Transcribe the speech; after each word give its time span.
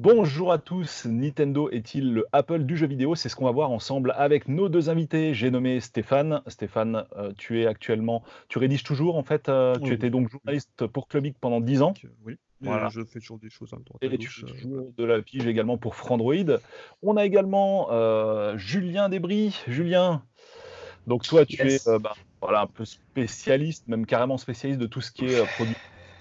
Bonjour 0.00 0.52
à 0.52 0.58
tous, 0.58 1.06
Nintendo 1.06 1.70
est-il 1.70 2.14
le 2.14 2.24
Apple 2.30 2.62
du 2.62 2.76
jeu 2.76 2.86
vidéo? 2.86 3.16
C'est 3.16 3.28
ce 3.28 3.34
qu'on 3.34 3.46
va 3.46 3.50
voir 3.50 3.72
ensemble 3.72 4.14
avec 4.16 4.46
nos 4.46 4.68
deux 4.68 4.90
invités. 4.90 5.34
J'ai 5.34 5.50
nommé 5.50 5.80
Stéphane. 5.80 6.40
Stéphane, 6.46 7.04
euh, 7.16 7.32
tu 7.36 7.60
es 7.60 7.66
actuellement, 7.66 8.22
tu 8.48 8.58
rédiges 8.58 8.84
toujours 8.84 9.16
en 9.16 9.24
fait, 9.24 9.48
euh, 9.48 9.76
tu 9.80 9.92
étais 9.92 10.08
donc 10.08 10.30
journaliste 10.30 10.86
pour 10.86 11.08
Clubic 11.08 11.36
pendant 11.40 11.60
10 11.60 11.82
ans. 11.82 11.94
Oui, 12.24 12.36
voilà. 12.60 12.90
je 12.90 13.02
fais 13.02 13.18
toujours 13.18 13.40
des 13.40 13.50
choses 13.50 13.70
droite 13.70 13.98
Et 14.00 14.16
tu 14.18 14.28
fais 14.28 14.46
toujours 14.46 14.92
de 14.96 15.04
la 15.04 15.20
pige 15.20 15.48
également 15.48 15.78
pour 15.78 15.96
Frandroid. 15.96 16.60
On 17.02 17.16
a 17.16 17.24
également 17.24 17.88
euh, 17.90 18.56
Julien 18.56 19.08
Desbris. 19.08 19.60
Julien, 19.66 20.22
donc 21.08 21.24
toi 21.24 21.44
tu 21.44 21.60
es 21.60 21.80
bah, 22.00 22.14
voilà, 22.40 22.60
un 22.60 22.66
peu 22.68 22.84
spécialiste, 22.84 23.88
même 23.88 24.06
carrément 24.06 24.38
spécialiste 24.38 24.80
de 24.80 24.86
tout 24.86 25.00
ce 25.00 25.10
qui 25.10 25.24
est 25.24 25.44
produit 25.56 25.74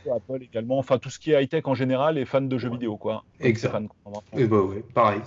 Apple 0.10 0.44
également, 0.44 0.78
enfin 0.78 0.98
tout 0.98 1.10
ce 1.10 1.20
qui 1.20 1.32
est 1.32 1.44
high-tech 1.44 1.64
en 1.66 1.74
général 1.74 2.18
et 2.18 2.26
fan 2.26 2.48
de 2.48 2.58
jeux 2.58 2.70
vidéo 2.70 2.98
quoi. 2.98 3.24
Exact. 3.40 3.86
et 4.36 4.46
bah 4.46 4.62
ouais, 4.62 4.84
pareil. 4.94 5.22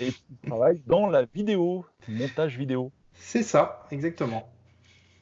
Et 0.00 0.12
tu 0.12 0.22
travailles 0.46 0.82
dans 0.86 1.06
la 1.06 1.24
vidéo, 1.24 1.84
montage 2.08 2.56
vidéo. 2.56 2.92
C'est 3.14 3.42
ça, 3.42 3.86
exactement. 3.90 4.48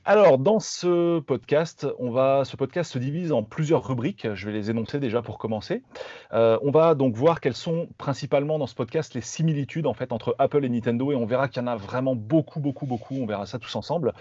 Alors, 0.08 0.38
dans 0.38 0.60
ce 0.60 1.18
podcast, 1.18 1.84
on 1.98 2.12
va, 2.12 2.44
ce 2.44 2.56
podcast 2.56 2.92
se 2.92 2.98
divise 3.00 3.32
en 3.32 3.42
plusieurs 3.42 3.84
rubriques. 3.84 4.28
Je 4.34 4.46
vais 4.46 4.52
les 4.52 4.70
énoncer 4.70 5.00
déjà 5.00 5.20
pour 5.20 5.36
commencer. 5.36 5.82
Euh, 6.32 6.56
on 6.62 6.70
va 6.70 6.94
donc 6.94 7.16
voir 7.16 7.40
quelles 7.40 7.56
sont 7.56 7.88
principalement 7.98 8.56
dans 8.60 8.68
ce 8.68 8.76
podcast 8.76 9.14
les 9.14 9.20
similitudes 9.20 9.84
en 9.84 9.94
fait 9.94 10.12
entre 10.12 10.36
Apple 10.38 10.64
et 10.64 10.68
Nintendo, 10.68 11.10
et 11.10 11.16
on 11.16 11.26
verra 11.26 11.48
qu'il 11.48 11.60
y 11.60 11.64
en 11.64 11.66
a 11.66 11.74
vraiment 11.74 12.14
beaucoup, 12.14 12.60
beaucoup, 12.60 12.86
beaucoup. 12.86 13.16
On 13.16 13.26
verra 13.26 13.46
ça 13.46 13.58
tous 13.58 13.74
ensemble. 13.74 14.14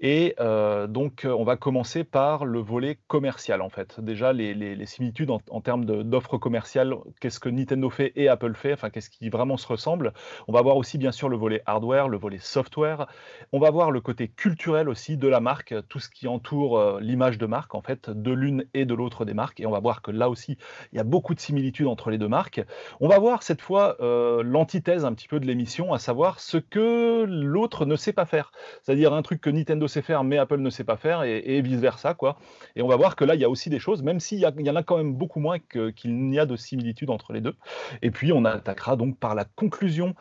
Et 0.00 0.34
euh, 0.40 0.88
donc, 0.88 1.24
on 1.24 1.44
va 1.44 1.54
commencer 1.54 2.02
par 2.02 2.44
le 2.44 2.58
volet 2.58 2.98
commercial 3.06 3.62
en 3.62 3.70
fait. 3.70 4.00
Déjà, 4.00 4.32
les, 4.32 4.86
similitudes 4.86 5.30
en, 5.30 5.60
termes 5.60 5.84
d'offres 5.84 6.38
commerciales. 6.38 6.96
Qu'est-ce 7.20 7.38
que 7.38 7.48
Nintendo 7.48 7.90
fait 7.90 8.10
et 8.16 8.28
Apple 8.28 8.54
fait 8.54 8.72
Enfin, 8.72 8.90
qu'est-ce 8.90 9.08
qui 9.08 9.28
vraiment 9.28 9.56
se 9.56 9.68
ressemble 9.68 10.14
On 10.48 10.52
va 10.52 10.62
voir 10.62 10.76
aussi 10.76 10.98
bien 10.98 11.12
sûr 11.12 11.28
le 11.28 11.36
volet 11.36 11.62
hardware, 11.64 12.08
le 12.08 12.18
volet 12.18 12.38
software. 12.40 13.06
On 13.52 13.60
va 13.60 13.70
voir 13.70 13.92
le 13.92 14.00
côté 14.00 14.26
culturel 14.26 14.88
aussi 14.88 15.16
de 15.16 15.27
la 15.28 15.40
marque, 15.40 15.74
tout 15.88 16.00
ce 16.00 16.08
qui 16.08 16.28
entoure 16.28 16.78
euh, 16.78 17.00
l'image 17.00 17.38
de 17.38 17.46
marque, 17.46 17.74
en 17.74 17.82
fait, 17.82 18.10
de 18.10 18.32
l'une 18.32 18.64
et 18.74 18.84
de 18.84 18.94
l'autre 18.94 19.24
des 19.24 19.34
marques. 19.34 19.60
Et 19.60 19.66
on 19.66 19.70
va 19.70 19.80
voir 19.80 20.02
que 20.02 20.10
là 20.10 20.28
aussi, 20.28 20.58
il 20.92 20.96
y 20.96 20.98
a 20.98 21.04
beaucoup 21.04 21.34
de 21.34 21.40
similitudes 21.40 21.86
entre 21.86 22.10
les 22.10 22.18
deux 22.18 22.28
marques. 22.28 22.60
On 23.00 23.08
va 23.08 23.18
voir 23.18 23.42
cette 23.42 23.60
fois 23.60 23.96
euh, 24.00 24.42
l'antithèse 24.42 25.04
un 25.04 25.12
petit 25.12 25.28
peu 25.28 25.40
de 25.40 25.46
l'émission, 25.46 25.92
à 25.92 25.98
savoir 25.98 26.40
ce 26.40 26.58
que 26.58 27.24
l'autre 27.28 27.86
ne 27.86 27.96
sait 27.96 28.12
pas 28.12 28.26
faire. 28.26 28.52
C'est-à-dire 28.82 29.12
un 29.12 29.22
truc 29.22 29.40
que 29.40 29.50
Nintendo 29.50 29.86
sait 29.88 30.02
faire, 30.02 30.24
mais 30.24 30.38
Apple 30.38 30.58
ne 30.58 30.70
sait 30.70 30.84
pas 30.84 30.96
faire, 30.96 31.22
et, 31.22 31.60
vice-versa. 31.60 32.14
quoi. 32.14 32.38
Et 32.76 32.82
on 32.82 32.88
va 32.88 32.96
voir 32.96 33.16
que 33.16 33.24
là, 33.24 33.34
il 33.34 33.40
y 33.40 33.44
a 33.44 33.50
aussi 33.50 33.70
des 33.70 33.78
choses, 33.78 34.02
même 34.02 34.20
s'il 34.20 34.38
y, 34.38 34.42
y, 34.42 34.70
en 34.70 34.76
a 34.76 34.82
quand 34.82 34.96
même 34.96 35.14
beaucoup 35.14 35.40
moins 35.40 35.58
qu'il 35.58 36.28
n'y 36.28 36.38
a 36.38 36.46
de 36.46 36.56
similitudes 36.56 37.10
entre 37.10 37.32
les 37.32 37.40
deux. 37.40 37.56
Et 38.02 38.10
puis, 38.10 38.32
on 38.32 38.44
attaquera 38.44 38.96
donc 38.96 39.18
par 39.18 39.34
la 39.34 39.44
conclusion. 39.44 40.14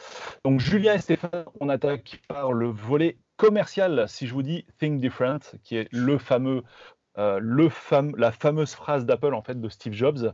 Donc, 0.44 0.60
Julien 0.60 0.94
et 0.94 1.00
Stéphane, 1.00 1.46
on 1.60 1.70
attaque 1.70 2.22
par 2.28 2.52
le 2.52 2.68
volet 2.68 3.18
commercial, 3.38 4.06
si 4.10 4.28
je 4.28 4.34
vous 4.34 4.44
dis 4.44 4.66
Think 4.80 5.00
Different, 5.00 5.40
qui 5.64 5.78
est 5.78 5.88
le 5.92 6.18
fameux, 6.18 6.64
euh, 7.18 7.40
le 7.42 7.70
la 8.18 8.32
fameuse 8.32 8.74
phrase 8.74 9.06
d'Apple 9.06 9.34
en 9.34 9.42
fait 9.42 9.60
de 9.62 9.70
Steve 9.70 9.94
Jobs. 9.94 10.34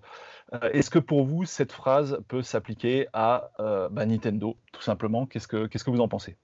Euh, 0.54 0.70
est-ce 0.72 0.90
que 0.90 1.00
pour 1.00 1.26
vous 1.26 1.46
cette 1.46 1.72
phrase 1.72 2.20
peut 2.28 2.42
s'appliquer 2.42 3.08
à 3.14 3.52
euh, 3.60 3.90
bah, 3.90 4.06
Nintendo, 4.06 4.58
tout 4.72 4.82
simplement? 4.82 5.26
Qu'est-ce 5.26 5.48
que 5.48 5.68
que 5.68 5.90
vous 5.90 6.00
en 6.00 6.08
pensez? 6.08 6.38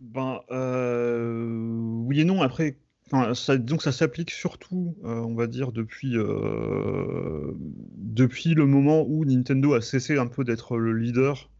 Ben 0.00 0.40
oui 0.50 2.20
et 2.20 2.24
non. 2.24 2.42
Après, 2.42 2.76
ça, 3.34 3.56
donc 3.56 3.82
ça 3.82 3.92
s'applique 3.92 4.32
surtout, 4.32 4.96
on 5.04 5.34
va 5.34 5.46
dire, 5.46 5.70
depuis, 5.70 6.16
depuis 7.96 8.54
le 8.54 8.66
moment 8.66 9.04
où 9.06 9.24
Nintendo 9.24 9.74
a 9.74 9.80
cessé 9.80 10.18
un 10.18 10.26
peu 10.26 10.42
d'être 10.42 10.76
le 10.76 10.92
leader 10.92 11.51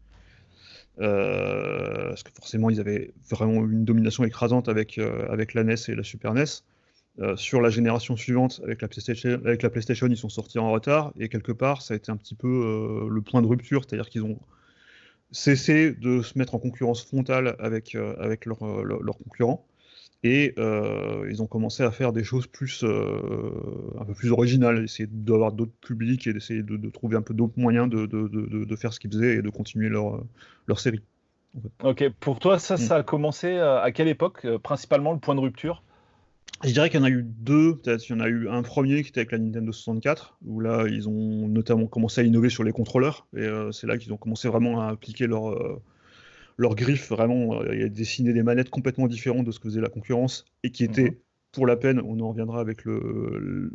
euh, 1.00 2.08
parce 2.08 2.22
que 2.22 2.30
forcément 2.32 2.68
ils 2.68 2.80
avaient 2.80 3.12
vraiment 3.30 3.64
une 3.64 3.84
domination 3.84 4.24
écrasante 4.24 4.68
avec, 4.68 4.98
euh, 4.98 5.26
avec 5.30 5.54
la 5.54 5.64
NES 5.64 5.74
et 5.88 5.94
la 5.94 6.02
Super 6.02 6.34
NES. 6.34 6.44
Euh, 7.18 7.36
sur 7.36 7.60
la 7.60 7.68
génération 7.68 8.16
suivante, 8.16 8.62
avec 8.64 8.80
la, 8.80 8.88
PlayStation, 8.88 10.06
ils 10.06 10.16
sont 10.16 10.30
sortis 10.30 10.58
en 10.58 10.70
retard, 10.70 11.12
et 11.18 11.28
quelque 11.28 11.52
part, 11.52 11.82
ça 11.82 11.92
a 11.92 11.96
été 11.98 12.10
un 12.10 12.16
petit 12.16 12.34
peu 12.34 13.06
le 13.10 13.20
point 13.20 13.42
de 13.42 13.46
rupture, 13.46 13.84
c'est-à-dire 13.84 14.08
qu'ils 14.08 14.24
ont 14.24 14.40
cessé 15.30 15.92
de 15.92 16.22
se 16.22 16.38
mettre 16.38 16.54
en 16.54 16.58
concurrence 16.58 17.04
frontale 17.04 17.54
avec, 17.58 17.94
avec 18.18 18.46
leurs 18.46 18.58
concurrents 18.58 19.66
et 20.24 20.54
euh, 20.58 21.26
ils 21.28 21.42
ont 21.42 21.46
commencé 21.46 21.82
à 21.82 21.90
faire 21.90 22.12
des 22.12 22.22
choses 22.22 22.46
plus 22.46 22.84
euh, 22.84 23.20
un 23.98 24.04
peu 24.04 24.14
plus 24.14 24.30
originales, 24.30 24.84
essayer 24.84 25.08
d'avoir 25.10 25.52
d'autres 25.52 25.72
publics 25.80 26.26
et 26.26 26.32
d'essayer 26.32 26.62
de, 26.62 26.90
trouver 26.90 27.16
un 27.16 27.22
peu 27.22 27.34
d'autres 27.34 27.58
moyens 27.58 27.88
de, 27.88 28.06
de, 28.06 28.76
faire 28.76 28.92
ce 28.92 29.00
qu'ils 29.00 29.10
faisaient 29.10 29.36
et 29.36 29.42
de 29.42 29.50
continuer 29.50 29.88
leur, 29.88 30.22
leur 30.68 30.78
série. 30.78 31.02
Ok, 31.82 32.08
pour 32.20 32.38
toi, 32.38 32.58
ça, 32.58 32.76
ça 32.76 32.96
a 32.96 33.02
commencé 33.02 33.48
euh, 33.48 33.80
à 33.80 33.90
quelle 33.90 34.08
époque, 34.08 34.46
principalement 34.62 35.12
le 35.12 35.18
point 35.18 35.34
de 35.34 35.40
rupture? 35.40 35.82
Je 36.64 36.70
dirais 36.70 36.88
qu'il 36.88 37.00
y 37.00 37.02
en 37.02 37.06
a 37.06 37.10
eu 37.10 37.24
deux, 37.24 37.76
peut-être. 37.76 38.08
Il 38.08 38.12
y 38.12 38.14
en 38.14 38.20
a 38.20 38.28
eu 38.28 38.48
un 38.48 38.62
premier 38.62 39.02
qui 39.02 39.08
était 39.08 39.20
avec 39.20 39.32
la 39.32 39.38
Nintendo 39.38 39.72
64, 39.72 40.36
où 40.46 40.60
là, 40.60 40.86
ils 40.86 41.08
ont 41.08 41.48
notamment 41.48 41.86
commencé 41.86 42.20
à 42.20 42.24
innover 42.24 42.50
sur 42.50 42.62
les 42.62 42.70
contrôleurs, 42.70 43.26
et 43.36 43.48
c'est 43.72 43.88
là 43.88 43.98
qu'ils 43.98 44.12
ont 44.12 44.16
commencé 44.16 44.48
vraiment 44.48 44.80
à 44.80 44.90
appliquer 44.90 45.26
leur, 45.26 45.80
leur 46.56 46.74
griffe, 46.74 47.10
vraiment, 47.10 47.62
euh, 47.62 47.88
dessiné 47.88 48.32
des 48.32 48.42
manettes 48.42 48.70
complètement 48.70 49.06
différentes 49.06 49.46
de 49.46 49.52
ce 49.52 49.58
que 49.58 49.68
faisait 49.68 49.80
la 49.80 49.88
concurrence 49.88 50.44
et 50.62 50.70
qui 50.70 50.84
étaient, 50.84 51.10
mhm. 51.10 51.16
pour 51.52 51.66
la 51.66 51.76
peine, 51.76 52.00
on 52.00 52.20
en 52.20 52.28
reviendra 52.30 52.60
avec 52.60 52.84
le, 52.84 53.70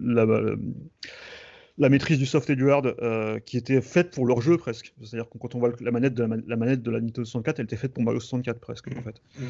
la, 1.78 1.90
maîtrise 1.90 2.18
du 2.18 2.26
soft 2.26 2.50
et 2.50 2.56
du 2.56 2.70
hard, 2.72 2.96
euh, 3.02 3.40
qui 3.40 3.58
était 3.58 3.82
faite 3.82 4.12
pour 4.12 4.26
leur 4.26 4.42
jeu 4.42 4.58
presque. 4.58 4.94
C'est-à-dire 5.02 5.30
que 5.30 5.38
quand 5.38 5.56
on 5.56 5.60
voit 5.60 5.72
la 5.80 5.92
manette 5.92 6.14
de 6.14 6.24
la, 6.24 6.56
manette 6.56 6.82
de 6.82 6.92
la 6.92 7.00
Nintendo 7.00 7.26
64, 7.26 7.60
elle 7.60 7.66
était 7.66 7.78
faite 7.78 7.94
pour 7.94 8.04
Mario 8.04 8.20
64 8.20 8.60
presque, 8.60 8.88
en 8.98 9.02
fait. 9.02 9.22
Mhm. 9.38 9.48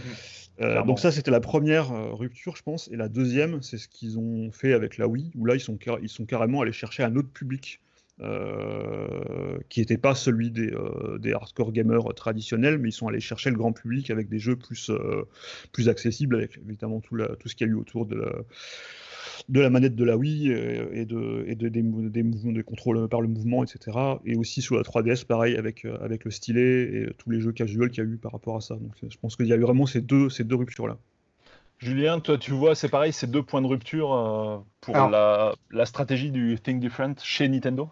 Euh, 0.61 0.83
donc 0.83 0.99
ça, 0.99 1.11
c'était 1.11 1.31
la 1.31 1.39
première 1.39 1.89
rupture, 2.17 2.55
je 2.55 2.63
pense. 2.63 2.89
Et 2.91 2.95
la 2.95 3.07
deuxième, 3.07 3.61
c'est 3.61 3.77
ce 3.77 3.87
qu'ils 3.87 4.17
ont 4.19 4.51
fait 4.51 4.73
avec 4.73 4.97
la 4.97 5.07
Wii, 5.07 5.31
où 5.35 5.45
là, 5.45 5.55
ils 5.55 5.59
sont, 5.59 5.77
ils 6.01 6.09
sont 6.09 6.25
carrément 6.25 6.61
allés 6.61 6.71
chercher 6.71 7.03
un 7.03 7.15
autre 7.15 7.29
public 7.29 7.81
euh, 8.19 9.59
qui 9.69 9.79
n'était 9.79 9.99
pas 9.99 10.15
celui 10.15 10.49
des, 10.49 10.73
euh, 10.73 11.19
des, 11.19 11.33
hardcore 11.33 11.71
gamers 11.71 12.15
traditionnels, 12.15 12.79
mais 12.79 12.89
ils 12.89 12.93
sont 12.93 13.07
allés 13.07 13.19
chercher 13.19 13.51
le 13.51 13.57
grand 13.57 13.73
public 13.73 14.09
avec 14.09 14.27
des 14.27 14.39
jeux 14.39 14.55
plus, 14.55 14.89
euh, 14.89 15.27
plus 15.71 15.87
accessibles, 15.87 16.35
avec 16.35 16.57
évidemment 16.57 16.99
tout, 16.99 17.15
ce 17.45 17.55
qu'il 17.55 17.67
y 17.67 17.69
a 17.69 17.73
eu 17.73 17.75
autour 17.75 18.07
de 18.07 18.25
la, 19.53 19.69
manette 19.69 19.95
de 19.95 20.03
la 20.03 20.17
Wii 20.17 20.49
et 20.49 21.05
de, 21.05 21.53
des, 21.53 21.69
des, 21.69 21.83
mouvements 22.23 22.53
de 22.53 22.61
contrôle 22.63 23.07
par 23.07 23.21
le 23.21 23.27
mouvement, 23.27 23.63
etc. 23.63 23.95
Et 24.25 24.35
aussi 24.35 24.63
sur 24.63 24.77
la 24.77 24.81
3DS, 24.81 25.25
pareil, 25.25 25.55
avec, 25.55 25.85
avec 25.85 26.25
le 26.25 26.31
stylet 26.31 26.83
et 26.83 27.07
tous 27.19 27.29
les 27.29 27.39
jeux 27.39 27.51
casual 27.51 27.91
qu'il 27.91 28.03
y 28.03 28.07
a 28.07 28.09
eu 28.09 28.17
par 28.17 28.31
rapport 28.31 28.55
à 28.55 28.61
ça. 28.61 28.77
Donc 28.77 28.93
je 29.07 29.17
pense 29.21 29.35
qu'il 29.35 29.45
y 29.45 29.53
a 29.53 29.57
eu 29.57 29.61
vraiment 29.61 29.85
ces 29.85 30.01
deux, 30.01 30.29
ces 30.31 30.43
deux 30.43 30.55
ruptures-là. 30.55 30.97
Julien, 31.79 32.19
toi, 32.19 32.37
tu 32.39 32.51
vois, 32.51 32.73
c'est 32.73 32.89
pareil, 32.89 33.13
ces 33.13 33.27
deux 33.27 33.43
points 33.43 33.61
de 33.61 33.67
rupture 33.67 34.11
euh, 34.13 34.57
pour 34.81 34.95
la, 34.95 35.53
stratégie 35.85 36.31
du 36.31 36.57
Think 36.59 36.79
Different 36.79 37.13
chez 37.21 37.47
Nintendo? 37.47 37.89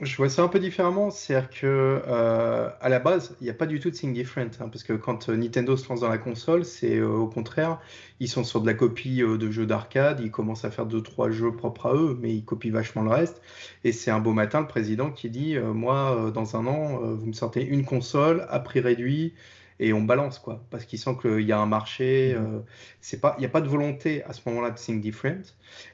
Je 0.00 0.14
vois 0.16 0.28
ça 0.28 0.42
un 0.42 0.48
peu 0.48 0.60
différemment. 0.60 1.10
C'est-à-dire 1.10 1.50
que 1.50 2.02
euh, 2.06 2.68
à 2.80 2.88
la 2.88 3.00
base, 3.00 3.34
il 3.40 3.44
n'y 3.44 3.50
a 3.50 3.54
pas 3.54 3.66
du 3.66 3.80
tout 3.80 3.90
de 3.90 3.96
Think 3.96 4.14
Different. 4.14 4.50
Hein, 4.60 4.68
parce 4.68 4.84
que 4.84 4.92
quand 4.92 5.28
euh, 5.28 5.36
Nintendo 5.36 5.76
se 5.76 5.88
lance 5.88 6.00
dans 6.00 6.08
la 6.08 6.18
console, 6.18 6.64
c'est 6.64 7.00
au 7.00 7.26
contraire, 7.26 7.80
ils 8.20 8.28
sont 8.28 8.44
sur 8.44 8.60
de 8.60 8.66
la 8.66 8.74
copie 8.74 9.22
de 9.22 9.50
jeux 9.50 9.66
d'arcade. 9.66 10.20
Ils 10.20 10.30
commencent 10.30 10.64
à 10.64 10.70
faire 10.70 10.86
deux, 10.86 11.02
trois 11.02 11.30
jeux 11.30 11.56
propres 11.56 11.86
à 11.86 11.94
eux, 11.94 12.16
mais 12.20 12.32
ils 12.32 12.44
copient 12.44 12.70
vachement 12.70 13.02
le 13.02 13.10
reste. 13.10 13.42
Et 13.82 13.90
c'est 13.90 14.12
un 14.12 14.20
beau 14.20 14.34
matin 14.34 14.60
le 14.60 14.68
président 14.68 15.10
qui 15.10 15.30
dit 15.30 15.58
Moi, 15.58 16.30
dans 16.32 16.54
un 16.54 16.66
an, 16.66 16.98
vous 16.98 17.26
me 17.26 17.32
sortez 17.32 17.66
une 17.66 17.84
console 17.84 18.46
à 18.50 18.60
prix 18.60 18.78
réduit 18.78 19.34
et 19.78 19.92
on 19.92 20.02
balance 20.02 20.38
quoi 20.38 20.64
parce 20.70 20.84
qu'il 20.84 20.98
sent 20.98 21.16
qu'il 21.20 21.42
y 21.42 21.52
a 21.52 21.58
un 21.58 21.66
marché 21.66 22.34
mm-hmm. 22.34 22.54
euh, 22.56 22.58
c'est 23.00 23.20
pas 23.20 23.34
il 23.38 23.40
n'y 23.40 23.46
a 23.46 23.50
pas 23.50 23.60
de 23.60 23.68
volonté 23.68 24.24
à 24.24 24.32
ce 24.32 24.40
moment-là 24.46 24.70
de 24.70 24.78
think 24.78 25.00
different 25.00 25.42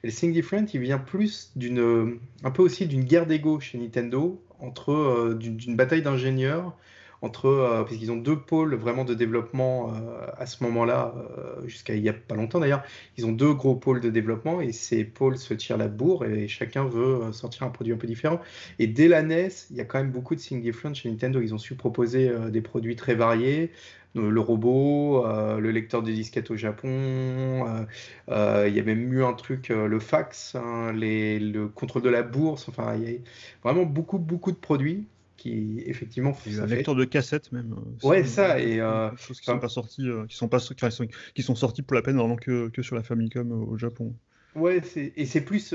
et 0.03 0.07
le 0.07 0.13
think 0.13 0.33
different 0.33 0.67
il 0.73 0.81
vient 0.81 0.99
plus 0.99 1.53
d'une 1.57 2.19
un 2.45 2.51
peu 2.51 2.63
aussi 2.63 2.87
d'une 2.87 3.05
guerre 3.05 3.27
d'ego 3.27 3.61
chez 3.61 3.79
Nintendo 3.79 4.43
entre 4.61 4.93
euh, 4.93 5.35
d'une 5.35 5.77
bataille 5.77 6.03
d'ingénieurs 6.03 6.77
entre 7.23 7.47
euh, 7.47 7.85
parce 7.85 7.97
qu'ils 7.97 8.11
ont 8.13 8.17
deux 8.17 8.37
pôles 8.37 8.75
vraiment 8.75 9.05
de 9.05 9.15
développement 9.15 9.95
euh, 9.95 10.27
à 10.37 10.47
ce 10.47 10.63
moment-là, 10.65 11.15
euh, 11.39 11.67
jusqu'à 11.67 11.95
il 11.95 12.03
y 12.03 12.09
a 12.09 12.13
pas 12.13 12.35
longtemps 12.35 12.61
d'ailleurs. 12.61 12.83
Ils 13.17 13.25
ont 13.27 13.33
deux 13.33 13.55
gros 13.55 13.77
pôles 13.77 14.01
de 14.01 14.11
développement 14.11 14.61
et 14.61 14.73
ces 14.73 15.05
pôles 15.05 15.39
se 15.39 15.55
tirent 15.55 15.79
la 15.79 15.89
bourre 15.89 16.27
et 16.27 16.49
chacun 16.49 16.85
veut 16.85 17.33
sortir 17.33 17.63
un 17.63 17.71
produit 17.71 17.95
un 17.95 17.97
peu 17.97 18.09
différent. 18.09 18.41
Et 18.79 18.89
dès 18.89 19.09
la 19.09 19.23
NES, 19.23 19.49
il 19.71 19.77
y 19.77 19.81
a 19.81 19.85
quand 19.85 19.99
même 19.99 20.11
beaucoup 20.11 20.35
de 20.35 20.41
things 20.41 20.61
different 20.61 20.95
chez 20.95 21.09
Nintendo. 21.09 21.41
Ils 21.41 21.55
ont 21.55 21.59
su 21.59 21.77
proposer 21.77 22.31
des 22.51 22.61
produits 22.61 22.97
très 22.97 23.15
variés 23.15 23.71
le 24.15 24.41
robot, 24.41 25.25
le 25.59 25.71
lecteur 25.71 26.03
de 26.03 26.11
disquettes 26.11 26.51
au 26.51 26.57
Japon, 26.57 27.87
il 28.29 28.75
y 28.75 28.81
a 28.81 28.83
même 28.83 29.13
eu 29.13 29.25
un 29.25 29.33
truc, 29.33 29.69
le 29.71 29.99
fax, 30.01 30.55
hein, 30.55 30.93
le 30.93 31.67
contrôle 31.69 32.03
de 32.03 32.11
la 32.11 32.23
bourse, 32.23 32.69
enfin 32.69 32.95
il 32.97 33.11
y 33.11 33.15
a 33.15 33.19
vraiment 33.65 33.85
beaucoup 33.85 34.19
beaucoup 34.19 34.53
de 34.53 34.57
produits 34.57 35.07
qui 35.43 35.83
effectivement 35.87 36.31
a 36.33 36.63
un 36.63 36.67
lecteur 36.67 36.95
de 36.95 37.05
cassette 37.05 37.51
même 37.51 37.75
euh, 38.05 38.09
ouais 38.09 38.25
ça 38.25 38.61
et 38.61 38.81
euh, 38.81 39.11
choses 39.17 39.41
qui 39.41 39.47
sont 39.47 39.59
pas 39.59 39.69
sorties 39.69 40.09
euh, 40.09 40.25
qui 40.27 40.37
sont 40.37 40.47
pas 40.47 40.61
qui 40.61 40.91
sont, 40.91 41.09
qui 41.35 41.43
sont 41.43 41.57
sorties 41.57 41.83
pour 41.83 41.97
la 41.97 42.03
peine 42.03 42.17
vraiment 42.17 42.37
que, 42.37 42.69
que 42.69 42.83
sur 42.83 42.95
la 42.95 43.03
Famicom 43.03 43.51
au 43.51 43.77
Japon 43.77 44.15
ouais 44.55 44.81
et 44.95 45.27
c'est 45.27 45.41
plus 45.41 45.75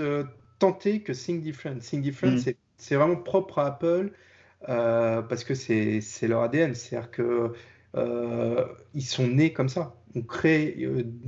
tenté 0.58 1.02
que 1.02 1.12
Think 1.12 1.42
Different 1.44 1.80
Think 1.80 2.02
Different 2.02 2.38
mm. 2.38 2.54
c'est 2.78 2.96
vraiment 2.96 3.18
propre 3.18 3.60
à 3.60 3.68
Apple 3.68 4.12
parce 4.66 5.44
que 5.44 5.54
c'est 5.54 6.28
leur 6.28 6.42
ADN. 6.42 6.74
C'est-à-dire 6.74 7.12
que 7.12 7.54
ils 8.96 9.06
sont 9.06 9.28
nés 9.28 9.54
comme 9.54 9.70
ça. 9.70 9.96
On 10.16 10.22
crée, 10.22 10.88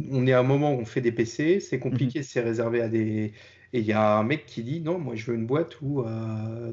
on 0.10 0.26
est 0.26 0.34
à 0.34 0.40
un 0.40 0.44
moment 0.44 0.74
où 0.74 0.80
on 0.80 0.86
fait 0.86 1.02
des 1.02 1.12
PC, 1.12 1.60
c'est 1.60 1.78
compliqué, 1.78 2.20
mhm. 2.20 2.24
c'est 2.24 2.42
réservé 2.42 2.82
à 2.82 2.88
des. 2.88 3.34
Et 3.74 3.80
il 3.80 3.86
y 3.86 3.94
a 3.94 4.18
un 4.18 4.24
mec 4.24 4.46
qui 4.46 4.64
dit 4.64 4.82
non, 4.82 4.98
moi 4.98 5.16
je 5.16 5.30
veux 5.30 5.38
une 5.38 5.46
boîte 5.46 5.80
où 5.82 6.04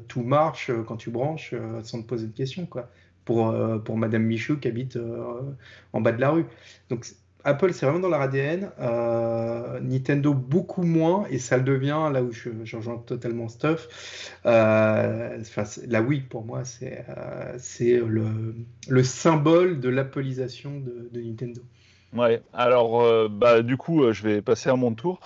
tout 0.07 0.23
marche 0.23 0.71
quand 0.87 0.97
tu 0.97 1.11
branches 1.11 1.53
sans 1.83 2.01
te 2.01 2.07
poser 2.07 2.27
de 2.27 2.33
questions, 2.33 2.65
quoi. 2.65 2.89
Pour, 3.25 3.53
pour 3.83 3.97
Madame 3.97 4.23
Michou 4.23 4.57
qui 4.57 4.69
habite 4.69 4.97
en 5.93 6.01
bas 6.01 6.13
de 6.13 6.21
la 6.21 6.29
rue. 6.29 6.45
Donc 6.89 7.05
Apple, 7.47 7.71
c'est 7.71 7.85
vraiment 7.85 8.01
dans 8.01 8.09
leur 8.09 8.21
ADN. 8.21 8.71
Euh, 8.79 9.79
Nintendo, 9.79 10.33
beaucoup 10.33 10.83
moins. 10.83 11.25
Et 11.29 11.39
ça 11.39 11.55
le 11.55 11.63
devient, 11.63 12.09
là 12.11 12.21
où 12.21 12.31
je, 12.33 12.49
rejoins 12.75 12.97
totalement 12.97 13.47
Stuff. 13.47 13.87
Euh, 14.45 15.41
la 15.87 16.01
Wii, 16.01 16.21
pour 16.21 16.43
moi, 16.43 16.65
c'est 16.65 17.05
euh, 17.09 18.53
le, 18.89 19.03
symbole 19.03 19.79
de 19.79 19.87
l'appelisation 19.87 20.79
de, 20.79 21.09
de, 21.11 21.21
Nintendo. 21.21 21.61
Ouais, 22.13 22.41
alors, 22.51 23.29
bah, 23.29 23.61
du 23.61 23.77
coup, 23.77 24.11
je 24.11 24.23
vais 24.23 24.41
passer 24.41 24.69
à 24.69 24.75
mon 24.75 24.93
tour. 24.93 25.21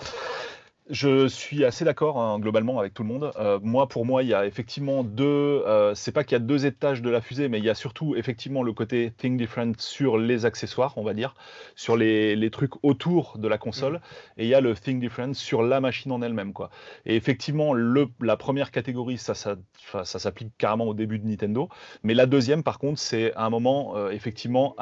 Je 0.91 1.29
suis 1.29 1.63
assez 1.63 1.85
d'accord 1.85 2.19
hein, 2.19 2.37
globalement 2.37 2.77
avec 2.77 2.93
tout 2.93 3.03
le 3.03 3.07
monde. 3.07 3.31
Euh, 3.39 3.59
moi, 3.63 3.87
pour 3.87 4.05
moi, 4.05 4.23
il 4.23 4.29
y 4.29 4.33
a 4.33 4.45
effectivement 4.45 5.05
deux. 5.05 5.63
Euh, 5.65 5.95
c'est 5.95 6.11
pas 6.11 6.25
qu'il 6.25 6.33
y 6.33 6.35
a 6.35 6.39
deux 6.39 6.65
étages 6.65 7.01
de 7.01 7.09
la 7.09 7.21
fusée, 7.21 7.47
mais 7.47 7.59
il 7.59 7.63
y 7.63 7.69
a 7.69 7.75
surtout 7.75 8.13
effectivement 8.17 8.61
le 8.61 8.73
côté 8.73 9.13
think 9.15 9.37
different 9.37 9.73
sur 9.77 10.17
les 10.17 10.45
accessoires, 10.45 10.93
on 10.97 11.03
va 11.03 11.13
dire, 11.13 11.33
sur 11.77 11.95
les, 11.95 12.35
les 12.35 12.51
trucs 12.51 12.73
autour 12.83 13.37
de 13.37 13.47
la 13.47 13.57
console, 13.57 13.93
mm. 13.93 13.99
et 14.39 14.43
il 14.43 14.49
y 14.49 14.53
a 14.53 14.59
le 14.59 14.75
think 14.75 14.99
different 14.99 15.33
sur 15.33 15.63
la 15.63 15.79
machine 15.79 16.11
en 16.11 16.21
elle-même, 16.21 16.51
quoi. 16.51 16.69
Et 17.05 17.15
effectivement, 17.15 17.73
le, 17.73 18.09
la 18.19 18.35
première 18.35 18.69
catégorie, 18.69 19.17
ça, 19.17 19.33
ça, 19.33 19.55
ça 20.03 20.19
s'applique 20.19 20.51
carrément 20.57 20.87
au 20.87 20.93
début 20.93 21.19
de 21.19 21.25
Nintendo, 21.25 21.69
mais 22.03 22.13
la 22.13 22.25
deuxième, 22.25 22.63
par 22.63 22.79
contre, 22.79 22.99
c'est 22.99 23.33
à 23.35 23.45
un 23.45 23.49
moment, 23.49 23.95
euh, 23.95 24.09
effectivement, 24.09 24.75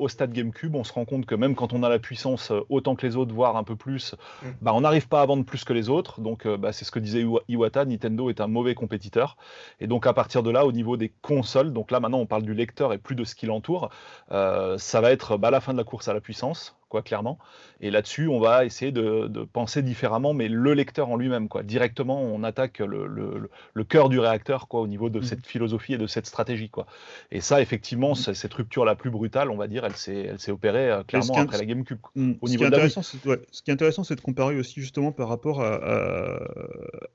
au 0.00 0.08
stade 0.08 0.32
GameCube, 0.32 0.74
on 0.74 0.82
se 0.82 0.92
rend 0.92 1.04
compte 1.04 1.26
que 1.26 1.36
même 1.36 1.54
quand 1.54 1.72
on 1.72 1.84
a 1.84 1.88
la 1.88 2.00
puissance 2.00 2.50
autant 2.70 2.96
que 2.96 3.06
les 3.06 3.14
autres, 3.14 3.32
voire 3.32 3.56
un 3.56 3.62
peu 3.62 3.76
plus, 3.76 4.16
mm. 4.42 4.46
bah, 4.60 4.72
on 4.74 4.80
n'arrive 4.80 5.06
pas 5.06 5.22
à 5.22 5.26
vendre 5.26 5.43
plus 5.44 5.64
que 5.64 5.72
les 5.72 5.88
autres. 5.88 6.20
Donc, 6.20 6.46
euh, 6.46 6.56
bah, 6.56 6.72
c'est 6.72 6.84
ce 6.84 6.90
que 6.90 6.98
disait 6.98 7.24
Iwata. 7.48 7.84
Nintendo 7.84 8.30
est 8.30 8.40
un 8.40 8.46
mauvais 8.46 8.74
compétiteur. 8.74 9.36
Et 9.80 9.86
donc, 9.86 10.06
à 10.06 10.12
partir 10.12 10.42
de 10.42 10.50
là, 10.50 10.66
au 10.66 10.72
niveau 10.72 10.96
des 10.96 11.12
consoles, 11.22 11.72
donc 11.72 11.90
là, 11.90 12.00
maintenant, 12.00 12.18
on 12.18 12.26
parle 12.26 12.42
du 12.42 12.54
lecteur 12.54 12.92
et 12.92 12.98
plus 12.98 13.14
de 13.14 13.24
ce 13.24 13.34
qui 13.34 13.46
l'entoure, 13.46 13.90
euh, 14.32 14.78
ça 14.78 15.00
va 15.00 15.12
être 15.12 15.36
bah, 15.36 15.50
la 15.50 15.60
fin 15.60 15.72
de 15.72 15.78
la 15.78 15.84
course 15.84 16.08
à 16.08 16.14
la 16.14 16.20
puissance 16.20 16.76
clairement. 17.02 17.38
Et 17.80 17.90
là-dessus, 17.90 18.28
on 18.28 18.40
va 18.40 18.64
essayer 18.64 18.92
de, 18.92 19.28
penser 19.52 19.82
différemment, 19.82 20.34
mais 20.34 20.48
le 20.48 20.74
lecteur 20.74 21.08
en 21.10 21.16
lui-même, 21.16 21.48
quoi. 21.48 21.62
Directement, 21.62 22.22
on 22.22 22.42
attaque 22.42 22.78
le, 22.78 23.06
le, 23.06 23.84
cœur 23.84 24.08
du 24.08 24.18
réacteur, 24.18 24.68
quoi, 24.68 24.80
au 24.80 24.86
niveau 24.86 25.10
de 25.10 25.20
mmh. 25.20 25.22
cette 25.22 25.46
philosophie 25.46 25.94
et 25.94 25.98
de 25.98 26.06
cette 26.06 26.26
stratégie, 26.26 26.70
quoi. 26.70 26.86
Et 27.30 27.40
ça, 27.40 27.60
effectivement, 27.60 28.12
mmh. 28.12 28.34
cette 28.34 28.54
rupture 28.54 28.84
la 28.84 28.94
plus 28.94 29.10
brutale, 29.10 29.50
on 29.50 29.56
va 29.56 29.66
dire, 29.66 29.84
elle 29.84 29.96
s'est, 29.96 30.50
opérée 30.50 30.90
euh, 30.90 31.02
clairement 31.02 31.34
après 31.34 31.58
la 31.58 31.64
GameCube. 31.64 31.98
Mmh. 32.14 32.32
Au 32.40 32.48
niveau 32.48 32.68
de 32.68 32.88
Ce 32.88 33.62
qui 33.62 33.70
est 33.70 33.74
intéressant, 33.74 34.04
c'est 34.04 34.16
de 34.16 34.20
comparer 34.20 34.58
aussi 34.58 34.80
justement 34.80 35.12
par 35.12 35.28
rapport 35.28 35.62
à, 35.62 35.74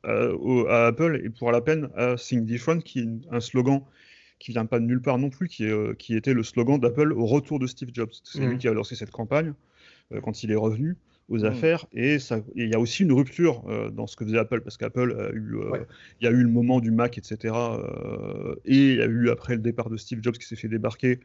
à, 0.03 0.87
Apple 0.87 1.21
et 1.23 1.29
pour 1.29 1.51
la 1.51 1.61
peine 1.61 1.89
à 1.95 2.15
Think 2.15 2.45
Different, 2.45 2.79
qui 2.79 2.99
est 2.99 3.07
un 3.31 3.39
slogan 3.39 3.81
qui 4.39 4.51
vient 4.51 4.65
pas 4.65 4.79
de 4.79 4.85
nulle 4.85 5.01
part 5.01 5.17
non 5.17 5.29
plus, 5.29 5.47
qui, 5.47 5.65
est, 5.65 5.71
euh, 5.71 5.93
qui 5.93 6.15
était 6.15 6.33
le 6.33 6.43
slogan 6.43 6.79
d'Apple 6.79 7.13
au 7.13 7.25
retour 7.25 7.59
de 7.59 7.67
Steve 7.67 7.89
Jobs. 7.93 8.11
C'est 8.23 8.39
lui 8.39 8.57
qui 8.57 8.67
a 8.67 8.73
lancé 8.73 8.95
cette 8.95 9.11
campagne. 9.11 9.53
Euh, 10.13 10.21
quand 10.21 10.43
il 10.43 10.51
est 10.51 10.55
revenu 10.55 10.97
aux 11.27 11.39
mmh. 11.39 11.45
affaires. 11.45 11.85
Et 11.93 12.17
il 12.55 12.67
y 12.67 12.73
a 12.73 12.79
aussi 12.79 13.03
une 13.03 13.13
rupture 13.13 13.63
euh, 13.69 13.91
dans 13.91 14.07
ce 14.07 14.15
que 14.15 14.25
faisait 14.25 14.39
Apple, 14.39 14.61
parce 14.61 14.77
qu'Apple 14.77 15.15
a 15.19 15.31
eu, 15.31 15.55
euh, 15.55 15.85
il 16.19 16.25
y 16.25 16.27
a 16.27 16.31
eu 16.31 16.41
le 16.41 16.49
moment 16.49 16.79
du 16.79 16.89
Mac, 16.89 17.19
etc. 17.19 17.53
et 18.65 18.75
il 18.75 18.95
y 18.95 19.01
a 19.01 19.05
eu 19.05 19.29
après 19.29 19.53
le 19.53 19.61
départ 19.61 19.89
de 19.89 19.97
Steve 19.97 20.19
Jobs 20.23 20.35
qui 20.35 20.47
s'est 20.47 20.55
fait 20.55 20.67
débarquer 20.67 21.19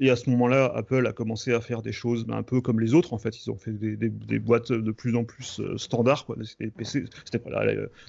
et 0.00 0.10
à 0.10 0.16
ce 0.16 0.28
moment-là, 0.30 0.72
Apple 0.74 1.06
a 1.06 1.12
commencé 1.12 1.52
à 1.52 1.60
faire 1.60 1.80
des 1.80 1.92
choses 1.92 2.26
ben, 2.26 2.36
un 2.36 2.42
peu 2.42 2.60
comme 2.60 2.80
les 2.80 2.94
autres. 2.94 3.12
En 3.12 3.18
fait, 3.18 3.38
ils 3.38 3.50
ont 3.50 3.56
fait 3.56 3.72
des, 3.72 4.38
boîtes 4.40 4.72
de 4.72 4.90
plus 4.90 5.14
en 5.14 5.24
plus 5.24 5.60
euh, 5.60 5.78
standards. 5.78 6.26
Quoi. 6.26 6.36
C'était 6.42 6.66
PC. 6.66 7.04
C'était 7.24 7.40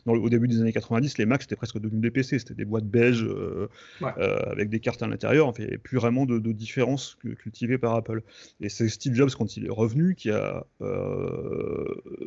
au 0.07 0.29
début 0.29 0.47
des 0.47 0.61
années 0.61 0.73
90, 0.73 1.19
les 1.19 1.25
Macs 1.25 1.43
c'était 1.43 1.55
presque 1.55 1.77
devenu 1.77 2.01
des 2.01 2.09
PC. 2.09 2.39
C'était 2.39 2.55
des 2.55 2.65
boîtes 2.65 2.85
beige 2.85 3.23
euh, 3.23 3.69
euh, 4.01 4.51
avec 4.51 4.69
des 4.69 4.79
cartes 4.79 5.03
à 5.03 5.07
l'intérieur. 5.07 5.47
En 5.47 5.53
fait, 5.53 5.61
il 5.61 5.65
n'y 5.65 5.71
avait 5.71 5.77
plus 5.77 5.97
vraiment 5.97 6.25
de, 6.25 6.39
de 6.39 6.51
différence 6.51 7.17
cultivée 7.37 7.77
par 7.77 7.93
Apple. 7.93 8.23
Et 8.61 8.69
c'est 8.69 8.89
Steve 8.89 9.13
Jobs 9.13 9.31
quand 9.37 9.55
il 9.55 9.65
est 9.67 9.71
revenu 9.71 10.15
qui 10.15 10.31
a 10.31 10.65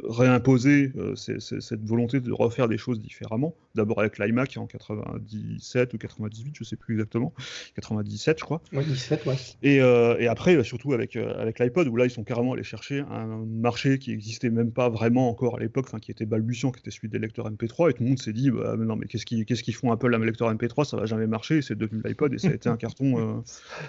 réimposé 0.09 0.93
cette 1.17 1.85
volonté 1.85 2.21
de 2.21 2.33
refaire 2.33 2.69
des 2.69 2.79
choses 2.79 3.01
différemment. 3.01 3.57
D'abord 3.75 4.01
avec 4.01 4.19
l'iMac 4.19 4.57
en 4.57 4.67
97 4.67 5.95
ou 5.95 5.99
98, 5.99 6.55
je 6.55 6.63
ne 6.63 6.65
sais 6.65 6.77
plus 6.77 6.95
exactement, 6.95 7.33
97 7.75 8.39
je 8.39 8.45
crois. 8.45 8.63
Oui, 8.73 8.85
17, 8.85 9.27
ouais. 9.27 9.37
Euh, 9.65 10.17
et, 10.19 10.29
après, 10.29 10.63
surtout 10.65 10.93
avec, 10.93 11.17
euh, 11.17 11.35
avec 11.39 11.59
l'iPod, 11.59 11.89
où 11.89 11.97
là, 11.97 12.05
ils 12.05 12.11
sont 12.11 12.25
carrément 12.25 12.53
allés 12.53 12.63
chercher 12.63 13.01
un 13.01 13.45
marché 13.47 13.99
qui 13.99 14.11
n'existait 14.11 14.51
même 14.51 14.73
pas 14.73 14.89
vraiment 14.89 15.29
encore 15.29 15.57
à 15.57 15.61
l'époque, 15.61 15.89
qui 16.01 16.11
était 16.11 16.27
balbutiant, 16.27 16.71
qui 16.71 16.81
était 16.81 16.91
celui 16.91 17.09
des 17.09 17.19
lecteurs 17.19 17.51
MP3, 17.51 17.91
et 17.91 17.93
tout 17.95 18.03
le 18.03 18.11
monde 18.11 18.19
s'est 18.19 18.33
dit, 18.33 18.51
bah, 18.51 18.77
mais 18.79 18.85
non, 18.85 18.97
mais 18.97 19.07
qu'est-ce 19.07 19.27
qu'ils 19.27 19.45
qu'est-ce 19.45 19.63
qu'ils 19.63 19.75
font 19.75 19.93
Apple 19.93 20.15
un 20.15 20.19
lecteur 20.19 20.53
MP3 20.53 20.85
Ça 20.85 20.97
va 20.97 21.07
jamais 21.07 21.27
marcher, 21.27 21.63
c'est 21.63 21.77
devenu 21.77 22.03
l'iPod, 22.05 22.35
et 22.35 22.39
ça 22.39 22.49
a 22.49 22.53
été 22.53 22.69
un 22.69 22.77
carton, 22.79 23.19
euh, 23.19 23.41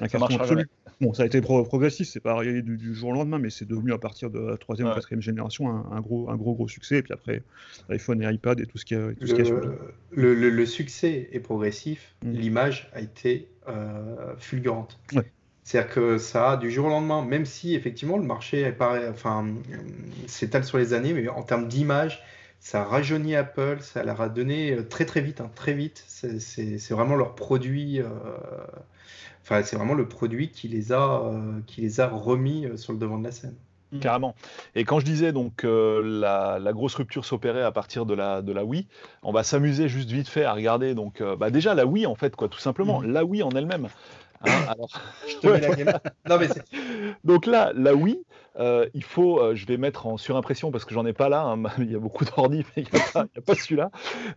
un 0.01 0.07
carton 0.07 0.37
absolu. 0.37 0.67
Bon, 1.01 1.13
ça 1.13 1.23
a 1.23 1.25
été 1.25 1.41
progressif, 1.41 2.07
c'est 2.07 2.19
pas 2.19 2.33
arrivé 2.33 2.61
du, 2.61 2.93
jour 2.93 3.09
au 3.09 3.13
lendemain, 3.13 3.39
mais 3.39 3.49
c'est 3.49 3.67
devenu 3.67 3.93
à 3.93 3.97
partir 3.97 4.29
de 4.29 4.39
la 4.39 4.57
troisième 4.57 4.89
ou 4.89 4.93
quatrième 4.93 5.21
génération 5.21 5.69
un, 5.69 6.01
gros, 6.01 6.29
un 6.29 6.35
gros, 6.35 6.53
gros 6.53 6.67
succès, 6.67 6.97
et 6.97 7.01
puis 7.01 7.13
après, 7.13 7.43
iPhone 7.89 8.21
et 8.21 8.33
iPad 8.33 8.59
et 8.59 8.65
tout 8.65 8.77
ce 8.77 8.85
qui 8.85 8.95
a, 8.95 9.13
tout 9.13 9.15
le, 9.21 9.45
ce 9.45 9.53
le, 10.11 10.33
le, 10.33 10.65
succès 10.65 11.29
est 11.31 11.39
progressif, 11.39 12.15
mmh. 12.23 12.31
l'image 12.31 12.89
a 12.93 13.01
été 13.01 13.47
fulgurante. 14.37 14.99
C'est-à-dire 15.69 15.93
que 15.93 16.17
ça, 16.17 16.57
du 16.57 16.71
jour 16.71 16.87
au 16.87 16.89
lendemain, 16.89 17.23
même 17.23 17.45
si 17.45 17.75
effectivement 17.75 18.17
le 18.17 18.23
marché 18.23 18.73
enfin, 19.11 19.45
s'étale 20.25 20.63
sur 20.63 20.79
les 20.79 20.93
années, 20.93 21.13
mais 21.13 21.27
en 21.27 21.43
termes 21.43 21.67
d'image, 21.67 22.23
ça 22.59 22.81
a 22.81 22.85
rajeuni 22.85 23.35
Apple, 23.35 23.77
ça 23.81 24.01
leur 24.01 24.19
a 24.19 24.29
donné 24.29 24.71
euh, 24.71 24.81
très 24.81 25.05
très 25.05 25.21
vite, 25.21 25.41
hein, 25.41 25.51
très 25.53 25.73
vite. 25.73 26.03
C'est 26.07 26.89
vraiment 26.89 27.15
leur 27.15 27.35
produit, 27.35 28.01
euh, 28.01 28.07
enfin 29.43 29.61
c'est 29.61 29.75
vraiment 29.75 29.93
le 29.93 30.07
produit 30.07 30.49
qui 30.49 30.69
les 30.69 30.91
a, 30.91 31.21
euh, 31.25 31.59
qui 31.67 31.81
les 31.81 31.99
a 31.99 32.07
remis 32.07 32.65
sur 32.75 32.93
le 32.93 32.97
devant 32.97 33.19
de 33.19 33.25
la 33.25 33.31
scène. 33.31 33.53
Mmh. 33.91 33.99
Carrément. 33.99 34.33
Et 34.73 34.85
quand 34.85 34.99
je 34.99 35.05
disais 35.05 35.31
donc 35.31 35.61
la, 35.63 36.59
grosse 36.73 36.95
rupture 36.95 37.25
s'opérait 37.25 37.61
à 37.61 37.71
partir 37.71 38.07
de 38.07 38.15
la, 38.15 38.41
de 38.41 38.53
la 38.53 38.65
Wii, 38.65 38.87
on 39.21 39.31
va 39.31 39.43
s'amuser 39.43 39.87
juste 39.87 40.09
vite 40.09 40.29
fait 40.29 40.45
à 40.45 40.53
regarder. 40.53 40.95
Donc, 40.95 41.21
bah 41.37 41.51
déjà 41.51 41.75
la 41.75 41.85
Wii 41.85 42.07
en 42.07 42.15
fait, 42.15 42.35
quoi, 42.35 42.49
tout 42.49 42.59
simplement, 42.59 43.01
mmh. 43.01 43.11
la 43.11 43.23
Wii 43.23 43.43
en 43.43 43.51
elle-même. 43.51 43.87
Hein, 44.45 44.65
alors... 44.67 44.89
je 45.27 45.35
te 45.37 45.47
mets 45.47 45.59
la 45.59 45.75
game. 45.75 45.99
Non, 46.27 46.37
mais 46.39 46.47
Donc 47.23 47.45
là, 47.45 47.71
la 47.75 47.93
Wii, 47.93 48.23
euh, 48.59 48.87
il 48.93 49.03
faut, 49.03 49.39
euh, 49.39 49.55
je 49.55 49.65
vais 49.65 49.77
mettre 49.77 50.05
en 50.05 50.17
surimpression 50.17 50.69
parce 50.69 50.83
que 50.83 50.93
j'en 50.93 51.05
ai 51.05 51.13
pas 51.13 51.29
là, 51.29 51.43
hein, 51.43 51.63
il 51.79 51.91
y 51.91 51.95
a 51.95 51.99
beaucoup 51.99 52.25
d'ordi, 52.25 52.65
mais 52.75 52.83
il 52.83 52.87
n'y 52.93 52.99
a 52.99 53.41
pas, 53.41 53.55
celui-là. 53.55 53.89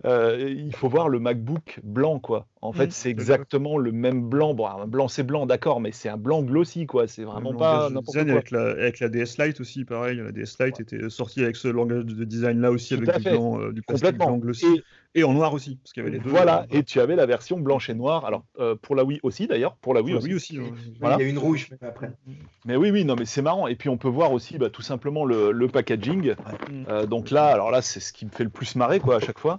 Euh, 0.05 0.55
il 0.57 0.75
faut 0.75 0.88
voir 0.88 1.09
le 1.09 1.19
MacBook 1.19 1.81
blanc, 1.83 2.21
quoi. 2.21 2.47
En 2.61 2.73
fait, 2.73 2.87
mmh, 2.87 2.93
c'est 2.93 3.11
exactement 3.11 3.76
le 3.76 3.91
même 3.91 4.29
blanc. 4.29 4.55
Bon, 4.55 4.69
un 4.69 4.87
blanc, 4.87 5.09
c'est 5.09 5.25
blanc, 5.25 5.47
d'accord, 5.47 5.81
mais 5.81 5.91
c'est 5.91 6.09
un 6.09 6.17
blanc 6.17 6.43
glossy, 6.43 6.87
quoi. 6.87 7.09
C'est 7.09 7.25
vraiment 7.25 7.55
pas 7.55 7.91
n'importe 7.91 8.17
quoi. 8.17 8.33
Avec 8.33 8.52
la, 8.52 8.71
avec 8.71 9.00
la, 9.00 9.09
DS 9.09 9.38
Lite 9.38 9.61
aussi, 9.61 9.85
pareil. 9.85 10.19
La 10.19 10.31
DS 10.31 10.57
Lite 10.61 10.79
était 10.79 11.11
sortie 11.11 11.43
avec 11.43 11.57
ce 11.57 11.67
langage 11.67 12.05
de 12.05 12.25
design 12.25 12.61
là 12.61 12.71
aussi, 12.71 12.95
avec 12.95 13.17
du, 13.17 13.31
blanc, 13.31 13.59
du 13.71 13.83
plastique 13.83 14.17
blanc 14.17 14.38
glossy. 14.38 14.83
Et, 15.14 15.25
en 15.25 15.35
noir 15.35 15.52
aussi, 15.52 15.76
parce 15.76 15.93
qu'il 15.93 16.02
y 16.02 16.07
avait 16.07 16.17
les 16.17 16.23
deux. 16.23 16.31
Voilà, 16.31 16.64
et 16.71 16.85
tu 16.85 16.99
avais 17.00 17.17
la 17.17 17.26
version 17.26 17.59
blanche 17.59 17.91
et 17.91 17.95
noire. 17.95 18.25
Alors, 18.25 18.45
pour 18.81 18.95
la 18.95 19.05
Wii 19.05 19.19
aussi, 19.25 19.49
d'ailleurs. 19.49 19.75
Pour 19.76 19.93
la 19.93 20.00
Wii 20.00 20.14
aussi. 20.14 20.33
aussi 20.33 20.55
Il 20.55 21.02
y 21.02 21.05
a 21.05 21.21
une 21.23 21.38
rouge, 21.38 21.69
mais 21.71 21.88
après. 21.88 22.12
Mais 22.64 22.76
oui, 22.76 22.93
oui, 22.93 23.05
non, 23.05 23.17
mais 23.19 23.25
c'est 23.25 23.43
marrant. 23.43 23.67
Et 23.67 23.75
puis, 23.75 23.88
on 23.88 23.97
peut 23.97 24.09
voir 24.12 24.33
aussi 24.33 24.59
bah, 24.59 24.71
tout 24.71 24.83
simplement 24.83 25.25
le, 25.25 25.66
packaging. 25.66 26.35
Euh, 26.88 27.07
donc 27.07 27.31
là, 27.31 27.47
alors 27.47 27.71
là, 27.71 27.83
c'est 27.83 28.00
ce 28.00 28.12
qui 28.12 28.25
me 28.25 28.31
fait 28.31 28.45
le 28.45 28.50
plus 28.50 28.76
marrer 28.76 29.00
quoi 29.00 29.16
à 29.16 29.21
chaque 29.21 29.38
fois. 29.38 29.59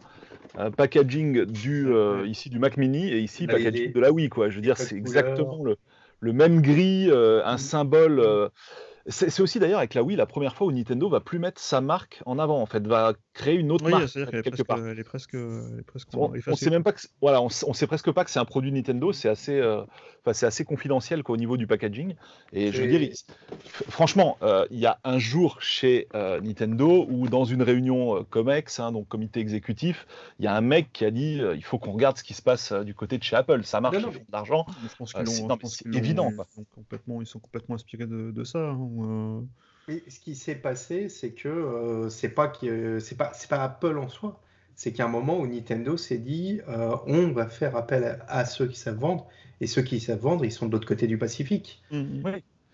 Euh, 0.60 0.69
packaging 0.69 1.45
du 1.45 1.88
euh, 1.88 2.27
ici 2.27 2.50
du 2.50 2.60
Mac 2.60 2.77
Mini 2.77 3.10
et 3.10 3.19
ici 3.19 3.48
bah, 3.48 3.53
packaging 3.53 3.91
de 3.91 4.00
la 4.00 4.12
Wii 4.12 4.29
quoi. 4.29 4.50
Je 4.50 4.55
veux 4.55 4.62
dire, 4.62 4.77
c'est 4.77 4.95
exactement 4.95 5.63
le, 5.63 5.77
le, 6.19 6.33
même 6.33 6.62
gris, 6.62 7.10
un 7.12 7.55
mm. 7.55 7.57
symbole. 7.57 8.50
C'est 9.07 9.41
aussi 9.41 9.60
d'ailleurs 9.60 9.79
avec 9.79 9.95
la 9.95 10.03
Wii 10.03 10.15
la 10.15 10.25
première 10.25 10.55
fois 10.55 10.67
où 10.67 10.72
Nintendo 10.72 11.10
va 11.10 11.19
plus 11.19 11.38
mettre 11.38 11.60
sa 11.60 11.81
marque 11.81 12.22
en 12.25 12.39
avant, 12.39 12.62
en 12.62 12.65
fait, 12.65 12.88
va 12.88 13.13
créer 13.33 13.55
une 13.55 13.72
autre 13.72 13.89
marque 13.89 14.13
quelque 14.13 14.63
part. 14.63 14.86
Elle 14.86 14.98
est 14.98 15.03
presque, 15.03 15.36
on, 16.13 16.55
sait 16.55 16.69
même 16.69 16.83
pas 16.83 16.93
que, 16.93 17.01
voilà, 17.22 17.41
on, 17.41 17.50
sait 17.50 17.88
presque 17.88 18.12
pas 18.12 18.24
que 18.24 18.31
c'est 18.31 18.39
un 18.39 18.45
produit 18.45 18.72
Nintendo. 18.72 19.12
C'est 19.12 19.27
assez, 19.27 19.60
euh, 19.60 19.81
c'est 20.31 20.45
assez 20.45 20.63
confidentiel 20.63 21.22
qu'au 21.22 21.36
niveau 21.36 21.57
du 21.57 21.67
packaging. 21.67 22.15
Et 22.53 22.72
je 22.72 22.81
veux 22.81 22.88
dire, 22.88 23.10
franchement, 23.89 24.38
euh, 24.41 24.65
il 24.72 24.79
y 24.79 24.86
a 24.86 25.00
un 25.03 25.19
jour 25.19 25.62
chez 25.62 26.07
euh, 26.15 26.39
Nintendo 26.39 27.05
où 27.10 27.27
dans 27.27 27.43
une 27.43 27.62
réunion 27.62 28.24
Comex, 28.29 28.79
hein, 28.79 28.93
donc 28.93 29.10
comité 29.10 29.41
exécutif, 29.41 30.07
il 30.39 30.45
y 30.45 30.48
a 30.48 30.55
un 30.55 30.62
mec 30.62 30.93
qui 30.93 31.03
a 31.03 31.12
dit 31.12 31.41
il 31.55 31.63
faut 31.63 31.77
qu'on 31.77 31.91
regarde 31.91 32.17
ce 32.17 32.24
qui 32.24 32.33
se 32.33 32.41
passe 32.41 32.72
du 32.72 32.93
côté 32.93 33.17
de 33.17 33.24
chez 33.24 33.36
Apple. 33.36 33.65
Ça 33.65 33.81
marche, 33.81 33.98
ils 33.98 34.03
font 34.03 34.12
de 34.12 34.31
l'argent. 34.31 34.65
C'est 35.65 35.93
évident. 35.93 36.31
complètement, 36.74 37.22
ils 37.22 37.27
sont 37.27 37.39
complètement 37.39 37.75
inspirés 37.75 38.07
de, 38.07 38.43
ça. 38.45 38.60
Hein. 38.60 38.92
Euh, 39.01 39.41
ce 39.88 40.19
qui 40.19 40.35
s'est 40.35 40.55
passé, 40.55 41.09
c'est 41.09 41.31
que 41.31 41.50
euh, 41.50 42.09
c'est 42.09 42.29
pas, 42.29 42.51
c'est 42.62 43.17
pas, 43.17 43.31
c'est 43.33 43.50
pas 43.50 43.63
Apple 43.63 43.97
en 43.97 44.07
soi, 44.07 44.41
c'est 44.75 44.93
qu'à 44.93 45.05
un 45.05 45.09
moment 45.09 45.39
où 45.39 45.47
Nintendo 45.47 45.97
s'est 45.97 46.17
dit 46.17 46.62
euh, 46.67 46.95
on 47.05 47.31
va 47.31 47.47
faire 47.47 47.75
appel 47.75 48.19
à, 48.27 48.45
ceux 48.45 48.67
qui 48.67 48.77
savent 48.77 49.00
vendre, 49.00 49.27
et 49.62 49.67
ceux 49.67 49.81
qui 49.81 50.00
savent 50.00 50.19
vendre, 50.19 50.45
ils 50.45 50.51
sont 50.51 50.67
de 50.67 50.71
l'autre 50.71 50.88
côté 50.88 51.07
du 51.07 51.17
Pacifique. 51.17 51.81
Mm, 51.91 52.27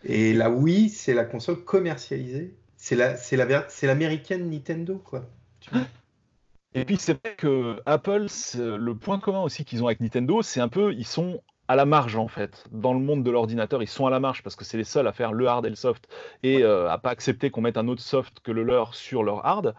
Et 0.05 0.33
la 0.33 0.49
Wii, 0.49 0.89
c'est 0.89 1.13
la 1.13 1.25
console 1.25 1.63
commercialisée. 1.63 2.55
C'est 2.77 2.95
la, 2.95 3.17
c'est 3.17 3.35
la, 3.35 3.65
c'est 3.67 3.87
l'américaine 3.87 4.49
Nintendo, 4.49 5.01
quoi. 5.03 5.27
Et 6.73 6.85
puis 6.85 6.97
c'est 6.97 7.13
vrai 7.13 7.35
que 7.35 7.81
Apple, 7.85 8.27
le 8.55 8.93
point 8.93 9.19
commun 9.19 9.41
aussi 9.41 9.65
qu'ils 9.65 9.83
ont 9.83 9.87
avec 9.87 9.99
Nintendo, 9.99 10.41
c'est 10.41 10.61
un 10.61 10.69
peu, 10.69 10.93
ils 10.93 11.05
sont 11.05 11.41
à 11.69 11.75
la 11.75 11.85
marge 11.85 12.15
en 12.15 12.27
fait. 12.27 12.65
Dans 12.71 12.93
le 12.93 12.99
monde 12.99 13.23
de 13.23 13.29
l'ordinateur, 13.29 13.81
ils 13.83 13.87
sont 13.87 14.07
à 14.07 14.09
la 14.09 14.19
marge 14.19 14.41
parce 14.41 14.55
que 14.55 14.65
c'est 14.65 14.77
les 14.77 14.83
seuls 14.83 15.07
à 15.07 15.13
faire 15.13 15.31
le 15.31 15.47
hard 15.47 15.65
et 15.67 15.69
le 15.69 15.75
soft 15.75 16.09
et 16.41 16.63
euh, 16.63 16.89
à 16.89 16.97
pas 16.97 17.11
accepter 17.11 17.51
qu'on 17.51 17.61
mette 17.61 17.77
un 17.77 17.87
autre 17.87 18.01
soft 18.01 18.39
que 18.41 18.51
le 18.51 18.63
leur 18.63 18.95
sur 18.95 19.23
leur 19.23 19.45
hard. 19.45 19.75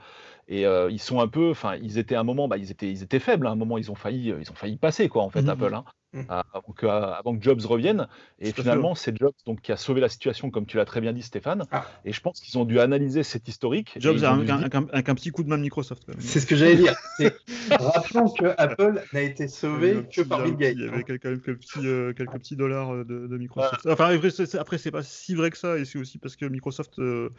Et 0.46 0.66
euh, 0.66 0.88
ils 0.90 1.00
sont 1.00 1.20
un 1.20 1.28
peu, 1.28 1.50
enfin, 1.50 1.76
ils 1.76 1.98
étaient 1.98 2.14
à 2.14 2.20
un 2.20 2.24
moment, 2.24 2.48
bah, 2.48 2.58
ils 2.58 2.70
étaient, 2.70 2.90
ils 2.90 3.02
étaient 3.02 3.18
faibles. 3.18 3.46
À 3.46 3.50
un 3.50 3.56
moment, 3.56 3.76
ils 3.76 3.90
ont 3.90 3.96
failli, 3.96 4.32
ils 4.40 4.50
ont 4.50 4.54
failli 4.54 4.76
passer 4.76 5.08
quoi 5.08 5.24
en 5.24 5.30
fait, 5.30 5.42
mmh 5.42 5.48
Apple. 5.48 5.74
Hein. 5.74 5.84
Mmh. 6.12 6.22
avant, 6.28 6.72
que, 6.76 6.86
avant, 6.86 7.36
que, 7.36 7.42
Jobs 7.42 7.64
revienne. 7.64 8.08
Et 8.40 8.50
finalement, 8.50 8.96
c'est 8.96 9.16
Jobs 9.16 9.34
donc, 9.46 9.60
qui 9.60 9.70
a 9.70 9.76
sauvé 9.76 10.00
la 10.00 10.08
situation, 10.08 10.50
comme 10.50 10.66
tu 10.66 10.76
l'as 10.76 10.84
très 10.84 11.00
bien 11.00 11.12
dit, 11.12 11.22
Stéphane. 11.22 11.66
Ah. 11.70 11.86
Et 12.04 12.12
je 12.12 12.20
pense 12.20 12.40
qu'ils 12.40 12.58
ont 12.58 12.64
dû 12.64 12.80
analyser 12.80 13.22
cet 13.22 13.46
historique. 13.46 13.94
Jobs 14.00 14.24
a 14.24 14.32
un, 14.32 14.62
un, 14.72 15.14
petit 15.14 15.30
coup 15.30 15.44
de 15.44 15.48
main 15.48 15.56
de 15.56 15.62
Microsoft. 15.62 16.10
C'est 16.18 16.40
ce 16.40 16.46
que 16.46 16.56
j'allais 16.56 16.74
dire. 16.74 16.96
Rappelons 17.70 18.28
que 18.28 18.46
Apple 18.58 19.04
n'a 19.12 19.22
été 19.22 19.46
sauvé 19.46 20.04
que 20.12 20.22
par 20.22 20.42
Bill 20.42 20.56
Gates. 20.56 20.74
Il 20.76 20.84
y 20.84 20.88
avait 20.88 21.04
quelques, 21.04 21.38
petits, 21.38 21.86
euh, 21.86 22.12
quelques 22.12 22.38
petits 22.38 22.56
dollars 22.56 22.92
euh, 22.92 23.04
de, 23.04 23.36
Microsoft. 23.36 23.86
Enfin, 23.86 24.18
après, 24.58 24.78
c'est 24.78 24.90
pas 24.90 25.02
si 25.04 25.34
vrai 25.34 25.50
que 25.50 25.58
ça, 25.58 25.78
et 25.78 25.84
c'est 25.84 25.98
aussi 25.98 26.18
parce 26.18 26.34
que 26.34 26.46
Microsoft 26.46 26.98
euh, 26.98 27.30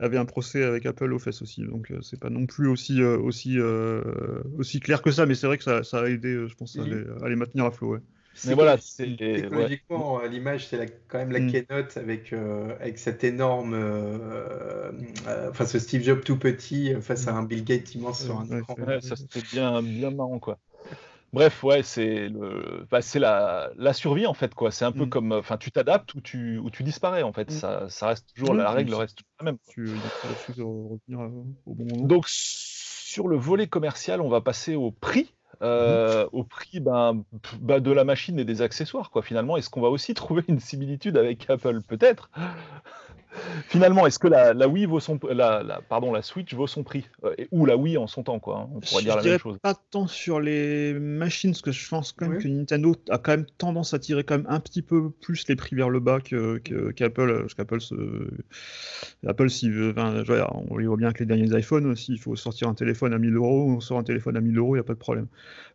avait 0.00 0.18
un 0.18 0.24
procès 0.24 0.64
avec 0.64 0.86
Apple 0.86 1.12
aux 1.12 1.20
fesses 1.20 1.40
aussi. 1.40 1.62
Donc, 1.62 1.92
c'est 2.02 2.18
pas 2.18 2.30
non 2.30 2.46
plus 2.46 2.66
aussi, 2.66 3.00
aussi, 3.00 3.58
aussi 4.58 4.80
clair 4.80 5.02
que 5.02 5.12
ça, 5.12 5.24
mais 5.24 5.36
c'est 5.36 5.46
vrai 5.46 5.58
que 5.58 5.64
ça, 5.64 5.84
ça, 5.84 6.00
a 6.00 6.08
aidé, 6.08 6.48
je 6.48 6.54
pense, 6.56 6.76
à 6.76 6.82
les, 6.82 7.04
à 7.22 7.28
les 7.28 7.36
maintenir 7.36 7.64
à 7.64 7.70
flot. 7.70 7.92
Ouais. 7.92 8.00
Mais 8.46 8.54
voilà, 8.54 8.76
c'est 8.78 9.16
technologiquement 9.16 10.20
euh, 10.20 10.28
l'image, 10.28 10.66
c'est 10.66 11.02
quand 11.08 11.18
même 11.18 11.32
la 11.32 11.40
mm. 11.40 11.52
keynote 11.52 11.96
avec 11.96 12.32
euh, 12.32 12.74
avec 12.80 12.98
cette 12.98 13.24
énorme, 13.24 13.74
euh, 13.74 14.90
enfin 15.50 15.66
ce 15.66 15.78
Steve 15.78 16.02
Jobs 16.02 16.22
tout 16.22 16.38
petit 16.38 16.94
face 17.00 17.26
à 17.28 17.32
mm. 17.32 17.36
un 17.36 17.42
Bill 17.42 17.64
Gates 17.64 17.94
immense 17.94 18.24
sur 18.24 18.38
un 18.38 18.58
écran. 18.58 18.76
ça 19.00 19.16
c'était 19.16 19.42
bien 19.52 19.82
bien 19.82 20.10
marrant 20.10 20.38
quoi. 20.38 20.58
Bref, 21.34 21.62
ouais, 21.62 21.82
c'est 21.82 22.28
le, 22.30 22.86
bah, 22.90 23.02
c'est 23.02 23.18
la, 23.18 23.70
la, 23.76 23.92
survie 23.92 24.24
en 24.24 24.32
fait 24.32 24.54
quoi. 24.54 24.70
C'est 24.70 24.86
un 24.86 24.92
peu 24.92 25.04
mm. 25.04 25.10
comme, 25.10 25.32
enfin, 25.32 25.58
tu 25.58 25.70
t'adaptes 25.70 26.14
ou 26.14 26.22
tu 26.22 26.56
ou 26.56 26.70
tu 26.70 26.82
disparais 26.84 27.22
en 27.22 27.34
fait. 27.34 27.50
Ça, 27.50 27.86
ça 27.90 28.08
reste 28.08 28.32
toujours 28.34 28.54
la 28.54 28.70
règle, 28.70 28.94
reste 28.94 29.18
toujours 29.18 29.34
la 29.40 29.44
même. 29.44 29.58
Tu, 29.68 29.90
revenir 30.56 31.20
au 31.66 31.74
bon 31.74 31.84
moment. 31.84 32.06
Donc 32.06 32.24
sur 32.28 33.28
le 33.28 33.36
volet 33.36 33.66
commercial, 33.66 34.22
on 34.22 34.28
va 34.28 34.40
passer 34.40 34.74
au 34.74 34.90
prix 34.90 35.34
euh, 35.62 36.28
au 36.32 36.44
prix 36.44 36.80
ben, 36.80 37.24
bah, 37.60 37.80
de 37.80 37.90
la 37.90 38.04
machine 38.04 38.38
et 38.38 38.44
des 38.44 38.62
accessoires, 38.62 39.10
quoi, 39.10 39.22
finalement. 39.22 39.56
Est-ce 39.56 39.70
qu'on 39.70 39.80
va 39.80 39.88
aussi 39.88 40.14
trouver 40.14 40.44
une 40.48 40.60
similitude 40.60 41.16
avec 41.16 41.48
Apple? 41.50 41.80
Peut-être. 41.82 42.30
Finalement, 43.68 44.06
est-ce 44.06 44.18
que 44.18 44.28
la, 44.28 44.68
Wii 44.68 44.86
vaut 44.86 45.00
son, 45.00 45.18
la, 45.30 45.80
pardon, 45.88 46.12
la 46.12 46.22
Switch 46.22 46.54
vaut 46.54 46.66
son 46.66 46.82
prix? 46.82 47.08
Euh, 47.24 47.34
Ou 47.52 47.66
la 47.66 47.76
Wii 47.76 47.96
en 47.96 48.06
son 48.06 48.22
temps, 48.22 48.38
quoi. 48.38 48.60
Hein, 48.60 48.68
on 48.74 48.80
pourrait 48.80 49.02
dire 49.02 49.16
la 49.16 49.22
même 49.22 49.38
chose. 49.38 49.58
Pas 49.62 49.74
tant 49.74 50.06
sur 50.06 50.40
les 50.40 50.94
machines, 50.94 51.52
parce 51.52 51.62
que 51.62 51.72
je 51.72 51.88
pense 51.88 52.12
quand 52.12 52.28
même 52.28 52.42
que 52.42 52.48
Nintendo 52.48 52.94
a 53.10 53.18
quand 53.18 53.32
même 53.32 53.46
tendance 53.58 53.94
à 53.94 53.98
tirer 53.98 54.24
quand 54.24 54.36
même 54.36 54.46
un 54.48 54.60
petit 54.60 54.82
peu 54.82 55.10
plus 55.10 55.46
les 55.48 55.56
prix 55.56 55.76
vers 55.76 55.90
le 55.90 56.00
bas 56.00 56.20
qu'Apple. 56.20 57.40
parce 57.40 57.54
qu'Apple, 57.54 57.78
Apple, 59.26 59.48
veut, 59.64 59.94
on 60.68 60.74
voit 60.74 60.96
bien 60.96 61.12
que 61.12 61.20
les 61.20 61.26
derniers 61.26 61.58
iPhones, 61.58 61.94
s'il 61.96 62.18
faut 62.18 62.36
sortir 62.36 62.68
un 62.68 62.74
téléphone 62.74 63.12
à 63.12 63.18
1000 63.18 63.34
euros, 63.34 63.70
on 63.70 63.80
sort 63.80 63.98
un 63.98 64.04
téléphone 64.04 64.36
à 64.36 64.40
1000 64.40 64.56
euros, 64.58 64.74
il 64.76 64.78
n'y 64.78 64.80
a 64.80 64.84
pas 64.84 64.94
de 64.94 64.98
problème. 64.98 65.26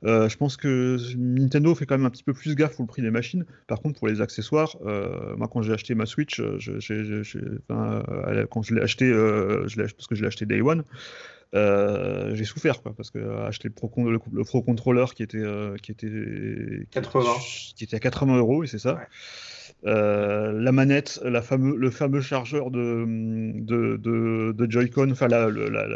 Euh, 0.05 0.27
je 0.29 0.37
pense 0.37 0.57
que 0.57 0.97
Nintendo 1.17 1.73
fait 1.75 1.85
quand 1.85 1.97
même 1.97 2.05
un 2.05 2.09
petit 2.09 2.23
peu 2.23 2.33
plus 2.33 2.55
gaffe 2.55 2.75
pour 2.75 2.83
le 2.83 2.87
prix 2.87 3.01
des 3.01 3.11
machines. 3.11 3.45
Par 3.67 3.81
contre, 3.81 3.99
pour 3.99 4.07
les 4.07 4.21
accessoires, 4.21 4.77
euh, 4.85 5.35
moi, 5.37 5.47
quand 5.47 5.61
j'ai 5.61 5.73
acheté 5.73 5.95
ma 5.95 6.05
Switch, 6.05 6.41
j'ai 6.57 7.52
euh, 7.71 8.45
quand 8.49 8.61
je 8.61 8.75
l'ai 8.75 8.81
acheté, 8.81 9.05
euh, 9.05 9.67
je 9.67 9.81
parce 9.81 10.07
que 10.07 10.15
je 10.15 10.21
l'ai 10.21 10.27
acheté 10.27 10.45
Day 10.45 10.61
One, 10.61 10.83
euh, 11.55 12.33
j'ai 12.35 12.45
souffert 12.45 12.81
quoi 12.81 12.93
parce 12.95 13.11
que 13.11 13.19
acheter 13.45 13.67
le 13.67 13.73
Pro, 13.73 13.91
le, 13.97 14.19
le 14.31 14.43
Pro 14.43 14.61
Controller 14.61 15.05
qui 15.15 15.23
était 15.23 15.43
qui 15.81 15.91
était 15.91 16.87
80 16.91 17.29
qui, 17.75 17.83
était 17.83 17.95
à 17.95 17.99
80 17.99 18.37
euros 18.37 18.63
et 18.63 18.67
c'est 18.67 18.79
ça 18.79 18.99
euh, 19.85 20.53
la 20.53 20.71
manette, 20.71 21.19
la 21.23 21.41
fameux, 21.41 21.75
le 21.75 21.89
fameux 21.89 22.21
chargeur 22.21 22.71
de, 22.71 23.05
de, 23.05 23.97
de, 24.53 24.71
Joy-Con, 24.71 25.11
enfin 25.11 25.27
la, 25.27 25.49
la, 25.49 25.87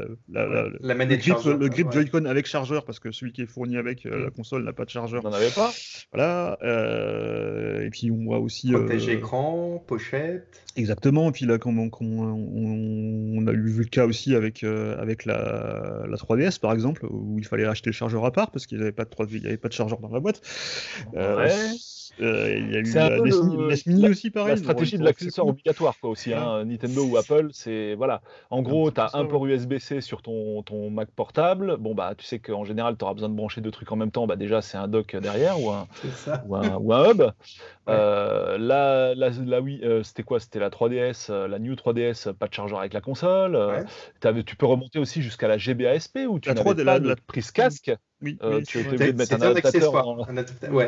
la, 0.81 0.95
manette 0.95 1.25
le 1.25 1.33
grip, 1.33 1.59
le 1.59 1.69
grip 1.69 1.91
Joy-Con 1.91 2.25
avec 2.25 2.47
chargeur, 2.47 2.83
parce 2.83 2.99
que 2.99 3.11
celui 3.11 3.31
qui 3.31 3.43
est 3.43 3.45
fourni 3.45 3.77
avec 3.77 4.05
euh, 4.05 4.25
la 4.25 4.29
console 4.29 4.65
n'a 4.65 4.73
pas 4.73 4.83
de 4.83 4.89
chargeur. 4.89 5.21
On 5.23 5.29
n'en 5.29 5.35
avait 5.35 5.51
pas? 5.51 5.71
Voilà. 6.11 6.57
Euh, 6.63 7.85
et 7.85 7.89
puis 7.89 8.11
on 8.11 8.25
voit 8.25 8.39
aussi. 8.39 8.71
Protège 8.71 9.07
écran, 9.07 9.81
pochette. 9.87 10.63
Exactement. 10.75 11.29
Et 11.29 11.31
puis 11.31 11.45
là, 11.45 11.57
comme 11.57 11.79
on, 11.79 11.89
on, 12.01 13.47
a 13.47 13.51
eu 13.53 13.69
vu 13.69 13.83
le 13.83 13.89
cas 13.89 14.05
aussi 14.05 14.35
avec, 14.35 14.63
avec 14.63 15.23
la, 15.23 16.03
la 16.09 16.17
3DS 16.17 16.59
par 16.59 16.73
exemple, 16.73 17.05
où 17.09 17.39
il 17.39 17.45
fallait 17.45 17.65
acheter 17.65 17.89
le 17.89 17.95
chargeur 17.95 18.25
à 18.25 18.31
part 18.31 18.51
parce 18.51 18.65
qu'il 18.65 18.77
n'y 18.79 18.83
avait, 18.83 18.91
pas 18.91 19.05
de 19.05 19.37
avait 19.47 19.57
pas 19.57 19.69
de 19.69 19.73
chargeur 19.73 19.99
dans 19.99 20.09
la 20.09 20.19
boîte. 20.19 20.41
Ouais. 21.13 21.51
Euh, 22.19 22.55
il 22.57 22.71
y 22.71 22.75
a 22.75 22.79
eu 22.79 22.93
la, 22.93 23.19
NES, 23.19 23.75
Mini 23.85 24.09
aussi, 24.09 24.31
pareil. 24.31 24.51
La 24.51 24.57
stratégie 24.57 24.97
de 24.97 25.03
l'accessoire 25.03 25.47
obligatoire, 25.47 25.95
quoi, 25.99 26.09
aussi. 26.09 26.33
Hein, 26.33 26.65
Nintendo 26.65 27.03
ou 27.05 27.17
Apple, 27.17 27.49
c'est. 27.51 27.95
Voilà. 27.95 28.21
En 28.49 28.61
gros, 28.61 28.91
tu 28.91 28.99
as 28.99 29.11
un 29.13 29.25
port 29.25 29.45
USB-C 29.45 30.01
sur 30.01 30.21
ton, 30.21 30.63
ton 30.63 30.89
Mac 30.89 31.09
portable. 31.11 31.77
Bon, 31.77 31.93
bah, 31.93 32.13
tu 32.17 32.25
sais 32.25 32.39
qu'en 32.39 32.63
général, 32.63 32.97
tu 32.97 33.03
auras 33.03 33.13
besoin 33.13 33.29
de 33.29 33.35
brancher 33.35 33.61
deux 33.61 33.71
trucs 33.71 33.91
en 33.91 33.95
même 33.95 34.11
temps. 34.11 34.27
Bah, 34.27 34.35
déjà, 34.35 34.61
c'est 34.61 34.77
un 34.77 34.87
dock 34.87 35.15
derrière 35.15 35.61
ou 35.61 35.69
un, 35.69 35.87
ou 36.47 36.55
un, 36.55 36.75
ou 36.75 36.93
un, 36.93 37.11
hub. 37.11 37.23
Euh, 37.89 38.57
la, 38.57 39.15
la, 39.15 39.29
la, 39.29 39.61
oui, 39.61 39.79
euh, 39.83 40.03
c'était 40.03 40.23
quoi? 40.23 40.39
C'était 40.39 40.59
la 40.59 40.69
3DS, 40.69 41.31
la 41.31 41.59
New 41.59 41.73
3DS, 41.73 42.33
pas 42.33 42.47
de 42.47 42.53
chargeur 42.53 42.79
avec 42.79 42.93
la 42.93 43.01
console. 43.01 43.85
tu 44.45 44.55
peux 44.55 44.65
remonter 44.65 44.99
aussi 44.99 45.21
jusqu'à 45.21 45.47
la 45.47 45.57
GBASP 45.57 46.19
où 46.27 46.39
tu 46.39 46.49
n'avais 46.49 46.83
pas 46.83 46.99
de 46.99 47.15
prise 47.27 47.51
casque. 47.51 47.91
Oui, 48.23 48.37
euh, 48.41 48.61
tu 48.67 48.79
es 48.79 48.87
obligé 48.87 49.13
de 49.13 49.17
mettre 49.17 49.35
un 49.35 49.41
adaptateur 49.41 49.91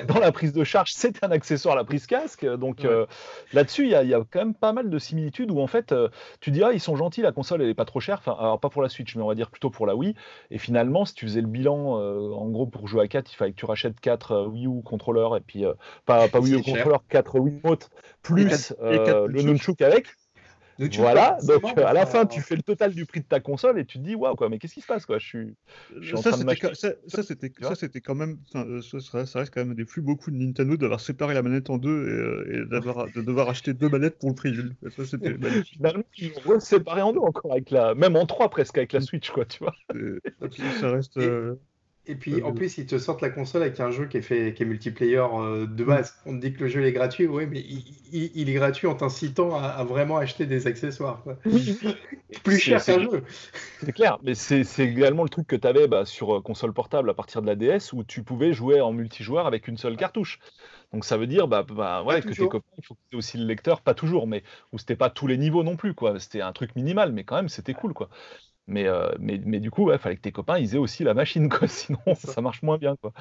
dans 0.07 0.19
la 0.19 0.31
prise 0.31 0.51
de 0.51 0.63
charge, 0.63 0.93
c'est 0.93 1.23
un 1.23 1.29
accessoire 1.29 1.75
la 1.75 1.83
prise 1.83 2.07
casque. 2.07 2.43
Donc 2.45 2.85
euh, 2.85 3.05
là-dessus, 3.53 3.83
il 3.83 3.91
y, 3.91 4.13
a 4.13 4.23
quand 4.31 4.39
même 4.39 4.55
pas 4.55 4.73
mal 4.73 4.89
de 4.89 4.99
similitudes 4.99 5.51
où 5.51 5.59
en 5.59 5.67
fait, 5.67 5.91
euh, 5.91 6.09
tu 6.39 6.49
dis 6.49 6.63
ah 6.63 6.71
ils 6.73 6.79
sont 6.79 6.95
gentils, 6.95 7.21
la 7.21 7.31
console 7.31 7.61
elle 7.61 7.69
est 7.69 7.75
pas 7.75 7.85
trop 7.85 7.99
chère. 7.99 8.17
Enfin, 8.17 8.35
alors 8.39 8.59
pas 8.59 8.69
pour 8.69 8.81
la 8.81 8.89
Switch, 8.89 9.15
mais 9.15 9.21
on 9.21 9.27
va 9.27 9.35
dire 9.35 9.51
plutôt 9.51 9.69
pour 9.69 9.85
la 9.85 9.95
Wii. 9.95 10.15
Et 10.49 10.57
finalement, 10.57 11.05
si 11.05 11.13
tu 11.13 11.25
faisais 11.25 11.41
le 11.41 11.47
bilan, 11.47 11.99
en 11.99 12.49
gros 12.49 12.65
pour 12.65 12.87
jouer 12.87 13.03
à 13.03 13.07
4 13.07 13.31
il 13.31 13.35
fallait 13.35 13.51
que 13.51 13.57
tu 13.57 13.65
rachètes 13.65 13.99
4 13.99 14.47
Wii 14.47 14.65
U 14.65 14.81
contrôleurs 14.81 15.37
et 15.37 15.41
puis 15.41 15.65
pas, 16.05 16.27
pas 16.29 16.39
Wii 16.39 16.55
U 16.55 16.63
contrôleurs, 16.63 17.03
4 17.09 17.39
Wii 17.39 17.59
Mote 17.63 17.91
plus 18.23 18.73
le 18.81 19.41
nunchuk 19.43 19.81
avec 19.81 20.07
voilà, 20.97 21.37
donc 21.43 21.77
à 21.77 21.93
la 21.93 22.05
fin, 22.05 22.25
tu 22.25 22.41
fais 22.41 22.55
le 22.55 22.61
total 22.61 22.93
du 22.93 23.05
prix 23.05 23.21
de 23.21 23.25
ta 23.25 23.39
console 23.39 23.79
et 23.79 23.85
tu 23.85 23.99
te 23.99 24.03
dis, 24.03 24.15
waouh, 24.15 24.35
quoi, 24.35 24.49
mais 24.49 24.59
qu'est-ce 24.59 24.75
qui 24.75 24.81
se 24.81 24.87
passe, 24.87 25.05
quoi 25.05 25.19
Je 25.19 25.25
suis, 25.25 25.55
ça, 26.15 26.31
c'était, 27.23 27.51
ça, 27.61 27.75
c'était 27.75 28.01
quand 28.01 28.15
même, 28.15 28.37
euh, 28.55 28.81
ça, 28.81 29.39
reste 29.39 29.53
quand 29.53 29.65
même 29.65 29.75
des 29.75 29.85
plus 29.85 30.01
beaucoup 30.01 30.31
de 30.31 30.35
Nintendo 30.37 30.77
d'avoir 30.77 30.99
séparé 30.99 31.33
la 31.33 31.41
manette 31.41 31.69
en 31.69 31.77
deux 31.77 32.07
et, 32.49 32.57
euh, 32.57 32.65
d'avoir, 32.65 33.07
de 33.15 33.21
devoir 33.21 33.49
acheter 33.49 33.73
deux 33.73 33.89
manettes 33.89 34.17
pour 34.19 34.29
le 34.29 34.35
prix. 34.35 34.55
Ça, 34.95 35.05
c'était 35.05 35.37
magnifique. 35.37 35.79
ils 36.17 36.51
ont 36.51 36.59
séparé 36.59 37.01
en 37.01 37.13
deux 37.13 37.19
encore, 37.19 37.51
avec 37.51 37.71
la, 37.71 37.95
même 37.95 38.15
en 38.15 38.25
trois 38.25 38.49
presque 38.49 38.77
avec 38.77 38.93
la 38.93 39.01
Switch, 39.01 39.29
quoi, 39.31 39.45
tu 39.45 39.63
vois. 39.63 39.75
ça 40.79 40.91
reste. 40.91 41.17
Euh, 41.17 41.55
et 42.09 42.15
puis 42.15 42.41
en 42.41 42.53
plus, 42.53 42.79
ils 42.79 42.87
te 42.87 42.97
sortent 42.97 43.21
la 43.21 43.29
console 43.29 43.61
avec 43.61 43.79
un 43.79 43.91
jeu 43.91 44.07
qui 44.07 44.17
est 44.17 44.23
fait, 44.23 44.55
qui 44.55 44.63
est 44.63 44.65
multiplayer 44.65 45.17
euh, 45.17 45.67
de 45.67 45.83
base. 45.83 46.15
On 46.25 46.35
te 46.35 46.41
dit 46.41 46.53
que 46.53 46.63
le 46.63 46.67
jeu 46.67 46.83
est 46.83 46.91
gratuit, 46.91 47.27
oui, 47.27 47.45
mais 47.45 47.63
il, 48.11 48.49
est 48.49 48.53
gratuit 48.53 48.87
en 48.87 48.95
t'incitant 48.95 49.55
à, 49.55 49.83
vraiment 49.83 50.17
acheter 50.17 50.47
des 50.47 50.65
accessoires. 50.65 51.23
Plus 52.43 52.57
cher 52.57 52.83
qu'un 52.83 53.03
jeu. 53.03 53.23
C'est 53.83 53.91
clair, 53.91 54.17
mais 54.23 54.33
c'est 54.33 54.63
également 54.79 55.21
le 55.21 55.29
truc 55.29 55.45
que 55.45 55.55
tu 55.55 55.67
avais 55.67 55.87
bah, 55.87 56.03
sur 56.05 56.37
euh, 56.37 56.41
console 56.41 56.73
portable 56.73 57.11
à 57.11 57.13
partir 57.13 57.43
de 57.43 57.47
la 57.47 57.55
DS 57.55 57.93
où 57.93 58.03
tu 58.03 58.23
pouvais 58.23 58.53
jouer 58.53 58.81
en 58.81 58.91
multijoueur 58.91 59.45
avec 59.45 59.67
une 59.67 59.77
seule 59.77 59.95
cartouche. 59.95 60.39
Donc 60.91 61.05
ça 61.05 61.17
veut 61.17 61.27
dire 61.27 61.47
bah, 61.47 61.61
bah 61.61 62.01
ouais, 62.01 62.21
que 62.21 62.29
tes 62.29 62.47
copains, 62.47 62.65
il 62.79 62.83
faut 62.83 62.95
que 62.95 62.99
tu 63.11 63.17
aussi 63.17 63.37
le 63.37 63.45
lecteur, 63.45 63.81
pas 63.81 63.93
toujours, 63.93 64.25
mais 64.25 64.43
où 64.73 64.79
c'était 64.79 64.95
pas 64.95 65.11
tous 65.11 65.27
les 65.27 65.37
niveaux 65.37 65.61
non 65.61 65.75
plus. 65.75 65.93
quoi. 65.93 66.19
C'était 66.19 66.41
un 66.41 66.53
truc 66.53 66.75
minimal, 66.75 67.11
mais 67.11 67.23
quand 67.23 67.35
même, 67.35 67.49
c'était 67.49 67.75
cool. 67.75 67.93
quoi. 67.93 68.09
Mais, 68.69 68.87
euh, 68.87 69.09
mais, 69.19 69.41
mais, 69.43 69.59
du 69.59 69.71
coup, 69.71 69.91
il 69.91 69.97
fallait 69.97 70.15
que 70.15 70.21
tes 70.21 70.31
copains 70.31 70.59
ils 70.59 70.75
aient 70.75 70.79
aussi 70.79 71.03
la 71.03 71.13
machine, 71.13 71.49
quoi. 71.49 71.67
sinon 71.67 71.99
ça, 72.15 72.39
marche 72.41 72.61
moins 72.61 72.77
bien. 72.77 72.95
Quoi. 73.01 73.11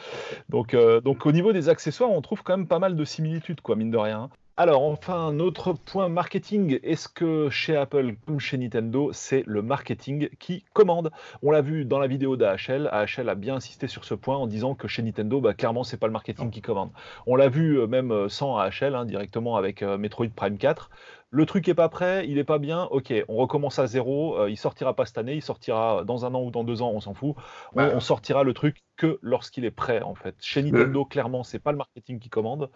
Donc, 0.50 0.74
euh, 0.74 1.00
donc 1.00 1.24
au 1.26 1.32
niveau 1.32 1.52
des 1.52 1.68
accessoires, 1.68 2.10
on 2.10 2.20
trouve 2.20 2.42
quand 2.42 2.56
même 2.56 2.68
pas 2.68 2.78
mal 2.78 2.94
de 2.94 3.04
similitudes, 3.04 3.60
quoi, 3.62 3.74
mine 3.74 3.90
de 3.90 3.96
rien. 3.96 4.28
Alors 4.58 4.82
enfin, 4.82 5.14
un 5.14 5.38
autre 5.38 5.72
point 5.72 6.08
marketing, 6.08 6.80
est-ce 6.82 7.08
que 7.08 7.48
chez 7.48 7.76
Apple 7.76 8.16
comme 8.26 8.40
chez 8.40 8.58
Nintendo, 8.58 9.10
c'est 9.12 9.44
le 9.46 9.62
marketing 9.62 10.28
qui 10.40 10.64
commande? 10.72 11.12
On 11.42 11.52
l'a 11.52 11.60
vu 11.60 11.84
dans 11.84 12.00
la 12.00 12.08
vidéo 12.08 12.36
d'AHL, 12.36 12.88
AHL 12.90 13.28
a 13.28 13.36
bien 13.36 13.54
insisté 13.54 13.86
sur 13.86 14.04
ce 14.04 14.14
point 14.14 14.36
en 14.36 14.48
disant 14.48 14.74
que 14.74 14.88
chez 14.88 15.02
Nintendo, 15.02 15.40
bah, 15.40 15.54
clairement, 15.54 15.84
c'est 15.84 15.96
pas 15.96 16.08
le 16.08 16.12
marketing 16.12 16.50
qui 16.50 16.60
commande. 16.60 16.90
On 17.28 17.36
l'a 17.36 17.48
vu 17.48 17.78
euh, 17.78 17.86
même 17.86 18.28
sans 18.28 18.58
AHL, 18.58 18.96
hein, 18.96 19.04
directement 19.04 19.54
avec 19.54 19.82
Metroid 19.82 20.30
Prime 20.34 20.58
4, 20.58 20.90
le 21.30 21.46
truc 21.46 21.68
est 21.68 21.74
pas 21.74 21.88
prêt, 21.88 22.26
il 22.28 22.38
est 22.38 22.44
pas 22.44 22.58
bien, 22.58 22.84
ok, 22.84 23.12
on 23.28 23.36
recommence 23.36 23.78
à 23.78 23.86
zéro, 23.86 24.38
euh, 24.38 24.50
il 24.50 24.56
sortira 24.56 24.94
pas 24.96 25.04
cette 25.04 25.18
année, 25.18 25.34
il 25.34 25.42
sortira 25.42 26.04
dans 26.04 26.24
un 26.24 26.34
an 26.34 26.42
ou 26.42 26.50
dans 26.50 26.64
deux 26.64 26.80
ans, 26.80 26.90
on 26.94 27.00
s'en 27.00 27.14
fout. 27.14 27.34
On, 27.74 27.76
Bah. 27.76 27.90
on 27.94 28.00
sortira 28.00 28.44
le 28.44 28.54
truc 28.54 28.82
que 28.96 29.18
lorsqu'il 29.22 29.64
est 29.64 29.70
prêt, 29.70 30.00
en 30.00 30.14
fait. 30.14 30.36
Chez 30.40 30.62
Nintendo, 30.62 31.04
clairement, 31.04 31.44
c'est 31.44 31.58
pas 31.58 31.72
le 31.72 31.78
marketing 31.78 32.18
qui 32.18 32.30
commande. 32.30 32.70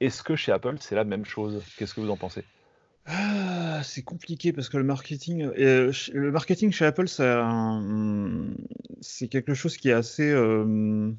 Est-ce 0.00 0.22
que 0.22 0.36
chez 0.36 0.52
Apple, 0.52 0.76
c'est 0.78 0.94
la 0.94 1.04
même 1.04 1.24
chose? 1.24 1.64
Qu'est-ce 1.76 1.94
que 1.94 2.00
vous 2.00 2.10
en 2.10 2.16
pensez? 2.16 2.44
Ah, 3.06 3.82
c'est 3.84 4.02
compliqué 4.02 4.52
parce 4.52 4.68
que 4.68 4.76
le 4.76 4.84
marketing, 4.84 5.42
euh, 5.58 5.92
le 6.12 6.32
marketing 6.32 6.72
chez 6.72 6.86
Apple, 6.86 7.06
c'est 7.06 7.24
un- 7.24 8.46
c'est 9.00 9.28
quelque 9.28 9.54
chose 9.54 9.76
qui 9.76 9.90
est 9.90 9.92
assez, 9.92 10.28
euh, 10.28 11.12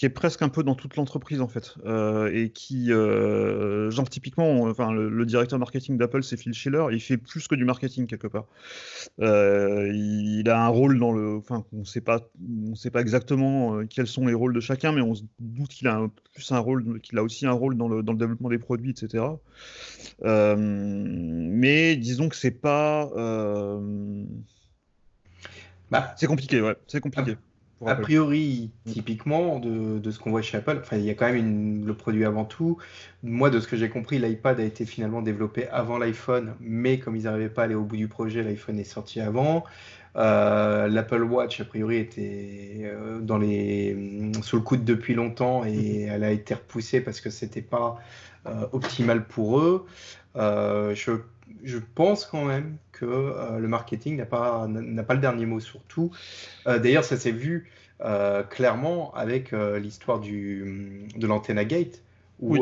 qui 0.00 0.06
est 0.06 0.08
presque 0.08 0.40
un 0.40 0.48
peu 0.48 0.62
dans 0.62 0.74
toute 0.74 0.96
l'entreprise 0.96 1.42
en 1.42 1.46
fait, 1.48 1.74
Euh, 1.84 2.30
et 2.32 2.48
qui, 2.48 2.90
euh, 2.90 3.90
genre 3.90 4.08
typiquement, 4.08 4.62
enfin 4.62 4.92
le, 4.92 5.10
le 5.10 5.26
directeur 5.26 5.58
marketing 5.58 5.98
d'Apple, 5.98 6.22
c'est 6.22 6.38
Phil 6.38 6.54
Schiller, 6.54 6.86
il 6.90 7.00
fait 7.00 7.18
plus 7.18 7.46
que 7.46 7.54
du 7.54 7.66
marketing 7.66 8.06
quelque 8.06 8.26
part. 8.26 8.46
Euh, 9.20 9.90
il 9.92 10.48
a 10.48 10.64
un 10.64 10.68
rôle 10.68 10.98
dans 10.98 11.12
le, 11.12 11.36
enfin 11.36 11.66
on 11.74 11.84
sait 11.84 12.00
pas, 12.00 12.20
on 12.70 12.74
sait 12.76 12.90
pas 12.90 13.02
exactement 13.02 13.84
quels 13.90 14.06
sont 14.06 14.24
les 14.26 14.32
rôles 14.32 14.54
de 14.54 14.60
chacun, 14.60 14.92
mais 14.92 15.02
on 15.02 15.14
se 15.14 15.22
doute 15.38 15.68
qu'il 15.68 15.86
a 15.86 15.96
un- 15.96 16.10
plus 16.32 16.50
un 16.50 16.60
rôle, 16.60 16.98
qu'il 17.02 17.18
a 17.18 17.22
aussi 17.22 17.44
un 17.44 17.52
rôle 17.52 17.76
dans 17.76 17.88
le, 17.88 18.02
dans 18.02 18.12
le 18.12 18.18
développement 18.18 18.48
des 18.48 18.58
produits, 18.58 18.92
etc. 18.92 19.38
Mais 20.22 21.96
disons 21.96 22.30
que 22.30 22.36
c'est 22.36 22.52
pas. 22.52 23.10
Bah, 25.90 26.14
C'est 26.16 26.26
compliqué, 26.26 26.62
ouais. 26.62 26.76
C'est 26.86 27.00
compliqué. 27.00 27.36
A 27.86 27.94
priori, 27.94 28.70
Mm. 28.86 28.90
typiquement, 28.90 29.58
de, 29.58 29.98
de 29.98 30.10
ce 30.10 30.18
qu'on 30.18 30.30
voit 30.30 30.42
chez 30.42 30.58
Apple, 30.58 30.78
enfin, 30.82 30.96
il 30.98 31.04
y 31.04 31.10
a 31.10 31.14
quand 31.14 31.26
même 31.26 31.36
une- 31.36 31.86
le 31.86 31.94
produit 31.94 32.24
avant 32.26 32.44
tout. 32.44 32.76
Moi, 33.22 33.48
de 33.50 33.58
ce 33.58 33.66
que 33.66 33.76
j'ai 33.76 33.88
compris, 33.88 34.18
l'iPad 34.18 34.60
a 34.60 34.64
été 34.64 34.84
finalement 34.84 35.22
développé 35.22 35.66
avant 35.68 35.96
l'iPhone, 35.96 36.54
mais 36.60 36.98
comme 36.98 37.16
ils 37.16 37.22
n'arrivaient 37.24 37.48
pas 37.48 37.62
à 37.62 37.64
aller 37.64 37.74
au 37.74 37.84
bout 37.84 37.96
du 37.96 38.08
projet, 38.08 38.42
l'iPhone 38.42 38.78
est 38.78 38.84
sorti 38.84 39.20
avant. 39.20 39.64
Euh, 40.16 40.88
L'Apple 40.88 41.22
Watch, 41.22 41.60
a 41.60 41.64
priori, 41.64 41.96
était 41.98 42.80
euh, 42.82 43.20
dans 43.20 43.38
les, 43.38 43.96
sous 44.42 44.56
le 44.56 44.62
coude 44.62 44.84
depuis 44.84 45.14
longtemps 45.14 45.64
et 45.64 46.02
elle 46.02 46.24
a 46.24 46.32
été 46.32 46.52
repoussée 46.54 47.00
parce 47.00 47.20
que 47.20 47.30
c'était 47.30 47.62
pas 47.62 47.98
euh, 48.46 48.66
optimal 48.72 49.24
pour 49.26 49.58
eux. 49.60 49.86
Euh, 50.36 50.94
je, 50.94 51.12
je 51.62 51.78
pense 51.78 52.24
quand 52.24 52.44
même 52.44 52.76
que 52.92 53.04
euh, 53.06 53.58
le 53.58 53.68
marketing 53.68 54.16
n'a 54.16 54.26
pas, 54.26 54.66
n'a 54.68 55.02
pas 55.02 55.14
le 55.14 55.20
dernier 55.20 55.46
mot 55.46 55.60
sur 55.60 55.82
tout. 55.82 56.10
Euh, 56.66 56.78
D'ailleurs, 56.78 57.04
ça 57.04 57.16
s'est 57.16 57.32
vu 57.32 57.70
euh, 58.02 58.42
clairement 58.42 59.12
avec 59.14 59.52
l'histoire 59.52 60.20
du, 60.20 61.06
de 61.16 61.26
l'Antenna 61.26 61.64
Gate. 61.64 62.02
Où, 62.40 62.56
Oui. 62.56 62.60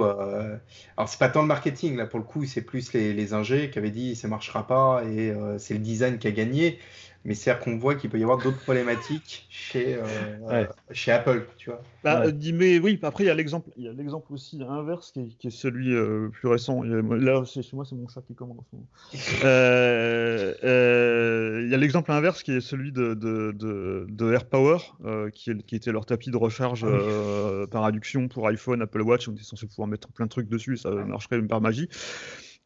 alors, 0.97 1.09
c'est 1.09 1.21
pas 1.21 1.29
tant 1.29 1.43
le 1.43 1.47
marketing, 1.47 1.97
là, 1.97 2.07
pour 2.07 2.19
le 2.19 2.25
coup, 2.25 2.45
c'est 2.45 2.63
plus 2.63 2.93
les, 2.93 3.13
les 3.13 3.33
ingés 3.33 3.71
qui 3.71 3.79
avaient 3.79 3.93
dit 3.93 4.17
ça 4.17 4.27
marchera 4.27 4.67
pas 4.67 5.05
et 5.05 5.33
c'est 5.59 5.75
le 5.75 5.81
design 5.81 6.19
qui 6.19 6.27
a 6.27 6.33
gagné. 6.33 6.81
Mais 7.29 7.35
c'est-à-dire 7.35 7.63
qu'on 7.63 7.77
voit 7.77 7.95
qu'il 7.95 8.09
peut 8.09 8.19
y 8.19 8.23
avoir 8.23 8.39
d'autres 8.39 8.59
problématiques 8.61 9.47
chez, 9.51 9.97
euh, 9.97 10.01
Ouais. 10.49 10.67
chez 10.93 11.13
Apple, 11.13 11.47
tu 11.59 11.69
vois. 11.69 11.83
Bah, 12.03 12.21
Ouais. 12.21 12.29
euh, 12.29 12.33
dis- 12.33 12.55
mais 12.55 12.79
oui, 12.79 12.99
après 13.03 13.25
il 13.25 13.27
y 13.27 13.31
a 13.31 13.35
l'exemple, 13.35 13.69
il 13.77 13.85
y 13.85 13.89
a 13.89 13.93
l'exemple 13.93 14.33
aussi 14.33 14.59
inverse 14.67 15.13
qui 15.13 15.21
est, 15.21 15.37
qui 15.39 15.49
est 15.49 15.51
celui 15.51 15.95
euh, 15.95 16.29
plus 16.31 16.49
récent. 16.49 16.83
Là, 16.83 17.45
chez 17.45 17.61
moi, 17.75 17.85
c'est 17.85 17.97
mon 17.97 18.09
chat 18.09 18.23
qui 18.23 18.35
commande 18.35 18.59
en 18.61 18.65
ce 18.71 18.77
moment. 18.77 18.87
Euh, 19.45 20.55
euh, 20.65 21.61
il 21.65 21.71
y 21.71 21.75
a 21.75 21.77
l'exemple 21.77 22.11
inverse 22.13 22.43
qui 22.43 22.53
est 22.53 22.61
celui 22.63 22.93
de, 22.93 23.13
de, 23.15 23.53
de, 23.53 24.07
de 24.09 24.33
AirPower, 24.33 24.79
euh, 25.05 25.29
qui, 25.31 25.51
est- 25.51 25.63
qui 25.67 25.77
était 25.77 25.93
leur 25.93 26.07
tapis 26.07 26.31
de 26.31 26.37
recharge 26.39 26.85
Ah 26.85 26.89
oui. 26.91 26.99
euh, 26.99 27.67
par 27.67 27.85
adduction 27.85 28.29
pour 28.29 28.49
iPhone, 28.49 28.81
Apple 28.81 29.03
Watch. 29.03 29.29
On 29.29 29.33
était 29.33 29.43
censé 29.43 29.67
pouvoir 29.67 29.89
mettre 29.89 30.09
plein 30.13 30.25
de 30.27 30.31
trucs 30.31 30.49
dessus, 30.49 30.77
ça 30.79 30.91
marcherait 30.91 31.43
par 31.43 31.61
magie. 31.61 31.89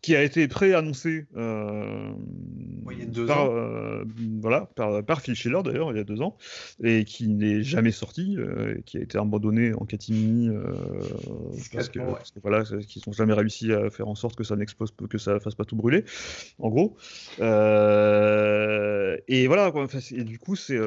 Qui 0.03 0.17
a 0.17 0.23
été 0.25 0.49
pré-annoncé 0.49 1.27
euh, 1.37 2.11
Oui, 2.85 3.07
par, 3.25 3.51
euh, 3.51 4.05
voilà, 4.41 4.69
par, 4.75 5.05
par 5.05 5.21
Phil 5.21 5.37
Schiller 5.37 5.61
d'ailleurs, 5.65 5.93
il 5.93 5.97
y 5.97 6.01
a 6.01 6.05
deux 6.05 6.23
ans, 6.23 6.37
et 6.83 7.05
qui 7.05 7.29
n'est 7.29 7.63
jamais 7.63 7.93
sorti, 7.93 8.37
euh, 8.37 8.79
et 8.79 8.83
qui 8.83 8.99
a 8.99 9.01
été 9.01 9.17
abandonné 9.17 9.75
en 9.75 9.85
catimini 9.85 10.49
euh, 10.49 10.73
parce, 10.73 11.09
que, 11.53 11.57
Discrètement, 11.57 12.07
ouais. 12.07 12.13
parce 12.15 12.33
que 12.33 12.41
voilà, 12.41 12.65
qu'ils 12.65 13.03
n'ont 13.07 13.13
jamais 13.13 13.33
réussi 13.33 13.73
à 13.73 13.91
faire 13.91 14.09
en 14.09 14.17
sorte 14.17 14.35
que 14.35 14.43
ça 14.43 14.57
n'explose, 14.57 14.93
que 15.09 15.19
ça 15.19 15.39
fasse 15.39 15.55
pas 15.55 15.65
tout 15.65 15.77
brûler, 15.77 16.05
en 16.59 16.69
gros. 16.69 16.97
Et 17.39 19.47
voilà, 19.47 19.71
quoi, 19.71 19.87
et 20.11 20.25
du 20.25 20.41
coup, 20.41 20.57
c'est 20.57 20.81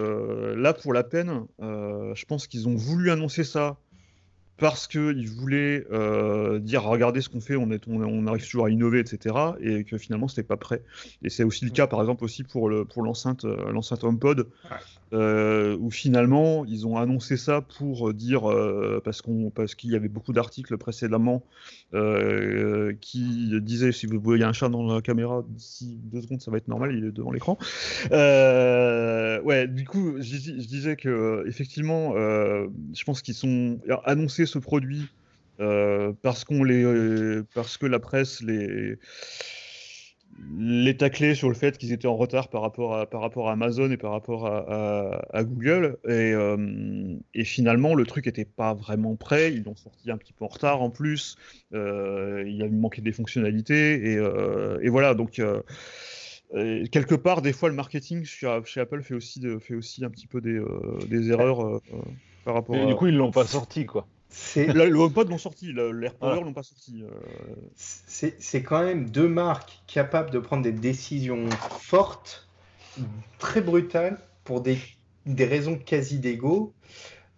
là 0.57 0.73
pour 0.73 0.91
la 0.91 1.05
peine. 1.05 1.45
je 1.61 2.25
pense 2.25 2.47
qu'ils 2.47 2.67
ont 2.67 2.75
voulu 2.75 3.11
annoncer 3.11 3.45
ça 3.45 3.79
parce 4.57 4.87
qu'ils 4.87 5.29
voulaient 5.29 5.85
euh, 5.91 6.59
dire 6.59 6.83
regardez 6.83 7.21
ce 7.21 7.29
qu'on 7.29 7.41
fait, 7.41 7.55
on, 7.55 7.71
est, 7.71 7.87
on, 7.87 8.01
on 8.01 8.27
arrive 8.27 8.43
toujours 8.43 8.65
à 8.65 8.69
innover, 8.69 8.99
etc. 8.99 9.35
Et 9.59 9.83
que 9.83 9.97
finalement 9.97 10.27
c'était 10.27 10.43
pas 10.43 10.55
prêt. 10.57 10.81
Et 11.23 11.29
c'est 11.29 11.43
aussi 11.43 11.65
le 11.65 11.71
cas 11.71 11.87
par 11.87 11.99
exemple 11.99 12.23
aussi 12.23 12.43
pour 12.43 12.69
le 12.69 12.85
pour 12.85 13.03
l'enceinte 13.03 13.43
euh, 13.43 13.71
l'enceinte 13.71 14.03
HomePod, 14.03 14.47
euh, 15.13 15.77
où 15.79 15.91
finalement 15.91 16.63
ils 16.65 16.87
ont 16.87 16.97
annoncé 16.97 17.35
ça 17.35 17.61
pour 17.61 18.13
dire 18.13 18.49
euh, 18.49 19.01
parce 19.03 19.21
qu'on 19.21 19.49
parce 19.49 19.75
qu'il 19.75 19.91
y 19.91 19.95
avait 19.95 20.07
beaucoup 20.07 20.31
d'articles 20.31 20.77
précédemment 20.77 21.43
qui 23.01 23.61
disaient 23.61 23.91
si 23.91 24.05
vous 24.05 24.19
voyez 24.19 24.43
un 24.43 24.53
chat 24.53 24.69
dans 24.69 24.85
la 24.85 25.01
caméra 25.01 25.43
d'ici 25.47 25.97
deux 26.03 26.21
secondes 26.21 26.41
ça 26.41 26.51
va 26.51 26.57
être 26.57 26.67
normal, 26.67 26.93
il 26.93 27.05
est 27.05 27.11
devant 27.11 27.31
l'écran. 27.31 27.57
Ouais, 29.45 29.67
du 29.67 29.85
coup, 29.85 30.15
je, 30.19 30.35
je 30.37 30.67
disais 30.67 30.95
que 30.95 31.43
effectivement, 31.47 32.13
je 32.15 33.03
pense 33.05 33.21
qu'ils 33.21 33.35
sont 33.35 33.79
annoncé 34.45 34.53
ce 34.53 34.59
produit 34.59 35.07
euh, 35.59 36.13
parce 36.21 36.43
qu'on 36.43 36.63
les, 36.63 36.83
euh, 36.83 37.45
parce 37.53 37.77
que 37.77 37.85
la 37.85 37.99
presse 37.99 38.41
les 38.41 38.97
les 40.57 40.97
taclait 40.97 41.33
sur 41.33 41.47
le 41.47 41.55
fait 41.55 41.77
qu'ils 41.77 41.93
étaient 41.93 42.09
en 42.09 42.17
retard 42.17 42.49
par 42.49 42.61
rapport 42.61 42.97
à 42.97 43.09
par 43.09 43.21
rapport 43.21 43.47
à 43.47 43.53
Amazon 43.53 43.89
et 43.89 43.95
par 43.97 44.11
rapport 44.11 44.45
à, 44.47 44.65
à- 44.67 45.37
à 45.37 45.43
Google 45.45 45.97
et, 46.05 46.33
euh, 46.33 47.15
et 47.33 47.45
finalement 47.45 47.95
le 47.95 48.05
truc 48.05 48.27
était 48.27 48.43
pas 48.43 48.73
vraiment 48.73 49.15
prêt. 49.15 49.53
Ils 49.53 49.63
l'ont 49.63 49.77
sorti 49.77 50.11
un 50.11 50.17
petit 50.17 50.33
peu 50.33 50.43
en 50.43 50.49
retard 50.49 50.81
en 50.81 50.89
plus. 50.89 51.37
Euh, 51.73 52.43
il 52.45 52.61
a 52.63 52.67
manqué 52.67 53.01
des 53.01 53.13
fonctionnalités 53.13 54.11
et, 54.11 54.17
euh, 54.17 54.77
et 54.81 54.89
voilà 54.89 55.13
donc. 55.13 55.41
quelque 56.91 57.15
part, 57.15 57.41
des 57.41 57.53
fois, 57.53 57.69
le 57.69 57.75
marketing 57.75 58.23
chez, 58.23 58.59
chez 58.65 58.79
Apple 58.79 59.01
fait 59.01 59.15
aussi, 59.15 59.39
de- 59.39 59.57
fait 59.59 59.75
aussi 59.75 60.05
un 60.05 60.09
petit 60.09 60.27
peu 60.27 60.41
des, 60.41 60.61
des 61.07 61.31
erreurs 61.31 61.81
par 62.43 62.53
rapport 62.53 62.75
Et 62.75 62.81
à... 62.81 62.85
du 62.85 62.95
coup, 62.95 63.07
ils 63.07 63.15
l'ont 63.15 63.31
pas 63.31 63.45
sorti, 63.45 63.85
quoi. 63.85 64.07
C'est 64.37 64.67
Le, 64.73 64.89
le 64.89 64.99
HomePod 64.99 65.29
l'ont 65.29 65.37
sorti, 65.37 65.67
le, 65.71 65.91
le 65.91 66.05
AirPower 66.05 66.31
Voilà. 66.31 66.45
l'ont 66.45 66.53
pas 66.53 66.63
sorti. 66.63 67.03
euh, 67.03 67.09
c'est 67.75 68.35
c'est 68.41 68.63
quand 68.63 68.83
même 68.83 69.09
deux 69.09 69.27
marques 69.29 69.81
capables 69.87 70.29
de 70.29 70.39
prendre 70.39 70.61
des 70.63 70.71
décisions 70.73 71.49
fortes, 71.81 72.47
très 73.39 73.61
brutales, 73.61 74.19
pour 74.43 74.61
des, 74.61 74.77
des 75.25 75.45
raisons 75.45 75.77
quasi 75.77 76.19
d'ego. 76.19 76.73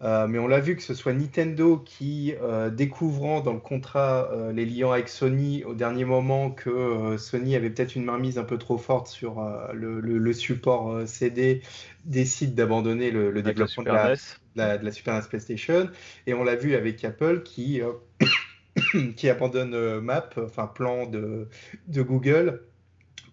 Euh, 0.04 0.28
mais 0.28 0.38
on 0.38 0.48
l'a 0.48 0.60
vu 0.60 0.76
que 0.76 0.84
ce 0.84 0.94
soit 0.94 1.14
Nintendo 1.14 1.78
qui, 1.78 2.36
euh, 2.40 2.70
découvrant 2.70 3.42
dans 3.42 3.54
le 3.54 3.60
contrat 3.60 4.30
euh, 4.32 4.52
les 4.52 4.64
liens 4.64 4.92
avec 4.92 5.10
Sony 5.10 5.64
au 5.64 5.74
dernier 5.74 6.06
moment 6.06 6.52
que 6.52 6.70
euh, 6.70 7.18
Sony 7.18 7.56
avait 7.56 7.72
peut-être 7.72 7.96
une 7.96 8.06
mainmise 8.06 8.38
un 8.38 8.44
peu 8.44 8.60
trop 8.60 8.78
forte 8.78 9.08
sur 9.08 9.40
euh, 9.40 9.74
le, 9.74 10.00
le- 10.00 10.20
le 10.20 10.34
support 10.34 10.92
euh, 10.92 11.06
CD, 11.08 11.62
décide 12.06 12.54
d'abandonner 12.54 13.10
le, 13.10 13.32
le 13.32 13.42
développement 13.42 13.82
de 13.84 13.90
la, 13.90 14.10
NES. 14.12 14.14
de 14.14 14.18
la, 14.58 14.78
de 14.78 14.86
la 14.86 14.92
Super 14.92 15.16
NES 15.16 15.28
PlayStation. 15.30 15.90
Et 16.26 16.34
on 16.34 16.44
l'a 16.44 16.56
vu 16.56 16.76
avec 16.76 17.04
Apple 17.06 17.44
qui, 17.44 17.82
euh, 17.82 17.94
qui 19.16 19.30
abandonne 19.30 19.74
euh, 19.74 20.02
Map, 20.02 20.30
enfin 20.38 20.68
plan 20.68 21.06
de, 21.08 21.48
de 21.88 22.02
Google, 22.02 22.64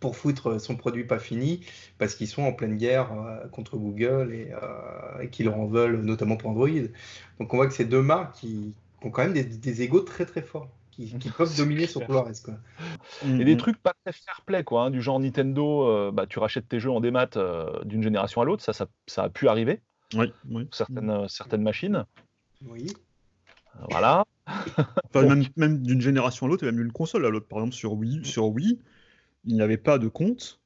pour 0.01 0.17
foutre 0.17 0.61
son 0.61 0.77
produit 0.77 1.05
pas 1.05 1.19
fini, 1.19 1.65
parce 1.99 2.15
qu'ils 2.15 2.29
sont 2.29 2.43
en 2.43 2.53
pleine 2.53 2.77
guerre 2.77 3.13
euh, 3.13 3.49
contre 3.49 3.77
Google 3.79 4.33
et, 4.35 4.53
euh, 4.53 5.21
et 5.23 5.31
qu'ils 5.31 5.47
leur 5.47 5.59
en 5.59 5.67
veulent, 5.67 6.03
notamment 6.03 6.37
pour 6.37 6.51
Android. 6.51 6.69
Donc 7.41 7.53
on 7.55 7.57
voit 7.57 7.67
que 7.69 7.75
c'est 7.75 7.85
deux 7.87 8.03
marques 8.03 8.35
qui, 8.37 8.77
qui 9.01 9.07
ont 9.07 9.11
quand 9.11 9.23
même 9.23 9.33
des, 9.33 9.45
des 9.45 9.83
égos 9.83 10.03
très 10.03 10.27
très 10.27 10.43
forts, 10.43 10.71
qui, 10.91 11.17
qui 11.19 11.31
peuvent 11.31 11.55
dominer 11.57 11.87
sur 11.87 12.01
clair. 12.01 12.09
tout 12.09 12.13
le 12.13 12.19
reste. 12.19 12.45
Quoi. 12.45 12.55
Et 13.39 13.45
des 13.45 13.57
trucs 13.57 13.79
pas 13.83 13.95
très 14.05 14.13
fair 14.13 14.43
play, 14.47 14.65
quoi, 14.65 14.85
hein, 14.85 14.91
du 14.91 15.03
genre 15.03 15.21
Nintendo, 15.21 15.89
euh, 15.89 16.11
bah, 16.13 16.27
tu 16.27 16.39
rachètes 16.39 16.69
tes 16.69 16.81
jeux 16.81 16.91
en 16.91 17.01
démat 17.01 17.29
euh, 17.37 17.83
d'une 17.85 18.03
génération 18.03 18.41
à 18.41 18.45
l'autre, 18.45 18.63
ça, 18.63 18.73
ça, 18.73 18.87
ça 19.07 19.25
a 19.25 19.31
pu 19.31 19.49
arriver, 19.49 19.83
Oui, 20.17 20.33
oui. 20.51 20.69
certaines, 20.73 21.11
euh, 21.11 21.29
certaines 21.29 21.63
machines. 21.63 22.05
Oui. 22.67 22.93
Euh, 23.77 23.85
Voilà. 23.91 24.25
Enfin, 25.11 25.23
Bon. 25.23 25.29
même, 25.29 25.45
même 25.57 25.83
d'une 25.83 26.01
génération 26.01 26.47
à 26.47 26.49
l'autre 26.49 26.65
et 26.65 26.67
même 26.67 26.77
d'une 26.77 26.93
console 26.93 27.25
à 27.27 27.31
l'autre. 27.31 27.47
Par 27.47 27.59
exemple, 27.61 27.75
sur 27.75 27.93
Wii, 27.95 28.25
sur 28.25 28.47
Wii, 28.49 28.81
il 29.45 29.55
n'y 29.55 29.63
avait 29.63 29.77
pas 29.77 29.99
de 29.99 30.09
compte. 30.09 30.61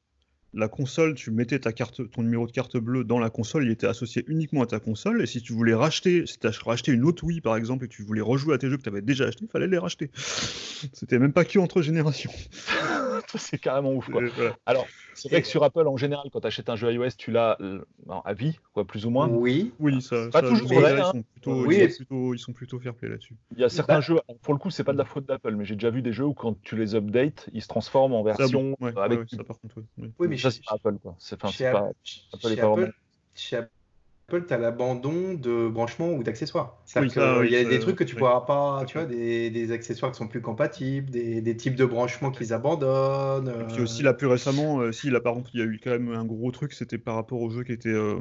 La 0.55 0.69
console, 0.69 1.15
tu 1.15 1.31
mettais 1.31 1.59
ta 1.59 1.73
carte, 1.73 2.11
ton 2.11 2.23
numéro 2.23 2.47
de 2.47 2.53
carte 2.53 2.77
bleue 2.79 3.05
dans 3.05 3.19
la 3.19 3.29
console, 3.29 3.65
il 3.65 3.71
était 3.71 3.87
associé 3.87 4.25
uniquement 4.29 4.63
à 4.63 4.67
ta 4.67 4.81
console. 4.81 5.23
Et 5.23 5.27
si 5.27 5.43
tu 5.43 5.53
voulais 5.53 5.75
racheter, 5.75 6.27
si 6.27 6.39
tu 6.39 6.47
as 6.47 6.59
racheté 6.65 6.91
une 6.91 7.05
autre 7.05 7.25
Wii 7.25 7.41
par 7.41 7.57
exemple 7.57 7.85
et 7.85 7.89
que 7.89 7.95
tu 7.95 8.03
voulais 8.03 8.23
rejouer 8.23 8.55
à 8.55 8.59
tes 8.59 8.71
jeux 8.71 8.79
que 8.79 8.83
tu 8.83 8.89
avais 8.89 9.03
déjà 9.03 9.27
achetés, 9.27 9.45
il 9.45 9.51
fallait 9.51 9.67
les 9.67 9.79
racheter. 9.79 10.11
C'était 10.95 11.19
même 11.19 11.33
pas 11.33 11.45
que 11.45 11.59
entre 11.59 11.83
générations. 11.83 12.33
c'est 13.37 13.59
carrément 13.59 13.93
ouf. 13.93 14.11
Quoi. 14.11 14.23
Euh, 14.23 14.31
voilà. 14.35 14.57
Alors, 14.67 14.87
c'est 15.15 15.29
vrai 15.31 15.43
que 15.43 15.49
sur 15.49 15.63
Apple, 15.65 15.87
en 15.87 15.97
général, 15.97 16.29
quand 16.33 16.41
tu 16.41 16.47
achètes 16.47 16.69
un 16.69 16.77
jeu 16.77 16.93
iOS, 16.93 17.11
tu 17.19 17.31
l'as 17.31 17.57
euh, 17.61 17.83
à 18.25 18.33
vie, 18.35 18.59
quoi, 18.73 18.87
plus 18.87 19.05
ou 19.05 19.11
moins. 19.11 19.29
Oui. 19.29 19.73
Oui, 19.81 20.01
ça, 20.01 20.29
Pas 20.31 20.41
ça, 20.41 20.49
toujours 20.49 20.73
vrai, 20.73 20.95
ils, 20.95 21.01
hein. 21.01 21.11
sont 21.13 21.23
plutôt, 21.23 21.67
Oui, 21.67 21.77
ils, 21.83 21.91
sont 21.91 21.97
plutôt, 21.97 22.35
ils 22.35 22.39
sont 22.39 22.53
plutôt 22.53 22.79
fair 22.79 22.95
play 22.95 23.09
là-dessus. 23.09 23.37
Il 23.55 23.61
y 23.61 23.65
a 23.65 23.69
certains 23.69 23.97
Bah- 23.97 24.01
jeux, 24.01 24.19
pour 24.43 24.55
le 24.55 24.59
coup, 24.59 24.71
c'est 24.71 24.85
pas 24.85 24.93
de 24.93 24.99
la 24.99 25.05
faute 25.05 25.27
d'Apple, 25.27 25.55
mais 25.57 25.65
j'ai 25.65 25.75
déjà 25.75 25.91
vu 25.91 26.03
des 26.03 26.13
jeux 26.13 26.25
où 26.25 26.35
quand 26.35 26.61
tu 26.63 26.77
les 26.77 26.95
updates, 26.95 27.49
ils 27.53 27.63
se 27.63 27.69
transforment 27.69 28.15
en 28.15 28.25
Ça, 28.25 28.37
version 28.37 28.77
bon, 28.79 28.87
ouais, 28.87 28.93
euh, 28.97 29.01
avec 29.01 29.19
ouais, 29.21 29.27
ça, 29.29 29.45
par 29.45 29.59
contre. 29.61 29.83
Oui, 29.99 30.29
mais 30.29 30.37
ça, 30.39 30.51
chez- 30.51 30.57
c'est 30.57 30.65
pas 30.65 30.75
Apple, 30.77 30.99
quoi. 31.03 31.17
C'est 31.19 31.37
enfin, 31.43 31.49
chez 31.49 31.65
c'est 31.65 31.73
pas. 31.73 31.79
Apple, 31.79 31.95
chez- 32.05 32.21
Apple 32.33 32.47
est 32.47 32.51
chez 32.51 32.57
pas 32.57 32.67
Apple- 32.67 32.81
vraiment- 32.81 32.93
chez 33.35 33.57
Apple, 33.57 34.47
tu 34.47 34.53
as 34.55 34.59
l'abandon 34.59 35.35
de 35.35 35.69
branchements 35.69 36.11
ou 36.13 36.23
d'accessoires. 36.23 36.79
Oui, 36.97 37.09
qu'il 37.09 37.23
oui, 37.23 37.51
y 37.51 37.57
a 37.57 37.63
ça, 37.65 37.69
des 37.71 37.79
trucs 37.79 37.97
que 37.97 38.05
tu 38.05 38.15
oui. 38.15 38.19
pourras 38.19 38.43
pas, 38.43 38.85
tu 38.87 38.99
vois, 38.99 39.07
des, 39.07 39.51
des 39.51 39.73
accessoires 39.73 40.13
qui 40.13 40.19
sont 40.19 40.29
plus 40.29 40.43
compatibles, 40.43 41.11
des, 41.11 41.41
des 41.41 41.57
types 41.57 41.77
de 41.77 41.85
branchements 41.87 42.31
qu'ils 42.31 42.53
abandonnent. 42.53 43.49
Et 43.49 43.65
puis 43.65 43.81
euh, 43.81 43.85
aussi 43.85 44.03
là 44.03 44.13
plus 44.13 44.27
récemment, 44.27 44.81
euh, 44.81 44.93
si 44.93 45.11
là 45.11 45.21
par 45.21 45.35
contre 45.35 45.51
il 45.55 45.61
y 45.61 45.63
a 45.63 45.67
eu 45.67 45.81
quand 45.83 45.91
même 45.91 46.13
un 46.13 46.25
gros 46.25 46.51
truc, 46.51 46.73
c'était 46.75 46.99
par 46.99 47.15
rapport 47.15 47.41
aux 47.41 47.51
jeux 47.51 47.65
qui 47.65 47.73
étaient 47.73 47.89
euh, 47.89 48.21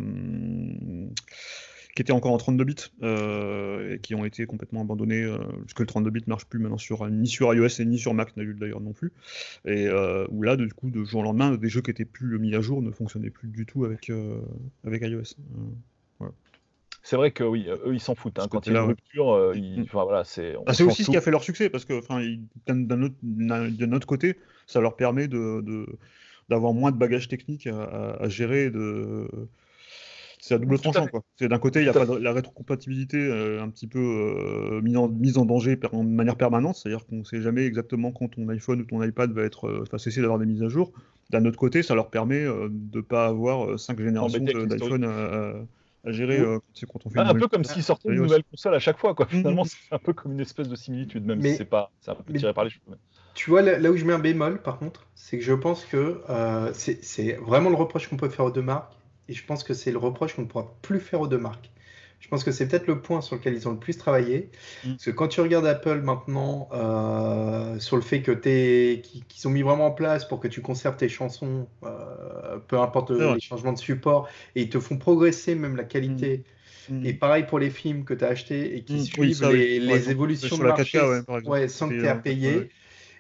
qui 1.97 2.03
étaient 2.03 2.11
encore 2.11 2.31
en 2.31 2.37
32 2.37 2.63
bits 2.63 2.75
euh, 3.01 3.95
et 3.95 3.99
qui 3.99 4.13
ont 4.13 4.23
été 4.23 4.45
complètement 4.45 4.81
abandonnés 4.81 5.23
euh, 5.23 5.39
puisque 5.63 5.79
le 5.79 5.87
32 5.87 6.11
bits 6.11 6.23
marche 6.27 6.45
plus 6.45 6.59
maintenant 6.59 6.77
sur 6.77 7.09
ni 7.09 7.27
sur 7.27 7.51
iOS 7.55 7.81
et 7.81 7.85
ni 7.85 7.97
sur 7.97 8.13
Mac 8.13 8.33
d'ailleurs 8.37 8.81
non 8.81 8.93
plus. 8.93 9.11
Et 9.65 9.87
euh, 9.87 10.27
où 10.29 10.43
là 10.43 10.57
du 10.57 10.71
coup 10.71 10.91
de 10.91 11.03
jour 11.03 11.21
au 11.21 11.23
lendemain 11.23 11.55
des 11.57 11.69
jeux 11.69 11.81
qui 11.81 11.89
étaient 11.89 12.05
plus 12.05 12.37
mis 12.37 12.53
à 12.53 12.61
jour 12.61 12.83
ne 12.83 12.91
fonctionnaient 12.91 13.31
plus 13.31 13.47
du 13.47 13.65
tout 13.65 13.83
avec 13.83 14.11
euh, 14.11 14.39
avec 14.85 15.01
iOS. 15.01 15.33
Euh, 16.21 16.25
C'est 17.01 17.15
vrai 17.15 17.31
que 17.31 17.43
oui, 17.43 17.65
eux, 17.67 17.93
ils 17.95 17.99
s'en 17.99 18.13
foutent. 18.13 18.37
hein. 18.37 18.47
Quand 18.51 18.67
il 18.67 18.73
y 18.73 18.75
a 18.75 18.81
une 18.81 18.87
rupture, 18.89 19.31
euh, 19.31 19.53
ils- 19.55 19.79
Mm. 19.79 19.83
enfin, 19.83 20.03
voilà, 20.03 20.23
c'est. 20.23 20.55
Ah, 20.67 20.73
c'est 20.75 20.83
aussi 20.83 21.03
ce 21.03 21.09
qui 21.09 21.17
a 21.17 21.21
fait 21.21 21.31
leur 21.31 21.43
succès, 21.43 21.69
parce 21.71 21.85
que 21.85 21.97
enfin, 21.97 22.21
ils- 22.21 22.41
d'un 22.67 23.01
autre, 23.01 23.15
autre 23.95 24.07
côté, 24.07 24.35
ça 24.67 24.81
leur 24.81 24.95
permet 24.97 25.27
de, 25.27 25.61
de- 25.61 25.87
d'avoir 26.49 26.73
moins 26.73 26.91
de 26.91 26.97
bagages 26.97 27.27
techniques 27.27 27.65
à, 27.65 27.81
à- 27.81 28.23
à 28.23 28.29
gérer. 28.29 28.69
De... 28.69 29.27
C'est 30.47 30.55
à 30.55 30.57
double 30.59 30.79
tranchant. 30.79 31.07
Quoi. 31.07 31.21
C'est 31.37 31.47
d'un 31.47 31.59
côté, 31.59 31.81
il 31.81 31.85
y 31.85 31.89
a 31.89 31.93
pas 31.93 32.05
de- 32.05 32.15
la 32.17 32.31
rétrocompatibilité 32.33 33.17
euh, 33.17 33.61
un 33.61 33.69
petit 33.69 33.87
peu 33.87 33.99
euh, 33.99 34.81
mise, 34.81 34.97
en, 34.97 35.09
mise 35.09 35.37
en 35.37 35.45
danger 35.45 35.75
per- 35.75 35.89
de 35.91 36.01
manière 36.03 36.35
permanente, 36.37 36.75
c'est-à-dire 36.75 37.05
qu'on 37.05 37.17
ne 37.17 37.23
sait 37.23 37.41
jamais 37.41 37.65
exactement 37.65 38.11
quand 38.11 38.29
ton 38.29 38.47
iPhone 38.49 38.81
ou 38.81 38.83
ton 38.85 39.03
iPad 39.03 39.31
va 39.31 39.43
être, 39.43 39.67
euh, 39.67 39.83
va 39.91 39.97
cesser 39.97 40.21
d'avoir 40.21 40.39
des 40.39 40.45
mises 40.45 40.63
à 40.63 40.69
jour. 40.69 40.91
D'un 41.29 41.43
autre 41.45 41.57
côté, 41.57 41.83
ça 41.83 41.93
leur 41.95 42.09
permet 42.09 42.43
euh, 42.43 42.69
de 42.71 42.97
ne 42.99 43.01
pas 43.01 43.27
avoir 43.27 43.65
euh, 43.71 43.77
cinq 43.77 43.99
générations 43.99 44.39
d'iPhone 44.39 45.03
à, 45.03 45.09
à- 45.09 45.53
à 46.05 46.11
gérer 46.11 46.39
Oui. 46.39 46.45
euh, 46.47 46.59
quand, 46.91 47.05
on 47.05 47.09
fait 47.09 47.19
Ah, 47.19 47.23
une 47.23 47.27
un 47.29 47.33
nouvelle- 47.33 47.41
peu 47.41 47.47
comme 47.49 47.63
s'ils 47.65 47.83
sortaient 47.83 48.09
une 48.09 48.15
nouvelle 48.21 48.43
console 48.49 48.75
à 48.75 48.79
chaque 48.79 48.97
fois, 48.97 49.13
quoi. 49.13 49.25
Mhm. 49.25 49.39
Finalement, 49.39 49.63
c'est 49.65 49.77
un 49.93 49.99
peu 49.99 50.13
comme 50.13 50.31
une 50.31 50.39
espèce 50.39 50.69
de 50.69 50.75
similitude, 50.77 51.25
même 51.25 51.41
Mais- 51.41 51.51
si 51.51 51.57
c'est 51.57 51.65
pas, 51.65 51.91
c'est 51.99 52.11
un 52.11 52.15
peu 52.15 52.23
mais- 52.31 52.39
tiré 52.39 52.53
par 52.53 52.63
les 52.63 52.69
cheveux. 52.69 52.83
mais- 52.89 52.95
Tu 53.33 53.49
vois, 53.49 53.61
là, 53.61 53.77
là 53.77 53.91
où 53.91 53.97
je 53.97 54.05
mets 54.05 54.13
un 54.13 54.19
bémol, 54.19 54.61
par 54.61 54.79
contre, 54.79 55.05
c'est 55.15 55.37
que 55.37 55.43
je 55.43 55.53
pense 55.53 55.83
que 55.85 56.21
euh, 56.29 56.71
c'est 56.73 57.33
vraiment 57.33 57.69
le 57.69 57.75
reproche 57.75 58.07
qu'on 58.07 58.17
peut 58.17 58.29
faire 58.29 58.45
aux 58.45 58.51
deux 58.51 58.61
marques, 58.63 58.93
et 59.27 59.33
je 59.33 59.45
pense 59.45 59.63
que 59.63 59.73
c'est 59.73 59.91
le 59.91 59.97
reproche 59.97 60.35
qu'on 60.35 60.43
ne 60.43 60.47
pourra 60.47 60.77
plus 60.81 60.99
faire 60.99 61.21
aux 61.21 61.27
deux 61.27 61.37
marques. 61.37 61.71
Je 62.19 62.27
pense 62.29 62.43
que 62.43 62.51
c'est 62.51 62.67
peut-être 62.67 62.87
le 62.87 63.01
point 63.01 63.21
sur 63.21 63.35
lequel 63.35 63.53
ils 63.53 63.67
ont 63.67 63.71
le 63.71 63.79
plus 63.79 63.97
travaillé. 63.97 64.49
Mm. 64.83 64.97
Parce 64.97 65.05
que 65.05 65.11
quand 65.11 65.27
tu 65.27 65.39
regardes 65.41 65.67
Apple 65.67 66.01
maintenant, 66.01 66.67
euh, 66.73 67.79
sur 67.79 67.95
le 67.95 68.01
fait 68.01 68.21
que 68.23 68.31
t'es- 68.31 69.01
qu'ils 69.27 69.47
ont 69.47 69.51
mis 69.51 69.61
vraiment 69.61 69.87
en 69.87 69.91
place 69.91 70.27
pour 70.27 70.39
que 70.39 70.47
tu 70.47 70.61
conserves 70.61 70.97
tes 70.97 71.09
chansons, 71.09 71.69
euh, 71.83 72.57
peu 72.59 72.79
importe 72.79 73.11
les 73.11 73.39
changements 73.39 73.73
de 73.73 73.77
support, 73.77 74.27
et 74.55 74.63
ils 74.63 74.69
te 74.69 74.79
font 74.79 74.97
progresser 74.97 75.53
même 75.55 75.75
la 75.75 75.83
qualité. 75.83 76.43
Mm. 76.89 77.03
Et 77.03 77.13
pareil 77.13 77.45
pour 77.45 77.59
les 77.59 77.69
films 77.69 78.05
que 78.05 78.13
tu 78.13 78.23
as 78.25 78.29
achetés 78.29 78.75
et 78.77 78.83
qui 78.83 78.99
Mm, 78.99 79.03
oui, 79.17 79.35
suivent 79.35 79.43
oui. 79.43 79.67
les, 79.79 79.79
Ouais, 79.85 80.11
évolutions 80.11 80.57
de 80.57 80.63
la 80.63 80.69
marché 80.69 80.99
4K, 80.99 81.09
ouais, 81.09 81.23
par 81.23 81.37
exemple. 81.37 81.59
ouais, 81.61 81.67
sans 81.67 81.91
que 81.91 81.97
tu 81.99 82.05
aies 82.05 82.09
à 82.09 82.15
euh, 82.15 82.21
payer. 82.21 82.71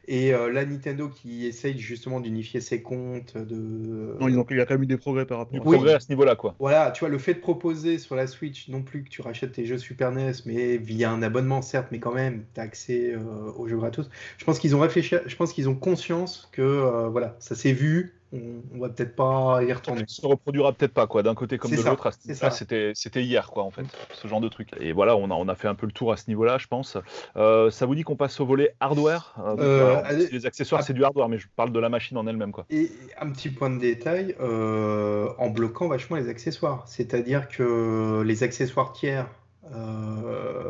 Et 0.09 0.33
euh, 0.33 0.49
la 0.51 0.65
Nintendo 0.65 1.09
qui 1.09 1.45
essaye 1.45 1.77
justement 1.79 2.21
d'unifier 2.21 2.61
ses 2.61 2.81
comptes. 2.81 3.37
De... 3.37 4.15
Non, 4.19 4.29
ils 4.29 4.37
ont- 4.39 4.45
il 4.49 4.57
y 4.57 4.61
a 4.61 4.65
quand 4.65 4.75
même 4.75 4.83
eu 4.83 4.87
des 4.87 4.97
progrès 4.97 5.25
par 5.25 5.39
rapport 5.39 5.57
à 5.59 5.59
Oui. 5.67 5.75
progrès 5.75 5.93
à 5.95 5.99
ce 5.99 6.07
niveau-là, 6.09 6.35
quoi. 6.35 6.55
Voilà, 6.59 6.91
tu 6.91 7.01
vois, 7.01 7.09
le 7.09 7.17
fait 7.17 7.33
de 7.33 7.39
proposer 7.39 7.97
sur 7.97 8.15
la 8.15 8.25
Switch, 8.27 8.69
non 8.69 8.83
plus 8.83 9.03
que 9.03 9.09
tu 9.09 9.21
rachètes 9.21 9.51
tes 9.51 9.65
jeux 9.65 9.77
Super 9.77 10.11
NES, 10.13 10.31
mais 10.45 10.77
via 10.77 11.11
un 11.11 11.21
abonnement, 11.21 11.61
certes, 11.61 11.87
mais 11.91 11.99
quand 11.99 12.13
même, 12.13 12.45
tu 12.53 12.59
as 12.61 12.63
accès 12.63 13.13
euh, 13.15 13.51
aux 13.57 13.67
jeux 13.67 13.77
gratos. 13.77 14.09
Je 14.37 14.45
pense 14.45 14.59
qu'ils 14.59 14.75
ont 14.75 14.79
réfléchi, 14.79 15.15
je 15.25 15.35
pense 15.35 15.51
qu'ils 15.51 15.67
ont 15.67 15.75
conscience 15.75 16.49
que, 16.53 16.61
euh, 16.61 17.09
voilà, 17.09 17.35
ça 17.39 17.55
s'est 17.55 17.73
vu, 17.73 18.13
on, 18.33 18.39
on 18.75 18.79
va 18.79 18.89
peut-être 18.89 19.15
pas 19.15 19.61
y 19.63 19.71
retourner. 19.71 20.01
Ça 20.07 20.21
se 20.21 20.25
reproduira 20.25 20.73
peut-être 20.73 20.93
pas, 20.93 21.07
quoi, 21.07 21.23
d'un 21.23 21.35
côté 21.35 21.57
comme 21.57 21.71
de 21.71 21.81
l'autre. 21.81 22.09
C'était, 22.51 22.91
c'était 22.95 23.23
hier, 23.23 23.49
quoi, 23.51 23.63
en 23.63 23.71
fait, 23.71 23.85
ce 24.13 24.27
genre 24.27 24.41
de 24.41 24.49
truc. 24.49 24.69
Et 24.79 24.91
voilà, 24.91 25.15
on 25.15 25.31
a, 25.31 25.33
on 25.33 25.47
a 25.47 25.55
fait 25.55 25.67
un 25.67 25.75
peu 25.75 25.85
le 25.85 25.91
tour 25.91 26.11
à 26.11 26.17
ce 26.17 26.25
niveau-là, 26.27 26.57
je 26.57 26.67
pense. 26.67 26.97
Euh, 27.35 27.69
ça 27.71 27.85
vous 27.85 27.95
dit 27.95 28.03
qu'on 28.03 28.15
passe 28.15 28.39
au 28.39 28.45
volet 28.45 28.75
hardware? 28.79 29.35
Euh, 29.39 29.55
Euh, 29.59 30.01
allez. 30.05 30.27
Les 30.31 30.45
accessoires, 30.45 30.83
c'est 30.83 30.93
du 30.93 31.03
hardware, 31.03 31.29
mais 31.29 31.37
je 31.37 31.47
parle 31.55 31.71
de 31.71 31.79
la 31.79 31.89
machine 31.89 32.17
en 32.17 32.25
elle-même, 32.27 32.51
quoi. 32.51 32.65
Et 32.69 32.91
un 33.19 33.29
petit 33.31 33.49
point 33.49 33.69
de 33.69 33.79
détail, 33.79 34.35
en 34.39 35.49
bloquant 35.49 35.87
vachement 35.87 36.17
les 36.17 36.29
accessoires. 36.29 36.83
C'est-à-dire 36.87 37.47
que 37.47 38.21
les 38.25 38.43
accessoires 38.43 38.93
tiers 38.93 39.27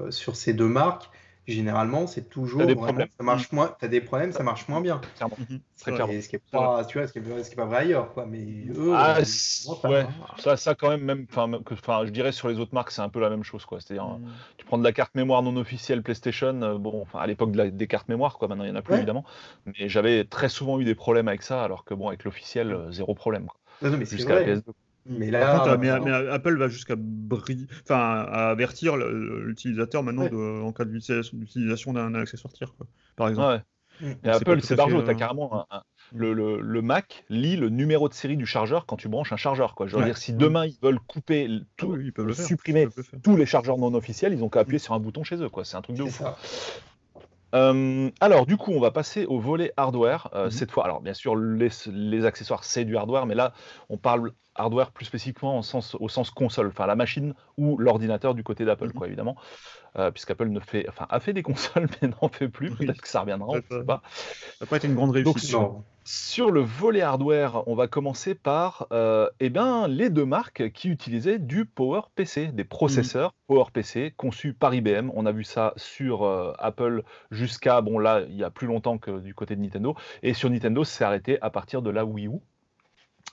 sur 0.09 0.35
ces 0.35 0.53
deux 0.53 0.67
marques, 0.67 1.09
généralement, 1.47 2.07
c'est 2.07 2.29
toujours 2.29 2.65
des 2.65 2.73
vraiment, 2.73 2.87
problèmes. 2.87 3.07
ça 3.17 3.23
marche 3.23 3.51
moins, 3.51 3.75
t'as 3.79 3.87
des 3.87 4.01
problèmes, 4.01 4.31
ça 4.31 4.43
marche 4.43 4.67
moins 4.67 4.81
bien. 4.81 4.99
Clairement. 5.15 5.37
Très 5.79 5.91
Ouais, 5.91 5.97
clairement. 5.97 6.13
et 6.13 6.21
ce 6.21 6.29
qui 6.29 6.35
est 6.37 6.41
pas, 6.51 6.83
tu 6.85 6.97
vois, 6.97 7.07
ce 7.07 7.13
qui 7.13 7.19
est, 7.19 7.43
ce 7.43 7.49
qui 7.49 7.53
est 7.53 7.55
pas 7.55 7.65
vrai 7.65 7.77
ailleurs, 7.77 8.13
quoi. 8.13 8.25
Mais 8.25 8.39
eux, 8.69 8.91
Ah, 8.93 9.17
euh, 9.19 9.89
ouais, 9.89 10.01
hein. 10.01 10.09
ça, 10.39 10.57
ça 10.57 10.73
quand 10.75 10.89
même, 10.89 11.03
même, 11.03 11.27
enfin, 11.29 11.47
même 11.47 11.63
que- 11.63 11.75
enfin, 11.75 12.03
je 12.05 12.09
dirais 12.11 12.31
sur 12.31 12.47
les 12.47 12.59
autres 12.59 12.73
marques, 12.73 12.91
c'est 12.91 13.01
un 13.01 13.09
peu 13.09 13.19
la 13.19 13.29
même 13.29 13.43
chose, 13.43 13.63
quoi. 13.65 13.79
C'est-à-dire, 13.79 14.05
Mm. 14.05 14.25
tu 14.57 14.65
prends 14.65 14.77
de 14.79 14.83
la 14.83 14.91
carte 14.91 15.13
mémoire 15.15 15.43
non 15.43 15.55
officielle 15.55 16.01
PlayStation, 16.01 16.61
euh, 16.63 16.77
bon, 16.77 17.01
enfin, 17.01 17.19
à 17.19 17.27
l'époque 17.27 17.51
de 17.51 17.57
la- 17.57 17.69
des 17.69 17.87
cartes 17.87 18.09
mémoire, 18.09 18.37
quoi. 18.37 18.47
Maintenant, 18.47 18.63
il 18.63 18.69
y 18.69 18.71
en 18.71 18.75
a 18.75 18.81
plus 18.81 18.93
Ouais. 18.93 18.97
évidemment, 18.99 19.23
mais 19.65 19.87
j'avais 19.87 20.25
très 20.25 20.49
souvent 20.49 20.79
eu 20.79 20.83
des 20.85 20.95
problèmes 20.95 21.27
avec 21.27 21.43
ça, 21.43 21.63
alors 21.63 21.85
que 21.85 21.93
bon, 21.93 22.07
avec 22.07 22.23
l'officiel, 22.23 22.71
euh, 22.73 22.91
zéro 22.91 23.13
problème, 23.13 23.45
quoi. 23.45 23.59
Non, 23.83 23.91
non, 23.91 23.97
mais 23.97 24.05
c'est 24.05 24.17
Jusqu'à 24.17 24.33
la 24.35 24.41
vrai. 24.41 24.55
PS2. 24.55 24.73
Mais 25.09 25.31
Par 25.31 25.39
là, 25.41 25.59
contre, 25.59 25.69
euh, 25.71 25.77
mais, 25.77 25.99
mais 25.99 26.11
Apple 26.29 26.57
va 26.57 26.67
jusqu'à 26.67 26.95
bri- 26.95 27.67
enfin, 27.83 28.25
à 28.29 28.49
avertir 28.49 28.97
l'utilisateur 28.97 30.03
maintenant 30.03 30.23
Ouais. 30.23 30.29
de- 30.29 30.61
en 30.63 30.71
cas 30.71 30.85
d'utilisation 30.85 31.93
d'un 31.93 32.13
accessoire 32.15 32.53
tiers, 32.53 32.73
quoi, 32.77 32.87
par 33.15 33.29
exemple. 33.29 33.47
Ouais. 33.53 33.61
Mm. 33.99 34.13
Et 34.25 34.29
Apple, 34.29 34.61
c'est 34.61 34.73
à 34.75 34.77
barjot, 34.77 35.01
t'as 35.01 35.13
euh, 35.13 35.15
carrément 35.15 35.55
un- 35.71 35.77
un- 35.77 35.83
le, 36.13 36.33
le- 36.33 36.61
le 36.61 36.81
Mac 36.83 37.23
lit 37.29 37.55
le 37.57 37.69
numéro 37.69 38.07
de 38.09 38.13
série 38.13 38.37
du 38.37 38.45
chargeur 38.45 38.85
quand 38.85 38.95
tu 38.95 39.07
branches 39.09 39.33
un 39.33 39.37
chargeur. 39.37 39.73
Quoi. 39.75 39.87
Je 39.87 39.93
veux 39.95 39.99
Ouais. 40.01 40.05
dire, 40.05 40.17
si 40.17 40.33
demain 40.33 40.65
ils 40.67 40.77
veulent 40.83 40.99
couper, 40.99 41.45
l- 41.45 41.61
Ah 41.65 41.69
tout, 41.77 41.87
oui, 41.93 42.03
ils 42.05 42.13
peuvent 42.13 42.27
le 42.27 42.33
faire. 42.33 42.45
supprimer 42.45 42.81
Ils 42.83 42.85
peuvent 42.89 42.97
le 42.97 43.03
faire. 43.03 43.19
tous 43.23 43.35
les 43.35 43.45
chargeurs 43.47 43.77
non 43.79 43.93
officiels, 43.95 44.33
ils 44.33 44.43
ont 44.43 44.49
qu'à 44.49 44.59
appuyer 44.59 44.77
sur 44.79 44.93
un 44.93 44.99
bouton 44.99 45.23
chez 45.23 45.37
eux. 45.37 45.49
quoi. 45.49 45.65
C'est 45.65 45.77
un 45.77 45.81
truc 45.81 45.95
de 45.97 46.03
ouf. 46.03 46.21
Euh, 47.55 48.09
alors, 48.19 48.45
du 48.45 48.57
coup, 48.57 48.71
on 48.73 48.79
va 48.81 48.91
passer 48.91 49.25
au 49.25 49.39
volet 49.39 49.71
hardware. 49.77 50.29
euh, 50.35 50.45
Mhm. 50.45 50.51
Cette 50.51 50.71
fois, 50.71 50.83
alors 50.83 51.01
bien 51.01 51.13
sûr, 51.13 51.35
les, 51.35 51.69
les 51.87 52.25
accessoires, 52.25 52.63
c'est 52.65 52.83
du 52.85 52.97
hardware, 52.97 53.25
mais 53.25 53.35
là, 53.35 53.53
on 53.89 53.97
parle 53.97 54.31
hardware 54.57 54.91
plus 54.91 55.05
spécifiquement 55.05 55.59
au 55.59 55.63
sens, 55.63 55.95
au 55.99 56.09
sens 56.09 56.31
console, 56.31 56.67
enfin 56.67 56.85
la 56.87 56.95
machine 56.95 57.33
ou 57.57 57.77
l'ordinateur 57.77 58.33
du 58.35 58.43
côté 58.43 58.65
d'Apple, 58.65 58.87
Mhm. 58.87 58.93
quoi, 58.93 59.07
évidemment. 59.07 59.35
Euh, 59.97 60.11
Puisqu'Apple 60.11 60.49
ne 60.49 60.59
fait, 60.59 60.85
enfin, 60.89 61.07
a 61.09 61.19
fait 61.19 61.33
des 61.33 61.43
consoles, 61.81 61.87
mais 62.01 62.09
n'en 62.21 62.27
fait 62.29 62.49
plus. 62.49 62.69
Oui. 62.71 62.85
Peut-être 62.85 63.01
que 63.01 63.07
ça 63.07 63.21
reviendra, 63.21 63.47
on 63.49 63.55
ne 63.55 63.61
sait 63.61 63.85
pas. 63.85 64.01
Ça 64.59 64.65
pas 64.65 64.77
été 64.77 64.87
une 64.87 64.95
grande 64.95 65.11
réussite. 65.11 65.55
Sur 66.03 66.51
le 66.51 66.61
volet 66.61 67.01
hardware, 67.01 67.67
on 67.67 67.75
va 67.75 67.87
commencer 67.87 68.33
par 68.33 68.87
euh, 68.93 69.27
eh 69.41 69.49
ben, 69.49 69.89
les 69.89 70.09
deux 70.09 70.23
marques 70.25 70.71
qui 70.71 70.87
utilisaient 70.87 71.37
du 71.37 71.65
PowerPC, 71.65 72.53
des 72.53 72.63
processeurs 72.63 73.33
PowerPC 73.47 74.13
conçus 74.15 74.53
par 74.53 74.73
IBM. 74.73 75.11
On 75.15 75.25
a 75.25 75.33
vu 75.33 75.43
ça 75.43 75.73
sur 75.75 76.23
euh, 76.23 76.53
Apple 76.59 77.03
jusqu'à, 77.29 77.81
bon 77.81 77.99
là, 77.99 78.21
il 78.29 78.35
y 78.37 78.43
a 78.45 78.49
plus 78.49 78.67
longtemps 78.67 78.97
que 78.97 79.19
du 79.19 79.33
côté 79.33 79.57
de 79.57 79.61
Nintendo. 79.61 79.95
Et 80.23 80.33
sur 80.33 80.49
Nintendo, 80.49 80.85
c'est 80.85 81.03
arrêté 81.03 81.41
à 81.41 81.49
partir 81.49 81.81
de 81.81 81.89
la 81.89 82.05
Wii 82.05 82.27
U. 82.27 82.39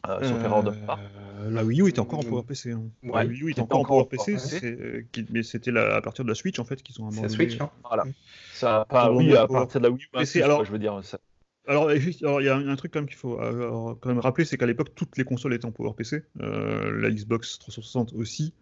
Euh, 0.08 0.22
sauf 0.22 0.44
erreur 0.44 0.62
de 0.62 0.70
ma 0.70 0.76
part. 0.86 1.00
Euh, 1.40 1.50
la 1.50 1.64
Wii 1.64 1.80
U 1.82 1.88
était 1.88 2.00
encore 2.00 2.18
en 2.20 2.22
Mm. 2.22 2.28
PowerPC. 2.28 2.72
Hein. 2.72 2.82
Ouais, 3.02 3.24
la 3.24 3.30
Wii 3.30 3.42
U 3.42 3.50
était 3.50 3.60
encore 3.60 3.78
en 3.78 3.82
encore 3.82 3.96
en 3.98 4.04
PowerPC, 4.04 4.32
PowerPC. 4.34 4.58
c'est- 4.60 4.66
euh, 4.80 5.04
qui- 5.12 5.26
mais 5.30 5.42
c'était 5.42 5.76
à 5.76 6.00
partir 6.02 6.24
de 6.24 6.28
la 6.28 6.34
Switch 6.34 6.58
en 6.58 6.64
fait 6.64 6.82
qu'ils 6.82 7.00
ont 7.02 7.10
C'est 7.10 7.16
la 7.20 7.26
abandonné. 7.26 7.48
Switch, 7.50 7.60
hein. 7.60 7.70
Voilà. 7.84 8.04
Ça, 8.52 8.86
pas, 8.88 9.10
oui, 9.12 9.34
à 9.36 9.46
Power- 9.46 9.60
partir 9.60 9.80
de 9.80 9.86
la 9.86 9.90
Wii 9.90 10.04
U. 10.04 10.24
C'est- 10.26 10.38
quoi, 10.40 10.46
alors- 10.46 10.64
je 10.64 10.72
veux 10.72 10.78
dire, 10.78 11.00
ça- 11.02 11.18
Alors, 11.66 11.90
il 11.92 12.44
y 12.44 12.48
a 12.48 12.56
un, 12.56 12.76
truc 12.76 12.92
quand 12.92 13.00
même 13.00 13.08
qu'il 13.08 13.16
faut 13.16 13.38
alors, 13.38 13.96
quand 13.98 14.10
même 14.10 14.18
rappeler, 14.18 14.44
c'est 14.44 14.58
qu'à 14.58 14.66
l'époque, 14.66 14.94
toutes 14.94 15.16
les 15.16 15.24
consoles 15.24 15.54
étaient 15.54 15.64
en 15.64 15.72
PowerPC. 15.72 16.22
Euh, 16.42 16.92
la 17.00 17.10
Xbox 17.10 17.58
360 17.58 18.12
aussi. 18.14 18.52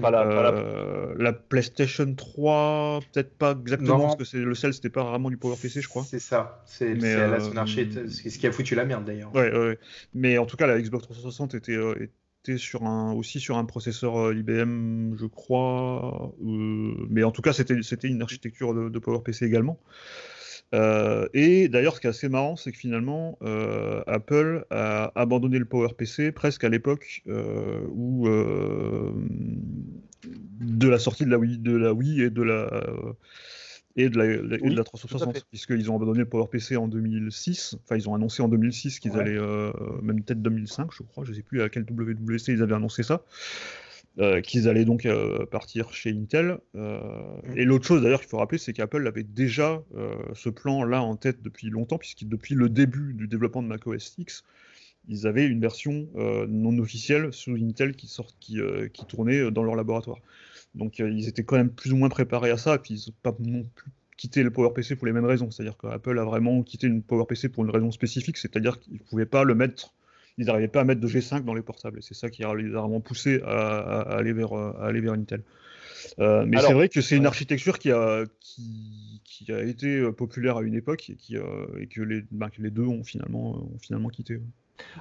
Pas 0.00 0.10
la- 0.10 0.24
pas 0.24 0.42
la- 0.42 0.52
Euh, 0.52 1.14
la 1.18 1.32
PlayStation 1.32 2.14
3, 2.14 3.00
peut-être 3.12 3.36
pas 3.36 3.52
exactement, 3.52 3.98
Non. 3.98 4.02
parce 4.04 4.16
que 4.16 4.24
c'est 4.24 4.38
le 4.38 4.54
sel, 4.54 4.74
c'était 4.74 4.90
pas 4.90 5.04
vraiment 5.04 5.30
du 5.30 5.36
PowerPC, 5.36 5.80
je 5.80 5.88
crois. 5.88 6.04
C'est 6.04 6.18
ça. 6.18 6.62
C'est 6.66 6.94
Mais, 6.94 7.00
c'est 7.00 7.16
là 7.16 7.38
euh, 7.38 8.08
c'est 8.08 8.30
ce 8.30 8.38
qui 8.38 8.46
a 8.46 8.52
foutu 8.52 8.74
la 8.74 8.84
merde 8.84 9.04
d'ailleurs. 9.04 9.34
Ouais, 9.34 9.50
ouais, 9.50 9.58
ouais. 9.58 9.78
Mais 10.14 10.38
en 10.38 10.46
tout 10.46 10.56
cas, 10.56 10.66
la 10.66 10.80
Xbox 10.80 11.04
360 11.04 11.54
était, 11.54 11.72
euh, 11.72 11.94
était 12.44 12.58
sur 12.58 12.84
un, 12.84 13.12
aussi 13.12 13.40
sur 13.40 13.56
un 13.58 13.64
processeur 13.64 14.18
euh, 14.18 14.34
IBM, 14.34 15.16
je 15.18 15.26
crois. 15.26 16.32
euh, 16.44 16.94
mais 17.10 17.24
en 17.24 17.30
tout 17.30 17.42
cas, 17.42 17.52
c'était 17.52 17.82
c'était 17.82 18.08
une 18.08 18.22
architecture 18.22 18.74
de, 18.74 18.88
de 18.88 18.98
PowerPC 18.98 19.42
également. 19.46 19.78
Euh, 20.74 21.26
et 21.32 21.68
d'ailleurs, 21.68 21.96
ce 21.96 22.00
qui 22.00 22.06
est 22.06 22.10
assez 22.10 22.28
marrant, 22.28 22.56
c'est 22.56 22.72
que 22.72 22.78
finalement, 22.78 23.38
euh, 23.42 24.02
Apple 24.06 24.66
a 24.70 25.12
abandonné 25.14 25.58
le 25.58 25.64
PowerPC 25.64 26.32
presque 26.32 26.64
à 26.64 26.68
l'époque 26.68 27.22
euh, 27.26 27.80
où 27.90 28.28
de 30.60 30.88
la 30.88 30.98
sortie 30.98 31.24
de 31.24 31.30
la 31.30 31.38
Wii, 31.38 31.58
de 31.58 31.76
la 31.76 31.92
Wii 31.92 32.22
et 32.22 32.30
de 32.30 32.42
la 32.42 32.82
et 33.96 34.10
de 34.10 34.18
la, 34.18 34.26
et 34.26 34.70
de 34.70 34.76
la 34.76 34.84
360, 34.84 35.44
puisqu'ils 35.50 35.90
ont 35.90 35.96
abandonné 35.96 36.20
le 36.20 36.28
PowerPC 36.28 36.76
en 36.76 36.86
2006. 36.86 37.76
Enfin, 37.82 37.96
ils 37.96 38.08
ont 38.08 38.14
annoncé 38.14 38.42
en 38.42 38.48
2006 38.48 39.00
qu'ils 39.00 39.12
allaient, 39.12 39.40
même 40.02 40.22
peut-être 40.22 40.42
2005, 40.42 40.90
je 40.92 41.02
crois, 41.02 41.24
je 41.24 41.30
ne 41.30 41.36
sais 41.36 41.42
plus 41.42 41.62
à 41.62 41.68
quel 41.68 41.84
WWC 41.84 42.52
ils 42.52 42.62
avaient 42.62 42.74
annoncé 42.74 43.02
ça. 43.02 43.24
Euh, 44.20 44.40
qu'ils 44.40 44.68
allaient 44.68 44.84
donc 44.84 45.06
euh, 45.06 45.46
partir 45.46 45.92
chez 45.92 46.10
Intel. 46.10 46.58
Euh, 46.74 46.98
mm. 47.46 47.56
Et 47.56 47.64
l'autre 47.64 47.86
chose 47.86 48.02
d'ailleurs 48.02 48.18
qu'il 48.18 48.28
faut 48.28 48.38
rappeler, 48.38 48.58
c'est 48.58 48.72
qu'Apple 48.72 49.06
avait 49.06 49.22
déjà 49.22 49.82
ce 50.34 50.48
plan-là 50.48 51.02
en 51.02 51.16
tête 51.16 51.40
depuis 51.42 51.70
longtemps, 51.70 51.98
puisque 51.98 52.24
depuis 52.24 52.56
le 52.56 52.68
début 52.68 53.14
du 53.14 53.28
développement 53.28 53.62
de 53.62 53.68
macOS 53.68 54.16
X, 54.18 54.44
ils 55.08 55.26
avaient 55.26 55.46
une 55.46 55.60
version 55.60 56.08
non 56.48 56.76
officielle 56.78 57.32
sous 57.32 57.54
Intel 57.54 57.94
qui, 57.94 58.08
sort, 58.08 58.32
qui, 58.40 58.58
qui 58.92 59.06
tournait 59.06 59.50
dans 59.50 59.62
leur 59.62 59.76
laboratoire. 59.76 60.18
Donc 60.74 60.98
ils 60.98 61.28
étaient 61.28 61.44
quand 61.44 61.56
même 61.56 61.70
plus 61.70 61.92
ou 61.92 61.96
moins 61.96 62.08
préparés 62.08 62.50
à 62.50 62.56
ça, 62.56 62.74
et 62.74 62.78
puis 62.78 62.94
ils 62.94 63.10
n'ont 63.10 63.16
pas 63.22 63.36
non 63.40 63.64
plus 63.74 63.92
quitté 64.16 64.42
le 64.42 64.50
PowerPC 64.50 64.96
pour 64.96 65.06
les 65.06 65.12
mêmes 65.12 65.24
raisons. 65.24 65.50
C'est-à-dire 65.50 65.76
qu'Apple 65.76 66.18
a 66.18 66.24
vraiment 66.24 66.62
quitté 66.62 66.88
une 66.88 67.02
PowerPC 67.02 67.48
pour 67.48 67.64
une 67.64 67.70
raison 67.70 67.92
spécifique, 67.92 68.36
c'est-à-dire 68.36 68.80
qu'ils 68.80 68.94
ne 68.94 68.98
pouvaient 68.98 69.26
pas 69.26 69.44
le 69.44 69.54
mettre 69.54 69.94
ils 70.38 70.46
n'arrivaient 70.46 70.68
pas 70.68 70.80
à 70.80 70.84
mettre 70.84 71.00
de 71.00 71.08
G5 71.08 71.44
dans 71.44 71.54
les 71.54 71.62
portables. 71.62 71.98
Et 71.98 72.02
c'est 72.02 72.14
ça 72.14 72.30
qui 72.30 72.42
les 72.42 72.74
a 72.74 72.80
vraiment 72.80 73.00
poussé 73.00 73.42
à, 73.44 74.00
aller, 74.02 74.32
vers, 74.32 74.52
à 74.54 74.86
aller 74.86 75.00
vers 75.00 75.12
Intel. 75.12 75.42
Euh, 76.20 76.44
mais 76.46 76.58
c'est 76.60 76.72
vrai 76.72 76.88
que 76.88 77.00
c'est 77.00 77.16
une 77.16 77.26
architecture 77.26 77.78
qui 77.78 77.90
a, 77.90 78.24
qui, 78.40 79.52
a 79.52 79.62
été 79.62 79.98
euh, 79.98 80.12
populaire 80.12 80.58
à 80.58 80.62
une 80.62 80.74
époque 80.74 81.10
et, 81.10 81.16
qui, 81.16 81.36
euh, 81.36 81.66
et 81.80 81.86
que, 81.86 82.00
les, 82.00 82.24
les 82.58 82.70
deux 82.70 82.86
ont 82.86 83.02
finalement, 83.02 83.56
ont 83.56 83.78
finalement 83.80 84.08
quitté. 84.08 84.40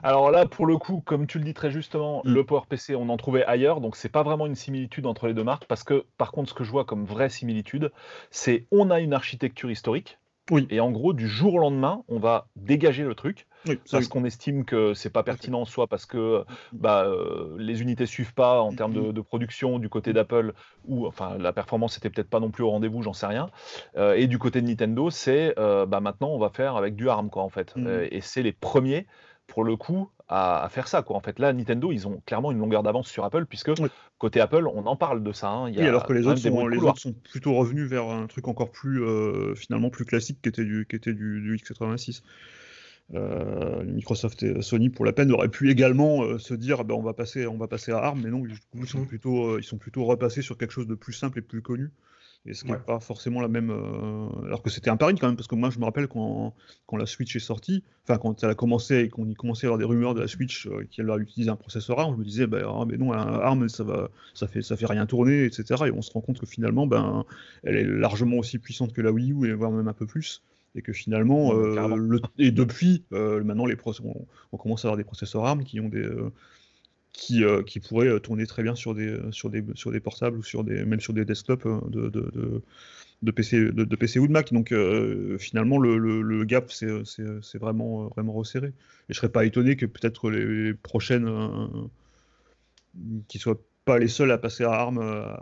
Alors 0.02 0.32
là, 0.32 0.48
pour 0.48 0.66
le 0.66 0.78
coup, 0.78 1.02
comme 1.06 1.28
tu 1.28 1.38
le 1.38 1.44
dis 1.44 1.54
très 1.54 1.70
justement, 1.70 2.22
mm. 2.24 2.34
le 2.34 2.44
PowerPC, 2.44 2.96
on 2.96 3.10
en 3.10 3.18
trouvait 3.18 3.46
ailleurs, 3.46 3.80
donc 3.80 3.96
c'est 3.96 4.10
pas 4.10 4.24
vraiment 4.24 4.48
une 4.48 4.56
similitude 4.56 5.06
entre 5.06 5.28
les 5.28 5.34
deux 5.34 5.44
marques, 5.44 5.66
parce 5.66 5.84
que 5.84 6.06
par 6.18 6.32
contre, 6.32 6.50
ce 6.50 6.54
que 6.56 6.64
je 6.64 6.72
vois 6.72 6.86
comme 6.86 7.06
vraie 7.06 7.30
similitude, 7.30 7.92
c'est 8.32 8.66
on 8.72 8.90
a 8.90 9.00
une 9.00 9.14
architecture 9.14 9.70
historique, 9.70 10.18
oui. 10.50 10.68
Et 10.70 10.80
en 10.80 10.92
gros, 10.92 11.14
du 11.14 11.28
jour 11.28 11.56
au 11.56 11.60
lendemain, 11.60 12.04
on 12.08 12.20
va 12.20 12.48
dégager 12.56 13.04
le 13.04 13.16
truc 13.16 13.47
parce 13.92 14.08
qu'on 14.08 14.26
estime 14.26 14.66
que 14.66 14.94
c'est 14.94 15.10
pas 15.10 15.24
pertinent, 15.24 15.66
soit 15.66 15.88
parce 15.88 16.06
que 16.06 16.44
bah, 16.74 17.06
euh, 17.06 17.56
les 17.58 17.82
unités 17.82 18.06
suivent 18.06 18.34
pas 18.34 18.62
en 18.62 18.74
termes 18.74 19.12
de, 19.12 19.22
production 19.22 19.80
du 19.80 19.90
côté 19.90 20.14
d'Apple, 20.14 20.54
ou 20.86 21.06
enfin 21.06 21.38
la 21.38 21.52
performance 21.52 21.98
était 21.98 22.10
peut-être 22.10 22.30
pas 22.30 22.40
non 22.40 22.50
plus 22.50 22.64
au 22.64 22.70
rendez-vous, 22.70 23.02
j'en 23.02 23.14
sais 23.14 23.26
rien. 23.26 23.50
Euh, 23.98 24.14
et 24.14 24.28
du 24.28 24.40
côté 24.40 24.62
de 24.62 24.68
Nintendo, 24.68 25.10
c'est 25.10 25.54
euh, 25.60 25.86
bah, 25.86 26.00
maintenant 26.00 26.30
on 26.30 26.40
va 26.40 26.50
faire 26.50 26.78
avec 26.78 26.96
du 26.96 27.10
ARM 27.10 27.30
quoi 27.30 27.44
en 27.44 27.50
fait. 27.50 27.76
Mmh. 27.76 28.08
et 28.12 28.22
c'est 28.22 28.44
les 28.44 28.54
premiers 28.54 29.06
pour 29.48 29.64
le 29.64 29.76
coup 29.76 30.10
à, 30.30 30.68
faire 30.70 30.88
ça. 30.88 31.02
Quoi. 31.02 31.16
En 31.16 31.22
fait, 31.22 31.40
là, 31.40 31.54
Nintendo, 31.54 31.92
ils 31.92 32.08
ont 32.08 32.22
clairement 32.26 32.52
une 32.52 32.60
longueur 32.60 32.84
d'avance 32.84 33.08
sur 33.08 33.24
Apple, 33.24 33.46
puisque 33.46 33.72
côté 34.18 34.42
Apple, 34.42 34.68
on 34.68 34.86
en 34.86 34.96
parle 34.96 35.24
de 35.24 35.32
ça. 35.32 35.50
Hein. 35.50 35.70
Il 35.70 35.76
y 35.76 35.82
a 35.82 35.88
alors 35.88 36.06
que 36.06 36.14
les 36.14 36.28
autres, 36.28 36.40
sont, 36.40 36.68
les 36.68 36.78
autres, 36.78 37.00
sont, 37.00 37.14
plutôt 37.14 37.54
revenus 37.54 37.90
vers 37.90 38.10
un 38.10 38.28
truc 38.28 38.48
encore 38.48 38.72
plus, 38.72 39.04
euh, 39.04 39.56
finalement, 39.56 39.90
plus 39.90 40.06
classique 40.06 40.40
qui 40.42 40.50
était 40.50 40.66
du, 40.66 40.86
qui 40.90 40.96
était 40.96 41.14
du, 41.14 41.56
x86. 41.56 42.22
Euh, 43.14 43.84
Microsoft 43.86 44.44
et 44.44 44.62
Sony, 44.62 44.90
pour 44.90 45.06
la 45.06 45.14
peine, 45.14 45.32
auraient 45.32 45.50
pu 45.50 45.70
également 45.70 46.24
euh, 46.24 46.38
se 46.38 46.54
dire 46.54 46.84
ben, 46.84 46.96
on, 46.96 47.02
va 47.02 47.14
passer, 47.14 47.48
on 47.48 47.58
va 47.58 47.68
passer 47.68 47.92
à 47.92 48.00
ARM, 48.00 48.22
mais 48.22 48.30
non, 48.30 48.44
ils 48.76 48.88
sont, 48.88 49.02
mm. 49.02 49.08
plutôt, 49.08 49.58
ils 49.58 49.64
sont 49.64 49.78
plutôt 49.78 50.06
repassés 50.06 50.42
sur 50.42 50.58
quelque 50.58 50.72
chose 50.72 50.88
de 50.88 50.96
plus 50.96 51.14
simple 51.14 51.40
et 51.40 51.42
plus 51.42 51.62
connu. 51.62 51.92
Et 52.48 52.54
ce 52.54 52.64
qui 52.64 52.72
n'est 52.72 52.78
pas 52.78 53.00
forcément 53.02 53.42
la 53.42 53.50
même. 53.50 53.70
Euh, 53.72 54.46
alors 54.46 54.62
que 54.62 54.70
c'était 54.70 54.90
un 54.90 54.96
pari 54.96 55.16
quand 55.16 55.28
même, 55.28 55.36
parce 55.36 55.48
que 55.48 55.56
moi 55.56 55.70
je 55.70 55.80
me 55.80 55.86
rappelle 55.86 56.08
quand, 56.08 56.54
quand 56.86 56.96
la 56.96 57.06
Switch 57.06 57.36
est 57.36 57.40
sortie, 57.40 57.84
enfin 58.04 58.18
quand 58.18 58.42
elle 58.42 58.50
a 58.50 58.56
commencé 58.56 59.00
et 59.00 59.10
qu'on 59.10 59.28
y 59.28 59.34
commençait 59.34 59.68
à 59.68 59.70
avoir 59.70 59.78
des 59.78 59.84
rumeurs 59.84 60.14
de 60.14 60.22
la 60.22 60.28
Switch 60.28 60.66
euh, 60.68 60.88
qui 60.90 61.02
allait 61.02 61.14
utiliser 61.18 61.50
un 61.50 61.58
processeur 61.58 62.00
ARM, 62.00 62.14
je 62.14 62.20
me 62.20 62.24
disais, 62.24 62.48
bah, 62.48 62.60
ah, 62.66 62.86
mais 62.88 62.98
non, 62.98 63.12
un 63.12 63.18
ARM 63.18 63.68
ça, 63.68 63.84
va, 63.84 64.10
ça, 64.34 64.48
fait, 64.48 64.62
ça 64.62 64.78
fait 64.78 64.86
rien 64.86 65.06
tourner, 65.06 65.44
etc. 65.44 65.88
Et 65.88 65.92
on 65.92 66.02
se 66.02 66.12
rend 66.12 66.22
compte 66.22 66.40
que 66.40 66.46
finalement, 66.46 66.88
ben, 66.88 67.26
elle 67.64 67.76
est 67.76 67.84
largement 67.84 68.38
aussi 68.38 68.60
puissante 68.60 68.94
que 68.94 69.02
la 69.02 69.12
Wii 69.12 69.34
U, 69.34 69.50
et 69.50 69.54
voire 69.54 69.72
même 69.72 69.90
un 69.90 69.94
peu 69.94 70.06
plus. 70.06 70.42
Et 70.78 70.82
que 70.82 70.94
finalement, 70.94 71.54
euh, 71.54 71.96
le, 71.96 72.22
et 72.38 72.52
depuis, 72.52 73.04
maintenant, 73.12 73.66
les 73.66 73.76
on, 74.04 74.26
on, 74.52 74.58
commence 74.58 74.86
à 74.86 74.88
avoir 74.88 74.98
des 74.98 75.04
processeurs 75.04 75.44
ARM 75.44 75.64
qui 75.64 75.80
ont 75.80 75.90
des 75.90 76.08
qui, 77.18 77.44
euh, 77.44 77.64
qui 77.64 77.80
pourrait 77.80 78.08
euh, 78.08 78.20
tourner 78.20 78.46
très 78.46 78.64
bien 78.64 78.76
sur 78.76 78.94
des, 78.94 79.08
euh, 79.08 79.32
sur 79.32 79.50
des, 79.50 79.64
sur 79.74 79.92
des 79.92 80.00
portables 80.00 80.38
ou 80.38 80.44
sur 80.44 80.64
des, 80.64 80.86
même 80.86 81.02
sur 81.02 81.14
des 81.14 81.26
desktops 81.26 81.66
de, 81.66 82.10
de, 82.10 82.32
de, 82.32 82.62
de 83.24 83.32
PC, 83.32 83.72
de, 83.72 83.96
PC 83.96 84.20
ou 84.20 84.28
de 84.28 84.32
Mac. 84.32 84.54
Donc 84.54 84.74
finalement, 85.40 85.80
le, 85.80 85.98
le, 85.98 86.46
gap, 86.46 86.72
c'est 86.72 87.58
vraiment, 87.58 88.08
vraiment 88.10 88.34
resserré. 88.34 88.68
Et 88.68 89.14
je 89.14 89.16
serais 89.16 89.32
pas 89.32 89.46
étonné 89.46 89.76
que 89.76 89.88
peut-être 89.88 90.30
les, 90.30 90.74
prochaines, 90.76 91.28
qui 93.28 93.40
soient 93.40 93.60
pas 93.86 93.98
les 93.98 94.08
seuls 94.08 94.32
à 94.32 94.38
passer 94.38 94.64
à 94.64 94.72
ARM 94.72 95.00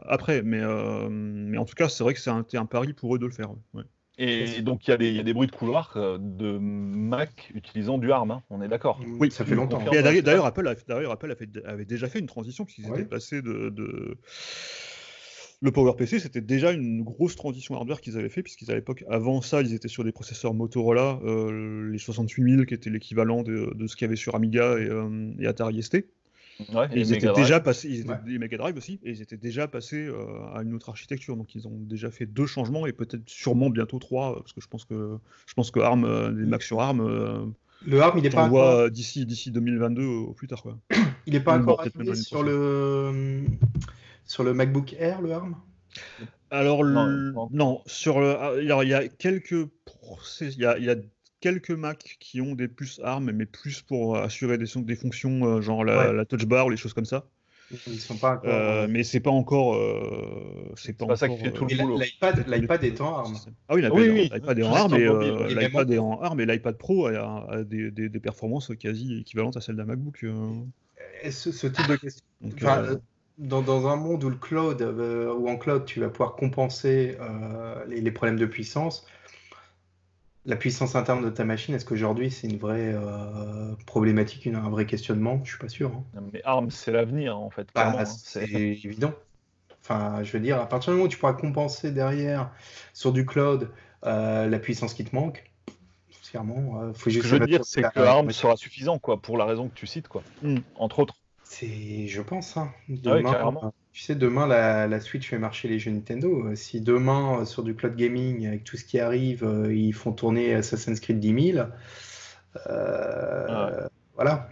après. 0.08 0.42
Mais, 0.42 0.62
mais 1.10 1.58
en 1.58 1.66
tout 1.66 1.76
cas, 1.76 1.90
c'est 1.90 2.04
vrai 2.04 2.14
que 2.14 2.22
c'est 2.22 2.30
un, 2.30 2.46
un, 2.54 2.66
pari 2.66 2.94
pour 2.94 3.16
eux 3.16 3.20
de 3.20 3.26
le 3.26 3.32
faire. 3.34 3.52
Ouais. 3.74 3.84
Et 4.18 4.62
donc 4.62 4.88
il 4.88 4.92
y, 4.92 5.20
a 5.20 5.24
des 5.24 5.34
bruits 5.34 5.48
de 5.48 5.52
couloir 5.52 5.94
euh, 5.98 6.18
de 6.20 6.58
Mac 6.58 7.52
utilisant 7.54 7.98
du 7.98 8.12
ARM, 8.12 8.32
hein, 8.32 8.44
on 8.50 8.62
est 8.62 8.68
d'accord. 8.68 9.00
Oui, 9.20 9.30
ça 9.30 9.44
fait 9.44 9.56
longtemps. 9.56 9.84
D'ailleurs, 9.92 10.46
Apple, 10.46 10.68
Apple 10.68 11.36
avait 11.66 11.86
déjà 11.86 12.08
fait 12.08 12.20
une 12.20 12.28
transition 12.28 12.66
puisqu'ils 12.66 12.90
étaient 12.90 13.06
passés 13.06 13.42
de, 13.42 14.18
Le 15.62 15.72
PowerPC, 15.72 16.20
c'était 16.20 16.42
déjà 16.42 16.72
une 16.72 17.04
grosse 17.04 17.36
transition 17.36 17.76
hardware 17.76 18.00
qu'ils 18.00 18.18
avaient 18.18 18.30
fait, 18.30 18.44
puisqu'ils 18.44 18.72
à 18.72 18.76
l'époque, 18.76 19.04
avant 19.10 19.42
ça, 19.42 19.62
ils 19.62 19.74
étaient 19.74 19.88
sur 19.88 20.04
des 20.04 20.12
processeurs 20.12 20.54
Motorola, 20.54 21.20
euh, 21.24 21.90
les 21.92 21.98
68000 21.98 22.66
qui 22.66 22.74
étaient 22.74 22.90
l'équivalent 22.90 23.44
de, 23.44 23.74
ce 23.88 23.96
qu'il 23.96 24.06
y 24.06 24.08
avait 24.08 24.16
sur 24.16 24.36
Amiga 24.36 24.78
et, 24.78 24.88
euh, 24.90 25.34
et 25.40 25.48
Atari 25.48 25.82
ST 25.82 26.06
ils 26.94 27.14
étaient 27.14 27.34
déjà 27.34 27.60
passés, 27.60 27.90
ils 27.90 28.02
étaient, 28.02 28.38
Mega 28.40 28.58
Drive 28.58 28.78
aussi, 28.78 29.00
et 29.04 29.12
ils 29.12 29.22
étaient 29.22 29.38
déjà 29.38 29.68
passés 29.68 30.06
euh, 30.06 30.26
à 30.54 30.62
une 30.62 30.74
autre 30.74 30.90
architecture. 30.90 31.36
Donc 31.36 31.56
ils 31.56 31.68
ont 31.68 31.78
déjà 31.80 32.12
fait 32.12 32.26
deux 32.26 32.46
changements 32.46 32.86
et 32.86 32.94
peut-être 32.94 33.28
sûrement 33.28 33.70
bientôt 33.70 34.00
trois, 34.00 34.36
parce 34.36 34.54
que 34.54 34.62
je 34.62 34.68
pense 34.68 34.86
que 34.86 35.18
je 35.46 35.54
pense 35.54 35.72
que 35.72 35.80
ARM, 35.80 36.06
euh, 36.06 36.32
les 36.32 36.46
Mac 36.46 36.64
sur 36.64 36.82
ARM, 36.82 37.02
euh, 37.02 37.46
le 37.86 38.02
ARM 38.02 38.18
il 38.18 38.26
est 38.26 38.30
pas 38.30 38.46
encore... 38.46 38.90
d'ici 38.90 39.26
d'ici 39.26 39.52
2022 39.52 40.06
au 40.06 40.34
plus 40.34 40.48
tard 40.48 40.62
quoi. 40.62 40.78
il 41.26 41.34
n'est 41.34 41.40
pas 41.40 41.58
encore 41.58 41.86
sur 42.14 42.44
le 42.44 43.44
sur 44.26 44.44
le 44.44 44.54
MacBook 44.54 44.94
Air 44.94 45.22
le 45.22 45.34
ARM? 45.34 45.56
Alors 46.52 46.86
non, 46.86 47.82
sur 47.86 48.20
le, 48.20 48.38
alors, 48.38 48.84
il 48.84 48.90
y 48.90 48.94
a 48.94 49.08
quelques 49.08 49.68
il 50.42 50.60
y 50.60 50.66
a, 50.66 50.78
il 50.78 50.84
y 50.84 50.90
a 50.90 50.96
quelques 51.46 51.70
Mac 51.70 52.18
qui 52.20 52.42
ont 52.42 52.56
des 52.56 52.68
puces 52.68 53.00
ARM, 53.04 53.32
mais 53.32 53.46
plus 53.46 53.84
pour 53.84 54.18
assurer 54.18 54.58
des, 54.58 54.66
des 54.78 54.96
fonctions 54.96 55.46
euh, 55.46 55.62
genre 55.62 55.84
la, 55.84 56.26
touch 56.26 56.46
bar 56.48 56.66
ou 56.66 56.72
les 56.72 56.78
choses 56.78 56.94
comme 56.94 57.06
ça. 57.06 57.28
Ils 57.86 58.00
sont 58.00 58.18
pas 58.18 58.38
encore, 58.38 58.52
euh, 58.52 58.88
mais 58.90 59.04
c'est 59.04 59.20
pas 59.20 59.30
encore. 59.30 59.76
Euh, 59.76 60.72
c'est 60.76 60.94
pas, 60.94 61.16
ça 61.16 61.30
qui 61.30 61.38
fait 61.38 61.52
tout 61.52 61.66
le 61.66 61.78
boulot. 61.78 62.00
L'iPad 62.00 62.84
est 62.84 63.00
en 63.00 63.16
ARM. 63.16 63.36
Ah 63.70 63.76
oui, 63.76 63.82
l'iPad 63.84 64.58
est 64.58 64.64
en 64.64 64.74
ARM, 64.74 64.96
et 64.96 65.54
l'iPad 65.54 65.92
est 65.92 66.00
en 66.00 66.20
ARM, 66.20 66.40
et 66.40 66.48
l'iPad 66.48 66.78
Pro 66.80 67.08
a, 67.08 67.64
des, 67.64 67.92
des, 67.92 68.10
des, 68.10 68.20
performances 68.20 68.72
quasi 68.80 69.20
équivalentes 69.20 69.58
à 69.58 69.62
celles 69.62 69.76
d'un 69.76 69.86
MacBook. 69.86 70.26
Ce, 71.30 71.52
ce, 71.52 71.68
type 71.68 71.88
de 71.88 71.96
question. 71.96 72.26
dans, 73.38 73.62
dans, 73.62 73.88
un 73.88 73.98
monde 73.98 74.24
où 74.24 74.30
le 74.30 74.36
cloud, 74.36 74.82
ou 74.82 75.48
en 75.48 75.58
cloud, 75.58 75.86
tu 75.86 76.00
vas 76.00 76.10
pouvoir 76.10 76.36
compenser 76.36 77.18
les, 77.88 78.02
les, 78.02 78.12
problèmes 78.12 78.40
de 78.40 78.48
puissance, 78.48 79.06
la 80.46 80.56
puissance 80.56 80.96
interne 80.96 81.24
de 81.24 81.30
ta 81.30 81.44
machine, 81.44 81.74
est-ce 81.74 81.86
qu'aujourd'hui 81.86 82.32
c'est 82.32 82.48
une 82.48 82.58
vraie 82.58 82.94
euh, 82.94 83.74
problématique, 83.86 84.48
un 84.48 84.70
vrai 84.70 84.86
questionnement? 84.86 85.42
Je 85.44 85.52
suis 85.52 85.60
pas 85.60 85.70
sûr. 85.70 85.92
Hein. 86.16 86.22
Mais 86.34 86.42
ARM, 86.44 86.70
c'est 86.72 86.92
l'avenir 86.92 87.38
en 87.38 87.50
fait. 87.50 87.68
Bah, 87.74 87.96
hein. 87.98 88.06
c'est 88.06 88.50
évident. 88.52 89.14
Enfin, 89.82 90.24
je 90.24 90.32
veux 90.32 90.40
dire, 90.40 90.60
à 90.60 90.68
partir 90.68 90.92
du 90.92 90.98
moment 90.98 91.06
où 91.06 91.10
tu 91.10 91.18
pourras 91.18 91.34
compenser 91.34 91.92
derrière 91.92 92.52
sur 92.94 93.12
du 93.12 93.26
cloud 93.26 93.70
euh, 94.06 94.48
la 94.48 94.60
puissance 94.60 94.94
qui 94.94 95.06
te 95.06 95.16
manque, 95.16 95.52
clairement, 96.36 96.82
euh, 96.82 96.94
faut 96.94 97.10
juste. 97.10 97.26
Ce 97.26 97.32
que 97.32 97.36
je 97.36 97.42
veux 97.42 97.48
dire, 97.48 97.64
c'est 97.64 97.82
que 97.82 98.00
ARM 98.00 98.32
sera 98.32 98.58
suffisant, 98.58 99.00
quoi, 99.00 99.22
pour 99.22 99.38
la 99.38 99.46
raison 99.46 99.70
que 99.70 99.74
tu 99.74 99.88
cites, 99.88 100.08
quoi, 100.08 100.22
mm. 100.42 100.58
entre 100.76 101.00
autres. 101.00 101.16
C'est, 101.48 102.08
je 102.08 102.22
pense, 102.22 102.58
hein. 102.58 102.72
Demain, 102.90 103.72
tu 103.94 104.02
sais, 104.02 104.16
demain, 104.16 104.48
la, 104.48 105.00
Switch 105.00 105.30
fait 105.30 105.38
marcher 105.38 105.68
les 105.68 105.80
jeux 105.80 105.92
Nintendo. 105.92 106.48
Euh, 106.48 106.56
si 106.56 106.82
demain, 106.82 107.42
euh, 107.42 107.46
sur 107.46 107.64
du 107.64 107.76
cloud 107.76 107.96
gaming, 107.96 108.48
avec 108.48 108.64
tout 108.64 108.78
ce 108.78 108.84
qui 108.84 109.00
arrive, 109.00 109.44
euh, 109.44 109.74
ils 109.74 109.94
font 109.94 110.12
tourner 110.12 110.54
Assassin's 110.56 111.00
Creed 111.00 111.20
10 111.20 111.54
000, 111.54 111.68
voilà. 114.16 114.50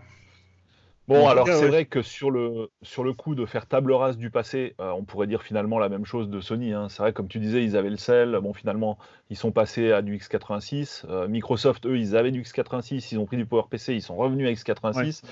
Bon, 1.08 1.28
alors 1.28 1.46
c'est 1.48 1.68
vrai 1.68 1.86
que 1.86 2.02
sur 2.02 2.32
le, 2.32 2.70
sur 2.82 3.04
le 3.04 3.14
coup 3.14 3.36
de 3.36 3.46
faire 3.46 3.66
table 3.66 3.92
rase 3.92 4.18
du 4.18 4.30
passé, 4.30 4.74
euh, 4.80 4.92
on 4.92 5.04
pourrait 5.04 5.28
dire 5.28 5.44
finalement 5.44 5.78
la 5.78 5.90
même 5.90 6.06
chose 6.06 6.30
de 6.30 6.40
Sony. 6.40 6.72
Hein. 6.72 6.88
C'est 6.90 7.04
vrai, 7.04 7.12
comme 7.12 7.28
tu 7.28 7.40
disais, 7.40 7.62
ils 7.62 7.76
avaient 7.76 7.90
le 7.90 7.98
sel. 7.98 8.40
Bon, 8.42 8.54
finalement, 8.54 8.98
ils 9.30 9.36
sont 9.36 9.52
passés 9.52 9.92
à 9.92 10.02
du 10.02 10.18
x86. 10.18 11.04
Euh, 11.10 11.28
Microsoft, 11.28 11.86
eux, 11.86 11.98
ils 11.98 12.16
avaient 12.16 12.32
du 12.32 12.42
x86. 12.44 13.10
Ils 13.12 13.20
ont 13.20 13.26
pris 13.26 13.36
du 13.36 13.46
PowerPC. 13.46 13.94
Ils 13.94 14.02
sont 14.02 14.16
revenus 14.16 14.48
à 14.48 14.52
x86. 14.52 15.24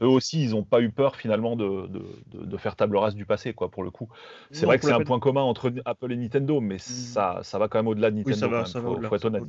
Eux 0.00 0.06
aussi, 0.06 0.44
ils 0.44 0.50
n'ont 0.50 0.62
pas 0.62 0.80
eu 0.80 0.90
peur 0.90 1.16
finalement 1.16 1.56
de, 1.56 1.88
de, 2.32 2.56
faire 2.56 2.76
table 2.76 2.96
rase 2.96 3.16
du 3.16 3.26
passé, 3.26 3.52
quoi, 3.52 3.68
pour 3.68 3.82
le 3.82 3.90
coup. 3.90 4.08
C'est 4.52 4.64
vrai 4.64 4.78
que 4.78 4.84
c'est 4.84 4.92
un 4.92 5.00
point 5.00 5.18
commun 5.18 5.42
entre 5.42 5.72
Apple 5.86 6.12
et 6.12 6.16
Nintendo, 6.16 6.60
mais 6.60 6.76
mm. 6.76 6.78
ça, 6.78 7.40
ça 7.42 7.58
va 7.58 7.66
quand 7.66 7.78
même 7.78 7.88
au-delà 7.88 8.12
de 8.12 8.16
Nintendo. 8.16 8.62
Il 9.00 9.06
faut, 9.08 9.16
être 9.16 9.24
honnête. 9.24 9.42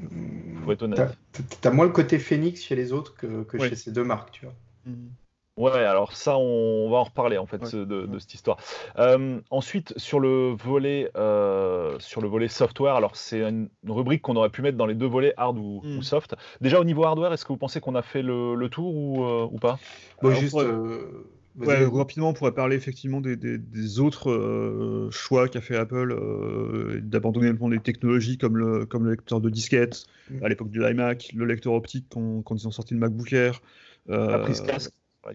Faut 0.65 0.71
être 0.71 0.83
honnête. 0.83 1.17
T'as 1.61 1.69
moins 1.69 1.85
le 1.85 1.91
côté 1.91 2.17
phénix 2.17 2.63
chez 2.63 2.75
les 2.75 2.93
autres 2.93 3.13
que, 3.15 3.43
que 3.43 3.59
chez 3.59 3.75
ces 3.75 3.91
deux 3.91 4.03
marques, 4.03 4.31
tu 4.31 4.45
vois. 4.45 4.55
Mm. 4.87 5.09
Ouais, 5.57 5.71
alors 5.71 6.15
ça, 6.15 6.37
on 6.37 6.87
va 6.89 6.97
en 6.97 7.03
reparler 7.03 7.37
en 7.39 7.47
fait 7.47 7.61
Ouais, 7.63 7.85
de, 7.85 8.19
cette 8.19 8.35
histoire. 8.35 8.57
Euh, 8.99 9.39
ensuite, 9.49 9.93
sur 9.97 10.19
le 10.19 10.51
volet, 10.51 11.09
euh, 11.17 11.97
sur 11.99 12.21
le 12.21 12.27
volet 12.27 12.47
software, 12.47 12.93
alors 12.93 13.15
c'est 13.15 13.41
une, 13.41 13.69
rubrique 13.87 14.21
qu'on 14.21 14.35
aurait 14.35 14.51
pu 14.51 14.61
mettre 14.61 14.77
dans 14.77 14.85
les 14.85 14.93
deux 14.93 15.07
volets 15.07 15.33
hard 15.35 15.57
ou, 15.57 15.81
Mm. 15.83 15.97
ou 15.97 16.01
soft. 16.03 16.35
Déjà 16.61 16.79
au 16.79 16.83
niveau 16.83 17.05
hardware, 17.05 17.33
est-ce 17.33 17.43
que 17.43 17.49
vous 17.53 17.57
pensez 17.57 17.79
qu'on 17.79 17.95
a 17.95 18.03
fait 18.03 18.21
le, 18.21 18.53
le 18.55 18.69
tour 18.69 18.95
ou, 18.95 19.23
euh, 19.23 19.47
ou 19.51 19.57
pas? 19.57 19.79
Bon, 20.21 20.29
Alors, 20.29 20.39
juste. 20.39 20.53
ouais. 20.55 20.63
euh, 20.63 21.89
rapidement, 21.91 22.29
on 22.29 22.33
pourrait 22.33 22.53
parler 22.53 22.75
effectivement 22.75 23.19
des, 23.19 23.35
des- 23.35 23.57
des 23.57 23.99
autres 23.99 24.29
euh, 24.29 25.09
choix 25.09 25.47
qu'a 25.49 25.61
fait 25.61 25.75
Apple, 25.75 26.11
euh, 26.11 26.99
d'abandonner 27.01 27.51
des 27.51 27.79
technologies 27.79 28.37
comme 28.37 28.57
le, 28.57 28.85
comme 28.85 29.05
le 29.05 29.11
lecteur 29.11 29.41
de 29.41 29.49
disquette 29.49 30.05
Mm. 30.29 30.43
à 30.43 30.49
l'époque 30.49 30.69
du 30.69 30.83
iMac, 30.85 31.31
le 31.33 31.45
lecteur 31.45 31.73
optique 31.73 32.05
quand, 32.11 32.41
quand 32.43 32.53
ils 32.55 32.67
ont 32.67 32.71
sorti 32.71 32.93
le 32.93 32.99
MacBook 32.99 33.31
Air. 33.33 33.61
euh, 34.09 34.29
La 34.29 34.39
prise 34.39 34.61
casque. 34.61 34.91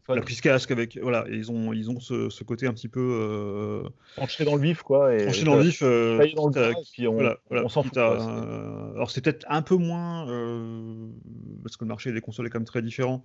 La 0.09 0.21
prise 0.23 0.41
casque 0.41 0.71
avec 0.71 0.99
voilà, 0.99 1.25
et 1.29 1.35
ils 1.35 1.51
ont 1.51 1.73
ils 1.73 1.91
ont 1.91 2.01
ce, 2.01 2.31
ce 2.31 2.45
côté 2.45 2.67
un 2.67 2.73
petit 2.73 2.89
peu 2.89 3.01
euh, 3.01 3.89
Tranché 4.17 4.45
dans 4.45 4.57
le 4.57 4.63
vif, 4.63 4.83
quoi. 4.83 5.15
Et, 5.15 5.23
tranché 5.25 5.45
dans 5.45 5.57
le 5.57 5.63
vif. 5.63 5.83
euh, 5.83 6.19
dans 6.35 6.49
le 6.49 6.71
et 6.71 6.75
puis 6.93 7.07
on, 7.09 7.15
voilà, 7.15 7.39
voilà, 7.49 7.65
on 7.65 7.69
s'en 7.69 7.83
fout. 7.83 7.93
quoi. 7.93 8.21
Euh, 8.21 8.93
alors 8.95 9.11
c'est 9.11 9.21
peut-être 9.21 9.45
un 9.49 9.63
peu 9.63 9.77
moins 9.77 10.29
euh, 10.29 11.09
parce 11.63 11.77
que 11.77 11.85
le 11.85 11.89
marché 11.89 12.13
des 12.13 12.21
consoles 12.21 12.47
est 12.47 12.51
quand 12.51 12.59
même 12.59 12.67
très 12.67 12.83
différent. 12.83 13.25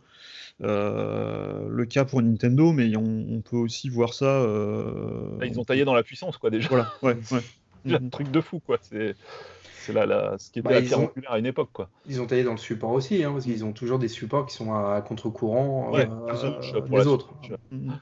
euh, 0.64 1.68
le 1.70 1.86
cas 1.86 2.06
pour 2.06 2.22
Nintendo, 2.22 2.72
mais 2.72 2.96
on, 2.96 3.26
on 3.30 3.42
peut 3.42 3.58
aussi 3.58 3.90
voir 3.90 4.14
ça. 4.14 4.42
euh, 4.42 5.40
Là, 5.40 5.46
Ils 5.46 5.60
ont 5.60 5.64
taillé 5.64 5.86
dans 5.86 5.94
la 5.94 6.04
puissance, 6.04 6.38
quoi, 6.38 6.50
déjà. 6.50 6.68
Voilà, 6.70 6.88
ouais, 7.02 7.16
ouais. 7.32 7.40
Déjà, 7.86 8.00
Mhm. 8.00 8.08
un 8.08 8.10
truc 8.10 8.32
de 8.32 8.42
fou, 8.42 8.60
quoi. 8.60 8.78
C'est 8.82 9.16
c'est 9.88 9.93
là, 9.93 10.06
là, 10.06 10.36
ce 10.38 10.52
qui 10.52 10.60
était 10.60 10.67
Bah, 10.69 10.76
la 10.76 10.80
ils 10.82 10.88
pierre 10.88 11.00
ont- 11.00 11.08
angulaire 11.08 11.32
à 11.32 11.39
une 11.39 11.45
époque, 11.45 11.69
quoi. 11.73 11.89
Ils 12.08 12.21
ont 12.21 12.28
taillé 12.28 12.43
dans 12.43 12.52
le 12.52 12.58
support 12.58 12.91
aussi, 12.91 13.23
hein, 13.23 13.32
parce 13.32 13.45
qu'ils 13.45 13.63
ont 13.65 13.73
toujours 13.73 14.00
des 14.00 14.08
supports 14.08 14.45
qui 14.45 14.54
sont 14.56 14.73
à 14.73 15.02
contre-courant 15.02 15.91
Ouais, 15.93 16.08
euh, 16.10 16.82
pour 16.82 16.97
les 16.97 17.06
la 17.06 17.10
autres. 17.10 17.34
Switch. 17.43 17.58
Mhm. 17.71 18.00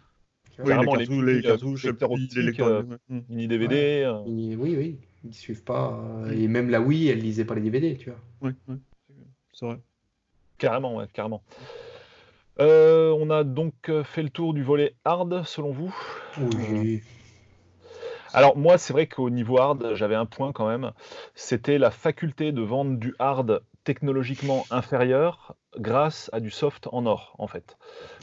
Tu 0.55 0.61
Oui. 0.61 0.67
Carrément, 0.69 0.95
les 0.95 1.05
les 1.05 1.41
cartouches, 1.41 1.85
les 1.85 1.93
cartouches, 1.95 2.21
euh, 2.37 2.41
les 2.41 2.51
les 2.51 2.61
euh, 2.61 2.81
ouais. 2.83 3.21
Mini 3.29 3.47
DVD. 3.47 4.03
euh, 4.05 4.21
Ils- 4.25 4.55
oui, 4.57 4.75
oui, 4.77 4.99
ils 5.25 5.33
suivent 5.33 5.63
pas. 5.63 5.99
euh, 6.23 6.31
et 6.31 6.47
même 6.47 6.69
la 6.69 6.79
Wii, 6.81 7.09
elle 7.09 7.19
lisait 7.19 7.43
pas 7.45 7.55
les 7.55 7.61
DVD, 7.61 7.97
tu 7.97 8.09
vois. 8.09 8.19
Ouais, 8.41 8.55
ouais, 8.69 8.77
c'est 9.53 9.65
vrai. 9.65 9.79
Carrément, 10.57 10.95
ouais, 10.95 11.07
carrément. 11.13 11.43
Euh, 12.61 13.11
on 13.19 13.29
a 13.31 13.43
donc 13.43 13.73
euh, 13.89 14.05
fait 14.05 14.23
le 14.23 14.29
tour 14.29 14.53
du 14.53 14.63
volet 14.63 14.95
hard, 15.03 15.43
selon 15.45 15.71
vous? 15.71 15.93
Oui. 16.39 17.01
Alors 18.35 18.57
moi, 18.57 18.77
c'est 18.77 18.91
vrai 18.91 19.07
qu'au 19.07 19.29
niveau 19.29 19.59
hard, 19.59 19.95
j'avais 19.95 20.15
un 20.15 20.25
point 20.25 20.51
quand 20.51 20.67
même. 20.67 20.91
C'était 21.35 21.77
la 21.77 21.89
faculté 21.89 22.51
de 22.51 22.61
vendre 22.61 22.97
du 22.97 23.15
hard 23.17 23.61
technologiquement 23.85 24.65
inférieur 24.71 25.55
grâce 25.79 26.29
à 26.33 26.39
du 26.39 26.49
soft 26.51 26.88
en 26.91 27.05
or, 27.05 27.35
en 27.39 27.47
fait. 27.47 27.77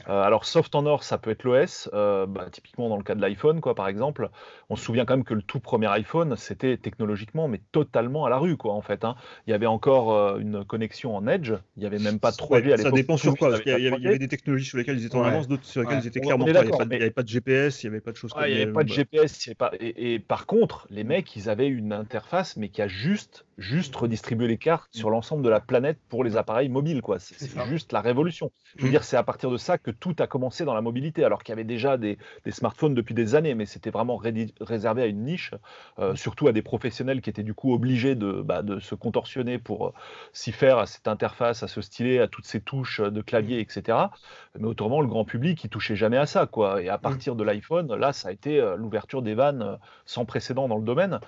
Euh, 0.09 0.23
alors 0.23 0.45
soft 0.45 0.75
en 0.75 0.85
or, 0.87 1.05
ça 1.05 1.19
peut 1.19 1.31
être 1.31 1.45
l'OS, 1.45 1.89
euh, 1.93 2.27
bah, 2.27 2.47
typiquement 2.51 2.89
dans 2.89 2.97
le 2.97 3.05
cas 3.05 3.15
de 3.15 3.21
l'iPhone, 3.21 3.61
quoi, 3.61 3.75
par 3.75 3.89
exemple. 3.89 4.31
On 4.71 4.77
se 4.77 4.85
souvient 4.85 5.05
quand 5.05 5.15
même 5.17 5.25
que 5.25 5.35
le 5.35 5.43
tout 5.43 5.61
premier 5.61 5.87
iPhone, 5.89 6.35
c'était 6.37 6.77
technologiquement, 6.77 7.47
mais 7.47 7.61
totalement 7.71 8.25
à 8.25 8.31
la 8.31 8.39
rue, 8.39 8.57
quoi, 8.57 8.73
en 8.73 8.83
fait. 8.83 9.05
hein. 9.05 9.15
Il 9.47 9.51
y 9.51 9.55
avait 9.55 9.67
encore 9.67 10.13
euh, 10.15 10.39
une 10.39 10.65
connexion 10.65 11.15
en 11.17 11.27
Edge, 11.27 11.53
il 11.77 11.81
n'y 11.81 11.87
avait 11.87 11.99
même 11.99 12.19
pas 12.19 12.31
de 12.33 12.37
3G 12.37 12.67
Ouais, 12.67 12.73
à 12.73 12.77
ça 12.79 12.85
l'époque. 12.85 12.95
dépend 12.95 13.17
sur 13.17 13.37
quoi, 13.37 13.51
parce 13.51 13.61
qu'il 13.63 13.71
y, 13.71 13.75
avait 13.75 13.83
avait- 13.87 13.91
pas 13.97 13.97
il 13.99 14.05
y 14.05 14.09
avait 14.09 14.19
des 14.19 14.29
technologies 14.29 14.65
sur 14.67 14.79
lesquelles 14.79 14.99
ils 14.99 15.07
étaient 15.07 15.17
en 15.17 15.23
Ouais. 15.23 15.29
avance, 15.29 15.47
d'autres 15.47 15.65
sur 15.65 15.83
lesquelles 15.83 15.99
Ouais. 15.99 16.03
ils 16.05 16.09
étaient 16.09 16.21
On- 16.21 16.27
clairement 16.27 16.45
pas. 16.47 16.51
Il 16.51 16.55
n'y 16.89 16.97
avait, 16.97 17.11
pas 17.11 17.23
de- 17.23 17.29
GPS, 17.29 17.83
il 17.83 17.87
n'y 17.87 17.95
avait 17.95 18.01
pas 18.01 18.13
de 18.13 18.17
choses 18.17 18.33
Ouais, 18.35 18.51
il 18.51 18.55
n'y 18.55 18.61
comme 18.61 18.63
avait 18.63 18.73
pas 18.73 18.85
de 18.85 18.89
GPS, 18.89 19.51
pas... 19.59 19.71
Et, 19.79 20.15
et 20.15 20.19
par 20.19 20.47
contre, 20.47 20.87
les 20.91 21.05
mecs, 21.05 21.37
ils 21.37 21.49
avaient 21.49 21.69
une 21.69 21.93
interface, 21.93 22.57
mais 22.57 22.71
qui 22.71 22.83
a 22.83 22.89
juste, 22.89 23.45
juste 23.59 23.95
redistribué 23.95 24.49
les 24.49 24.59
cartes 24.59 24.89
sur 24.93 25.11
l'ensemble 25.11 25.43
de 25.45 25.49
la 25.49 25.61
planète 25.61 25.99
pour 26.09 26.25
les 26.25 26.37
appareils 26.37 26.69
mobiles, 26.69 27.03
quoi. 27.03 27.19
C'est 27.19 27.42
C'est 27.47 27.55
ça. 27.55 27.65
juste 27.67 27.93
la 27.93 28.01
révolution. 28.01 28.51
Je 28.77 28.85
veux 28.85 28.89
Mm. 28.89 28.91
dire, 28.91 29.05
c'est 29.05 29.17
à 29.17 29.23
partir 29.23 29.51
de 29.51 29.57
ça 29.57 29.79
que 29.79 29.91
tout 29.91 30.15
a 30.19 30.27
commencé 30.27 30.65
dans 30.65 30.75
la 30.75 30.81
mobilité, 30.81 31.25
alors 31.25 31.43
qu'il 31.43 31.53
y 31.53 31.55
avait 31.55 31.65
déjà 31.65 31.97
des, 31.97 32.19
des 32.45 32.51
smartphones 32.51 32.95
depuis 32.95 33.15
des 33.15 33.35
années, 33.35 33.55
mais 33.55 33.67
c'était 33.67 33.91
vraiment 33.91 34.17
réservé 34.61 35.03
à 35.03 35.07
une 35.07 35.25
niche, 35.25 35.53
euh, 35.99 36.15
surtout 36.15 36.49
à 36.49 36.53
des 36.53 36.63
professionnels 36.63 37.21
qui 37.21 37.31
étaient 37.31 37.43
du 37.43 37.55
coup 37.55 37.73
obligés 37.75 38.15
de, 38.15 38.43
bah, 38.43 38.63
de 38.63 38.81
se 38.81 38.95
contorsionner 38.95 39.59
pour 39.59 39.89
euh, 39.89 39.93
s'y 40.33 40.53
faire 40.53 40.79
à 40.79 40.87
cette 40.87 41.09
interface, 41.09 41.63
à 41.63 41.69
ce 41.69 41.81
stylet, 41.81 42.19
à 42.19 42.29
toutes 42.29 42.47
ces 42.47 42.61
touches 42.61 43.01
de 43.01 43.21
clavier, 43.23 43.61
etc. 43.61 44.13
Mais 44.59 44.67
autrement, 44.69 45.01
le 45.01 45.07
grand 45.09 45.25
public, 45.25 45.63
il 45.65 45.71
touchait 45.71 45.97
jamais 45.97 46.17
à 46.19 46.27
ça, 46.27 46.47
quoi. 46.47 46.83
Et 46.83 46.89
à 46.89 46.99
partir 46.99 47.37
de 47.37 47.45
l'iPhone, 47.45 47.95
là, 47.95 48.13
ça 48.13 48.29
a 48.29 48.33
été 48.33 48.61
euh, 48.61 48.77
l'ouverture 48.77 49.23
des 49.23 49.35
vannes 49.35 49.63
euh, 49.63 49.77
sans 50.05 50.25
précédent 50.25 50.69
dans 50.69 50.77
le 50.79 50.85
domaine. 50.85 51.21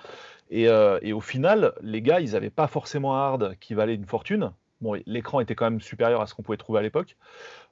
Et, 0.49 0.67
euh, 0.69 0.99
et 1.01 1.13
au 1.13 1.21
final, 1.21 1.73
les 1.81 2.01
gars, 2.01 2.19
ils 2.21 2.31
n'avaient 2.33 2.49
pas 2.49 2.67
forcément 2.67 3.15
un 3.15 3.19
hard 3.27 3.55
qui 3.59 3.73
valait 3.73 3.95
une 3.95 4.05
fortune. 4.05 4.53
Bon, 4.85 5.01
l'écran 5.07 5.39
était 5.39 5.55
quand 5.55 5.65
même 5.65 5.81
supérieur 5.81 6.21
à 6.21 6.27
ce 6.27 6.35
qu'on 6.35 6.43
pouvait 6.43 6.57
trouver 6.57 6.77
à 6.79 6.83
l'époque. 6.83 7.17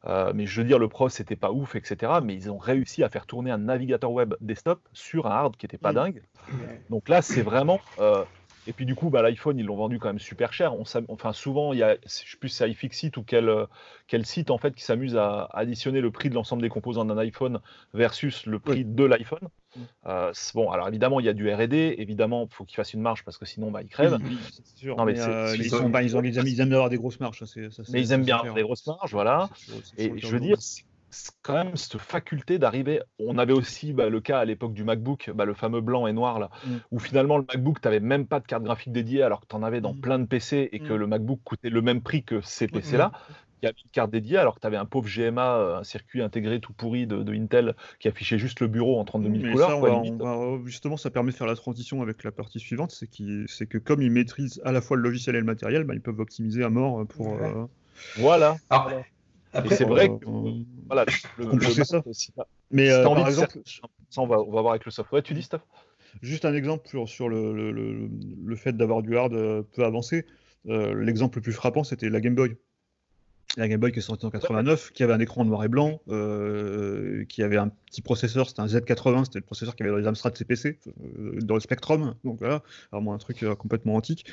Euh, 0.06 0.32
mais 0.34 0.48
je 0.48 0.60
veux 0.60 0.68
dire, 0.68 0.80
le 0.80 0.88
pros, 0.88 1.10
c'était 1.10 1.36
pas 1.36 1.52
ouf, 1.52 1.76
etc. 1.76 2.22
Mais 2.24 2.34
ils 2.34 2.50
ont 2.50 2.58
réussi 2.58 3.04
à 3.04 3.10
faire 3.10 3.28
tourner 3.28 3.52
un 3.52 3.60
navigateur 3.60 4.12
web 4.12 4.34
desktop 4.42 4.82
sur 4.94 5.28
un 5.28 5.32
hard 5.32 5.56
qui 5.56 5.68
était 5.68 5.78
pas 5.78 5.92
Mm. 5.92 5.96
dingue. 5.96 6.24
Donc 6.90 7.08
là, 7.08 7.22
c'est 7.22 7.44
vraiment. 7.44 7.80
euh, 8.00 8.26
et 8.66 8.74
puis 8.74 8.86
du 8.86 8.96
coup, 8.96 9.10
bah, 9.10 9.22
l'iPhone, 9.22 9.60
ils 9.60 9.66
l'ont 9.66 9.76
vendu 9.76 10.00
quand 10.00 10.08
même 10.08 10.20
super 10.20 10.54
cher. 10.54 10.74
On 10.74 10.84
enfin, 11.10 11.34
souvent, 11.34 11.74
il 11.74 11.80
y 11.80 11.84
a, 11.84 11.98
je 12.04 12.08
sais 12.08 12.38
plus, 12.40 12.50
c'est 12.50 12.68
iFixit 12.70 13.16
ou 13.18 13.24
quel, 13.24 13.48
euh, 13.48 13.66
quel 14.08 14.26
site 14.26 14.50
en 14.52 14.58
fait 14.58 14.74
qui 14.74 14.84
s'amuse 14.84 15.16
à 15.16 15.50
additionner 15.54 16.02
le 16.02 16.10
prix 16.12 16.30
de 16.30 16.34
l'ensemble 16.34 16.62
des 16.64 16.70
composants 16.70 17.06
d'un 17.06 17.18
iPhone 17.18 17.60
versus 17.94 18.46
le 18.48 18.60
prix 18.60 18.86
de 18.86 19.04
l'iPhone. 19.04 19.50
Euh, 20.06 20.32
bon, 20.54 20.70
alors 20.72 20.88
évidemment, 20.88 21.20
il 21.20 21.26
y 21.26 21.30
a 21.30 21.34
du 21.34 21.52
R&D. 21.52 21.96
Évidemment, 21.98 22.48
il 22.50 22.54
faut 22.54 22.66
qu'il 22.66 22.76
fasse 22.76 22.94
une 22.94 23.02
marge 23.02 23.24
parce 23.24 23.38
que 23.38 23.46
sinon, 23.46 23.72
bah, 23.72 23.82
il 23.82 23.88
crève. 23.88 24.18
Oui, 24.22 24.30
oui, 24.32 24.40
c'est 24.52 24.66
sûr. 24.78 24.98
Non, 24.98 25.06
mais 25.06 25.20
euh, 25.20 25.56
ils, 25.56 25.64
ils 25.64 25.70
sont, 25.70 25.86
ont- 25.86 25.90
bah, 25.90 26.04
ils, 26.04 26.16
ont, 26.18 26.22
ils 26.22 26.38
aiment, 26.38 26.48
ils 26.48 26.60
aiment 26.60 26.74
avoir 26.74 26.90
des 26.90 26.98
grosses 26.98 27.18
ça, 27.18 27.32
ça, 27.32 27.46
c'est- 27.46 27.90
Mais 27.92 28.02
ils 28.02 28.12
aiment 28.12 28.24
bien 28.26 28.40
clair. 28.40 28.54
les 28.56 28.64
grosses 28.64 28.86
marges, 28.88 29.12
voilà. 29.12 29.50
Et 29.98 30.12
je 30.18 30.28
veux 30.28 30.40
dire, 30.40 30.58
quand 31.42 31.54
même 31.54 31.76
cette 31.76 31.98
faculté 32.00 32.58
d'arriver. 32.60 33.02
On 33.20 33.38
avait 33.38 33.54
aussi 33.54 33.94
bah, 33.94 34.10
le 34.10 34.20
cas 34.20 34.40
à 34.40 34.46
l'époque 34.46 34.74
du 34.74 34.84
MacBook, 34.84 35.30
bah, 35.34 35.46
le 35.46 35.54
fameux 35.54 35.82
blanc 35.82 36.08
et 36.08 36.14
noir, 36.14 36.40
là, 36.40 36.50
Mm. 36.66 36.78
où 36.92 37.00
finalement 37.00 37.38
le 37.38 37.46
MacBook, 37.48 37.80
tu 37.82 37.88
n'avais 37.88 38.00
même 38.00 38.26
pas 38.28 38.40
de 38.40 38.48
carte 38.48 38.64
graphique 38.64 38.92
dédiée 38.94 39.22
alors 39.22 39.42
que 39.42 39.46
tu 39.48 39.56
en 39.56 39.64
avais 39.64 39.82
dans 39.82 39.94
Mm. 39.94 40.02
plein 40.02 40.20
de 40.20 40.26
PC 40.26 40.70
et 40.72 40.80
que 40.80 40.94
Mm. 40.94 40.98
le 40.98 41.08
MacBook 41.08 41.40
coûtait 41.44 41.70
le 41.70 41.82
même 41.82 42.02
prix 42.02 42.24
que 42.24 42.42
ces 42.42 42.68
PC-là. 42.68 43.12
Il 43.64 43.68
y 43.68 43.70
avait 43.70 43.78
une 43.86 43.92
carte 43.92 44.12
dédiée 44.12 44.38
alors 44.38 44.56
que 44.56 44.60
tu 44.60 44.68
avais 44.68 44.76
un 44.76 44.84
pauvre 44.84 45.08
GMA, 45.08 45.56
euh, 45.58 45.78
un 45.78 45.84
circuit 45.86 46.22
intégré 46.22 46.60
tout 46.60 46.74
pourri 46.74 47.08
de, 47.08 47.24
de 47.24 47.34
Intel 47.34 47.76
qui 47.98 48.10
affichait 48.10 48.38
juste 48.38 48.60
le 48.60 48.68
bureau 48.68 49.00
en 49.00 49.06
32 49.06 49.30
000 49.30 49.42
Mais 49.42 49.52
couleurs. 49.54 49.70
ça, 49.70 49.78
on 49.78 49.80
quoi, 49.80 49.90
va- 49.92 50.02
limite. 50.02 50.22
on 50.22 50.58
va- 50.58 50.66
justement, 50.66 50.98
ça 50.98 51.10
permet 51.10 51.32
de 51.32 51.38
faire 51.38 51.48
la 51.48 51.56
transition 51.56 52.02
avec 52.02 52.26
la 52.26 52.34
partie 52.34 52.60
suivante, 52.60 52.92
c'est 52.92 53.08
c'est 53.48 53.66
que 53.66 53.78
comme 53.78 54.02
ils 54.02 54.12
maîtrisent 54.12 54.62
à 54.66 54.74
la 54.74 54.82
fois 54.82 54.98
le 54.98 55.04
logiciel 55.04 55.38
et 55.38 55.40
le 55.40 55.46
matériel, 55.46 55.86
bah, 55.86 55.94
ils 55.94 56.02
peuvent 56.02 56.20
optimiser 56.20 56.62
à 56.62 56.70
mort 56.70 57.08
pour, 57.08 57.28
Ouais. 57.40 57.54
euh, 57.56 57.66
Voilà. 58.18 58.58
Après, 59.54 59.76
c'est 59.78 59.86
vrai 59.86 60.10
euh, 60.10 60.18
que 60.18 60.26
voilà, 60.88 61.06
le, 61.38 61.46
le- 61.46 61.84
ça. 61.86 62.04
si 62.12 62.34
t'as- 62.34 62.46
Mais 62.70 62.88
si 62.88 62.92
euh, 62.92 63.04
t'as 63.04 63.10
envie 63.10 63.22
par 63.22 63.26
de 63.26 63.30
exemple, 63.30 63.52
faire- 63.54 63.90
ça, 64.10 64.22
on 64.22 64.28
va, 64.28 64.40
on 64.42 64.52
va 64.52 64.62
voir 64.62 64.72
avec 64.74 64.84
le 64.84 64.92
software. 64.92 65.24
Tu 65.24 65.34
dis, 65.34 65.44
Steph? 65.44 65.60
Juste 66.22 66.44
un 66.44 66.54
exemple 66.54 66.86
sur, 66.90 67.08
sur 67.08 67.30
le, 67.30 67.54
le- 67.54 67.72
le- 67.72 68.10
le 68.44 68.56
fait 68.58 68.76
d'avoir 68.76 69.04
du 69.04 69.16
hard 69.18 69.34
euh, 69.34 69.62
peu 69.74 69.86
avancé. 69.86 70.26
Euh, 70.68 70.94
L'exemple 70.96 71.38
le 71.38 71.44
plus 71.44 71.54
frappant, 71.54 71.84
c'était 71.86 72.10
la 72.10 72.20
Game 72.20 72.36
Boy. 72.36 72.58
La 73.58 73.68
Game 73.68 73.80
Boy 73.80 73.92
qui 73.92 74.00
est 74.00 74.02
sortie 74.02 74.26
en 74.26 74.32
89, 74.32 74.92
qui 74.94 75.04
avait 75.04 75.14
un 75.14 75.20
écran 75.20 75.46
noir 75.46 75.64
et 75.64 75.68
blanc, 75.68 76.02
euh, 76.10 77.24
qui 77.26 77.44
avait 77.44 77.58
un 77.58 77.70
petit 77.70 78.02
processeur, 78.02 78.48
c'était 78.48 78.62
un 78.62 78.66
Z80, 78.66 79.26
c'était 79.26 79.40
le 79.40 79.46
processeur 79.46 79.76
qui 79.76 79.84
avait 79.84 79.92
dans 79.92 79.98
les 79.98 80.08
Amstrad 80.08 80.36
CPC, 80.36 80.80
euh, 80.88 81.40
dans 81.42 81.54
le 81.54 81.60
Spectrum, 81.60 82.16
donc 82.24 82.40
voilà, 82.40 82.64
vraiment 82.92 83.14
un 83.14 83.20
truc 83.20 83.44
euh, 83.44 83.54
complètement 83.56 83.96
antique. 83.96 84.26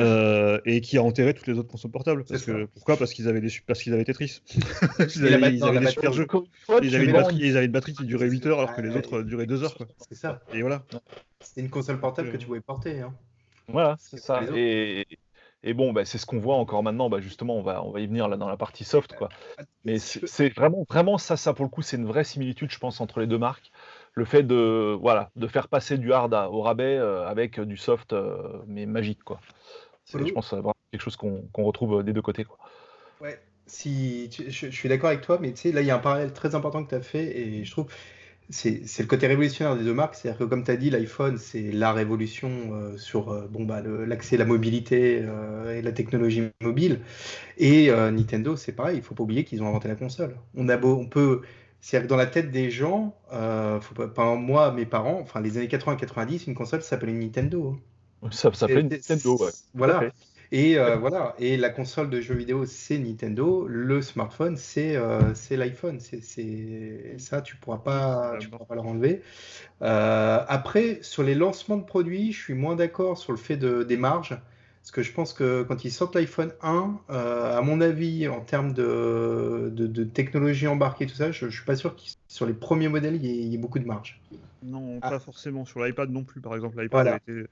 Euh, 0.00 0.60
et 0.64 0.80
qui 0.80 0.98
a 0.98 1.02
enterré 1.02 1.32
toutes 1.34 1.46
les 1.46 1.58
autres 1.58 1.68
consoles 1.68 1.90
portables. 1.90 2.24
Parce 2.24 2.44
que, 2.44 2.64
pourquoi? 2.66 2.96
Parce 2.96 3.12
qu'ils 3.12 3.28
avaient, 3.28 3.40
des, 3.40 3.50
parce 3.66 3.82
qu'ils 3.82 3.94
avaient 3.94 4.04
Tetris. 4.04 4.42
ils 5.16 5.32
avaient, 5.32 5.54
ils 5.54 5.64
avaient 5.64 5.80
des 5.80 5.86
super 5.86 6.12
jeux. 6.12 6.26
Ils 6.82 6.94
avaient, 6.94 7.04
une 7.04 7.12
batterie, 7.12 7.38
ils 7.40 7.56
avaient 7.56 7.66
une 7.66 7.72
batterie 7.72 7.94
qui 7.94 8.04
durait 8.04 8.28
8 8.28 8.46
heures 8.46 8.58
alors 8.58 8.74
que 8.74 8.80
les 8.80 8.94
autres 8.96 9.18
euh, 9.18 9.24
duraient 9.24 9.46
2 9.46 9.62
heures. 9.62 9.78
C'est 10.08 10.16
ça. 10.16 10.40
Et 10.52 10.60
voilà. 10.60 10.84
C'était 11.40 11.60
une 11.60 11.70
console 11.70 12.00
portable 12.00 12.28
Euh, 12.28 12.32
que 12.32 12.36
tu 12.36 12.46
pouvais 12.46 12.60
porter. 12.60 13.00
Hein. 13.00 13.14
Voilà, 13.68 13.96
c'est 13.98 14.18
ça. 14.18 14.42
Et, 14.54 15.06
et 15.66 15.74
bon, 15.74 15.92
bah, 15.92 16.04
c'est 16.04 16.16
ce 16.18 16.26
qu'on 16.26 16.38
voit 16.38 16.56
encore 16.56 16.82
maintenant. 16.82 17.10
Bah, 17.10 17.20
justement, 17.20 17.56
on 17.56 17.62
va, 17.62 17.82
on 17.84 17.90
va 17.90 18.00
y 18.00 18.06
venir 18.06 18.28
là 18.28 18.36
dans 18.36 18.48
la 18.48 18.56
partie 18.56 18.84
soft, 18.84 19.14
quoi. 19.14 19.28
Mais 19.84 19.98
Si 19.98 20.20
c'est 20.26 20.48
vraiment, 20.50 20.84
vraiment 20.88 21.18
ça, 21.18 21.36
ça 21.36 21.54
pour 21.54 21.64
le 21.64 21.70
coup, 21.70 21.82
c'est 21.82 21.96
une 21.96 22.06
vraie 22.06 22.24
similitude, 22.24 22.70
je 22.70 22.78
pense, 22.78 23.00
entre 23.00 23.20
les 23.20 23.26
deux 23.26 23.38
marques. 23.38 23.72
Le 24.14 24.24
fait 24.24 24.42
de, 24.42 24.96
voilà, 25.00 25.30
de 25.36 25.46
faire 25.46 25.68
passer 25.68 25.98
du 25.98 26.12
hard 26.12 26.32
à- 26.34 26.50
au 26.50 26.62
rabais 26.62 26.96
euh, 26.96 27.26
avec 27.26 27.60
du 27.60 27.76
soft, 27.76 28.12
euh, 28.12 28.62
mais 28.66 28.86
magique, 28.86 29.22
quoi. 29.24 29.40
C'est, 30.04 30.18
Oui. 30.18 30.28
je 30.28 30.32
pense, 30.32 30.52
euh, 30.52 30.56
vraiment 30.56 30.74
quelque 30.92 31.02
chose 31.02 31.16
qu'on 31.16 31.64
retrouve 31.64 32.00
euh, 32.00 32.02
des 32.02 32.12
deux 32.12 32.22
côtés, 32.22 32.44
quoi. 32.44 32.58
Ouais, 33.20 33.40
si, 33.66 34.28
tu- 34.30 34.50
je, 34.50 34.66
je 34.70 34.76
suis 34.76 34.88
d'accord 34.88 35.08
avec 35.08 35.22
toi, 35.22 35.38
mais 35.40 35.52
tu 35.52 35.62
sais, 35.62 35.72
là, 35.72 35.80
il 35.80 35.86
y 35.86 35.90
a 35.90 35.96
un 35.96 35.98
parallèle 35.98 36.32
très 36.32 36.54
important 36.54 36.84
que 36.84 36.90
tu 36.90 36.94
as 36.94 37.00
fait, 37.02 37.38
et 37.38 37.64
je 37.64 37.70
trouve 37.70 37.86
c'est 38.48 38.98
le 39.00 39.06
côté 39.06 39.26
révolutionnaire 39.26 39.76
des 39.76 39.84
deux 39.84 39.94
marques. 39.94 40.14
C'est-à-dire 40.14 40.38
que, 40.38 40.44
comme 40.44 40.64
tu 40.64 40.70
as 40.70 40.76
dit, 40.76 40.90
l'iPhone, 40.90 41.36
c'est 41.38 41.72
la 41.72 41.92
révolution 41.92 42.50
euh, 42.72 42.96
sur 42.96 43.30
euh, 43.30 43.48
bon, 43.50 43.64
bah, 43.64 43.82
l'accès, 44.06 44.36
la 44.36 44.44
mobilité 44.44 45.22
euh, 45.22 45.78
et 45.78 45.82
la 45.82 45.92
technologie 45.92 46.44
mobile. 46.60 47.00
Et 47.58 47.90
Nintendo, 47.90 48.56
c'est 48.56 48.72
pareil, 48.72 48.98
il 48.98 49.02
faut 49.02 49.14
pas 49.14 49.22
oublier 49.22 49.44
qu'ils 49.44 49.62
ont 49.62 49.68
inventé 49.68 49.88
la 49.88 49.96
console. 49.96 50.36
On, 50.54 50.68
a 50.68 50.76
beau, 50.76 50.96
on 50.96 51.06
peut. 51.06 51.42
C'est-à-dire 51.80 52.06
que 52.06 52.10
dans 52.10 52.16
la 52.16 52.26
tête 52.26 52.50
des 52.50 52.70
gens, 52.70 53.14
faut 53.80 53.94
pas, 54.08 54.34
moi, 54.34 54.72
mes 54.72 54.86
parents, 54.86 55.18
enfin 55.20 55.40
les 55.40 55.56
années 55.56 55.68
80-90, 55.68 56.44
une 56.48 56.54
console 56.54 56.82
s'appelait 56.82 57.12
Nintendo. 57.12 57.76
hein. 58.22 58.28
Ça, 58.30 58.52
s'appelait 58.52 58.82
Nintendo, 58.82 59.36
ouais. 59.38 59.50
Voilà. 59.74 59.98
À. 59.98 60.10
Et 60.52 60.78
euh, 60.78 60.96
voilà, 60.96 61.34
et 61.38 61.56
la 61.56 61.70
console 61.70 62.10
de 62.10 62.20
jeux 62.20 62.34
vidéo, 62.34 62.66
c'est 62.66 62.98
Nintendo, 62.98 63.66
le 63.68 64.00
smartphone, 64.02 64.56
c'est 64.56 64.96
euh, 64.96 65.34
c'est 65.34 65.56
l'iPhone. 65.56 66.00
C'est 66.00 66.22
c'est- 66.22 67.18
ça, 67.18 67.42
tu 67.42 67.56
pourras 67.56 67.78
pas, 67.78 68.36
tu 68.38 68.48
pourras 68.48 68.64
pas 68.64 68.74
le 68.76 68.80
enlever. 68.82 69.22
Euh, 69.82 70.44
après, 70.48 71.00
sur 71.02 71.22
les 71.24 71.34
lancements 71.34 71.76
de 71.78 71.84
produits, 71.84 72.32
je 72.32 72.42
suis 72.42 72.54
moins 72.54 72.76
d'accord 72.76 73.18
sur 73.18 73.32
le 73.32 73.38
fait 73.38 73.56
de, 73.56 73.82
des 73.84 73.96
marges. 73.98 74.38
Parce 74.86 74.92
que 74.92 75.02
je 75.02 75.12
pense 75.12 75.32
que 75.32 75.64
quand 75.64 75.84
ils 75.84 75.90
sortent 75.90 76.14
l'iPhone 76.14 76.52
1, 76.62 77.00
euh, 77.10 77.58
à 77.58 77.60
mon 77.60 77.80
avis, 77.80 78.28
en 78.28 78.40
termes 78.40 78.72
de, 78.72 79.68
de, 79.74 79.88
de 79.88 80.04
technologie 80.04 80.68
embarquée, 80.68 81.06
tout 81.08 81.16
ça, 81.16 81.32
je, 81.32 81.48
je 81.48 81.56
suis 81.56 81.64
pas 81.64 81.74
sûr 81.74 81.96
que 81.96 82.02
sur 82.28 82.46
les 82.46 82.52
premiers 82.54 82.86
modèles, 82.86 83.16
il 83.16 83.26
y, 83.26 83.30
ait, 83.30 83.36
il 83.36 83.48
y 83.48 83.54
ait 83.56 83.58
beaucoup 83.58 83.80
de 83.80 83.84
marge. 83.84 84.20
Non, 84.62 85.00
Ah. 85.02 85.10
pas 85.10 85.18
forcément. 85.18 85.64
Sur 85.64 85.84
l'iPad 85.84 86.08
non 86.10 86.22
plus, 86.22 86.40
par 86.40 86.54
exemple. 86.54 86.76
L'iPad 86.80 86.90
Voilà. 86.92 87.16
été- 87.16 87.46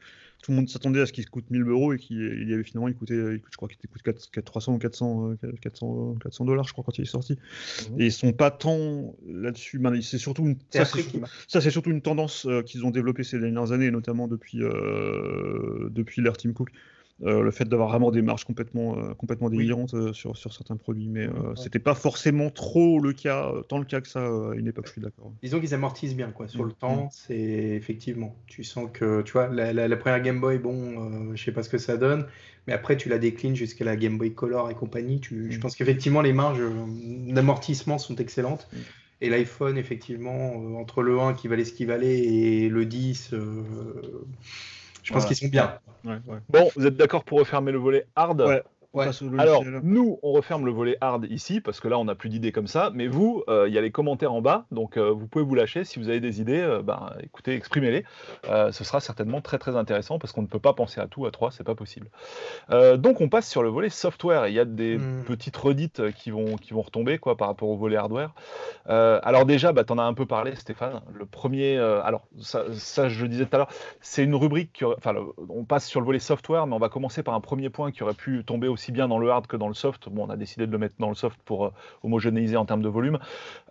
Tout 0.45 0.53
le 0.53 0.59
monde 0.59 0.69
s'attendait 0.69 1.01
à 1.01 1.07
ce 1.07 1.13
qu'il 1.13 1.29
coûte 1.29 1.51
1000 1.51 1.63
euros 1.63 1.93
et 1.93 1.99
qu'il 1.99 2.19
il 2.19 2.49
y 2.49 2.55
avait 2.55 2.63
finalement, 2.63 2.87
il 2.87 2.95
coûtait, 2.95 3.15
il 3.17 3.41
coûte- 3.41 3.51
je 3.51 3.57
crois 3.57 3.69
qu'il 3.69 3.79
coûte 3.91 4.03
4, 4.03 4.31
4, 4.31 4.45
300 4.45 4.75
ou 4.75 4.79
400, 4.79 5.31
euh, 5.43 5.53
400, 5.61 6.15
400 6.23 6.45
dollars, 6.45 6.69
je 6.69 6.73
crois, 6.73 6.85
quand 6.85 6.97
il 6.99 7.03
est 7.03 7.05
sorti. 7.07 7.37
Mhm. 7.91 8.01
Et 8.01 8.07
ils 8.07 8.13
sont 8.13 8.33
pas 8.33 8.53
tant 8.53 9.17
là-dessus. 9.27 9.81
Ben, 9.81 10.01
C'est 10.03 10.19
surtout 10.19 10.45
une, 10.47 10.57
c'est. 10.71 10.85
Ça, 11.49 11.61
c'est 11.61 11.71
surtout 11.71 11.91
une 11.91 12.01
tendance 12.03 12.47
euh, 12.47 12.63
qu'ils 12.63 12.85
ont 12.85 12.91
développée 12.93 13.25
ces 13.25 13.41
dernières 13.41 13.73
années, 13.73 13.91
notamment 13.91 14.29
depuis, 14.29 14.63
euh, 14.63 15.89
depuis 15.91 16.23
l'ère 16.23 16.37
Tim 16.37 16.53
Cook. 16.53 16.71
Euh, 17.23 17.43
le 17.43 17.53
fait 17.53 17.65
d'avoir 17.65 17.89
vraiment 17.91 18.11
des 18.11 18.23
marges 18.23 18.45
complètement, 18.45 18.99
euh, 18.99 19.15
complètement 19.15 19.49
délirantes 19.49 19.95
euh, 19.95 20.13
sur, 20.13 20.37
sur 20.37 20.53
certains 20.53 20.77
produits. 20.77 21.09
Mais 21.09 21.29
Ouais. 21.29 21.53
c'était 21.55 21.79
pas 21.79 21.95
forcément 21.95 22.51
trop 22.51 22.99
le 22.99 23.13
cas, 23.13 23.53
tant 23.69 23.79
le 23.79 23.85
cas 23.85 24.01
que 24.01 24.09
ça 24.09 24.27
à 24.27 24.55
une 24.57 24.67
époque, 24.67 24.87
je 24.87 24.93
suis 24.93 25.01
d'accord. 25.01 25.33
Disons 25.41 25.61
qu'ils 25.61 25.75
amortissent 25.75 26.17
bien 26.17 26.33
quoi. 26.33 26.49
Sur 26.49 26.65
Mm, 26.65 26.67
le 26.69 26.73
temps, 26.73 27.09
c'est 27.13 27.37
effectivement. 27.37 28.35
Tu 28.49 28.65
sens 28.65 28.91
que, 28.93 29.23
tu 29.23 29.33
vois, 29.33 29.47
la, 29.47 29.73
la- 29.73 29.87
la 29.87 29.97
première 29.97 30.21
Game 30.23 30.41
Boy, 30.41 30.59
bon, 30.59 31.35
je 31.37 31.43
sais 31.43 31.53
pas 31.53 31.63
ce 31.63 31.69
que 31.69 31.79
ça 31.79 31.97
donne, 31.97 32.27
mais 32.67 32.73
après 32.73 32.97
tu 32.97 33.09
la 33.09 33.19
déclines 33.19 33.55
jusqu'à 33.55 33.85
la 33.85 33.95
Game 33.95 34.19
Boy 34.19 34.35
Color 34.35 34.71
et 34.71 34.75
compagnie. 34.75 35.21
Tu, 35.21 35.53
je 35.53 35.59
Mm. 35.59 35.61
pense 35.61 35.77
qu'effectivement 35.77 36.21
les 36.21 36.33
marges 36.33 36.63
d'amortissement 37.29 37.99
sont 37.99 38.17
excellentes. 38.17 38.69
Mm. 38.73 38.77
Et 39.21 39.31
l'iPhone, 39.31 39.79
effectivement, 39.79 40.53
euh, 40.57 40.75
entre 40.75 41.01
le 41.03 41.21
1 41.21 41.35
qui 41.35 41.47
valait 41.47 41.65
ce 41.65 41.73
qu'il 41.73 41.87
valait 41.87 42.19
et 42.19 42.69
le 42.69 42.85
10, 42.85 43.31
euh, 43.33 43.63
je 45.05 45.13
pense 45.13 45.23
Voilà. 45.23 45.27
qu'ils 45.27 45.37
sont 45.37 45.51
bien. 45.51 45.79
Ouais, 46.05 46.19
ouais. 46.27 46.39
Bon, 46.49 46.71
vous 46.75 46.87
êtes 46.87 46.97
d'accord 46.97 47.25
pour 47.25 47.39
refermer 47.39 47.71
le 47.71 47.79
volet 47.79 48.07
hard? 48.17 48.41
Ouais. 48.41 48.63
Ouais. 48.95 49.09
Alors, 49.39 49.65
nous, 49.83 50.21
on 50.23 50.31
referme 50.33 50.65
le 50.65 50.71
volet 50.71 50.97
hard 51.01 51.27
ici, 51.29 51.61
parce 51.61 51.81
que 51.81 51.89
là, 51.89 51.99
on 51.99 52.05
n'a 52.05 52.15
plus 52.15 52.29
d'idées 52.29 52.53
comme 52.53 52.69
ça. 52.69 52.91
Mais 52.95 53.09
vous, 53.09 53.43
euh, 53.49 53.67
il 53.67 53.75
y 53.75 53.79
a 53.79 53.81
les 53.81 53.91
commentaires 53.91 54.33
en 54.33 54.41
bas, 54.41 54.67
donc 54.71 54.97
euh, 54.97 55.11
vous 55.11 55.27
pouvez 55.27 55.45
vous 55.45 55.57
lâcher. 55.57 55.83
Si 55.85 55.99
vous 55.99 56.09
avez 56.09 56.21
des 56.21 56.41
idées, 56.41 56.61
euh, 56.61 56.81
ben, 56.81 57.11
écoutez, 57.23 57.55
exprimez-les. 57.55 58.05
Ce 58.71 58.85
sera 58.85 59.01
certainement 59.01 59.41
très 59.41 59.59
très 59.59 59.77
intéressant, 59.77 60.19
parce 60.19 60.33
qu'on 60.33 60.43
ne 60.43 60.47
peut 60.47 60.61
pas 60.61 60.73
penser 60.75 61.01
à 61.01 61.09
tout 61.09 61.27
à 61.27 61.33
trois, 61.33 61.51
c'est 61.51 61.65
pas 61.65 61.75
possible. 61.75 62.09
Donc, 62.71 63.21
on 63.21 63.29
passe 63.29 63.49
sur 63.51 63.63
le 63.63 63.69
volet 63.69 63.91
software. 63.91 64.47
Il 64.47 64.55
y 64.55 64.61
a 64.61 64.65
des 64.65 64.97
Hmm. 64.97 65.25
petites 65.25 65.57
redites 65.57 66.13
qui 66.13 66.31
vont, 66.31 66.57
qui 66.57 66.73
vont 66.73 66.83
retomber 66.83 67.19
quoi, 67.19 67.37
par 67.37 67.49
rapport 67.49 67.69
au 67.69 67.77
volet 67.77 67.97
hardware. 67.97 68.31
Alors 68.87 69.45
déjà, 69.45 69.73
bah, 69.73 69.83
tu 69.83 69.93
en 69.93 69.99
as 69.99 70.05
un 70.05 70.15
peu 70.15 70.27
parlé, 70.27 70.55
Stéphane. 70.55 71.01
Le 71.13 71.27
premier, 71.27 71.79
alors 71.79 72.27
ça, 72.41 72.65
ça, 72.73 73.09
je 73.09 73.23
le 73.23 73.29
disais 73.29 73.47
tout 73.47 73.57
à 73.57 73.59
l'heure, 73.59 73.71
c'est 74.01 74.23
une 74.23 74.35
rubrique, 74.37 74.85
enfin, 74.97 75.15
on 75.49 75.65
passe 75.65 75.87
sur 75.87 76.01
le 76.01 76.07
volet 76.07 76.21
software, 76.21 76.67
mais 76.67 76.75
on 76.75 76.79
va 76.79 76.89
commencer 76.89 77.23
par 77.23 77.35
un 77.35 77.41
premier 77.41 77.71
point 77.71 77.91
qui 77.91 78.03
aurait 78.03 78.15
pu 78.15 78.45
tomber 78.45 78.69
aussi 78.69 78.84
bien 78.93 79.09
dans 79.09 79.19
le 79.19 79.31
hard 79.31 79.47
que 79.47 79.57
dans 79.57 79.69
le 79.69 79.75
soft. 79.75 80.09
Bon, 80.09 80.27
on 80.27 80.31
a 80.31 80.37
décidé 80.37 80.67
de 80.67 80.73
le 80.73 80.79
mettre 80.79 80.95
dans 80.99 81.09
le 81.09 81.15
soft 81.15 81.41
pour 81.45 81.67
euh, 81.67 81.71
homogénéiser 82.03 82.57
en 82.57 82.65
termes 82.65 82.83
de 82.83 82.89
volume. 82.89 83.19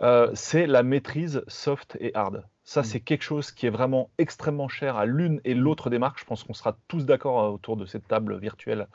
Euh, 0.01 0.30
c'est 0.34 0.68
la 0.68 0.84
maîtrise 0.84 1.43
soft 1.47 1.97
et 1.99 2.14
hard. 2.16 2.43
Ça, 2.66 2.82
Mm. 2.82 2.84
c'est 2.86 2.99
quelque 3.01 3.24
chose 3.24 3.51
qui 3.51 3.66
est 3.66 3.70
vraiment 3.70 4.09
extrêmement 4.18 4.70
cher 4.70 4.95
à 4.95 5.05
l'une 5.05 5.41
et 5.43 5.53
l'autre 5.53 5.89
des 5.89 5.99
marques. 5.99 6.20
Je 6.20 6.26
pense 6.26 6.43
qu'on 6.43 6.53
sera 6.53 6.78
tous 6.88 7.05
d'accord 7.05 7.41
euh, 7.43 7.49
autour 7.49 7.76
de 7.78 7.86
cette 7.86 8.07
table 8.07 8.38
virtuelle 8.38 8.88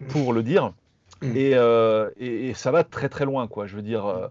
Mm. 0.00 0.06
pour 0.08 0.32
le 0.32 0.42
dire. 0.42 0.72
Mm. 1.24 1.36
Et, 1.36 1.50
euh, 1.54 2.10
et- 2.18 2.48
et 2.50 2.54
ça 2.54 2.70
va 2.70 2.84
très 2.84 3.08
très 3.08 3.24
loin, 3.24 3.46
quoi. 3.46 3.66
Je 3.66 3.76
veux 3.76 3.82
dire, 3.82 4.04
euh, 4.06 4.26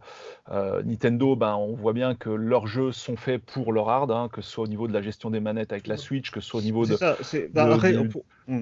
euh, 0.52 0.84
Nintendo, 0.84 1.36
ben, 1.36 1.56
on 1.56 1.74
voit 1.74 1.94
bien 1.94 2.16
que 2.16 2.30
leurs 2.30 2.68
jeux 2.68 2.92
sont 2.92 3.16
faits 3.16 3.42
pour 3.44 3.74
leur 3.74 3.90
hard, 3.90 4.12
hein, 4.12 4.30
que 4.32 4.42
ce 4.42 4.50
soit 4.52 4.66
au 4.66 4.68
niveau 4.68 4.88
de 4.88 4.94
la 4.94 5.02
gestion 5.02 5.30
des 5.30 5.40
manettes 5.40 5.72
avec 5.72 5.88
la 5.88 5.98
Switch, 5.98 6.32
que 6.32 6.40
ce 6.42 6.48
soit 6.48 6.60
au 6.60 6.64
niveau 6.64 6.86
C'est 6.86 6.92
de. 6.94 6.98
ça. 6.98 7.18
c'est- 7.22 7.52
bah, 7.54 7.78
du- 7.78 8.10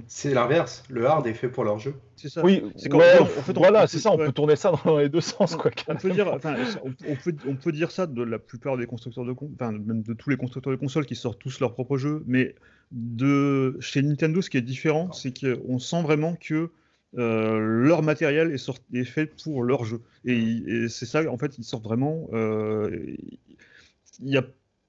C'est 0.07 0.33
l'inverse. 0.33 0.83
Le 0.89 1.05
hard 1.07 1.25
est 1.27 1.33
fait 1.33 1.49
pour 1.49 1.63
leur 1.63 1.79
jeu. 1.79 1.95
c'est 2.15 2.29
ça. 2.29 2.43
Oui, 2.43 2.63
C'est 2.75 2.87
quand- 2.89 2.99
ouais, 2.99 3.17
en 3.19 3.25
fait, 3.25 3.57
on- 3.57 3.59
voilà, 3.61 3.87
c'est 3.87 3.97
peut- 3.97 4.01
ça. 4.03 4.11
On 4.11 4.17
ouais. 4.17 4.25
peut 4.27 4.31
tourner 4.31 4.55
ça 4.55 4.71
dans 4.85 4.97
les 4.99 5.09
deux 5.09 5.21
sens, 5.21 5.55
quoi. 5.55 5.71
On 5.87 5.95
peut 5.95 6.11
dire, 6.11 6.31
enfin, 6.31 6.55
on, 6.85 6.89
on 7.09 7.15
peut, 7.15 7.35
on 7.47 7.55
peut 7.55 7.71
dire 7.71 7.89
ça 7.89 8.05
de 8.05 8.21
la 8.23 8.37
plupart 8.37 8.77
des 8.77 8.85
constructeurs 8.85 9.25
de 9.25 9.33
enfin, 9.55 9.71
même 9.71 10.03
de 10.03 10.13
tous 10.13 10.29
les 10.29 10.37
constructeurs 10.37 10.71
de 10.71 10.77
consoles 10.77 11.07
qui 11.07 11.15
sortent 11.15 11.39
tous 11.39 11.59
leurs 11.59 11.73
propres 11.73 11.97
jeux, 11.97 12.23
mais 12.27 12.53
de 12.91 13.77
chez 13.79 14.01
Nintendo, 14.03 14.41
ce 14.41 14.49
qui 14.51 14.57
est 14.57 14.61
différent, 14.61 15.11
c'est 15.13 15.33
qu'on 15.39 15.79
sent 15.79 16.01
vraiment 16.03 16.35
que 16.39 16.69
euh, 17.17 17.59
leur 17.59 18.03
matériel 18.03 18.51
est, 18.51 18.57
sorti- 18.57 18.83
est 18.93 19.03
fait 19.03 19.25
pour 19.43 19.63
leur 19.63 19.83
jeu. 19.85 20.01
Et, 20.25 20.37
et 20.37 20.89
c'est 20.89 21.05
ça, 21.05 21.29
en 21.29 21.37
fait, 21.37 21.57
ils 21.57 21.63
sortent 21.63 21.83
vraiment. 21.83 22.29
euh, 22.33 22.89
Il 24.19 24.25
n'y 24.27 24.37
a 24.37 24.45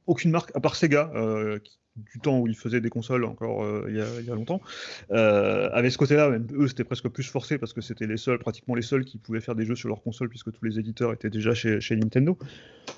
aucune 0.06 0.30
marque, 0.30 0.54
à 0.54 0.60
part 0.60 0.76
Sega, 0.76 1.10
euh, 1.14 1.58
qui- 1.58 1.78
du 1.96 2.20
temps 2.20 2.40
où 2.40 2.46
ils 2.46 2.56
faisaient 2.56 2.80
des 2.80 2.88
consoles 2.88 3.22
encore 3.24 3.66
il, 3.86 3.96
y 3.96 4.00
a, 4.00 4.06
il 4.18 4.24
y 4.26 4.30
a 4.30 4.34
longtemps, 4.34 4.62
avait 5.10 5.90
ce 5.90 5.98
côté-là, 5.98 6.30
même 6.30 6.46
eux, 6.54 6.66
c'était 6.66 6.84
presque 6.84 7.08
plus 7.08 7.28
forcé 7.28 7.58
parce 7.58 7.74
que 7.74 7.82
c'était 7.82 8.06
les 8.06 8.16
seuls, 8.16 8.38
pratiquement 8.38 8.74
les 8.74 8.80
seuls 8.80 9.04
qui 9.04 9.18
pouvaient 9.18 9.42
faire 9.42 9.54
des 9.54 9.66
jeux 9.66 9.74
sur 9.74 9.90
leur 9.90 10.02
console 10.02 10.30
puisque 10.30 10.52
tous 10.52 10.64
les 10.64 10.78
éditeurs 10.78 11.12
étaient 11.12 11.28
déjà 11.28 11.52
chez, 11.52 11.82
chez 11.82 11.94
Nintendo. 11.96 12.38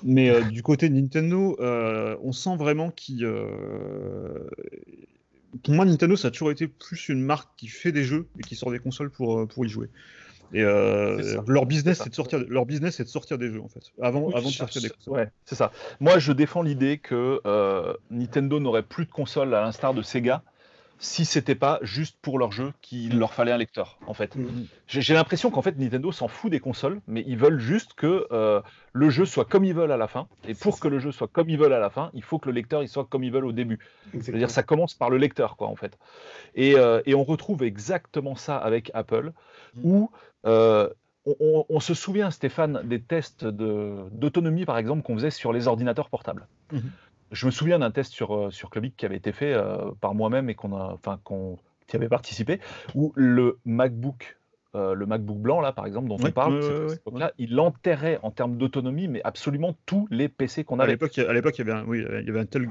Mais 0.01 0.31
du 0.45 0.63
côté 0.63 0.87
de 0.87 0.93
Nintendo, 0.95 1.57
on 1.59 2.31
sent 2.31 2.55
vraiment 2.57 2.89
qu'ils. 2.89 3.27
Pour 5.63 5.73
moi, 5.73 5.85
Nintendo, 5.85 6.15
ça 6.15 6.29
a 6.29 6.31
toujours 6.31 6.51
été 6.51 6.67
plus 6.67 7.09
une 7.09 7.21
marque 7.21 7.49
qui 7.57 7.67
fait 7.67 7.91
des 7.91 8.03
jeux 8.03 8.27
et 8.39 8.41
qui 8.41 8.55
sort 8.55 8.71
des 8.71 8.79
consoles 8.79 9.09
pour, 9.09 9.39
euh, 9.39 9.45
pour 9.45 9.65
y 9.65 9.69
jouer. 9.69 9.89
Et 10.53 10.61
euh, 10.61 11.41
leur 11.47 11.65
business, 11.65 12.01
C'est 12.03 12.09
de 12.09 12.15
sortir, 12.15 12.39
leur 12.47 12.65
business, 12.65 12.95
c'est 12.95 13.03
de 13.03 13.09
sortir 13.09 13.37
des 13.37 13.51
jeux 13.51 13.61
en 13.61 13.67
fait, 13.67 13.81
avant, 14.01 14.21
Oui, 14.21 14.33
avant 14.35 14.47
de 14.47 14.53
sortir 14.53 14.81
des 14.81 14.89
consoles. 14.89 15.13
Ouais, 15.13 15.29
c'est 15.43 15.55
ça. 15.55 15.71
Moi, 15.99 16.19
je 16.19 16.31
défends 16.31 16.61
l'idée 16.61 16.97
que 16.99 17.41
euh, 17.45 17.93
Nintendo 18.11 18.59
n'aurait 18.59 18.83
plus 18.83 19.05
de 19.05 19.11
console 19.11 19.53
à 19.53 19.61
l'instar 19.61 19.93
de 19.93 20.01
Sega 20.01 20.43
si 20.97 21.25
c'était 21.25 21.55
pas 21.55 21.79
juste 21.81 22.17
pour 22.21 22.39
leur 22.39 22.51
jeu 22.51 22.71
qu'il 22.81 23.19
leur 23.19 23.33
fallait 23.33 23.51
un 23.51 23.57
lecteur, 23.57 23.99
en 24.07 24.13
fait. 24.13 24.35
Mm. 24.35 24.47
J'ai 24.87 25.13
l'impression 25.13 25.51
qu'en 25.51 25.61
fait 25.61 25.77
Nintendo 25.77 26.11
s'en 26.11 26.27
fout 26.27 26.49
des 26.49 26.59
consoles, 26.59 27.01
mais 27.07 27.23
ils 27.27 27.37
veulent 27.37 27.59
juste 27.59 27.93
que 27.95 28.25
euh, 28.31 28.61
le 28.93 29.09
jeu 29.09 29.25
soit 29.25 29.45
comme 29.45 29.65
ils 29.65 29.73
veulent 29.73 29.91
à 29.91 29.97
la 29.97 30.07
fin. 30.07 30.27
Et 30.47 30.53
pour 30.53 30.79
que 30.79 30.87
le 30.87 30.99
jeu 30.99 31.11
soit 31.11 31.27
comme 31.27 31.49
ils 31.49 31.57
veulent 31.57 31.73
à 31.73 31.79
la 31.79 31.89
fin, 31.89 32.11
il 32.13 32.23
faut 32.23 32.39
que 32.39 32.47
le 32.47 32.53
lecteur 32.55 32.81
il 32.81 32.87
soit 32.87 33.05
comme 33.05 33.23
ils 33.23 33.31
veulent 33.31 33.45
au 33.45 33.51
début. 33.51 33.79
C'est-à-dire 34.21 34.49
ça 34.49 34.63
commence 34.63 34.93
par 34.93 35.09
le 35.09 35.17
lecteur, 35.17 35.57
quoi, 35.57 35.67
en 35.67 35.75
fait. 35.75 35.97
Et, 36.55 36.75
euh, 36.75 37.01
et 37.05 37.13
on 37.13 37.23
retrouve 37.23 37.61
exactement 37.63 38.35
ça 38.35 38.57
avec 38.57 38.89
Apple, 38.93 39.31
Mm. 39.75 39.79
où 39.83 40.09
euh, 40.45 40.87
on, 41.25 41.35
on- 41.39 41.65
on 41.69 41.79
se 41.79 41.93
souvient, 41.93 42.31
Stéphane, 42.31 42.81
des 42.85 43.01
tests 43.01 43.43
de- 43.45 44.05
d'autonomie, 44.11 44.63
par 44.63 44.77
exemple, 44.77 45.01
qu'on 45.01 45.15
faisait 45.15 45.31
sur 45.31 45.51
les 45.51 45.67
ordinateurs 45.67 46.07
portables. 46.09 46.47
Mhm. 46.71 46.83
Je 47.35 47.45
me 47.45 47.51
souviens 47.51 47.79
d'un 47.79 47.91
test 47.91 48.13
sur, 48.13 48.35
euh, 48.35 48.49
sur 48.49 48.69
Clubic 48.69 48.95
qui 48.95 49.05
avait 49.05 49.17
été 49.17 49.31
fait 49.31 49.53
euh, 49.53 49.91
par 50.01 50.15
moi-même 50.15 50.49
et 50.49 50.55
qu'on 50.55 50.75
a, 50.75 50.93
enfin, 50.93 51.19
qu'on 51.23 51.59
qui 51.87 51.95
avait 51.95 52.09
participé, 52.09 52.59
où 52.95 53.13
le 53.15 53.59
MacBook, 53.65 54.37
euh, 54.73 54.93
le 54.95 55.05
MacBook 55.05 55.37
blanc, 55.37 55.59
là, 55.61 55.71
par 55.71 55.85
exemple, 55.85 56.07
dont 56.07 56.17
on 56.19 56.23
Ouais, 56.23 56.31
parle, 56.31 56.61
cette- 56.63 57.13
ouais, 57.13 57.31
il 57.37 57.59
enterrait 57.59 58.19
en 58.23 58.31
termes 58.31 58.57
d'autonomie, 58.57 59.07
mais 59.07 59.21
absolument 59.23 59.75
tous 59.85 60.07
les 60.09 60.27
PC 60.29 60.63
qu'on 60.63 60.79
À 60.79 60.83
avait. 60.83 60.93
l'époque, 60.93 61.15
à 61.19 61.31
l'époque, 61.33 61.57
il 61.59 61.67
y 61.67 61.69
avait 61.69 61.79
un, 61.79 61.85
oui, 61.85 61.99
il 61.99 62.25
y 62.25 62.29
avait 62.29 62.39
un 62.39 62.45
tel 62.45 62.67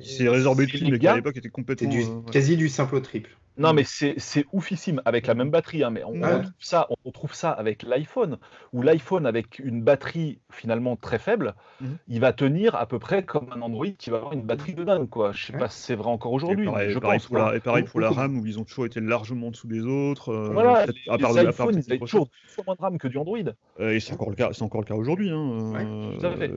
s'est 0.00 0.28
résorbé 0.28 0.66
c'est 0.66 0.78
tout, 0.78 0.88
mais 0.90 0.98
qui 0.98 1.06
à 1.08 1.14
l'époque 1.14 1.36
était 1.36 1.48
C'est 1.48 1.50
complètement. 1.52 1.88
du, 1.90 2.00
euh, 2.00 2.04
ouais. 2.04 2.30
quasi 2.32 2.56
du 2.56 2.68
simple 2.68 2.94
au 2.96 3.00
triple. 3.00 3.36
Non, 3.58 3.72
Mm. 3.72 3.76
mais 3.76 3.84
c'est 3.84 4.44
oufissime 4.52 5.00
avec 5.04 5.26
la 5.26 5.34
même 5.34 5.50
batterie. 5.50 5.82
hein, 5.82 5.90
mais 5.90 6.04
on, 6.04 6.12
Ouais. 6.12 6.34
retrouve 6.34 6.52
ça, 6.58 6.86
on 6.90 6.96
retrouve 7.08 7.34
ça 7.34 7.50
avec 7.50 7.82
l'iPhone, 7.82 8.38
où 8.72 8.82
l'iPhone 8.82 9.26
avec 9.26 9.58
une 9.58 9.82
batterie 9.82 10.38
finalement 10.52 10.96
très 10.96 11.18
faible, 11.18 11.54
Mhm. 11.80 11.96
il 12.08 12.20
va 12.20 12.32
tenir 12.32 12.74
à 12.76 12.86
peu 12.86 12.98
près 12.98 13.24
comme 13.24 13.48
un 13.54 13.60
Android 13.62 13.86
qui 13.98 14.10
va 14.10 14.18
avoir 14.18 14.32
une 14.32 14.42
batterie 14.42 14.74
de 14.74 14.84
dingue. 14.84 15.08
Quoi. 15.08 15.32
Je 15.32 15.46
sais 15.46 15.52
Ouais. 15.54 15.58
pas 15.58 15.68
si 15.68 15.80
c'est 15.82 15.94
vrai 15.94 16.08
encore 16.10 16.32
aujourd'hui. 16.32 16.66
pareil, 16.66 16.88
mais 16.88 16.92
je 16.94 16.98
pareil 16.98 17.18
pense. 17.18 17.26
pour 17.28 17.36
quoi. 17.36 17.50
la, 17.52 17.56
et 17.56 17.60
pareil 17.60 17.84
pour 17.84 18.00
la. 18.00 18.10
RAM, 18.10 18.38
où 18.38 18.46
ils 18.46 18.58
ont 18.58 18.64
toujours 18.64 18.86
été 18.86 19.00
largement 19.00 19.48
en 19.48 19.50
dessous 19.50 19.66
des 19.68 19.80
autres. 19.84 20.30
euh, 20.30 20.50
Voilà, 20.52 20.86
les, 20.86 20.92
à 21.10 21.18
part 21.18 21.32
les 21.32 21.44
de- 21.44 21.48
iPhones, 21.50 21.74
ils 21.86 21.90
avaient 21.92 21.98
toujours 21.98 22.28
fois 22.48 22.64
moins 22.66 22.74
de 22.76 22.80
RAM 22.82 22.98
que 22.98 23.08
du 23.08 23.18
Android. 23.18 23.38
Euh, 23.80 23.90
et 23.90 24.00
c'est 24.00 24.12
encore 24.14 24.30
le 24.30 24.36
cas, 24.36 24.50
c'est 24.52 24.62
encore 24.62 24.80
le 24.80 24.86
cas 24.86 24.94
aujourd'hui. 24.94 25.30
hein, 25.30 25.72
Ouais, 25.72 25.84
euh, 25.84 26.48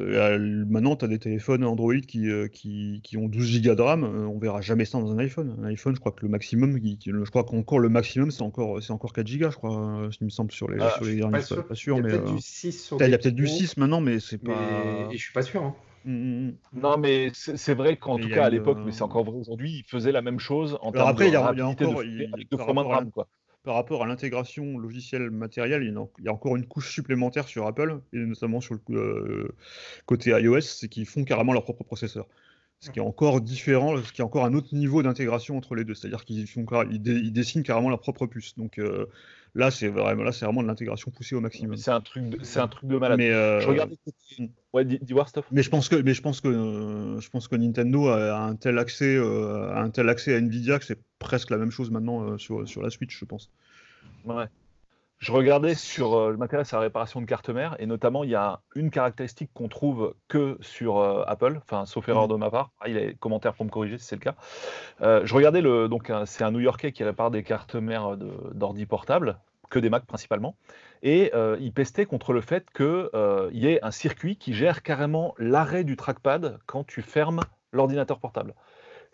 euh, 0.00 0.64
maintenant, 0.68 0.96
tu 0.96 1.04
as 1.04 1.08
des 1.08 1.18
téléphones 1.18 1.64
Android 1.64 1.94
qui, 2.06 2.28
qui, 2.52 3.00
qui 3.02 3.16
ont 3.16 3.28
12 3.28 3.62
Go 3.62 3.74
de 3.74 3.82
RAM. 3.82 4.04
on 4.04 4.38
verra 4.38 4.60
jamais 4.60 4.84
ça 4.84 4.98
dans 5.00 5.12
un 5.12 5.18
iPhone. 5.18 5.56
Un 5.60 5.64
iPhone, 5.66 5.94
je 5.94 6.00
crois 6.00 6.12
que 6.12 6.22
le 6.22 6.28
maximum, 6.28 6.45
qui- 6.48 6.98
je 7.06 7.30
crois 7.30 7.44
qu'encore 7.44 7.78
le 7.78 7.88
maximum, 7.88 8.30
c'est 8.30 8.42
encore, 8.42 8.82
c'est 8.82 8.92
encore 8.92 9.12
4 9.12 9.26
Go, 9.38 9.50
je 9.50 9.56
crois, 9.56 10.00
euh, 10.02 10.10
il 10.20 10.24
me 10.24 10.30
semble 10.30 10.52
sur 10.52 10.70
les, 10.70 10.78
Ah, 10.80 10.90
sur 10.96 11.04
les 11.04 11.16
derniers. 11.16 11.32
pas 11.32 11.42
sûr. 11.42 11.66
Pas 11.66 11.74
sûr, 11.74 11.96
il 11.96 11.98
y 11.98 12.00
a 12.00 12.02
mais 12.04 12.10
peut-être 12.10 12.28
euh, 12.30 12.34
du 12.36 12.40
6 12.40 12.72
sur 12.84 12.96
il 13.00 13.10
y 13.10 13.14
a 13.14 13.18
peut-être 13.18 13.34
du 13.34 13.44
pros, 13.44 13.52
6 13.56 13.76
maintenant, 13.76 14.00
mais 14.00 14.20
c'est 14.20 14.42
mais... 14.42 14.48
pas. 14.54 15.08
Et 15.10 15.16
je 15.16 15.22
suis 15.22 15.32
pas 15.32 15.42
sûr. 15.42 15.62
hein. 15.62 15.74
Mm, 16.04 16.12
mm, 16.12 16.46
mm. 16.72 16.80
Non, 16.80 16.98
mais 16.98 17.30
c'est 17.34 17.56
c'est 17.56 17.74
vrai 17.74 17.96
qu'en 17.96 18.16
Et 18.18 18.20
tout 18.22 18.28
cas 18.28 18.44
à 18.44 18.50
l'époque, 18.50 18.78
euh, 18.78 18.84
mais 18.86 18.92
c'est 18.92 19.02
encore 19.02 19.24
vrai 19.24 19.36
aujourd'hui, 19.36 19.78
ils 19.84 19.84
faisaient 19.90 20.12
la 20.12 20.22
même 20.22 20.38
chose 20.38 20.74
en 20.80 20.90
Alors 20.92 20.92
termes 20.92 21.08
après, 21.08 21.24
de 21.24 21.30
il 21.30 21.32
y 21.32 21.36
a- 21.36 21.52
il 21.52 21.58
y 21.58 21.60
a 21.60 21.64
rapidité 21.66 21.84
de 21.84 21.90
encore- 21.90 22.00
flux, 22.02 22.24
il- 22.24 22.30
avec 22.32 22.50
deux 22.50 22.56
par 22.56 22.66
fois 22.66 22.74
moins 22.74 22.82
de 22.84 22.88
rapport 22.88 22.98
à 23.00 23.00
RAM. 23.02 23.10
Quoi. 23.10 23.28
par 23.64 23.74
rapport 23.74 24.04
à 24.04 24.06
l'intégration 24.06 24.78
logicielle 24.78 25.28
matérielle, 25.32 25.82
il 25.82 25.92
y, 25.92 25.96
en- 25.96 26.08
il 26.20 26.24
y 26.24 26.28
a 26.28 26.32
encore 26.32 26.54
une 26.54 26.66
couche 26.66 26.92
supplémentaire 26.92 27.48
sur 27.48 27.66
Apple, 27.66 28.00
et 28.12 28.18
notamment 28.18 28.60
sur 28.60 28.74
le 28.74 28.80
euh, 28.96 29.48
côté 30.06 30.30
iOS, 30.30 30.60
c'est 30.60 30.88
qu'ils 30.88 31.04
font 31.06 31.24
carrément 31.24 31.52
leur 31.52 31.64
propre 31.64 31.82
processeur. 31.82 32.28
Ce 32.80 32.90
qui 32.90 32.98
est 32.98 33.02
encore 33.02 33.40
différent, 33.40 33.96
ce 34.02 34.12
qui 34.12 34.20
est 34.20 34.24
encore 34.24 34.44
un 34.44 34.52
autre 34.52 34.74
niveau 34.74 35.02
d'intégration 35.02 35.56
entre 35.56 35.74
les 35.74 35.84
deux. 35.84 35.94
C'est-à-dire 35.94 36.24
qu'ils 36.24 36.46
ils, 36.46 37.32
dessinent 37.32 37.62
carrément 37.62 37.88
leur 37.88 38.00
propre 38.00 38.26
puce. 38.26 38.54
Donc 38.56 38.78
euh, 38.78 39.06
là, 39.54 39.70
c'est 39.70 39.88
vraiment, 39.88 40.22
là, 40.22 40.30
c'est 40.30 40.44
vraiment 40.44 40.62
de 40.62 40.68
l'intégration 40.68 41.10
poussée 41.10 41.34
au 41.34 41.40
maximum. 41.40 41.76
C'est 41.76 41.90
un 41.90 42.02
truc, 42.02 42.28
de, 42.28 42.38
c'est 42.44 42.60
un 42.60 42.68
truc 42.68 42.88
de 42.88 42.98
malade. 42.98 43.18
Mais 43.18 43.30
euh, 43.30 43.60
je 43.60 43.68
regardais. 43.68 43.96
Hmm. 44.38 44.46
Ouais, 44.74 44.84
dis, 44.84 45.00
stuff. 45.26 45.46
Mais 45.50 45.62
je 45.62 45.70
pense 45.70 45.88
que, 45.88 45.96
mais 45.96 46.12
je 46.12 46.20
pense 46.20 46.40
que, 46.40 46.48
euh, 46.48 47.20
je 47.20 47.30
pense 47.30 47.48
que 47.48 47.56
Nintendo 47.56 48.08
a 48.08 48.38
un 48.38 48.56
tel 48.56 48.78
accès, 48.78 49.16
a 49.16 49.80
un 49.80 49.90
tel 49.90 50.08
accès 50.08 50.34
à 50.34 50.38
Nvidia 50.38 50.78
que 50.78 50.84
c'est 50.84 51.00
presque 51.18 51.50
la 51.50 51.56
même 51.56 51.70
chose 51.70 51.90
maintenant 51.90 52.36
sur, 52.36 52.68
sur 52.68 52.82
la 52.82 52.90
Switch, 52.90 53.18
je 53.18 53.24
pense. 53.24 53.50
Ouais. 54.26 54.44
Je 55.18 55.32
regardais 55.32 55.74
sur, 55.74 56.14
euh, 56.14 56.32
je 56.32 56.36
m'intéresse 56.36 56.74
à 56.74 56.76
la 56.76 56.82
réparation 56.82 57.22
de 57.22 57.26
cartes 57.26 57.48
mères 57.48 57.74
et 57.78 57.86
notamment 57.86 58.22
il 58.22 58.30
y 58.30 58.34
a 58.34 58.60
une 58.74 58.90
caractéristique 58.90 59.50
qu'on 59.54 59.68
trouve 59.68 60.14
que 60.28 60.58
sur 60.60 60.98
euh, 60.98 61.24
Apple, 61.26 61.58
enfin 61.62 61.86
sauf 61.86 62.06
erreur 62.08 62.26
mmh. 62.26 62.32
de 62.32 62.34
ma 62.34 62.50
part. 62.50 62.70
Ah, 62.80 62.88
il 62.88 62.94
y 62.94 62.98
a 62.98 63.06
des 63.06 63.14
commentaires 63.14 63.54
pour 63.54 63.64
me 63.64 63.70
corriger 63.70 63.96
si 63.96 64.04
c'est 64.04 64.16
le 64.16 64.20
cas. 64.20 64.34
Euh, 65.00 65.22
je 65.24 65.34
regardais 65.34 65.62
le, 65.62 65.88
donc 65.88 66.12
c'est 66.26 66.44
un 66.44 66.50
New-Yorkais 66.50 66.92
qui 66.92 67.02
répare 67.02 67.30
des 67.30 67.42
cartes 67.42 67.76
mères 67.76 68.16
d'ordi 68.16 68.84
portable, 68.84 69.38
que 69.70 69.78
des 69.78 69.88
Mac 69.88 70.04
principalement, 70.04 70.54
et 71.02 71.32
il 71.60 71.72
pestait 71.72 72.06
contre 72.06 72.32
le 72.32 72.40
fait 72.40 72.70
qu'il 72.70 73.08
y 73.52 73.66
ait 73.66 73.82
un 73.82 73.90
circuit 73.90 74.36
qui 74.36 74.54
gère 74.54 74.82
carrément 74.82 75.34
l'arrêt 75.38 75.82
du 75.82 75.96
trackpad 75.96 76.58
quand 76.66 76.84
tu 76.84 77.02
fermes 77.02 77.40
l'ordinateur 77.72 78.18
portable. 78.18 78.54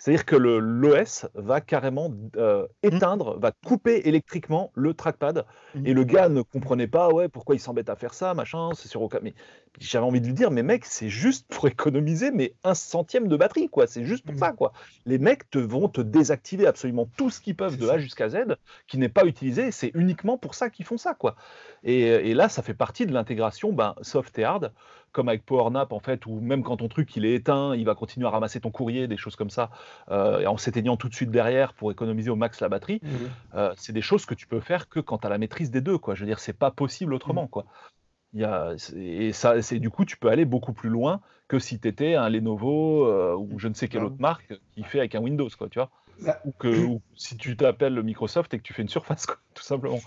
C'est-à-dire 0.03 0.25
que 0.25 0.35
l'OS 0.35 1.27
va 1.35 1.61
carrément 1.61 2.13
euh, 2.37 2.65
mmh. 2.65 2.87
éteindre, 2.89 3.39
va 3.39 3.53
couper 3.53 4.09
électriquement 4.09 4.73
le 4.75 4.95
trackpad. 4.95 5.47
Mmh. 5.77 5.87
Et 5.87 5.93
le 5.95 6.03
gars 6.03 6.29
ne 6.29 6.43
comprenait 6.43 6.89
pas, 6.89 7.11
ouais, 7.11 7.29
pourquoi 7.29 7.55
il 7.55 7.61
s'embête 7.61 7.89
à 7.89 7.95
faire 7.95 8.13
ça, 8.13 8.35
machin, 8.35 8.71
c'est 8.75 8.89
sur 8.89 9.01
aucun. 9.01 9.21
Mais 9.23 9.33
j'avais 9.79 10.05
envie 10.05 10.21
de 10.21 10.27
lui 10.27 10.35
dire, 10.35 10.51
mais 10.51 10.65
mec, 10.65 10.87
c'est 10.87 11.09
juste 11.09 11.47
pour 11.47 11.69
économiser 11.69 12.33
mais 12.33 12.53
un 12.65 12.75
centième 12.75 13.29
de 13.29 13.37
batterie, 13.37 13.69
quoi. 13.69 13.87
C'est 13.87 14.05
juste 14.05 14.25
pour 14.25 14.35
mmh. 14.35 14.39
ça, 14.39 14.51
quoi. 14.51 14.73
Les 15.07 15.19
mecs 15.19 15.49
te, 15.51 15.59
vont 15.61 15.89
te 15.89 16.01
désactiver 16.01 16.67
absolument 16.67 17.09
tout 17.17 17.31
ce 17.31 17.41
qu'ils 17.41 17.55
peuvent 17.55 17.79
de 17.79 17.89
A 17.89 17.99
jusqu'à 17.99 18.29
Z, 18.29 18.57
qui 18.89 18.99
n'est 18.99 19.09
pas 19.09 19.25
utilisé. 19.25 19.71
C'est 19.71 19.93
uniquement 19.95 20.37
pour 20.37 20.57
ça 20.57 20.69
qu'ils 20.69 20.85
font 20.85 20.99
ça, 20.99 21.15
quoi. 21.15 21.37
Et, 21.85 22.01
et, 22.03 22.35
là, 22.35 22.49
ça 22.49 22.63
fait 22.63 22.75
partie 22.75 23.07
de 23.07 23.13
l'intégration 23.13 23.73
ben, 23.73 23.95
soft 24.03 24.37
et 24.41 24.43
hard 24.43 24.73
comme 25.13 25.29
avec 25.29 25.45
PowerNap 25.45 25.93
en 25.93 26.01
fait, 26.01 26.27
où 26.27 26.41
même 26.41 26.63
quand 26.63 26.79
ton 26.79 26.89
truc 26.89 27.15
il 27.17 27.25
est 27.25 27.35
éteint, 27.35 27.75
il 27.77 27.85
va 27.85 27.95
continuer 27.95 28.27
à 28.27 28.31
ramasser 28.31 28.61
ton 28.61 28.71
courrier, 28.71 29.07
des 29.07 29.17
choses 29.17 29.37
comme 29.37 29.51
ça, 29.51 29.71
euh, 30.11 30.45
en 30.47 30.57
s'éteignant 30.57 30.97
tout 30.97 31.09
de 31.09 31.15
suite 31.15 31.31
derrière 31.31 31.75
pour 31.75 31.93
économiser 31.93 32.31
au 32.31 32.37
max 32.37 32.61
la 32.61 32.69
batterie. 32.69 33.01
Mmh. 33.03 33.09
Euh, 33.55 33.73
c'est 33.77 33.93
des 33.93 34.03
choses 34.03 34.27
que 34.27 34.35
tu 34.35 34.47
peux 34.47 34.61
faire 34.61 34.89
que 34.89 35.01
quand 35.01 35.19
tu 35.19 35.27
as 35.27 35.31
la 35.31 35.39
maîtrise 35.39 35.71
des 35.71 35.81
deux, 35.81 35.99
quoi. 35.99 36.15
Je 36.15 36.21
veux 36.21 36.27
dire, 36.27 36.39
c'est 36.39 36.59
pas 36.59 36.71
possible 36.71 37.15
autrement, 37.15 37.45
mmh. 37.45 37.49
quoi. 37.49 37.67
Il 38.35 38.41
y 38.41 38.45
a, 38.45 38.75
et 38.97 39.33
ça, 39.33 39.61
c'est 39.61 39.79
du 39.79 39.91
coup, 39.91 40.07
tu 40.07 40.17
peux 40.17 40.29
aller 40.29 40.47
beaucoup 40.47 40.73
plus 40.73 40.89
loin 40.89 41.21
que 41.49 41.59
si 41.59 41.79
tu 41.79 41.87
étais 41.87 42.15
un 42.15 42.31
Lenovo 42.31 43.07
euh, 43.07 43.37
ou 43.37 43.59
je 43.59 43.69
ne 43.69 43.75
sais 43.75 43.89
quelle 43.89 44.05
autre 44.05 44.17
marque 44.19 44.55
qui 44.73 44.83
fait 44.85 45.01
avec 45.01 45.15
un 45.15 45.21
Windows, 45.21 45.51
quoi, 45.59 45.69
tu 45.69 45.79
vois. 45.79 45.91
Bah, 46.21 46.41
ou 46.45 46.53
que 46.53 46.87
si 47.17 47.37
tu 47.37 47.57
t'appelles 47.57 48.01
Microsoft 48.03 48.55
et 48.55 48.59
que 48.59 48.63
tu 48.63 48.73
fais 48.73 48.83
une 48.83 48.89
surface, 48.89 49.27
tout 49.55 49.63
simplement. 49.63 50.01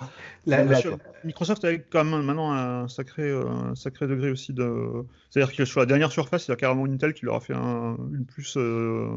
Microsoft 1.24 1.64
a 1.66 1.76
quand 1.78 2.04
même 2.04 2.22
maintenant 2.24 2.54
un 2.54 2.88
sacré, 2.88 3.24
euh, 3.24 3.76
sacré 3.76 4.08
degré 4.08 4.30
aussi 4.30 4.54
de. 4.54 5.06
C'est-à-dire 5.30 5.56
que 5.56 5.66
sur 5.66 5.80
la 5.80 5.86
dernière 5.86 6.12
surface, 6.12 6.48
il 6.48 6.52
y 6.52 6.54
a 6.54 6.58
carrément 6.58 6.86
Intel 6.86 7.14
qui 7.14 7.26
leur 7.26 7.36
a 7.36 7.40
fait 7.42 7.54
une 7.54 8.26
puce 8.26 8.58
euh, 8.58 9.10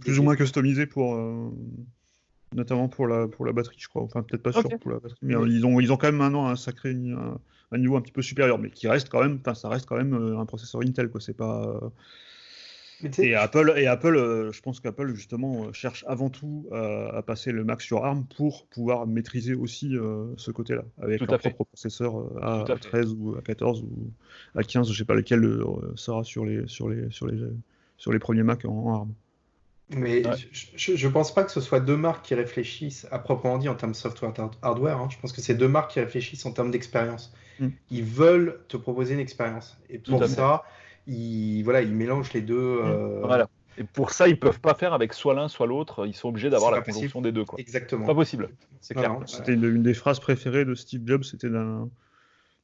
plus 0.00 0.18
ou 0.18 0.22
moins 0.22 0.36
customisée 0.36 0.86
pour. 0.86 1.16
Euh, 1.16 1.50
notamment 2.54 2.88
pour 2.88 3.06
la, 3.06 3.26
pour 3.26 3.44
la 3.44 3.52
batterie, 3.52 3.76
je 3.78 3.88
crois. 3.88 4.02
Enfin, 4.02 4.22
peut-être 4.22 4.42
pas 4.42 4.52
sûr 4.52 4.62
pour 4.80 4.90
la 4.90 5.00
batterie. 5.00 5.18
Mais 5.22 5.34
ils, 5.34 5.66
ont, 5.66 5.80
ils 5.80 5.92
ont 5.92 5.96
quand 5.96 6.08
même 6.08 6.16
maintenant 6.16 6.46
un 6.46 6.56
sacré. 6.56 6.90
Un, 6.92 7.78
niveau 7.78 7.96
un 7.96 8.00
petit 8.00 8.12
peu 8.12 8.22
supérieur, 8.22 8.58
mais 8.58 8.70
qui 8.70 8.88
reste 8.88 9.08
quand 9.08 9.20
même. 9.20 9.40
ça 9.54 9.68
reste 9.68 9.86
quand 9.86 9.96
même 9.96 10.14
un 10.14 10.46
processeur 10.46 10.80
Intel, 10.82 11.10
quoi. 11.10 11.20
C'est 11.20 11.36
pas. 11.36 11.80
Et 13.18 13.34
Apple, 13.34 13.74
et 13.76 13.86
Apple 13.86 14.16
euh, 14.16 14.52
je 14.52 14.60
pense 14.62 14.80
qu'Apple 14.80 15.14
justement 15.14 15.64
euh, 15.64 15.72
cherche 15.72 16.04
avant 16.08 16.30
tout 16.30 16.66
euh, 16.72 17.10
à 17.12 17.22
passer 17.22 17.52
le 17.52 17.62
Mac 17.62 17.82
sur 17.82 18.04
ARM 18.04 18.24
pour 18.36 18.66
pouvoir 18.66 19.06
maîtriser 19.06 19.54
aussi 19.54 19.94
ce 20.36 20.50
côté-là 20.50 20.82
avec 21.00 21.20
leur 21.20 21.38
propre 21.38 21.64
processeur 21.64 22.14
à, 22.42 22.64
13 22.64 23.14
ou 23.18 23.36
à 23.36 23.42
14 23.42 23.82
ou 23.82 24.10
à 24.54 24.62
15, 24.62 24.90
je 24.90 24.96
sais 24.96 25.04
pas 25.04 25.14
lequel 25.14 25.62
sera 25.94 26.24
sur 26.24 26.44
les 26.44 26.66
sur 26.66 26.88
les 26.88 27.10
sur 27.10 27.26
les 27.26 27.38
sur 27.98 28.12
les 28.12 28.18
premiers 28.18 28.42
Mac 28.42 28.64
en, 28.64 28.94
ARM. 28.94 29.12
Mais 29.90 30.22
je, 30.50 31.06
ne 31.06 31.12
pense 31.12 31.32
pas 31.32 31.44
que 31.44 31.52
ce 31.52 31.60
soit 31.60 31.78
deux 31.78 31.96
marques 31.96 32.24
qui 32.24 32.34
réfléchissent 32.34 33.06
à 33.12 33.20
proprement 33.20 33.56
dit 33.56 33.68
en 33.68 33.76
termes 33.76 33.92
de 33.92 33.96
software 33.96 34.32
hardware. 34.62 34.98
Hein. 34.98 35.08
Je 35.10 35.18
pense 35.18 35.32
que 35.32 35.40
c'est 35.40 35.54
deux 35.54 35.68
marques 35.68 35.92
qui 35.92 36.00
réfléchissent 36.00 36.44
en 36.44 36.52
termes 36.52 36.72
d'expérience. 36.72 37.32
Hmm. 37.60 37.68
Ils 37.90 38.02
veulent 38.02 38.60
te 38.66 38.76
proposer 38.76 39.14
une 39.14 39.20
expérience. 39.20 39.78
Et 39.88 39.98
pour 39.98 40.24
ça, 40.26 40.64
ils, 41.06 41.62
voilà, 41.62 41.82
ils 41.82 41.94
mélangent 41.94 42.32
les 42.32 42.42
deux. 42.42 42.82
Mmh. 42.82 42.86
Euh, 42.86 43.20
voilà. 43.24 43.48
Et 43.78 43.84
pour 43.84 44.10
ça, 44.10 44.26
ils 44.28 44.38
peuvent 44.38 44.60
pas 44.60 44.74
faire 44.74 44.94
avec 44.94 45.12
soit 45.12 45.34
l'un, 45.34 45.48
soit 45.48 45.66
l'autre. 45.66 46.06
Ils 46.06 46.14
sont 46.14 46.28
obligés 46.28 46.48
d'avoir 46.48 46.70
la 46.70 46.80
conjonction 46.80 47.20
des 47.20 47.32
deux. 47.32 47.44
Quoi. 47.44 47.60
Exactement. 47.60 48.06
Pas 48.06 48.14
possible. 48.14 48.48
C'est 48.80 48.94
clair. 48.94 49.18
C'était 49.26 49.54
une, 49.54 49.82
des 49.82 49.94
phrases 49.94 50.20
préférées 50.20 50.64
de 50.64 50.74
Steve 50.74 51.02
Jobs. 51.04 51.24
C'était 51.24 51.50
d'un, 51.50 51.90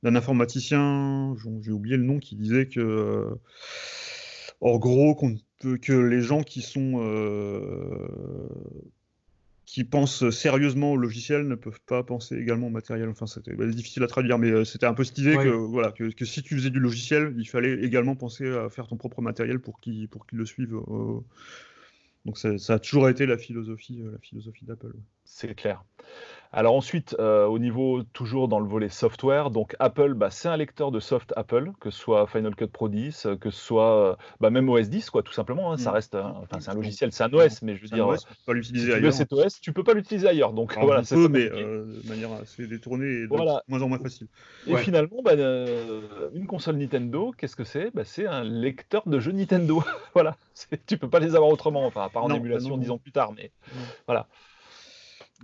informaticien, 0.05 1.36
j'ai 1.61 1.70
oublié 1.70 1.97
le 1.97 2.05
nom, 2.05 2.18
qui 2.18 2.34
disait 2.36 2.66
que, 2.66 2.80
euh, 2.80 3.40
en 4.61 4.78
gros, 4.78 5.14
que 5.61 5.93
les 5.93 6.22
gens 6.22 6.43
qui 6.43 6.62
sont 6.62 6.95
euh, 6.97 8.09
qui 9.73 9.85
pensent 9.85 10.29
sérieusement 10.29 10.93
au 10.93 10.99
logiciel 10.99 11.49
ne 11.49 11.55
peuvent 11.55 11.81
pas 11.87 12.03
penser 12.03 12.37
également 12.37 12.66
au 12.66 12.70
matériel. 12.70 13.09
Enfin, 13.09 13.27
c'était 13.27 13.55
bah, 13.55 13.66
difficile 13.66 14.03
à 14.03 14.07
traduire, 14.07 14.37
mais 14.37 14.51
euh, 14.51 14.64
c'était 14.66 14.85
un 14.85 14.93
peu 14.93 15.03
cette 15.03 15.16
idée 15.16 15.35
que, 15.35 15.49
voilà, 15.49 15.93
que, 15.93 16.25
si 16.27 16.43
tu 16.43 16.57
faisais 16.57 16.68
du 16.68 16.79
logiciel, 16.79 17.35
il 17.39 17.49
fallait 17.49 17.83
également 17.83 18.14
penser 18.14 18.47
à 18.47 18.68
faire 18.68 18.87
ton 18.87 18.99
propre 18.99 19.23
matériel 19.23 19.61
pour 19.61 19.81
qu'il 19.81 20.09
pour 20.09 20.27
le 20.31 20.45
suive. 20.45 20.75
Euh, 20.75 21.20
donc 22.27 22.37
ça, 22.37 22.59
ça, 22.59 22.75
a 22.75 22.79
toujours 22.81 23.09
été 23.09 23.25
la 23.25 23.39
philosophie, 23.39 24.03
euh, 24.03 24.12
la 24.12 24.18
philosophie 24.18 24.66
d'Apple. 24.66 24.93
C'est 25.25 25.55
clair. 25.55 25.85
Alors 26.55 26.75
ensuite, 26.75 27.16
euh, 27.18 27.47
au 27.47 27.59
niveau 27.59 28.03
toujours 28.12 28.47
dans 28.47 28.61
le 28.61 28.66
volet 28.66 28.91
software, 28.91 29.49
donc 29.51 29.75
Apple, 29.79 30.12
bah, 30.12 30.29
c'est 30.31 30.49
un 30.49 30.59
lecteur 30.59 30.91
de 30.91 31.01
soft 31.01 31.33
Apple, 31.35 31.73
que 31.81 31.91
ce 31.91 31.99
soit 31.99 32.27
Final 32.27 32.55
Cut 32.55 32.66
Pro 32.66 32.91
10, 32.91 33.29
que 33.41 33.51
ce 33.51 33.59
soit 33.59 34.11
euh, 34.11 34.16
bah, 34.39 34.51
même 34.51 34.68
OS 34.68 34.91
10, 34.91 35.09
quoi, 35.09 35.23
tout 35.23 35.33
simplement. 35.33 35.73
Hein, 35.73 35.79
ça 35.79 35.91
mm. 35.91 35.95
reste, 35.95 36.14
enfin 36.14 36.61
c'est 36.61 36.70
un 36.70 36.75
logiciel, 36.75 37.11
c'est 37.11 37.25
un 37.25 37.33
OS, 37.33 37.62
mais 37.62 37.75
je 37.75 37.83
veux 37.83 37.89
dire, 37.89 38.07
OS, 38.07 38.27
tu 38.27 38.35
peux 38.35 38.43
pas 38.45 38.53
l'utiliser 38.53 38.93
ailleurs. 38.93 39.14
Cet 39.14 39.33
OS, 39.33 39.61
tu 39.62 39.73
peux 39.73 39.83
pas 39.83 39.95
l'utiliser 39.95 40.29
ailleurs. 40.29 40.53
Donc 40.53 40.77
voilà, 40.79 41.03
c'est 41.05 41.16
mais 41.16 41.51
euh, 41.51 41.87
de 41.87 42.07
manière 42.07 42.33
assez 42.33 42.66
détournée 42.66 43.07
et 43.07 43.27
de 43.27 43.62
moins 43.68 43.83
en 43.83 43.89
moins 43.89 43.99
facile. 43.99 44.27
Et 44.66 44.77
finalement, 44.77 45.23
bah, 45.25 45.33
une 45.33 46.47
console 46.47 46.77
Nintendo, 46.77 47.33
qu'est-ce 47.39 47.57
que 47.57 47.64
c'est? 47.64 47.91
C'est 48.05 48.27
un 48.27 48.45
lecteur 48.45 49.05
de 49.07 49.18
jeux 49.20 49.33
Nintendo. 49.33 49.83
voilà, 50.14 50.37
tu 50.87 50.99
peux 50.99 51.09
pas 51.09 51.20
les 51.20 51.35
avoir 51.35 51.51
autrement, 51.51 51.87
enfin, 51.87 52.03
à 52.03 52.09
part 52.11 52.25
en 52.25 52.35
émulation 52.35 52.77
dix 52.77 52.91
ans 52.91 52.99
plus 52.99 53.12
tard, 53.12 53.33
mais 53.33 53.53
voilà. 54.07 54.29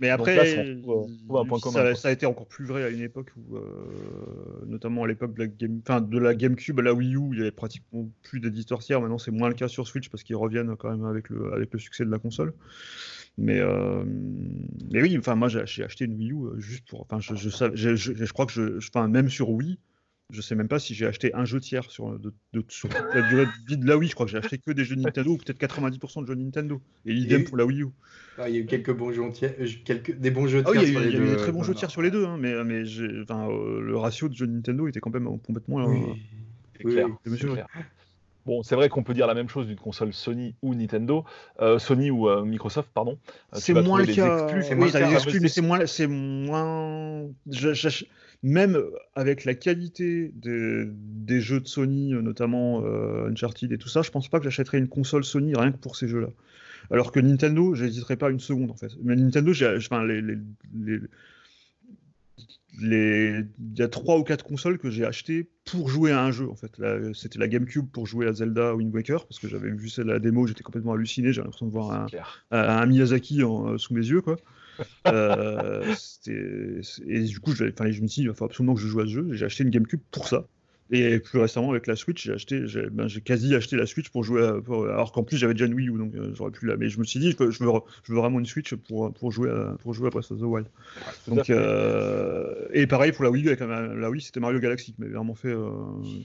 Mais 0.01 0.09
après, 0.09 0.35
ça, 1.95 2.07
a 2.07 2.11
été 2.11 2.25
encore 2.25 2.47
plus 2.47 2.65
vrai 2.65 2.83
à 2.83 2.89
une 2.89 3.01
époque 3.01 3.31
où, 3.37 3.57
euh, 3.57 3.61
notamment 4.65 5.03
à 5.03 5.07
l'époque 5.07 5.33
de 5.33 5.43
la 5.43 5.47
Game, 5.47 5.81
de 6.09 6.17
la 6.17 6.35
GameCube 6.35 6.79
à 6.79 6.83
la 6.83 6.93
Wii 6.93 7.15
U, 7.15 7.29
il 7.33 7.39
y 7.39 7.41
avait 7.41 7.51
pratiquement 7.51 8.09
plus 8.23 8.39
d'éditeurs 8.39 8.79
tiers. 8.79 9.01
Maintenant, 9.01 9.17
c'est 9.17 9.31
moins 9.31 9.49
le 9.49 9.55
cas 9.55 9.67
sur 9.67 9.87
Switch 9.87 10.09
parce 10.09 10.23
qu'ils 10.23 10.35
reviennent 10.35 10.75
quand 10.77 10.89
même 10.89 11.05
avec 11.05 11.29
le, 11.29 11.53
avec 11.53 11.73
le 11.73 11.79
succès 11.79 12.05
de 12.05 12.11
la 12.11 12.19
console. 12.19 12.53
Mais, 13.37 13.59
euh, 13.59 14.03
mais 14.91 15.01
oui, 15.01 15.17
enfin, 15.17 15.35
moi, 15.35 15.47
j'ai 15.47 15.83
acheté 15.83 16.05
une 16.05 16.15
Wii 16.15 16.31
U 16.31 16.35
euh, 16.35 16.59
juste 16.59 16.87
pour, 16.89 17.01
enfin, 17.01 17.19
je, 17.19 17.35
je, 17.35 17.95
je, 17.95 17.95
je, 17.95 18.33
crois 18.33 18.45
que 18.45 18.51
je, 18.51 18.77
enfin, 18.77 19.07
même 19.07 19.29
sur 19.29 19.49
Wii, 19.49 19.79
je 20.29 20.41
sais 20.41 20.55
même 20.55 20.67
pas 20.67 20.79
si 20.79 20.93
j'ai 20.93 21.07
acheté 21.07 21.33
un 21.33 21.45
jeu 21.45 21.59
tiers 21.59 21.89
sur, 21.89 22.19
de, 22.19 22.33
la 22.53 23.21
durée 23.29 23.45
de 23.45 23.67
vie 23.67 23.77
de 23.77 23.87
la 23.87 23.97
Wii. 23.97 24.09
Je 24.09 24.13
crois 24.13 24.25
que 24.25 24.31
j'ai 24.31 24.37
acheté 24.37 24.59
que 24.59 24.71
des 24.71 24.83
jeux 24.83 24.95
Nintendo 24.95 25.31
ou 25.31 25.37
peut-être 25.37 25.59
90% 25.59 26.21
de 26.21 26.27
jeux 26.27 26.35
Nintendo. 26.35 26.81
Et 27.05 27.13
idem 27.13 27.43
pour 27.43 27.57
la 27.57 27.65
Wii 27.65 27.83
U. 27.83 27.87
Ah, 28.37 28.47
il 28.47 28.55
y 28.55 28.57
a 28.57 28.61
eu 28.61 28.65
quelques 28.65 28.93
bons 28.95 29.11
jeux 29.11 29.29
tiers, 29.31 29.53
euh, 29.59 29.67
quelques, 29.83 30.17
des 30.17 30.31
bons 30.31 30.47
jeux 30.47 30.63
tiers. 30.63 30.73
Ah 30.77 30.81
oui, 30.81 30.87
il 30.87 30.93
y 30.93 31.17
a, 31.17 31.19
eu, 31.19 31.29
des 31.29 31.35
très 31.35 31.51
bons 31.51 31.63
jeux 31.63 31.73
tiers 31.73 31.91
sur 31.91 32.01
les 32.01 32.11
deux, 32.11 32.25
hein, 32.25 32.37
mais, 32.39 32.63
mais 32.63 32.83
enfin, 33.23 33.49
euh, 33.49 33.81
le 33.81 33.97
ratio 33.97 34.29
de 34.29 34.35
jeux 34.35 34.45
Nintendo 34.45 34.87
était 34.87 34.99
quand 34.99 35.13
même 35.13 35.27
complètement. 35.39 35.85
Oui, 35.85 36.03
euh, 36.85 36.89
clair, 36.89 37.67
Bon, 38.45 38.63
c'est 38.63 38.75
vrai 38.75 38.87
qu'on 38.89 39.03
peut 39.03 39.13
dire 39.13 39.27
la 39.27 39.33
même 39.33 39.49
chose 39.49 39.67
d'une 39.67 39.77
console 39.77 40.13
Sony 40.13 40.55
ou 40.61 40.73
Nintendo, 40.73 41.25
Sony 41.77 42.09
ou 42.09 42.29
Microsoft, 42.45 42.89
pardon. 42.93 43.17
c'est 43.53 43.73
moins 43.73 43.99
le 43.99 44.13
cas. 44.13 44.47
C'est 44.61 44.75
moins, 44.75 44.87
c'est 44.89 45.61
moins, 45.61 45.85
c'est 45.85 46.07
moins 46.07 47.25
même 48.41 48.81
avec 49.15 49.43
la 49.43 49.53
qualité 49.53 50.31
des 50.33 51.41
jeux 51.41 51.59
de 51.59 51.67
Sony, 51.67 52.11
notamment 52.13 52.83
euh, 52.85 53.29
Uncharted 53.29 53.71
et 53.71 53.77
tout 53.77 53.89
ça, 53.89 54.01
je 54.01 54.11
pense 54.11 54.29
pas 54.29 54.39
que 54.39 54.45
j'achèterais 54.45 54.77
une 54.77 54.87
console 54.87 55.25
Sony 55.25 55.53
rien 55.55 55.71
que 55.71 55.77
pour 55.77 55.95
ces 55.95 56.07
jeux-là. 56.07 56.29
Alors 56.91 57.11
que 57.11 57.19
Nintendo, 57.19 57.75
j'hésiterais 57.75 58.15
pas 58.15 58.29
une 58.29 58.39
seconde 58.39 58.71
en 58.71 58.75
fait. 58.75 58.91
Mais 59.03 59.15
Nintendo, 59.15 59.51
j'ai, 59.51 59.75
enfin, 59.75 60.05
les, 60.05 60.21
les, 60.21 61.01
il 62.81 63.77
y 63.77 63.81
a 63.81 63.87
trois 63.87 64.17
ou 64.17 64.23
quatre 64.23 64.45
consoles 64.45 64.77
que 64.77 64.89
j'ai 64.89 65.05
achetées 65.05 65.49
pour 65.65 65.89
jouer 65.89 66.11
à 66.11 66.23
un 66.23 66.31
jeu 66.31 66.49
en 66.49 66.55
fait. 66.55 66.71
C'était 67.13 67.39
la 67.39 67.47
GameCube 67.47 67.87
pour 67.91 68.07
jouer 68.07 68.27
à 68.27 68.33
Zelda 68.33 68.75
Wind 68.75 68.93
Waker 68.93 69.25
parce 69.25 69.39
que 69.39 69.47
j'avais 69.47 69.69
vu 69.69 69.89
la 70.03 70.19
démo, 70.19 70.47
j'étais 70.47 70.63
complètement 70.63 70.93
halluciné, 70.93 71.33
j'avais 71.33 71.45
l'impression 71.45 71.67
de 71.67 71.71
voir 71.71 72.07
un, 72.51 72.85
Miyazaki 72.85 73.43
en, 73.43 73.77
sous 73.77 73.93
mes 73.93 74.05
yeux 74.05 74.21
quoi. 74.21 74.37
Euh, 75.07 75.95
et 76.27 77.23
du 77.23 77.39
coup, 77.39 77.53
je, 77.53 77.65
je 77.65 78.01
me 78.01 78.07
suis 78.07 78.21
dit, 78.21 78.27
il 78.27 78.33
faut 78.33 78.45
absolument 78.45 78.75
que 78.75 78.81
je 78.81 78.87
joue 78.87 78.99
à 78.99 79.05
ce 79.05 79.09
jeu. 79.09 79.27
J'ai 79.31 79.45
acheté 79.45 79.63
une 79.63 79.69
GameCube 79.69 80.01
pour 80.11 80.27
ça. 80.27 80.45
Et 80.91 81.19
plus 81.19 81.39
récemment, 81.39 81.69
avec 81.69 81.85
la 81.85 81.95
Switch, 81.95 82.25
j'ai 82.25 82.33
acheté, 82.33 82.65
j'ai 82.65 82.89
ben, 82.89 83.07
quasi 83.23 83.53
acheté 83.53 83.75
la 83.75 83.85
Switch 83.85 84.09
pour 84.09 84.23
jouer, 84.23 84.41
alors 84.41 85.11
qu'en 85.11 85.23
plus 85.23 85.37
j'avais 85.37 85.53
déjà 85.53 85.65
une 85.65 85.75
Wii 85.75 85.89
U, 85.89 85.97
donc 85.99 86.15
euh, 86.15 86.31
j'aurais 86.33 86.49
pu 86.49 86.65
la. 86.65 86.77
Mais 86.77 86.89
je 86.89 86.97
me 86.99 87.03
suis 87.03 87.19
dit, 87.19 87.31
je 87.31 87.37
veux, 87.37 87.51
je 87.51 87.63
veux 87.63 88.17
vraiment 88.17 88.39
une 88.39 88.47
Switch 88.47 88.73
pour, 88.73 89.13
pour 89.13 89.31
jouer 89.31 89.51
à, 89.51 89.75
pour 89.83 89.93
jouer 89.93 90.07
à 90.07 90.09
Breath 90.09 90.31
of 90.31 90.39
the 90.39 90.43
Wild. 90.43 90.67
donc, 91.27 91.51
euh, 91.51 92.67
et 92.73 92.87
pareil 92.87 93.11
pour 93.11 93.23
la 93.23 93.29
Wii 93.29 93.45
U, 93.45 93.47
avec 93.49 93.59
la, 93.59 93.93
la 93.93 94.09
Wii, 94.09 94.21
c'était 94.21 94.39
Mario 94.39 94.59
Galaxy 94.59 94.93
qui 94.93 95.01
m'avait 95.01 95.13
vraiment 95.13 95.35
fait, 95.35 95.53
euh, 95.53 95.69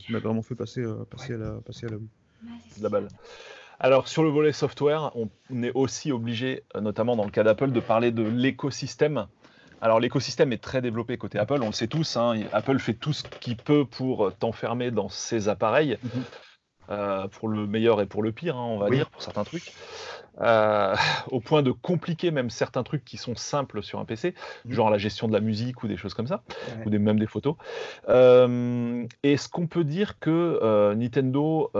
m'a 0.08 0.18
vraiment 0.20 0.40
fait 0.40 0.54
passer, 0.54 0.82
passer, 1.10 1.34
à 1.34 1.38
la, 1.38 1.50
passer 1.66 1.84
à 1.84 1.90
la 1.90 1.96
Wii. 1.98 2.08
La 2.80 2.88
balle. 2.88 3.08
Alors 3.80 4.08
sur 4.08 4.22
le 4.22 4.30
volet 4.30 4.52
software, 4.52 5.10
on 5.16 5.28
est 5.62 5.72
aussi 5.74 6.12
obligé, 6.12 6.64
notamment 6.80 7.16
dans 7.16 7.24
le 7.24 7.30
cas 7.30 7.42
d'Apple, 7.42 7.72
de 7.72 7.80
parler 7.80 8.10
de 8.10 8.22
l'écosystème 8.22 9.26
alors 9.84 10.00
l'écosystème 10.00 10.50
est 10.54 10.62
très 10.62 10.80
développé 10.80 11.18
côté 11.18 11.38
Apple, 11.38 11.58
on 11.60 11.66
le 11.66 11.72
sait 11.72 11.88
tous. 11.88 12.16
Hein. 12.16 12.40
Apple 12.54 12.78
fait 12.78 12.94
tout 12.94 13.12
ce 13.12 13.22
qu'il 13.22 13.58
peut 13.58 13.84
pour 13.84 14.32
t'enfermer 14.34 14.90
dans 14.90 15.10
ses 15.10 15.50
appareils, 15.50 15.98
mhm. 16.02 16.22
Euh, 16.90 17.28
pour 17.28 17.48
le 17.48 17.66
meilleur 17.66 18.00
et 18.00 18.06
pour 18.06 18.22
le 18.22 18.32
pire, 18.32 18.56
hein, 18.56 18.66
on 18.66 18.78
va 18.78 18.90
dire, 18.90 19.08
pour 19.10 19.22
certains 19.22 19.44
trucs. 19.44 19.72
Euh, 20.40 20.94
au 21.30 21.40
point 21.40 21.62
de 21.62 21.70
compliquer 21.70 22.30
même 22.30 22.50
certains 22.50 22.82
trucs 22.82 23.04
qui 23.04 23.16
sont 23.16 23.36
simples 23.36 23.82
sur 23.82 24.00
un 24.00 24.04
PC, 24.04 24.34
mmh. 24.64 24.72
genre 24.72 24.90
la 24.90 24.98
gestion 24.98 25.28
de 25.28 25.32
la 25.32 25.40
musique 25.40 25.82
ou 25.82 25.88
des 25.88 25.96
choses 25.96 26.14
comme 26.14 26.26
ça, 26.26 26.42
ou 26.84 26.90
des, 26.90 26.98
même 26.98 27.18
des 27.18 27.26
photos. 27.26 27.54
Euh, 28.08 29.06
est-ce 29.22 29.48
qu'on 29.48 29.66
peut 29.66 29.84
dire 29.84 30.18
que 30.18 30.94
Nintendo 30.94 31.70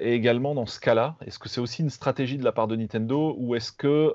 est 0.00 0.12
également 0.12 0.54
dans 0.54 0.66
ce 0.66 0.78
cas-là? 0.80 1.16
Est-ce 1.26 1.38
que 1.38 1.48
c'est 1.48 1.60
aussi 1.60 1.82
une 1.82 1.90
stratégie 1.90 2.38
de 2.38 2.44
la 2.44 2.52
part 2.52 2.68
de 2.68 2.76
Nintendo? 2.76 3.34
Ou 3.38 3.54
est-ce 3.54 3.72
que 3.72 4.14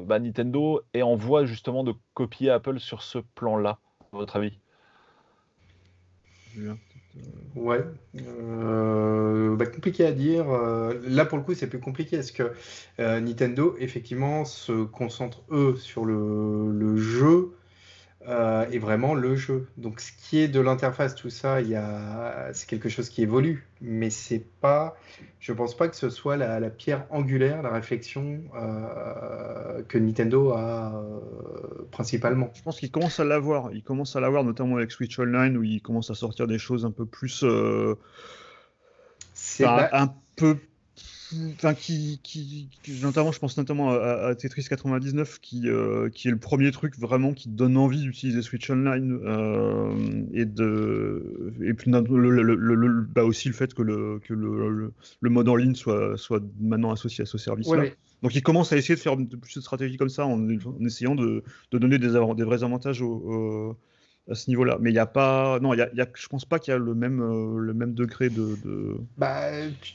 bah, 0.00 0.18
Nintendo 0.18 0.82
est 0.92 1.02
en 1.02 1.16
voie 1.16 1.44
justement 1.44 1.84
de 1.84 1.94
copier 2.14 2.50
Apple 2.50 2.80
sur 2.80 3.02
ce 3.02 3.18
plan-là, 3.34 3.78
à 4.12 4.16
votre 4.16 4.36
avis? 4.36 4.58
Ouais, 7.54 7.82
euh, 8.20 9.56
bah, 9.56 9.66
compliqué 9.66 10.04
à 10.04 10.12
dire. 10.12 10.50
Euh, 10.50 11.00
là, 11.08 11.24
pour 11.24 11.38
le 11.38 11.44
coup, 11.44 11.54
c'est 11.54 11.68
plus 11.68 11.80
compliqué 11.80 12.16
parce 12.18 12.30
que 12.30 12.52
euh, 13.00 13.20
Nintendo, 13.20 13.74
effectivement, 13.78 14.44
se 14.44 14.84
concentre, 14.84 15.42
eux, 15.50 15.74
sur 15.76 16.04
le, 16.04 16.70
le 16.70 16.96
jeu 16.98 17.56
euh, 18.28 18.68
est 18.70 18.78
vraiment 18.78 19.14
le 19.14 19.36
jeu. 19.36 19.68
Donc, 19.76 20.00
ce 20.00 20.10
qui 20.12 20.38
est 20.38 20.48
de 20.48 20.60
l'interface, 20.60 21.14
tout 21.14 21.30
ça, 21.30 21.60
il 21.60 21.68
y 21.68 21.76
a... 21.76 22.50
c'est 22.52 22.68
quelque 22.68 22.88
chose 22.88 23.08
qui 23.08 23.22
évolue, 23.22 23.66
mais 23.80 24.10
c'est 24.10 24.44
pas, 24.60 24.96
je 25.38 25.52
pense 25.52 25.76
pas 25.76 25.88
que 25.88 25.96
ce 25.96 26.10
soit 26.10 26.36
la, 26.36 26.58
la 26.58 26.70
pierre 26.70 27.06
angulaire, 27.10 27.62
la 27.62 27.70
réflexion 27.70 28.40
euh, 28.56 29.82
que 29.88 29.98
Nintendo 29.98 30.52
a 30.52 30.94
euh, 30.94 31.86
principalement. 31.90 32.50
Je 32.54 32.62
pense 32.62 32.80
qu'il 32.80 32.90
commence 32.90 33.20
à 33.20 33.24
l'avoir. 33.24 33.72
Il 33.72 33.82
commence 33.82 34.16
à 34.16 34.20
l'avoir, 34.20 34.44
notamment 34.44 34.76
avec 34.76 34.90
Switch 34.90 35.18
Online, 35.18 35.56
où 35.56 35.62
il 35.62 35.80
commence 35.80 36.10
à 36.10 36.14
sortir 36.14 36.46
des 36.46 36.58
choses 36.58 36.84
un 36.84 36.90
peu 36.90 37.06
plus, 37.06 37.44
euh, 37.44 37.94
c'est 39.34 39.64
un 39.64 40.14
peu 40.34 40.58
enfin 41.54 41.74
qui, 41.74 42.20
qui, 42.22 42.68
notamment 43.02 43.32
je 43.32 43.38
pense 43.38 43.56
notamment 43.56 43.90
à, 43.90 44.34
Tetris 44.34 44.64
99 44.64 45.38
qui 45.40 45.68
euh, 45.68 46.08
qui 46.10 46.28
est 46.28 46.30
le 46.30 46.38
premier 46.38 46.70
truc 46.70 46.98
vraiment 46.98 47.32
qui 47.32 47.48
donne 47.48 47.76
envie 47.76 48.02
d'utiliser 48.02 48.42
Switch 48.42 48.68
Online 48.70 49.18
euh, 49.24 50.22
et 50.32 50.44
de 50.44 51.52
et 51.62 51.74
puis 51.74 51.90
le, 51.90 53.06
bah 53.14 53.24
aussi 53.24 53.48
le 53.48 53.54
fait 53.54 53.74
que 53.74 53.82
le 53.82 54.20
que 54.20 54.34
le, 54.34 54.92
le, 55.20 55.30
mode 55.30 55.48
en 55.48 55.56
ligne 55.56 55.74
soit 55.74 56.16
soit 56.16 56.42
maintenant 56.60 56.92
associé 56.92 57.22
à 57.22 57.26
ce 57.26 57.38
service 57.38 57.70
là 57.70 57.84
donc 58.22 58.34
il 58.34 58.42
commence 58.42 58.72
à 58.72 58.76
essayer 58.76 58.94
de 58.94 59.00
faire 59.00 59.16
plus 59.16 59.54
de 59.54 59.60
stratégies 59.60 59.96
comme 59.96 60.08
ça 60.08 60.26
en, 60.26 60.48
essayant 60.80 61.14
de, 61.14 61.44
de 61.70 61.78
donner 61.78 61.98
des, 61.98 62.08
des 62.08 62.44
vrais 62.44 62.64
avantages 62.64 63.02
aux 63.02 63.76
à 64.30 64.34
ce 64.34 64.50
niveau-là. 64.50 64.78
Mais 64.80 64.90
il 64.90 64.94
n'y 64.94 64.98
a 64.98 65.06
pas. 65.06 65.58
Non, 65.60 65.74
y 65.74 65.80
a, 65.80 65.88
y 65.94 66.00
a... 66.00 66.06
je 66.14 66.26
pense 66.28 66.44
pas 66.44 66.58
qu'il 66.58 66.72
y 66.72 66.74
a 66.74 66.78
le 66.78 66.94
même, 66.94 67.20
euh, 67.20 67.58
le 67.58 67.74
même 67.74 67.94
degré 67.94 68.28
de. 68.28 68.56
de... 68.64 68.96
Bah, 69.18 69.50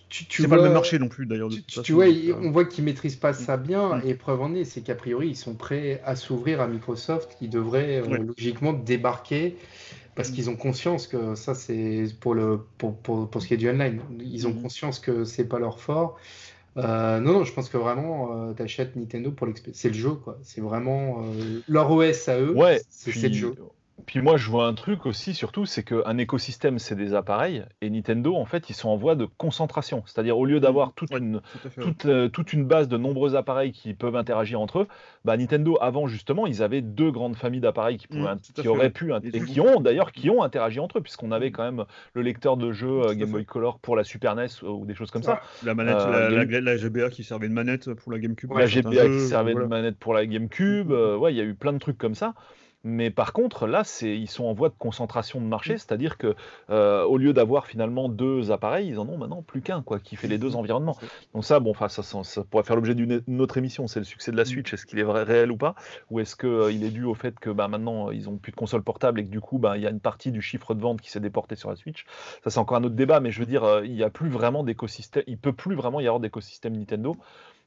tu, 0.09 0.25
tu 0.25 0.41
c'est 0.41 0.47
pas 0.47 0.55
le 0.55 0.63
même 0.63 0.73
marché 0.73 0.99
non 0.99 1.09
plus 1.09 1.25
d'ailleurs. 1.25 1.49
Tu, 1.83 1.93
vois, 1.93 2.05
on 2.41 2.51
voit 2.51 2.65
qu'ils 2.65 2.83
maîtrisent 2.83 3.15
pas 3.15 3.33
ça 3.33 3.57
bien. 3.57 3.97
Mm. 3.97 4.01
Et 4.05 4.13
preuve 4.13 4.41
en 4.41 4.53
est, 4.53 4.63
c'est 4.63 4.81
qu'a 4.81 4.95
priori, 4.95 5.29
ils 5.29 5.37
sont 5.37 5.55
prêts 5.55 6.01
à 6.05 6.15
s'ouvrir 6.15 6.61
à 6.61 6.67
Microsoft 6.67 7.35
qui 7.39 7.47
devrait 7.47 8.01
euh, 8.01 8.17
logiquement 8.17 8.73
débarquer. 8.73 9.57
Parce 10.15 10.29
mm. 10.29 10.33
qu'ils 10.33 10.49
ont 10.49 10.55
conscience 10.55 11.07
que 11.07 11.35
ça, 11.35 11.55
c'est 11.55 12.05
pour, 12.19 12.35
le, 12.35 12.59
pour, 12.77 12.97
pour, 12.97 13.29
pour, 13.29 13.41
ce 13.41 13.47
qui 13.47 13.53
est 13.53 13.57
du 13.57 13.69
online. 13.69 14.01
Ils 14.19 14.47
ont 14.47 14.53
mm. 14.53 14.61
conscience 14.61 14.99
que 14.99 15.23
c'est 15.25 15.45
pas 15.45 15.59
leur 15.59 15.79
fort. 15.79 16.17
Euh, 16.77 17.19
non, 17.19 17.33
non, 17.33 17.43
je 17.43 17.53
pense 17.53 17.69
que 17.69 17.77
vraiment, 17.77 18.49
euh, 18.49 18.53
tu 18.53 18.61
achètes 18.63 18.95
Nintendo 18.95 19.31
pour 19.31 19.47
l'expérience. 19.47 19.77
C'est 19.77 19.89
le 19.89 19.95
jeu, 19.95 20.11
quoi. 20.11 20.37
C'est 20.41 20.61
vraiment 20.61 21.23
euh, 21.23 21.61
leur 21.67 21.91
OS 21.91 22.29
à 22.29 22.39
eux. 22.39 22.53
Ouais, 22.55 22.81
c'est 22.89 23.27
le 23.27 23.33
jeu. 23.33 23.55
Puis 24.05 24.21
moi, 24.21 24.37
je 24.37 24.49
vois 24.49 24.67
un 24.67 24.73
truc 24.73 25.05
aussi, 25.05 25.33
surtout, 25.33 25.65
c'est 25.65 25.83
qu'un 25.83 26.17
écosystème, 26.17 26.79
c'est 26.79 26.95
des 26.95 27.13
appareils, 27.13 27.63
et 27.81 27.89
Nintendo, 27.89 28.35
en 28.35 28.45
fait, 28.45 28.69
ils 28.69 28.73
sont 28.73 28.89
en 28.89 28.97
voie 28.97 29.15
de 29.15 29.25
concentration. 29.25 30.03
C'est-à-dire, 30.05 30.37
au 30.37 30.45
lieu 30.45 30.59
d'avoir 30.59 30.89
mmh. 30.89 30.93
toute, 30.95 31.11
une, 31.11 31.41
toute, 31.79 32.05
euh, 32.05 32.27
toute, 32.29 32.53
une 32.53 32.65
base 32.65 32.87
de 32.87 32.97
nombreux 32.97 33.35
appareils 33.35 33.71
qui 33.71 33.93
peuvent 33.93 34.15
interagir 34.15 34.59
entre 34.59 34.79
eux, 34.79 34.87
bah, 35.25 35.37
Nintendo, 35.37 35.77
avant, 35.81 36.07
justement, 36.07 36.47
ils 36.47 36.63
avaient 36.63 36.81
deux 36.81 37.11
grandes 37.11 37.35
familles 37.35 37.61
d'appareils 37.61 37.97
qui, 37.97 38.07
pouvaient, 38.07 38.35
mmh, 38.35 38.61
qui 38.61 38.67
auraient 38.67 38.89
pu, 38.89 39.11
et 39.33 39.41
qui 39.41 39.59
ont 39.59 39.79
d'ailleurs, 39.81 40.11
qui 40.11 40.29
ont 40.29 40.43
interagi 40.43 40.79
entre 40.79 40.99
eux, 40.99 41.01
puisqu'on 41.01 41.31
avait 41.31 41.51
quand 41.51 41.63
même 41.63 41.85
le 42.13 42.21
lecteur 42.21 42.57
de 42.57 42.71
jeu 42.71 43.01
euh, 43.03 43.13
Game 43.13 43.31
Boy 43.31 43.45
Color 43.45 43.79
pour 43.79 43.95
la 43.95 44.03
Super 44.03 44.35
NES 44.35 44.47
ou 44.63 44.85
des 44.85 44.95
choses 44.95 45.11
comme 45.11 45.23
ça. 45.23 45.41
La 45.63 45.73
manette, 45.73 45.95
euh, 45.95 46.61
la, 46.61 46.77
GBA 46.77 47.09
qui 47.09 47.23
servait 47.23 47.47
de 47.47 47.53
manette 47.53 47.93
pour 47.93 48.11
la 48.11 48.19
GameCube. 48.19 48.51
La 48.53 48.65
GBA 48.65 49.07
qui 49.07 49.19
servait 49.21 49.53
de 49.53 49.63
manette 49.63 49.97
pour 49.97 50.13
la 50.13 50.25
GameCube. 50.25 50.91
ouais, 50.91 51.33
il 51.33 51.37
y 51.37 51.41
a 51.41 51.45
eu 51.45 51.53
plein 51.53 51.73
de 51.73 51.79
trucs 51.79 51.97
comme 51.97 52.15
ça. 52.15 52.33
Mais 52.83 53.11
par 53.11 53.31
contre, 53.31 53.67
là, 53.67 53.83
ils 54.01 54.29
sont 54.29 54.45
en 54.45 54.53
voie 54.53 54.69
de 54.69 54.75
concentration 54.77 55.39
de 55.39 55.45
marché, 55.45 55.75
mmh. 55.75 55.77
c'est-à-dire 55.77 56.17
que 56.17 56.35
euh, 56.69 57.03
au 57.03 57.17
lieu 57.17 57.31
d'avoir 57.31 57.67
finalement 57.67 58.09
deux 58.09 58.51
appareils, 58.51 58.87
ils 58.87 58.97
en 58.97 59.07
ont 59.07 59.17
maintenant 59.17 59.43
plus 59.43 59.61
qu'un, 59.61 59.83
quoi, 59.83 59.99
qui 59.99 60.15
fait 60.15 60.27
les 60.27 60.39
deux 60.39 60.55
environnements. 60.55 60.97
Donc 61.33 61.45
ça, 61.45 61.59
bon, 61.59 61.75
ça, 61.75 62.01
ça, 62.01 62.43
pourrait 62.43 62.63
faire 62.63 62.75
l'objet 62.75 62.95
d'une 62.95 63.41
autre 63.41 63.57
émission. 63.57 63.87
C'est 63.87 63.99
le 63.99 64.05
succès 64.05 64.31
de 64.31 64.37
la 64.37 64.43
mmh. 64.43 64.47
Switch. 64.47 64.73
Est-ce 64.73 64.85
qu'il 64.85 64.97
est 64.97 65.03
vrai, 65.03 65.23
réel 65.23 65.51
ou 65.51 65.57
pas, 65.57 65.75
ou 66.09 66.19
est-ce 66.19 66.35
qu'il 66.35 66.49
euh, 66.49 66.69
est 66.69 66.91
dû 66.91 67.03
au 67.03 67.13
fait 67.13 67.39
que 67.39 67.51
bah, 67.51 67.67
maintenant 67.67 68.09
ils 68.09 68.29
ont 68.29 68.37
plus 68.37 68.51
de 68.51 68.57
console 68.57 68.83
portable 68.83 69.19
et 69.19 69.25
que 69.25 69.31
du 69.31 69.41
coup, 69.41 69.59
bah, 69.59 69.77
il 69.77 69.83
y 69.83 69.87
a 69.87 69.91
une 69.91 69.99
partie 69.99 70.31
du 70.31 70.41
chiffre 70.41 70.73
de 70.73 70.81
vente 70.81 71.01
qui 71.01 71.11
s'est 71.11 71.19
déporté 71.19 71.55
sur 71.55 71.69
la 71.69 71.75
Switch? 71.75 72.05
Ça, 72.43 72.49
c'est 72.49 72.59
encore 72.59 72.77
un 72.77 72.83
autre 72.83 72.95
débat, 72.95 73.19
mais 73.19 73.31
je 73.31 73.39
veux 73.39 73.45
dire, 73.45 73.63
euh, 73.63 73.85
il 73.85 73.93
y 73.93 74.03
a 74.03 74.09
plus 74.09 74.29
vraiment 74.29 74.63
d'écosystème. 74.63 75.23
Il 75.27 75.37
peut 75.37 75.53
plus 75.53 75.75
vraiment 75.75 75.99
y 75.99 76.07
avoir 76.07 76.19
d'écosystème 76.19 76.75
Nintendo. 76.75 77.15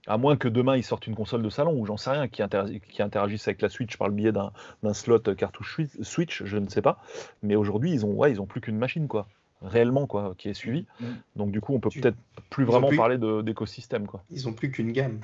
À 0.07 0.19
moins 0.19 0.37
que 0.37 0.49
demain 0.49 0.77
ils 0.77 0.83
sortent 0.83 1.07
une 1.07 1.15
console 1.15 1.43
de 1.43 1.51
salon 1.51 1.79
ou 1.79 1.87
j'en 1.87 1.97
sais 1.97 2.11
rien, 2.11 2.29
qui, 2.29 2.43
qui, 2.91 3.03
interagissent 3.03 3.49
avec 3.49 3.63
la 3.63 3.69
Switch 3.69 3.97
par 3.97 4.09
le 4.09 4.15
biais 4.15 4.33
d'un 4.33 4.53
slot 4.93 5.21
cartouche 5.37 5.81
Switch, 6.03 6.43
je 6.45 6.57
ne 6.59 6.69
sais 6.69 6.83
pas. 6.83 6.99
Mais 7.43 7.57
aujourd'hui, 7.57 7.93
ils 7.93 8.05
ont, 8.05 8.13
ouais, 8.13 8.31
ils 8.31 8.41
ont 8.41 8.47
plus 8.47 8.61
qu'une 8.61 8.79
machine, 8.79 9.09
quoi, 9.09 9.29
réellement, 9.63 10.07
quoi, 10.07 10.35
qui 10.37 10.49
est 10.49 10.55
suivie. 10.55 10.87
Mm. 11.01 11.07
Donc 11.37 11.51
du 11.51 11.61
coup, 11.61 11.75
on 11.75 11.81
peut 11.81 11.91
peut-être 11.91 12.19
plus 12.51 12.65
vraiment 12.65 12.91
parler 12.95 13.19
d'écosystème, 13.43 14.07
quoi. 14.07 14.23
Ils 14.31 14.49
ont 14.49 14.53
plus 14.53 14.71
qu'une 14.71 14.93
gamme. 14.93 15.21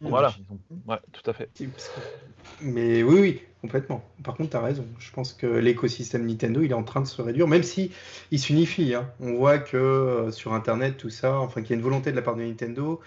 Voilà, 0.00 0.32
ouais, 0.86 0.98
tout 1.12 1.28
à 1.28 1.32
fait. 1.32 1.50
Mais 2.60 3.02
oui, 3.02 3.20
oui, 3.20 3.42
complètement. 3.60 4.04
Par 4.22 4.36
contre, 4.36 4.50
tu 4.50 4.56
as 4.56 4.60
raison. 4.60 4.86
Je 4.98 5.10
pense 5.10 5.32
que 5.32 5.46
l'écosystème 5.46 6.24
Nintendo, 6.26 6.62
il 6.62 6.70
est 6.70 6.74
en 6.74 6.84
train 6.84 7.00
de 7.00 7.06
se 7.06 7.20
réduire, 7.20 7.48
même 7.48 7.64
si 7.64 7.90
il 8.30 8.38
s'unifie. 8.38 8.94
Hein. 8.94 9.10
On 9.20 9.34
voit 9.34 9.58
que 9.58 9.76
euh, 9.76 10.30
sur 10.30 10.52
Internet, 10.54 10.96
tout 10.98 11.10
ça, 11.10 11.38
enfin, 11.40 11.62
qu'il 11.62 11.70
y 11.70 11.72
a 11.72 11.76
une 11.76 11.82
volonté 11.82 12.12
de 12.12 12.16
la 12.16 12.22
part 12.22 12.36
de 12.36 12.42
Nintendo 12.42 13.00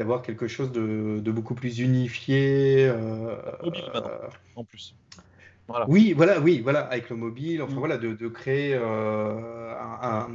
d'avoir 0.00 0.22
quelque 0.22 0.48
chose 0.48 0.72
de, 0.72 1.30
beaucoup 1.30 1.54
plus 1.54 1.78
unifié. 1.78 2.86
Euh, 2.86 3.36
en 4.56 4.64
plus. 4.64 4.94
Oui, 5.88 6.14
voilà, 6.14 6.40
oui, 6.40 6.60
voilà, 6.60 6.86
avec 6.86 7.10
le 7.10 7.16
mobile, 7.16 7.60
enfin 7.60 7.74
mm. 7.74 7.78
voilà, 7.78 7.98
de, 7.98 8.28
créer 8.28 8.74
euh, 8.74 9.74
un, 10.00 10.28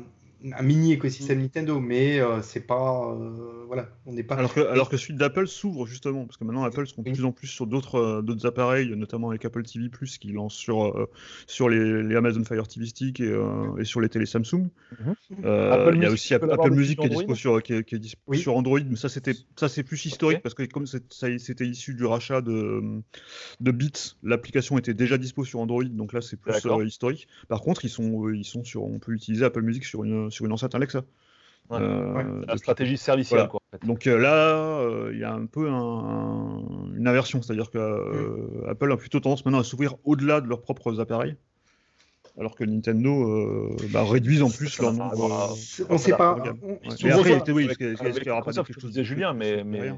un 0.53 0.61
mini 0.61 0.93
écosystème 0.93 1.39
Nintendo, 1.39 1.79
mais 1.79 2.19
euh, 2.19 2.41
c'est 2.41 2.65
pas. 2.65 3.11
Euh, 3.11 3.63
voilà, 3.67 3.89
on 4.05 4.13
n'est 4.13 4.23
pas. 4.23 4.35
Alors 4.35 4.53
que, 4.53 4.59
alors 4.61 4.89
que 4.89 4.97
celui 4.97 5.15
d'Apple 5.15 5.47
s'ouvre 5.47 5.87
justement, 5.87 6.25
parce 6.25 6.37
que 6.37 6.43
maintenant 6.43 6.63
Apple 6.63 6.85
se 6.85 6.93
compte 6.93 7.05
de 7.05 7.11
plus 7.11 7.25
en 7.25 7.31
plus 7.31 7.47
sur 7.47 7.65
d'autres 7.67 7.95
euh, 7.95 8.21
d'autres 8.21 8.45
appareils, 8.45 8.95
notamment 8.95 9.29
avec 9.29 9.43
Apple 9.45 9.63
TV, 9.63 9.89
qui 10.19 10.31
lance 10.31 10.53
sur, 10.53 11.07
sur 11.47 11.69
les, 11.69 12.15
Amazon 12.15 12.43
Fire 12.43 12.67
TV 12.67 12.85
Stick 12.85 13.19
et, 13.19 13.35
et 13.79 13.85
sur 13.85 14.01
les 14.01 14.09
télé 14.09 14.25
Samsung. 14.25 14.69
Mhm. 14.99 15.15
il 15.95 16.01
y 16.01 16.05
a 16.05 16.11
aussi 16.11 16.33
Apple, 16.33 16.71
Music 16.71 16.99
qui 16.99 17.05
est 17.05 17.09
dispo, 17.09 17.35
sur, 17.35 17.63
qui 17.63 17.73
est, 17.73 17.95
dispo 17.95 18.33
sur 18.33 18.55
Android, 18.55 18.79
mais 18.87 18.95
ça 18.95 19.09
c'est 19.09 19.83
plus 19.83 20.05
historique, 20.05 20.41
parce 20.41 20.55
que 20.55 20.63
comme 20.63 20.85
c'était 20.85 21.65
issu 21.65 21.93
du 21.93 22.05
rachat 22.05 22.41
de, 22.41 23.01
de 23.61 23.71
Beats, 23.71 24.15
l'application 24.23 24.77
était 24.77 24.93
déjà 24.93 25.17
dispo 25.17 25.43
sur 25.45 25.59
Android, 25.59 25.83
donc 25.85 26.13
là 26.13 26.21
c'est 26.21 26.37
plus 26.37 26.53
historique. 26.85 27.27
Par 27.47 27.61
contre, 27.61 27.85
ils 27.85 27.89
sont, 27.89 28.29
ils 28.29 28.45
sont 28.45 28.63
sur, 28.63 28.83
on 28.83 28.99
peut 28.99 29.13
utiliser 29.13 29.45
Apple 29.45 29.61
Music 29.61 29.85
sur 29.85 30.03
une 30.03 30.29
sur 30.35 30.45
une 30.45 30.51
enceinte 30.51 30.75
Alexa. 30.75 31.03
Euh, 31.71 32.43
la 32.47 32.57
stratégie 32.57 32.97
servicielle. 32.97 33.47
Quoi, 33.47 33.59
Donc 33.83 34.05
euh, 34.05 34.17
là, 34.17 34.35
euh, 34.35 35.09
il 35.13 35.19
y 35.19 35.23
a 35.23 35.33
un 35.33 35.47
peu 35.47 35.67
une 35.67 37.07
inversion, 37.07 37.41
c'est-à-dire 37.41 37.71
que 37.71 37.79
mm. 37.79 38.69
Apple 38.69 38.91
a 38.91 38.97
plutôt 38.97 39.19
tendance 39.19 39.43
maintenant 39.45 39.59
à 39.59 39.63
s'ouvrir 39.63 39.95
au-delà 40.03 40.41
de 40.41 40.47
leurs 40.47 40.61
propres 40.61 40.99
appareils, 40.99 41.35
alors 42.39 42.55
que 42.55 42.63
Nintendo 42.63 43.75
bah, 43.89 44.03
réduise 44.03 44.43
en 44.43 44.49
plus 44.51 44.79
leur 44.79 44.93
nombre. 44.93 45.55
on 45.89 45.93
ne 45.93 45.97
sait 45.97 46.15
pas. 46.15 46.37
Mais 47.03 47.11
après, 47.11 47.51
oui, 47.51 47.67
ce 47.71 47.73
qu'il 47.73 48.27
y 48.27 48.29
aura 48.29 48.43
pas 48.43 48.53
quelque 48.53 48.79
chose 48.79 48.93
de 48.93 49.03
Julien, 49.03 49.33
mais, 49.33 49.63
mais 49.63 49.91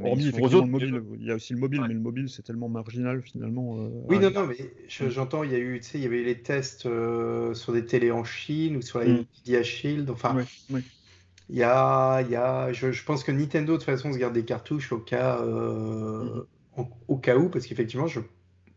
Hormis 0.00 0.28
effectivement 0.28 0.64
le 0.64 0.70
mobile, 0.70 1.02
il 1.20 1.26
y 1.26 1.30
a 1.30 1.34
aussi 1.34 1.52
le 1.52 1.58
mobile, 1.58 1.82
mais 1.86 1.94
le 1.94 2.00
mobile 2.00 2.28
c'est 2.28 2.42
tellement 2.42 2.68
marginal 2.68 3.22
finalement. 3.22 3.76
Euh, 3.78 3.88
oui, 4.08 4.18
non, 4.18 4.30
non, 4.30 4.46
mais 4.46 4.56
mm. 4.56 5.10
j'entends, 5.10 5.42
il 5.42 5.52
y 5.52 5.54
a 5.54 5.58
eu, 5.58 5.80
tu 5.80 5.88
sais, 5.88 5.98
il 5.98 6.04
y 6.04 6.06
avait 6.06 6.22
les 6.22 6.40
tests 6.40 6.86
euh, 6.86 7.54
sur 7.54 7.72
des 7.72 7.84
télés 7.84 8.10
en 8.10 8.24
Chine 8.24 8.76
ou 8.76 8.82
sur 8.82 8.98
la 8.98 9.06
mm. 9.06 9.26
Nvidia 9.34 9.62
Shield. 9.62 10.10
Enfin, 10.10 10.44
il 10.70 11.56
y 11.56 11.62
a, 11.62 12.22
il 12.22 12.30
y 12.30 12.36
a, 12.36 12.72
je, 12.72 13.04
pense 13.04 13.24
que 13.24 13.32
Nintendo 13.32 13.72
de 13.72 13.78
toute 13.78 13.86
façon 13.86 14.12
se 14.12 14.18
garde 14.18 14.34
des 14.34 14.44
cartouches 14.44 14.92
au 14.92 14.98
cas, 14.98 15.40
euh, 15.40 16.44
mm. 16.76 16.82
au, 17.08 17.16
cas 17.16 17.36
où, 17.36 17.48
parce 17.48 17.66
qu'effectivement, 17.66 18.06
je, 18.06 18.20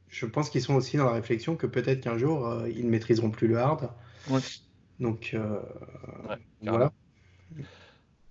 je 0.09 0.25
pense 0.25 0.49
qu'ils 0.49 0.61
sont 0.61 0.75
aussi 0.75 0.97
dans 0.97 1.05
la 1.05 1.13
réflexion 1.13 1.55
que 1.55 1.67
peut-être 1.67 2.01
qu'un 2.01 2.17
jour 2.17 2.63
ils 2.67 2.85
ne 2.85 2.89
maîtriseront 2.89 3.31
plus 3.31 3.47
le 3.47 3.57
hard. 3.57 3.89
Donc 4.99 5.35
voilà. 6.61 6.91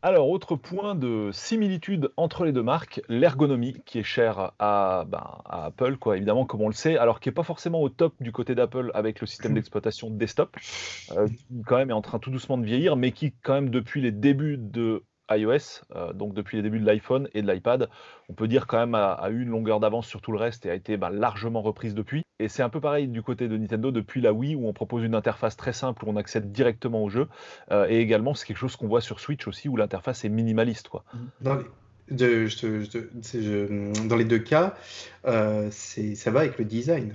Alors, 0.07 0.29
autre 0.29 0.55
point 0.55 0.95
de 0.95 1.31
similitude 1.33 2.13
entre 2.19 2.45
les 2.45 2.53
deux 2.53 2.63
marques, 2.63 3.01
l'ergonomie 3.09 3.81
qui 3.87 4.01
est 4.01 4.03
chère 4.03 4.53
à, 4.59 5.07
ben, 5.09 5.39
Apple, 5.47 5.97
quoi, 5.97 6.19
évidemment, 6.19 6.45
comme 6.45 6.61
on 6.61 6.69
le 6.69 6.75
sait, 6.75 6.99
alors 6.99 7.21
qui 7.21 7.31
n'est 7.31 7.35
pas 7.35 7.43
forcément 7.43 7.81
au 7.81 7.89
top 7.89 8.13
du 8.21 8.31
côté 8.31 8.55
d'Apple 8.55 8.91
avec 8.93 9.23
le 9.23 9.27
système 9.27 9.55
d'exploitation 9.55 10.11
desktop, 10.11 10.55
euh, 11.13 11.27
qui 11.27 11.63
quand 11.67 11.79
même 11.79 11.89
est 11.89 11.95
en 11.95 12.03
train 12.03 12.19
tout 12.19 12.29
doucement 12.31 12.59
de 12.59 12.67
vieillir, 12.67 12.97
mais 12.97 13.13
qui 13.13 13.33
quand 13.33 13.55
même 13.55 13.71
depuis 13.71 14.03
les 14.03 14.13
débuts 14.13 14.59
de 14.59 15.05
iOS, 15.31 15.83
euh, 15.95 16.13
donc 16.13 16.35
depuis 16.35 16.57
les 16.57 16.63
débuts 16.63 16.81
de 16.81 16.87
l'iPhone 16.87 17.29
et 17.35 17.43
de 17.43 17.51
l'iPad, 17.51 17.89
on 18.29 18.35
peut 18.35 18.49
dire 18.49 18.67
quand 18.67 18.79
même 18.79 18.95
a, 18.95 19.29
eu 19.31 19.43
une 19.43 19.51
longueur 19.51 19.81
d'avance 19.81 20.07
sur 20.07 20.21
tout 20.21 20.33
le 20.33 20.39
reste 20.39 20.67
et 20.67 20.71
a 20.71 20.75
été 20.75 20.97
bah, 20.97 21.11
largement 21.11 21.63
reprise 21.63 21.95
depuis. 21.95 22.23
Et 22.41 22.49
c'est 22.49 22.63
un 22.63 22.69
peu 22.69 22.81
pareil 22.81 23.09
du 23.09 23.23
côté 23.23 23.49
de 23.49 23.57
Nintendo 23.57 23.91
depuis 23.91 24.21
la 24.21 24.33
Wii 24.33 24.57
où 24.57 24.67
on 24.67 24.73
propose 24.73 25.05
une 25.05 25.15
interface 25.15 25.57
très 25.57 25.73
simple 25.73 26.05
où 26.05 26.11
on 26.11 26.17
accède 26.17 26.53
directement 26.53 27.03
au 27.03 27.09
jeu. 27.09 27.29
Euh, 27.71 27.87
et 27.89 28.01
également, 28.01 28.35
c'est 28.35 28.47
quelque 28.47 28.59
chose 28.59 28.77
qu'on 28.77 28.89
voit 28.89 29.01
sur 29.01 29.21
Switch 29.21 29.47
aussi 29.47 29.69
où 29.69 29.77
l'interface 29.77 30.25
est 30.25 30.29
minimaliste. 30.29 30.89
Quoi. 30.89 31.05
Dans, 31.41 31.57
les, 31.57 31.65
dans 32.11 34.17
les 34.17 34.25
deux 34.25 34.41
cas, 34.41 34.75
euh, 35.27 35.69
ça 35.71 36.31
va 36.31 36.41
avec 36.41 36.59
le 36.59 36.65
design 36.65 37.15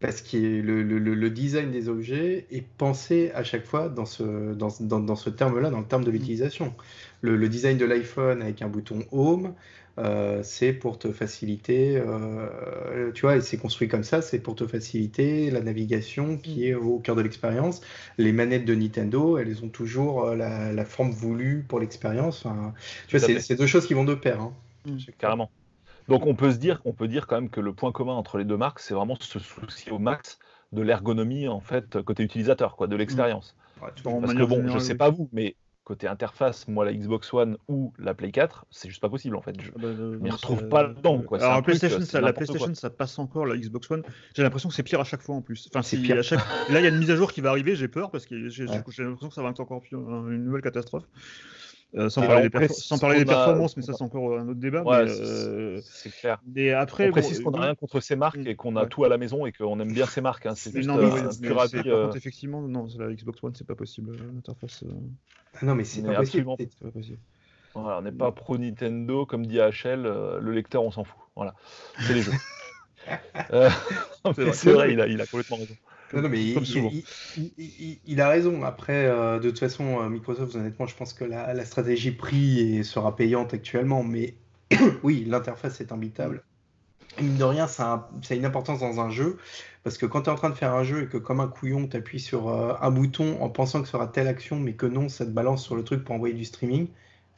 parce 0.00 0.22
que 0.22 0.36
le, 0.38 0.82
le, 0.82 1.30
design 1.30 1.70
des 1.70 1.88
objets 1.88 2.46
est 2.50 2.64
pensé 2.78 3.30
à 3.34 3.44
chaque 3.44 3.66
fois 3.66 3.90
dans 3.90 4.06
ce, 4.06 4.54
dans, 4.54 4.70
dans, 4.80 5.16
ce 5.16 5.28
terme-là, 5.28 5.68
dans 5.68 5.80
le 5.80 5.86
terme 5.86 6.04
de 6.04 6.10
l'utilisation. 6.10 6.74
Le, 7.20 7.48
design 7.50 7.76
de 7.76 7.84
l'iPhone 7.84 8.40
avec 8.40 8.62
un 8.62 8.68
bouton 8.68 9.04
Home, 9.12 9.52
euh, 9.98 10.40
c'est 10.42 10.72
pour 10.72 10.98
te 10.98 11.12
faciliter, 11.12 11.98
euh, 11.98 13.12
tu 13.12 13.22
vois, 13.22 13.36
et 13.36 13.40
c'est 13.42 13.58
construit 13.58 13.88
comme 13.88 14.04
ça, 14.04 14.22
c'est 14.22 14.38
pour 14.38 14.54
te 14.54 14.66
faciliter 14.66 15.50
la 15.50 15.60
navigation 15.60 16.38
qui 16.38 16.66
est 16.66 16.74
au 16.74 16.98
cœur 16.98 17.14
de 17.14 17.20
l'expérience. 17.20 17.82
Les 18.16 18.32
manettes 18.32 18.64
de 18.64 18.74
Nintendo, 18.74 19.36
elles 19.36 19.62
ont 19.62 19.68
toujours 19.68 20.24
euh, 20.24 20.34
la, 20.34 20.84
forme 20.86 21.10
voulue 21.10 21.62
pour 21.68 21.78
l'expérience. 21.78 22.46
tu 23.06 23.18
vois, 23.18 23.40
c'est 23.40 23.56
deux 23.56 23.66
choses 23.66 23.86
qui 23.86 23.92
vont 23.92 24.04
de 24.04 24.14
pair. 24.14 24.40
Hein. 24.40 24.54
Carrément. 25.18 25.50
Donc 26.10 26.26
on 26.26 26.34
peut 26.34 26.50
se 26.50 26.58
dire, 26.58 26.82
on 26.84 26.92
peut 26.92 27.06
dire 27.06 27.28
quand 27.28 27.36
même 27.36 27.50
que 27.50 27.60
le 27.60 27.72
point 27.72 27.92
commun 27.92 28.14
entre 28.14 28.36
les 28.36 28.44
deux 28.44 28.56
marques, 28.56 28.80
c'est 28.80 28.94
vraiment 28.94 29.16
ce 29.20 29.38
souci 29.38 29.90
au 29.90 29.98
max 29.98 30.40
de 30.72 30.82
l'ergonomie 30.82 31.46
en 31.46 31.60
fait 31.60 32.02
côté 32.02 32.24
utilisateur, 32.24 32.76
quoi, 32.76 32.88
de 32.88 32.96
l'expérience. 32.96 33.56
Parce 33.78 34.02
que 34.02 34.44
bon, 34.44 34.68
je 34.68 34.78
sais 34.78 34.96
pas 34.96 35.08
vous, 35.10 35.28
mais 35.32 35.54
côté 35.84 36.08
interface, 36.08 36.68
moi 36.68 36.84
la 36.84 36.92
Xbox 36.92 37.32
One 37.32 37.56
ou 37.68 37.92
la 37.98 38.14
Play 38.14 38.32
4, 38.32 38.66
c'est 38.70 38.88
juste 38.88 39.00
pas 39.00 39.08
possible 39.08 39.36
en 39.36 39.40
fait. 39.40 39.54
Je, 39.60 39.70
ne 39.70 39.74
ah 39.76 39.78
bah, 39.78 40.18
m'y 40.20 40.30
retrouve 40.30 40.68
pas 40.68 40.88
dedans. 40.88 41.20
Quoi. 41.20 41.42
Alors, 41.42 41.62
PlayStation, 41.62 42.00
ça, 42.00 42.20
la 42.20 42.32
PlayStation, 42.32 42.74
ça 42.74 42.90
passe 42.90 43.18
encore, 43.18 43.46
la 43.46 43.56
Xbox 43.56 43.88
One, 43.90 44.02
j'ai 44.34 44.42
l'impression 44.42 44.68
que 44.68 44.74
c'est 44.74 44.82
pire 44.82 45.00
à 45.00 45.04
chaque 45.04 45.22
fois 45.22 45.36
en 45.36 45.42
plus. 45.42 45.68
Enfin, 45.72 45.82
c'est 45.82 45.96
pire. 45.96 46.18
À 46.18 46.22
chaque... 46.22 46.40
Là, 46.70 46.80
il 46.80 46.82
y 46.82 46.86
a 46.86 46.90
une 46.90 46.98
mise 46.98 47.10
à 47.10 47.16
jour 47.16 47.32
qui 47.32 47.40
va 47.40 47.50
arriver, 47.50 47.76
j'ai 47.76 47.88
peur 47.88 48.10
parce 48.10 48.26
que 48.26 48.48
j'ai 48.48 48.66
l'impression 48.66 49.28
que 49.28 49.34
ça 49.34 49.42
va 49.42 49.50
être 49.50 49.60
encore 49.60 49.82
une 49.92 50.44
nouvelle 50.44 50.62
catastrophe. 50.62 51.04
Euh, 51.96 52.08
sans, 52.08 52.20
parler, 52.24 52.44
des, 52.44 53.24
performances, 53.24 53.76
mais 53.76 53.82
ça 53.82 53.94
c'est 53.94 54.04
encore 54.04 54.38
un 54.38 54.48
autre 54.48 54.60
débat. 54.60 54.84
Euh, 54.86 55.80
c'est 55.82 56.10
clair. 56.10 56.40
Et 56.54 56.72
après, 56.72 57.08
on 57.08 57.12
précise 57.12 57.40
qu'on 57.40 57.50
n'a 57.50 57.62
rien 57.62 57.74
contre 57.74 57.98
ces 57.98 58.14
marques 58.14 58.38
et 58.46 58.54
qu'on 58.54 58.76
a 58.76 58.86
tout 58.86 59.04
à 59.04 59.08
la 59.08 59.18
maison 59.18 59.44
et 59.44 59.50
qu'on 59.50 59.80
aime 59.80 59.92
bien 59.92 60.06
ces 60.06 60.20
marques. 60.20 60.46
Hein. 60.46 60.54
C'est 60.54 60.72
juste 60.72 60.88
non, 60.88 60.98
euh, 60.98 62.12
effectivement, 62.12 62.62
non, 62.62 62.86
la 62.96 63.12
Xbox 63.12 63.42
One, 63.42 63.54
c'est 63.56 63.66
pas 63.66 63.74
possible 63.74 64.16
l'interface. 64.34 64.84
Ah 65.60 65.66
non, 65.66 65.74
mais 65.74 65.82
c'est 65.82 66.02
pas, 66.02 66.14
possible. 66.14 66.48
on 67.74 68.02
n'est 68.02 68.12
pas 68.12 68.30
pro 68.30 68.56
Nintendo, 68.56 69.26
comme 69.26 69.46
dit 69.46 69.58
HL, 69.58 70.02
le 70.40 70.52
lecteur, 70.52 70.84
on 70.84 70.92
s'en 70.92 71.02
fout. 71.02 71.18
Voilà, 71.34 71.54
c'est 71.98 72.14
les 72.14 72.22
jeux. 72.22 72.32
c'est 74.52 74.72
vrai, 74.72 74.92
il 74.92 75.00
a, 75.00 75.08
il 75.08 75.20
a 75.20 75.26
complètement 75.26 75.56
raison. 75.56 75.74
Non, 76.12 76.28
mais 76.28 76.54
il, 78.06 78.20
a 78.20 78.28
raison. 78.28 78.62
Après, 78.64 79.06
euh, 79.06 79.38
de 79.38 79.50
toute 79.50 79.60
façon, 79.60 80.00
euh, 80.00 80.08
Microsoft, 80.08 80.54
honnêtement, 80.56 80.86
je 80.86 80.96
pense 80.96 81.12
que 81.12 81.24
la, 81.24 81.64
stratégie 81.64 82.10
prix 82.10 82.84
sera 82.84 83.14
payante 83.14 83.54
actuellement. 83.54 84.02
Mais 84.02 84.34
oui, 85.02 85.24
l'interface 85.26 85.80
est 85.80 85.92
imbitable. 85.92 86.42
Mine 87.20 87.36
de 87.36 87.44
rien, 87.44 87.66
ça 87.66 88.10
a, 88.30 88.34
une 88.34 88.44
importance 88.44 88.80
dans 88.80 89.00
un 89.00 89.10
jeu. 89.10 89.38
Parce 89.82 89.98
que 89.98 90.06
quand 90.06 90.22
tu 90.22 90.30
es 90.30 90.32
en 90.32 90.36
train 90.36 90.50
de 90.50 90.54
faire 90.54 90.74
un 90.74 90.84
jeu 90.84 91.04
et 91.04 91.06
que, 91.06 91.16
comme 91.16 91.40
un 91.40 91.48
couillon, 91.48 91.86
tu 91.86 91.96
appuies 91.96 92.20
sur 92.20 92.48
euh, 92.48 92.74
un 92.80 92.90
bouton 92.90 93.40
en 93.40 93.48
pensant 93.48 93.80
que 93.80 93.86
ce 93.86 93.92
sera 93.92 94.06
telle 94.06 94.28
action, 94.28 94.58
mais 94.58 94.74
que 94.74 94.86
non, 94.86 95.08
ça 95.08 95.24
te 95.24 95.30
balance 95.30 95.64
sur 95.64 95.76
le 95.76 95.84
truc 95.84 96.04
pour 96.04 96.14
envoyer 96.14 96.34
du 96.34 96.44
streaming, 96.44 96.88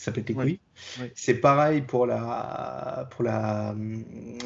ça 0.03 0.11
pète 0.11 0.29
les 0.29 0.35
couilles. 0.35 0.61
C'est 1.15 1.35
pareil 1.35 1.83
pour 1.83 2.07
la, 2.07 3.09
pour 3.13 3.23
la, 3.23 3.75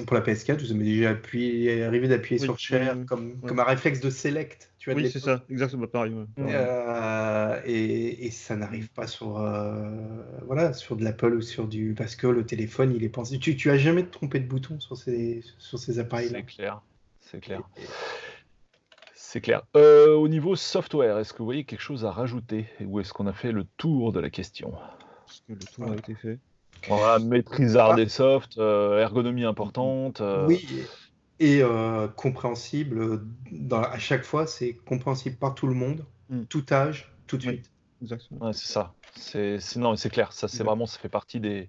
pour 0.06 0.14
la 0.14 0.20
PS4. 0.20 0.60
Vous 0.60 0.72
avez 0.72 0.84
déjà 0.84 1.10
appuyé, 1.10 1.82
arrivé 1.82 2.08
d'appuyer 2.08 2.38
sur 2.38 2.58
Share 2.58 2.96
comme, 3.06 3.40
comme 3.40 3.58
un 3.58 3.64
réflexe 3.64 4.00
de 4.00 4.10
select. 4.10 4.70
Tu 4.78 4.90
vois, 4.92 5.00
oui, 5.00 5.10
c'est 5.10 5.18
ça, 5.18 5.42
exactement 5.48 5.86
pareil. 5.86 6.14
Euh, 6.38 7.60
et, 7.64 8.26
et, 8.26 8.30
ça 8.30 8.54
n'arrive 8.54 8.88
pas 8.90 9.06
sur, 9.06 9.40
euh, 9.40 9.90
voilà, 10.44 10.74
sur 10.74 10.94
de 10.94 11.02
l'Apple 11.02 11.34
ou 11.34 11.40
sur 11.40 11.66
du. 11.66 11.94
Parce 11.96 12.14
que 12.16 12.26
le 12.26 12.44
téléphone, 12.44 12.94
il 12.94 13.02
est 13.02 13.08
pensé. 13.08 13.38
Tu, 13.38 13.56
tu 13.56 13.70
as 13.70 13.78
jamais 13.78 14.04
trompé 14.04 14.38
de 14.38 14.46
bouton 14.46 14.78
sur 14.78 14.96
ces, 14.96 15.42
sur 15.58 15.78
ces 15.78 15.98
appareils-là. 15.98 16.40
C'est 16.40 16.54
clair. 16.54 16.82
C'est 17.20 17.40
clair. 17.40 17.62
C'est 19.14 19.40
clair. 19.40 19.62
Euh, 19.74 20.14
au 20.14 20.28
niveau 20.28 20.54
software, 20.54 21.18
est-ce 21.18 21.32
que 21.32 21.38
vous 21.38 21.46
voyez 21.46 21.64
quelque 21.64 21.80
chose 21.80 22.04
à 22.04 22.10
rajouter 22.12 22.66
ou 22.80 23.00
est-ce 23.00 23.12
qu'on 23.12 23.26
a 23.26 23.32
fait 23.32 23.52
le 23.52 23.64
tour 23.76 24.12
de 24.12 24.20
la 24.20 24.30
question? 24.30 24.72
Parce 25.48 25.60
que 25.60 25.64
le 25.64 25.72
tour 25.72 25.92
a 25.92 25.96
été 25.96 26.14
fait. 26.14 26.38
Voilà, 26.88 27.18
maîtrise 27.18 27.76
hard 27.76 27.98
et 27.98 28.08
soft, 28.08 28.58
euh, 28.58 29.00
ergonomie 29.00 29.44
importante. 29.44 30.20
Euh. 30.20 30.46
Oui, 30.46 30.66
et 31.38 31.62
euh, 31.62 32.08
compréhensible. 32.08 33.22
Dans, 33.50 33.82
à 33.82 33.98
chaque 33.98 34.24
fois, 34.24 34.46
c'est 34.46 34.74
compréhensible 34.74 35.36
par 35.36 35.54
tout 35.54 35.66
le 35.66 35.74
monde, 35.74 36.04
hmm. 36.30 36.44
tout 36.44 36.64
âge, 36.70 37.12
tout 37.26 37.36
de 37.36 37.42
suite. 37.42 37.70
Exactement. 38.02 38.52
c'est 38.52 38.68
ça. 38.68 38.94
C'est, 39.14 39.58
non, 39.76 39.96
c'est 39.96 40.10
clair. 40.10 40.32
Ça, 40.32 40.48
c'est 40.48 40.62
vraiment, 40.62 40.86
ça 40.86 40.98
fait 40.98 41.08
partie 41.08 41.40
des, 41.40 41.68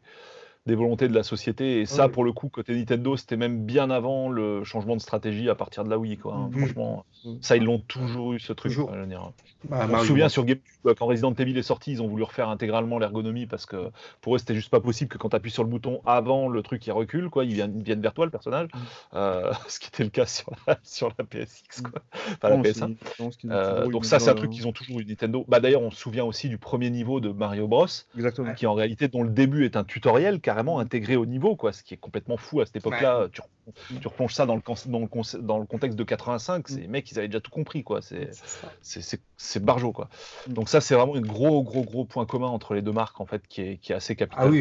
des 0.67 0.75
volontés 0.75 1.07
de 1.07 1.13
la 1.13 1.23
société. 1.23 1.79
Et 1.79 1.85
ça, 1.85 2.09
pour 2.09 2.23
le 2.23 2.31
coup, 2.31 2.49
côté 2.49 2.75
Nintendo, 2.75 3.17
c'était 3.17 3.37
même 3.37 3.65
bien 3.65 3.89
avant 3.89 4.29
le 4.29 4.63
changement 4.63 4.95
de 4.95 5.01
stratégie 5.01 5.49
à 5.49 5.55
partir 5.55 5.83
de 5.83 5.89
la 5.89 5.97
Wii. 5.97 6.17
Quoi, 6.17 6.35
hein. 6.35 6.49
mm. 6.51 6.59
Franchement, 6.59 7.05
mm. 7.25 7.33
ça, 7.41 7.57
ils 7.57 7.63
l'ont 7.63 7.79
toujours 7.79 8.33
eu, 8.33 8.39
ce 8.39 8.53
truc. 8.53 8.71
Toujours. 8.71 8.91
Bah, 9.69 9.87
on 9.91 9.99
se 9.99 10.05
souvient 10.05 10.29
sur 10.29 10.45
GameCube, 10.45 10.93
quand 10.97 11.05
Resident 11.07 11.33
Evil 11.33 11.57
est 11.57 11.63
sorti, 11.63 11.91
ils 11.91 12.01
ont 12.01 12.07
voulu 12.07 12.23
refaire 12.23 12.49
intégralement 12.49 12.99
l'ergonomie 12.99 13.47
parce 13.47 13.65
que 13.65 13.89
pour 14.21 14.35
eux, 14.35 14.37
c'était 14.37 14.55
juste 14.55 14.69
pas 14.69 14.79
possible 14.79 15.09
que 15.09 15.17
quand 15.17 15.29
tu 15.29 15.35
appuies 15.35 15.51
sur 15.51 15.63
le 15.63 15.69
bouton 15.69 16.01
avant, 16.05 16.47
le 16.47 16.61
truc 16.61 16.85
il 16.85 16.91
recule, 16.91 17.29
quoi, 17.29 17.43
il 17.43 17.53
vient, 17.53 17.67
vienne 17.67 18.01
vers 18.01 18.13
toi, 18.13 18.25
le 18.25 18.31
personnage. 18.31 18.69
Mm. 18.73 18.77
Euh, 19.15 19.51
ce 19.67 19.79
qui 19.79 19.87
était 19.87 20.03
le 20.03 20.09
cas 20.09 20.25
sur 20.25 20.51
la, 20.67 20.77
sur 20.83 21.11
la 21.17 21.25
PSX, 21.25 21.81
quoi. 21.81 22.01
Enfin, 22.33 22.49
la 22.49 22.57
PS1. 22.57 22.95
Euh, 23.45 23.87
donc, 23.87 24.05
ça, 24.05 24.19
c'est 24.19 24.29
un 24.29 24.35
truc 24.35 24.51
qu'ils 24.51 24.67
ont 24.67 24.73
toujours 24.73 24.99
eu 24.99 25.05
Nintendo. 25.05 25.45
Bah, 25.47 25.59
D'ailleurs, 25.59 25.81
on 25.81 25.91
se 25.91 25.97
souvient 25.97 26.25
aussi 26.25 26.49
du 26.49 26.57
premier 26.57 26.89
niveau 26.89 27.19
de 27.19 27.29
Mario 27.29 27.67
Bros. 27.67 27.87
Exactement. 28.15 28.53
Qui 28.53 28.67
en 28.67 28.73
réalité, 28.73 29.07
dont 29.07 29.23
le 29.23 29.29
début 29.29 29.65
est 29.65 29.75
un 29.75 29.83
tutoriel, 29.83 30.39
car 30.39 30.56
intégré 30.79 31.15
au 31.15 31.25
niveau, 31.25 31.55
quoi, 31.55 31.73
ce 31.73 31.83
qui 31.83 31.93
est 31.93 31.97
complètement 31.97 32.37
fou 32.37 32.61
à 32.61 32.65
cette 32.65 32.77
époque-là. 32.77 33.27
Tu, 33.31 33.41
tu, 33.99 34.07
replonges 34.07 34.33
ça 34.33 34.45
dans 34.45 34.55
le, 34.55 34.61
dans 34.87 34.99
le, 34.99 35.41
dans 35.41 35.57
le 35.59 35.65
contexte 35.65 35.97
de 35.97 36.03
85, 36.03 36.67
ces 36.67 36.87
mecs, 36.87 37.11
ils 37.11 37.17
avaient 37.17 37.27
déjà 37.27 37.41
tout 37.41 37.51
compris, 37.51 37.83
quoi. 37.83 37.99
C'est 38.81 39.63
barjo, 39.63 39.91
quoi. 39.91 40.09
Mm. 40.47 40.53
Donc 40.53 40.69
ça, 40.69 40.81
c'est 40.81 40.95
vraiment 40.95 41.15
un 41.15 41.21
gros, 41.21 41.63
gros, 41.63 41.83
gros 41.83 42.05
point 42.05 42.25
commun 42.25 42.47
entre 42.47 42.73
les 42.73 42.81
deux 42.81 42.91
marques, 42.91 43.19
en 43.19 43.25
fait, 43.25 43.47
qui 43.47 43.61
est, 43.61 43.77
qui 43.77 43.91
est 43.91 43.95
assez 43.95 44.15
capital. 44.15 44.53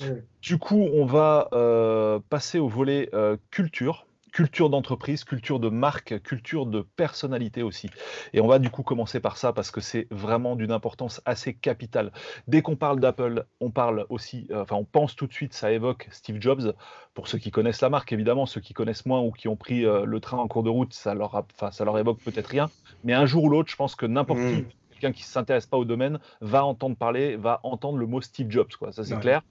Ah 0.00 0.04
du 0.40 0.58
coup, 0.58 0.88
on 0.92 1.04
va 1.04 1.48
euh, 1.52 2.18
passer 2.28 2.58
au 2.58 2.68
volet 2.68 3.08
euh, 3.14 3.36
culture 3.50 4.06
culture 4.32 4.70
d'entreprise, 4.70 5.24
culture 5.24 5.60
de 5.60 5.68
marque, 5.68 6.20
culture 6.22 6.66
de 6.66 6.80
personnalité 6.80 7.62
aussi. 7.62 7.90
Et 8.32 8.40
on 8.40 8.48
va 8.48 8.58
du 8.58 8.70
coup 8.70 8.82
commencer 8.82 9.20
par 9.20 9.36
ça 9.36 9.52
parce 9.52 9.70
que 9.70 9.80
c'est 9.80 10.08
vraiment 10.10 10.56
d'une 10.56 10.72
importance 10.72 11.20
assez 11.24 11.54
capitale. 11.54 12.12
Dès 12.48 12.62
qu'on 12.62 12.76
parle 12.76 12.98
d'Apple, 12.98 13.44
on 13.60 13.70
parle 13.70 14.06
aussi, 14.08 14.48
euh, 14.50 14.62
enfin 14.62 14.76
on 14.76 14.84
pense 14.84 15.14
tout 15.14 15.26
de 15.26 15.32
suite, 15.32 15.52
ça 15.52 15.70
évoque 15.70 16.08
Steve 16.10 16.40
Jobs. 16.40 16.74
Pour 17.14 17.28
ceux 17.28 17.38
qui 17.38 17.50
connaissent 17.50 17.82
la 17.82 17.90
marque, 17.90 18.10
évidemment, 18.12 18.46
ceux 18.46 18.62
qui 18.62 18.72
connaissent 18.72 19.04
moins 19.04 19.20
ou 19.20 19.32
qui 19.32 19.46
ont 19.46 19.56
pris 19.56 19.84
euh, 19.84 20.06
le 20.06 20.18
train 20.18 20.38
en 20.38 20.48
cours 20.48 20.62
de 20.62 20.70
route, 20.70 20.94
ça 20.94 21.14
leur, 21.14 21.44
ça 21.70 21.84
leur 21.84 21.98
évoque 21.98 22.20
peut-être 22.24 22.46
rien. 22.46 22.70
Mais 23.04 23.12
un 23.12 23.26
jour 23.26 23.44
ou 23.44 23.50
l'autre, 23.50 23.70
je 23.70 23.76
pense 23.76 23.94
que 23.94 24.06
n'importe 24.06 24.40
qui 24.40 24.62
mmh 24.62 24.66
quelqu'un 25.02 25.12
qui 25.12 25.22
ne 25.22 25.26
s'intéresse 25.26 25.66
pas 25.66 25.76
au 25.76 25.84
domaine 25.84 26.18
va 26.40 26.64
entendre 26.64 26.96
parler, 26.96 27.36
va 27.36 27.60
entendre 27.64 27.98
le 27.98 28.06
mot 28.06 28.20
Steve 28.20 28.50
Jobs, 28.50 28.72
quoi. 28.78 28.92
Ça, 28.92 29.04
c'est 29.04 29.18
clair. 29.18 29.42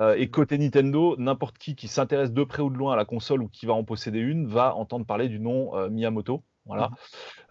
Euh, 0.00 0.14
et 0.16 0.28
côté 0.28 0.58
Nintendo, 0.58 1.14
n'importe 1.18 1.58
qui 1.58 1.74
qui 1.74 1.88
s'intéresse 1.88 2.32
de 2.32 2.44
près 2.44 2.62
ou 2.62 2.70
de 2.70 2.76
loin 2.76 2.94
à 2.94 2.96
la 2.96 3.04
console 3.04 3.42
ou 3.42 3.48
qui 3.48 3.66
va 3.66 3.74
en 3.74 3.84
posséder 3.84 4.18
une 4.18 4.46
va 4.46 4.74
entendre 4.74 5.06
parler 5.06 5.28
du 5.28 5.38
nom 5.38 5.76
euh, 5.76 5.88
Miyamoto. 5.88 6.42
Voilà. 6.66 6.90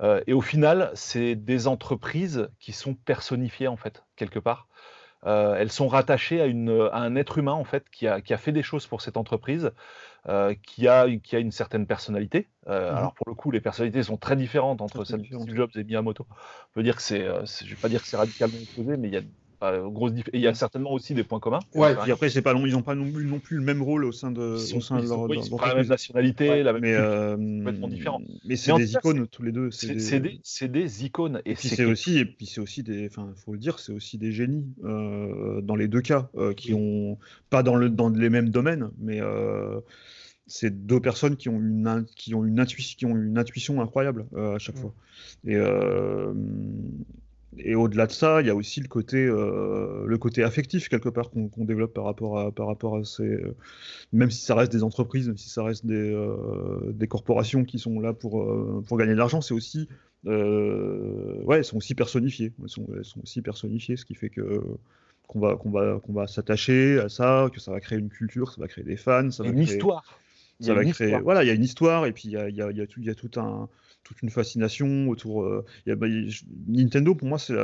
Euh, 0.02 0.22
et 0.28 0.34
au 0.34 0.42
final, 0.42 0.92
c'est 0.94 1.36
des 1.36 1.68
entreprises 1.68 2.50
qui 2.60 2.72
sont 2.72 2.94
personnifiées, 2.94 3.68
en 3.68 3.78
fait, 3.78 4.04
quelque 4.16 4.40
part. 4.40 4.68
Elles 5.26 5.72
sont 5.72 5.88
rattachées 5.88 6.42
à, 6.42 6.46
une, 6.46 6.90
à, 6.92 7.00
un 7.00 7.16
être 7.16 7.38
humain 7.38 7.54
en 7.54 7.64
fait 7.64 7.90
qui 7.90 8.08
a, 8.08 8.22
qui 8.22 8.34
a, 8.34 8.38
fait 8.38 8.52
des 8.52 8.64
choses 8.64 8.88
pour 8.88 9.02
cette 9.02 9.18
entreprise, 9.18 9.72
qui, 10.64 10.88
a, 10.88 11.08
qui 11.20 11.36
a 11.36 11.40
une 11.40 11.52
certaine 11.52 11.86
personnalité. 11.86 12.48
Mmh 12.66 12.72
alors 12.72 13.14
pour 13.14 13.28
le 13.30 13.34
coup, 13.34 13.52
les 13.52 13.62
personnalités 13.62 14.04
sont 14.04 14.18
très 14.18 14.36
différentes 14.36 14.82
entre 14.82 15.04
Steve 15.04 15.26
Jobs 15.48 15.72
et 15.76 15.84
Miyamoto. 15.84 16.26
On 16.30 16.74
peut 16.74 16.84
dire 16.84 16.96
que 16.96 17.02
c'est, 17.02 17.26
je 17.26 17.70
vais 17.70 17.82
pas 17.82 17.90
dire 17.90 18.02
que 18.02 18.08
c'est 18.08 18.18
radicalement 18.18 18.58
opposé, 18.58 18.98
mais 18.98 19.08
il 19.08 19.14
y 19.14 19.18
a 19.18 19.22
grosse 19.62 20.12
et 20.12 20.38
il 20.38 20.42
y 20.42 20.48
a 20.48 20.54
certainement 20.54 20.92
aussi 20.92 21.14
des 21.14 21.24
points 21.24 21.40
communs. 21.40 21.60
Ouais, 21.74 21.96
puis 21.96 22.12
après, 22.12 22.30
c'est 22.30 22.42
pas 22.42 22.54
long, 22.54 22.66
ils 22.66 22.74
n'ont 22.74 22.82
pas 22.82 22.96
non 22.96 23.12
plus, 23.12 23.26
non 23.26 23.40
plus 23.40 23.58
le 23.58 23.64
même 23.64 23.82
rôle 23.82 24.06
au 24.06 24.12
sein 24.12 24.32
de, 24.32 24.42
au 24.42 24.82
sein 24.82 25.00
de 25.02 25.08
leur, 25.08 25.28
ils 25.34 25.50
pas 25.50 25.70
la 25.70 25.76
même 25.76 25.88
nationalité, 25.88 26.64
la 26.64 26.74
même 26.74 26.82
mais, 26.82 26.94
euh, 26.94 27.36
complètement 27.36 27.88
différent. 27.88 28.22
Mais 28.46 28.56
c'est 28.56 28.76
des 28.76 28.94
icônes 28.94 29.28
tous 29.28 29.44
les 29.44 29.52
deux. 29.52 29.72
C'est 29.72 29.94
des... 29.94 30.40
Des, 30.62 30.68
des... 30.68 31.06
icônes. 31.06 31.42
Et, 31.46 31.56
puis 31.56 31.70
c'est 31.70 31.86
aussi, 31.86 32.20
et 32.20 32.26
puis 32.26 32.46
c'est 32.46 32.62
aussi 32.62 32.84
des, 32.84 33.08
enfin, 33.08 33.34
faut 33.46 33.54
le 33.54 33.60
dire, 33.60 33.80
c'est 33.80 33.94
aussi 33.94 34.18
des 34.18 34.32
génies 34.32 34.68
euh, 34.84 35.62
dans 35.62 35.76
les 35.76 35.88
deux 35.88 36.02
cas, 36.02 36.30
euh, 36.38 36.54
qui 36.54 36.74
ont 36.74 37.18
pas 37.50 37.64
dans 37.64 37.76
le 37.76 37.90
dans 37.90 38.10
les 38.10 38.30
mêmes 38.30 38.50
domaines, 38.50 38.90
mais 39.00 39.22
euh, 39.22 39.80
c'est 40.48 40.86
deux 40.86 41.00
personnes 41.00 41.36
qui 41.36 41.50
ont 41.50 41.60
une, 41.60 42.06
qui 42.16 42.34
ont 42.34 42.46
une, 42.46 42.60
intuition, 42.60 42.98
qui 42.98 43.06
ont 43.06 43.16
une 43.16 43.38
intuition 43.38 43.82
incroyable 43.82 44.26
euh, 44.36 44.56
à 44.56 44.60
chaque 44.60 44.78
fois. 44.78 44.94
Et, 45.46 45.56
euh, 45.56 46.34
et 47.60 47.76
au-delà 47.76 48.08
de 48.08 48.12
ça, 48.12 48.42
il 48.42 48.48
y 48.48 48.50
a 48.50 48.56
aussi 48.56 48.82
le 48.82 48.88
côté, 48.88 49.18
euh, 49.18 50.06
le 50.06 50.18
côté 50.18 50.44
affectif 50.44 50.90
quelque 50.90 51.10
part 51.10 51.30
qu'on 51.30 51.66
développe 51.66 51.94
par 51.94 52.06
rapport 52.06 52.40
à, 52.40 52.52
par 52.52 52.68
rapport 52.68 52.98
à 52.98 53.04
ces, 53.04 53.24
euh, 53.24 53.56
même 54.14 54.32
si 54.32 54.44
ça 54.44 54.56
reste 54.56 54.72
des 54.72 54.84
entreprises, 54.84 55.28
même 55.28 55.38
si 55.38 55.50
ça 55.50 55.64
reste 55.64 55.86
des, 55.86 55.96
euh, 55.96 56.92
des 56.94 57.08
corporations 57.08 57.64
qui 57.64 57.80
sont 57.80 58.00
là 58.00 58.14
pour, 58.14 58.46
pour 58.88 58.98
gagner 58.98 59.14
de 59.14 59.18
l'argent, 59.18 59.42
c'est 59.42 59.54
aussi, 59.54 59.88
ouais, 60.26 61.58
elles 61.58 61.66
sont 61.66 61.78
aussi 61.78 61.96
personnifiées, 61.96 62.54
elles 62.62 62.70
sont, 62.70 62.88
elles 62.96 63.06
sont, 63.06 63.22
aussi 63.22 63.42
personnifiées, 63.42 63.98
ce 63.98 64.06
qui 64.06 64.16
fait 64.16 64.30
que 64.30 64.62
qu'on 65.28 65.40
va, 65.40 65.56
qu'on 65.58 65.70
va, 65.70 66.00
qu'on 66.02 66.14
va 66.14 66.26
s'attacher 66.26 67.00
à 67.00 67.10
ça, 67.10 67.50
que 67.54 67.60
ça 67.60 67.72
va 67.72 67.82
créer 67.82 68.00
une 68.00 68.10
culture, 68.10 68.54
ça 68.54 68.62
va 68.62 68.68
créer 68.70 68.86
des 68.86 68.96
fans, 68.96 69.30
ça 69.30 69.44
va 69.44 69.50
une 69.50 69.60
histoire. 69.60 70.20
Ça 70.60 70.74
va 70.74 70.84
créer, 70.86 71.20
voilà, 71.20 71.44
il 71.44 71.48
y 71.48 71.52
a 71.52 71.54
une 71.54 71.64
histoire 71.64 72.06
et 72.06 72.14
puis 72.14 72.30
il 72.30 72.32
y 72.32 72.38
a, 72.38 72.50
y 72.50 72.62
a, 72.62 72.72
y 72.72 72.82
a 72.82 72.88
tout, 72.88 73.02
y 73.02 73.10
a 73.10 73.16
tout 73.16 73.30
un 73.40 73.70
toute 74.08 74.22
une 74.22 74.30
fascination 74.30 75.10
autour. 75.10 75.44
Euh, 75.44 75.66
bah, 75.86 76.08
Nintendo, 76.68 77.14
pour 77.14 77.28
moi, 77.28 77.38
c'est 77.38 77.56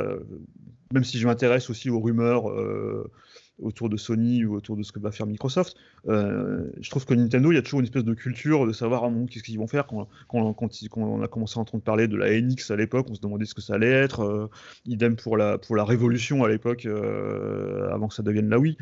même 0.92 1.04
si 1.04 1.18
je 1.18 1.26
m'intéresse 1.26 1.70
aussi 1.70 1.90
aux 1.90 1.98
rumeurs 1.98 2.48
euh, 2.50 3.10
autour 3.58 3.88
de 3.88 3.96
Sony 3.96 4.44
ou 4.44 4.54
autour 4.54 4.76
de 4.76 4.82
ce 4.82 4.92
que 4.92 5.00
va 5.00 5.10
faire 5.10 5.26
Microsoft, 5.26 5.76
euh, 6.08 6.70
je 6.80 6.90
trouve 6.90 7.04
que 7.04 7.14
Nintendo, 7.14 7.50
il 7.50 7.54
y 7.54 7.58
a 7.58 7.62
toujours 7.62 7.80
une 7.80 7.86
espèce 7.86 8.04
de 8.04 8.14
culture 8.14 8.66
de 8.66 8.72
savoir 8.72 9.04
ah, 9.04 9.12
qu'est-ce 9.28 9.42
qu'ils 9.42 9.58
vont 9.58 9.66
faire. 9.66 9.86
Quand, 9.86 10.08
quand, 10.28 10.52
quand, 10.52 10.70
on 10.96 11.22
a 11.22 11.28
commencé 11.28 11.58
à 11.58 11.62
entendre 11.62 11.82
parler 11.82 12.06
de 12.06 12.16
la 12.16 12.40
NX 12.40 12.70
à 12.70 12.76
l'époque, 12.76 13.06
on 13.10 13.14
se 13.14 13.20
demandait 13.20 13.46
ce 13.46 13.54
que 13.54 13.62
ça 13.62 13.74
allait 13.74 13.90
être. 13.90 14.50
idem 14.86 15.16
pour 15.16 15.36
la, 15.36 15.58
pour 15.58 15.74
la 15.74 15.84
Révolution 15.84 16.44
à 16.44 16.48
l'époque, 16.48 16.86
avant 16.86 18.08
que 18.08 18.14
ça 18.14 18.22
devienne 18.22 18.48
la 18.48 18.58
Wii. 18.58 18.76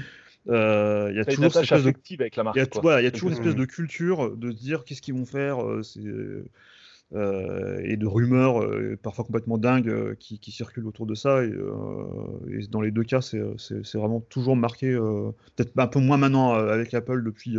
Il 0.47 0.53
y 1.15 1.21
a 1.21 1.25
toujours 1.25 1.53
cette 1.53 1.63
espèce 1.63 1.85
de... 1.85 1.95
avec 2.19 2.37
la 2.37 2.43
marque. 2.43 2.57
Il 2.57 2.61
y 2.61 2.89
a, 2.89 3.01
il 3.01 3.05
y 3.05 3.07
a 3.07 3.11
toujours 3.11 3.31
une 3.31 3.37
espèce 3.39 3.55
de 3.55 3.65
culture 3.65 4.37
de 4.37 4.51
se 4.51 4.57
dire 4.57 4.85
qu'est-ce 4.85 5.01
qu'ils 5.01 5.15
vont 5.15 5.27
faire. 5.27 5.65
euh, 5.65 6.45
et 7.15 7.97
de 7.97 8.07
rumeurs 8.07 8.63
euh, 8.63 8.99
parfois 9.03 9.25
complètement 9.25 9.59
dingues 9.59 9.89
euh, 9.89 10.15
qui, 10.19 10.39
circulent 10.51 10.87
autour 10.87 11.07
de 11.07 11.15
ça. 11.15 11.45
Et, 11.45 11.53
dans 12.71 12.81
les 12.81 12.91
deux 12.91 13.05
cas, 13.05 13.21
c'est 13.21 13.95
vraiment 13.95 14.21
toujours 14.21 14.57
marqué, 14.57 14.93
peut-être 15.57 15.73
un 15.77 15.87
peu 15.87 16.01
moins 16.01 16.17
maintenant 16.17 16.53
avec 16.55 16.95
Apple 16.95 17.23
depuis, 17.23 17.57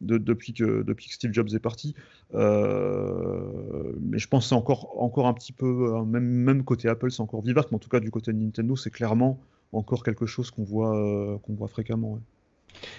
depuis, 0.00 0.52
que, 0.52 0.82
depuis 0.82 1.08
que 1.08 1.14
Steve 1.14 1.32
Jobs 1.32 1.48
est 1.54 1.60
parti. 1.60 1.94
mais 2.32 4.18
je 4.18 4.28
pense 4.28 4.44
que 4.44 4.48
c'est 4.48 4.54
encore, 4.54 5.00
encore 5.00 5.26
un 5.26 5.34
petit 5.34 5.52
peu, 5.52 6.02
même, 6.04 6.24
même 6.24 6.64
côté 6.64 6.88
Apple, 6.88 7.10
c'est 7.10 7.22
encore 7.22 7.42
vivace, 7.42 7.66
mais 7.70 7.76
en 7.76 7.80
tout 7.80 7.88
cas 7.88 8.00
du 8.00 8.10
côté 8.10 8.32
de 8.32 8.38
Nintendo, 8.38 8.76
c'est 8.76 8.90
clairement 8.90 9.40
encore 9.72 10.02
quelque 10.02 10.26
chose 10.26 10.50
qu'on 10.50 10.64
voit, 10.64 11.38
qu'on 11.42 11.54
voit 11.54 11.68
fréquemment. 11.68 12.18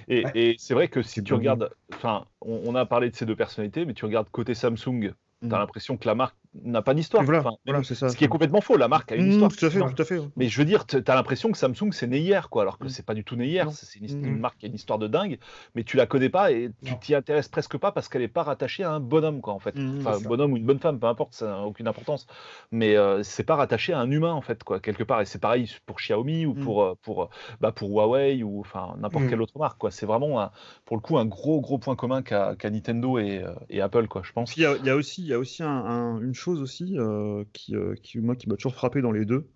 Et, 0.07 0.55
c'est 0.57 0.73
vrai 0.73 0.87
que 0.87 1.01
si 1.01 1.23
tu 1.23 1.33
regardes, 1.33 1.69
enfin, 1.93 2.25
on, 2.41 2.61
on, 2.65 2.75
a 2.75 2.85
parlé 2.85 3.09
de 3.09 3.15
ces 3.15 3.25
deux 3.25 3.35
personnalités, 3.35 3.85
mais 3.85 3.93
tu 3.93 4.05
regardes 4.05 4.29
côté 4.29 4.53
Samsung, 4.53 5.13
tu 5.41 5.45
as 5.45 5.57
mmh. 5.57 5.59
l'impression 5.59 5.97
que 5.97 6.07
la 6.07 6.15
marque 6.15 6.37
n'a 6.63 6.81
pas 6.81 6.93
d'histoire. 6.93 7.23
Ce 7.25 8.15
qui 8.15 8.23
est 8.23 8.27
complètement 8.27 8.61
faux. 8.61 8.77
La 8.77 8.87
marque 8.87 9.11
a 9.11 9.15
une 9.15 9.27
mmh, 9.27 9.31
histoire. 9.31 9.51
Tout 9.51 9.65
à 9.65 9.69
fait, 9.69 9.79
tout 9.79 10.01
à 10.01 10.05
fait. 10.05 10.21
Mais 10.35 10.47
je 10.47 10.57
veux 10.57 10.65
dire, 10.65 10.85
tu 10.85 10.97
as 11.05 11.15
l'impression 11.15 11.51
que 11.51 11.57
Samsung 11.57 11.91
c'est 11.91 12.07
né 12.07 12.19
hier, 12.19 12.49
quoi, 12.49 12.63
alors 12.63 12.77
que 12.77 12.85
mmh. 12.85 12.89
c'est 12.89 13.05
pas 13.05 13.13
du 13.13 13.23
tout 13.23 13.35
né 13.35 13.47
hier. 13.47 13.71
C'est 13.71 13.99
une, 13.99 14.39
marque 14.39 14.57
qui 14.59 14.65
a 14.65 14.69
une 14.69 14.75
histoire 14.75 14.99
de 14.99 15.07
dingue, 15.07 15.39
mais 15.75 15.83
tu 15.83 15.97
la 15.97 16.05
connais 16.05 16.29
pas 16.29 16.51
et 16.51 16.71
tu 16.83 16.97
t'y 16.99 17.15
intéresses 17.15 17.47
presque 17.47 17.77
pas 17.77 17.91
parce 17.91 18.09
qu'elle 18.09 18.21
est 18.21 18.27
pas 18.27 18.43
rattachée 18.43 18.83
à 18.83 18.91
un 18.91 18.99
bonhomme, 18.99 19.41
quoi, 19.41 19.53
en 19.53 19.59
fait. 19.59 19.75
enfin, 19.99 20.17
un 20.17 20.21
bonhomme 20.21 20.53
ou 20.53 20.57
une 20.57 20.65
bonne 20.65 20.79
femme, 20.79 20.99
peu 20.99 21.07
importe, 21.07 21.33
ça 21.33 21.47
n'a 21.47 21.61
aucune 21.61 21.87
importance. 21.87 22.27
Mais 22.71 22.95
euh, 22.95 23.23
c'est 23.23 23.43
pas 23.43 23.55
rattaché 23.55 23.93
à 23.93 23.99
un 23.99 24.09
humain, 24.09 24.33
en 24.33 24.41
fait, 24.41 24.63
quoi, 24.63 24.79
quelque 24.79 25.03
part. 25.03 25.21
Et 25.21 25.25
c'est 25.25 25.39
pareil 25.39 25.69
pour 25.85 25.97
Xiaomi 25.97 26.45
ou 26.45 26.53
pour, 26.53 26.83
euh, 26.83 26.95
pour, 27.01 27.23
euh, 27.23 27.29
bah, 27.61 27.71
pour 27.71 27.89
Huawei 27.89 28.43
ou 28.43 28.59
enfin 28.59 28.95
n'importe 28.99 29.27
quelle 29.27 29.41
autre 29.41 29.57
marque, 29.57 29.77
quoi. 29.77 29.91
C'est 29.91 30.05
vraiment, 30.05 30.49
pour 30.85 30.97
le 30.97 31.01
coup, 31.01 31.17
un 31.17 31.25
gros, 31.25 31.61
gros 31.61 31.77
point 31.77 31.95
commun 31.95 32.21
qu'a 32.21 32.55
Nintendo 32.63 33.17
et, 33.19 33.43
et, 33.69 33.81
Apple, 33.81 34.07
quoi, 34.07 34.21
je 34.23 34.31
pense. 34.31 34.55
Il 34.55 34.61
y, 34.61 34.65
a 34.65 34.95
aussi, 34.95 35.21
il 35.21 35.27
y 35.27 35.33
a 35.33 35.39
aussi 35.39 35.63
une 35.63 36.33
chose 36.33 36.46
aussi 36.53 36.97
euh, 36.97 37.43
euh, 37.71 37.95
qui, 38.01 38.19
moi, 38.19 38.35
qui 38.35 38.49
m'a 38.49 38.55
toujours 38.55 38.75
frappé 38.75 39.01
dans 39.01 39.11
les 39.11 39.25
deux 39.25 39.47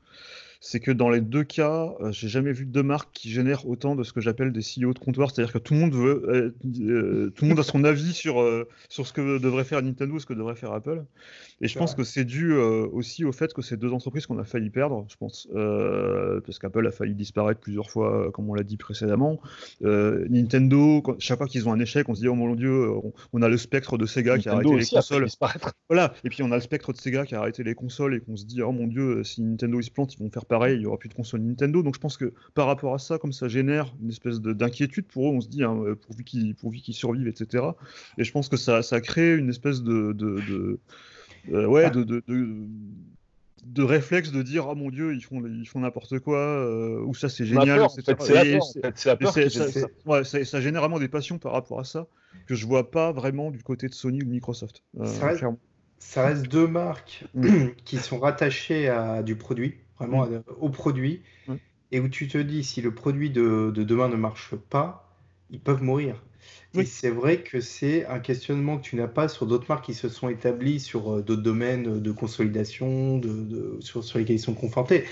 c'est 0.64 0.80
que 0.80 0.92
dans 0.92 1.10
les 1.10 1.22
deux 1.22 1.44
cas, 1.44 1.92
euh, 2.02 2.12
j'ai 2.12 2.28
jamais 2.28 2.52
vu 2.52 2.68
deux 2.68 2.84
marques 2.84 3.10
qui 3.14 3.32
génèrent 3.32 3.68
autant 3.68 3.96
de 3.96 4.04
ce 4.04 4.14
que 4.14 4.22
j'appelle 4.22 4.52
des 4.52 4.62
CEO 4.62 4.94
de 4.94 5.00
comptoir, 5.00 5.32
c'est-à-dire 5.32 5.52
que 5.52 5.58
tout 5.58 5.74
le 5.74 5.80
monde 5.80 5.96
veut, 5.96 6.24
euh, 6.30 6.56
euh, 6.82 7.32
tout 7.32 7.46
le 7.46 7.50
monde 7.50 7.60
a 7.60 7.64
son 7.64 7.84
avis 7.84 8.14
sur 8.14 8.46
sur 8.88 9.08
ce 9.08 9.12
que 9.12 9.40
devrait 9.40 9.64
faire 9.64 9.82
Nintendo, 9.82 10.20
ce 10.20 10.28
que 10.28 10.34
devrait 10.34 10.56
faire 10.56 10.72
Apple. 10.72 11.04
Et 11.62 11.68
je 11.68 11.78
pense 11.78 11.96
que 11.96 12.04
c'est 12.04 12.26
dû 12.26 12.54
aussi 12.54 13.26
au 13.26 13.32
fait 13.32 13.54
que 13.54 13.64
ces 13.64 13.76
deux 13.76 13.92
entreprises 13.92 14.28
qu'on 14.28 14.38
a 14.38 14.44
failli 14.44 14.70
perdre, 14.70 15.06
je 15.10 15.16
pense, 15.16 15.48
parce 15.52 16.60
qu'Apple 16.60 16.86
a 16.86 16.92
failli 16.92 17.16
disparaître 17.16 17.60
plusieurs 17.60 17.90
fois, 17.90 18.32
comme 18.32 18.48
on 18.48 18.54
l'a 18.54 18.64
dit 18.64 18.78
précédemment. 18.78 19.42
Nintendo, 19.82 21.02
chaque 21.18 21.40
fois 21.40 21.48
qu'ils 21.48 21.68
ont 21.68 21.74
un 21.74 21.80
échec, 21.80 22.08
on 22.08 22.14
se 22.14 22.22
dit 22.22 22.28
oh 22.28 22.36
mon 22.36 22.54
Dieu, 22.54 22.88
on, 23.34 23.42
a 23.42 23.50
le 23.50 23.58
spectre 23.58 23.98
de 23.98 24.06
Sega 24.06 24.38
qui 24.38 24.48
a 24.48 24.54
arrêté 24.54 24.76
les 24.76 24.86
consoles. 24.86 25.28
Voilà. 25.90 26.14
Et 26.24 26.30
puis 26.30 26.44
on 26.44 26.52
a 26.52 26.56
le 26.56 26.62
spectre 26.62 26.94
de 26.94 26.98
Sega 26.98 27.26
qui 27.26 27.34
a 27.34 27.40
arrêté 27.40 27.64
les 27.64 27.74
consoles 27.74 28.14
et 28.14 28.20
qu'on 28.20 28.38
se 28.38 28.46
dit 28.46 28.62
oh 28.62 28.72
mon 28.72 28.86
Dieu, 28.86 29.24
si 29.24 29.42
Nintendo 29.42 29.80
ils 29.80 29.86
se 29.86 29.92
plante, 29.92 30.14
ils 30.14 30.20
vont 30.20 30.30
faire 30.30 30.46
pareil, 30.52 30.76
il 30.76 30.80
n'y 30.82 30.86
aura 30.86 30.98
plus 30.98 31.08
de 31.08 31.14
console 31.14 31.40
Nintendo. 31.40 31.82
Donc 31.82 31.96
je 31.96 32.00
pense 32.02 32.18
que 32.18 32.34
par 32.56 32.68
rapport 32.68 32.94
à 32.94 33.00
ça, 33.00 33.18
comme 33.18 33.32
ça 33.32 33.48
génère 33.48 33.96
une 34.04 34.10
espèce 34.10 34.42
d'inquiétude 34.42 35.06
pour 35.06 35.30
eux, 35.30 35.32
on 35.34 35.40
se 35.40 35.48
dit, 35.48 35.64
hein, 35.64 35.78
euh, 35.86 35.96
pourvu 35.96 36.26
qu'ils 36.26 36.94
survivent, 36.94 37.30
etc. 37.30 37.64
Et 38.18 38.26
je 38.26 38.32
pense 38.34 38.50
que 38.50 38.58
ça, 38.58 38.84
ça 38.84 39.00
crée 39.00 39.38
une 39.38 39.50
espèce 39.50 39.82
de, 39.82 40.12
de, 40.12 40.78
euh, 41.54 41.66
ouais, 41.68 41.90
de, 41.90 42.04
de, 42.04 42.22
de 42.28 43.84
réflexe 43.84 44.34
de 44.34 44.42
dire 44.42 44.68
oh 44.68 44.76
mon 44.76 44.90
dieu 44.90 45.14
ils 45.14 45.24
font 45.24 45.42
ils 45.46 45.68
font 45.68 45.82
n'importe 45.82 46.20
quoi 46.20 46.40
euh, 46.40 47.00
ou 47.06 47.14
ça 47.14 47.30
c'est 47.30 47.46
génial 47.46 47.88
ça, 48.96 49.16
génère 50.60 50.82
vraiment 50.82 51.00
des 51.00 51.08
passions 51.08 51.38
par 51.38 51.52
rapport 51.52 51.80
à 51.80 51.84
ça 51.84 52.08
que 52.48 52.56
je 52.56 52.66
vois 52.66 52.90
pas 52.90 53.12
vraiment 53.12 53.52
du 53.52 53.62
côté 53.62 53.88
de 53.88 53.94
Sony 53.94 54.24
ou 54.24 54.26
de 54.26 54.32
Microsoft 54.32 54.82
ça, 56.00 56.24
reste, 56.24 56.48
deux 56.48 56.68
marques 56.68 57.26
mm. 57.36 57.68
qui 57.86 57.98
sont 57.98 58.18
rattachées 58.18 58.90
à 58.90 59.22
du 59.22 59.36
produit 59.36 59.76
vraiment 60.06 60.26
mm. 60.26 60.44
au 60.60 60.70
produit, 60.70 61.22
mm. 61.48 61.56
et 61.92 62.00
où 62.00 62.10
tu 62.10 62.28
te 62.28 62.38
dis, 62.38 62.64
si 62.64 62.82
le 62.82 62.94
produit 62.94 63.30
de, 63.30 63.72
demain 63.76 64.10
ne 64.10 64.16
marche 64.16 64.56
pas, 64.70 65.18
ils 65.50 65.60
peuvent 65.60 65.84
mourir. 65.84 66.22
Et 66.74 66.86
c'est 66.86 67.10
vrai 67.10 67.44
que 67.44 67.60
c'est 67.60 68.06
un 68.06 68.20
questionnement 68.20 68.78
que 68.78 68.84
tu 68.84 68.96
n'as 68.96 69.08
pas 69.08 69.28
sur 69.28 69.46
d'autres 69.46 69.66
marques 69.68 69.86
qui 69.86 69.94
se 69.94 70.10
sont 70.10 70.30
établies 70.30 70.80
sur 70.80 71.18
euh, 71.18 71.22
d'autres 71.22 71.42
domaines 71.42 72.00
de 72.00 72.12
consolidation, 72.12 73.18
de, 73.18 73.78
sur, 73.82 74.04
sur, 74.04 74.18
lesquels 74.18 74.38
ils 74.38 74.40
sont 74.40 74.54
confrontés 74.54 75.04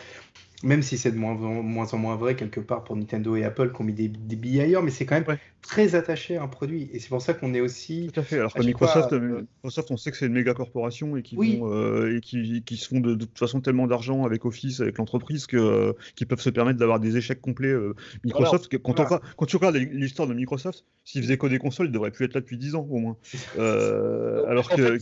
même 0.64 0.82
si 0.82 0.98
c'est 0.98 1.12
de 1.12 1.18
moins, 1.18 1.36
moins, 1.36 1.88
en 1.94 1.98
moins 1.98 2.16
vrai 2.16 2.36
quelque 2.36 2.60
part 2.60 2.84
pour 2.84 2.96
Nintendo 2.96 3.36
et 3.36 3.44
Apple 3.44 3.72
qui 3.72 3.82
ont 3.82 3.86
mis 3.86 3.94
des, 3.94 4.10
billets 4.10 4.64
ailleurs, 4.64 4.84
mais 4.84 4.92
c'est 4.92 5.06
quand 5.06 5.16
même 5.16 5.38
très 5.62 5.96
attaché 5.96 6.38
à 6.38 6.44
un 6.44 6.48
produit. 6.48 6.90
Et 6.92 7.00
c'est 7.00 7.10
pour 7.10 7.22
ça 7.22 7.34
qu'on 7.34 7.54
est 7.54 7.62
aussi. 7.62 8.10
Tout 8.14 8.20
à 8.20 8.24
fait. 8.24 8.40
Alors 8.40 8.54
que 8.54 8.62
Microsoft, 8.62 9.14
euh, 9.14 9.46
Microsoft, 9.64 9.92
on 9.92 9.98
sait 9.98 10.12
que 10.12 10.18
c'est 10.18 10.26
une 10.26 10.34
méga 10.34 10.54
corporation 10.54 11.16
et 11.16 11.22
qui 11.22 11.38
euh, 11.40 12.18
et 12.18 12.20
qui, 12.20 12.62
qui, 12.66 12.78
se 12.78 12.90
font 12.90 13.00
de, 13.00 13.16
toute 13.16 13.38
façon 13.38 13.62
tellement 13.62 13.88
d'argent 13.88 14.26
avec 14.26 14.46
Office, 14.46 14.82
avec 14.82 14.98
l'entreprise, 14.98 15.48
que 15.48 15.58
euh, 15.58 15.94
qui 16.16 16.26
peuvent 16.26 16.42
se 16.42 16.50
permettre 16.50 16.80
d'avoir 16.80 17.00
des 17.00 17.16
échecs 17.16 17.42
complets. 17.42 17.76
Microsoft, 18.24 18.78
quand, 18.80 19.00
on, 19.00 19.20
quand, 19.38 19.46
tu 19.46 19.56
regardes 19.56 19.76
l'histoire 19.76 20.28
de 20.28 20.34
Microsoft, 20.34 20.84
s'ils 21.06 21.22
faisaient 21.24 21.38
que 21.38 21.48
des 21.48 21.60
consoles, 21.60 21.88
ils 21.88 21.92
devraient 21.92 22.12
plus 22.12 22.26
être 22.26 22.34
là 22.34 22.42
depuis 22.42 22.58
10 22.58 22.76
ans 22.76 22.88
au 22.90 23.00
moins. 23.00 23.18
alors 23.58 24.70
que 24.70 24.98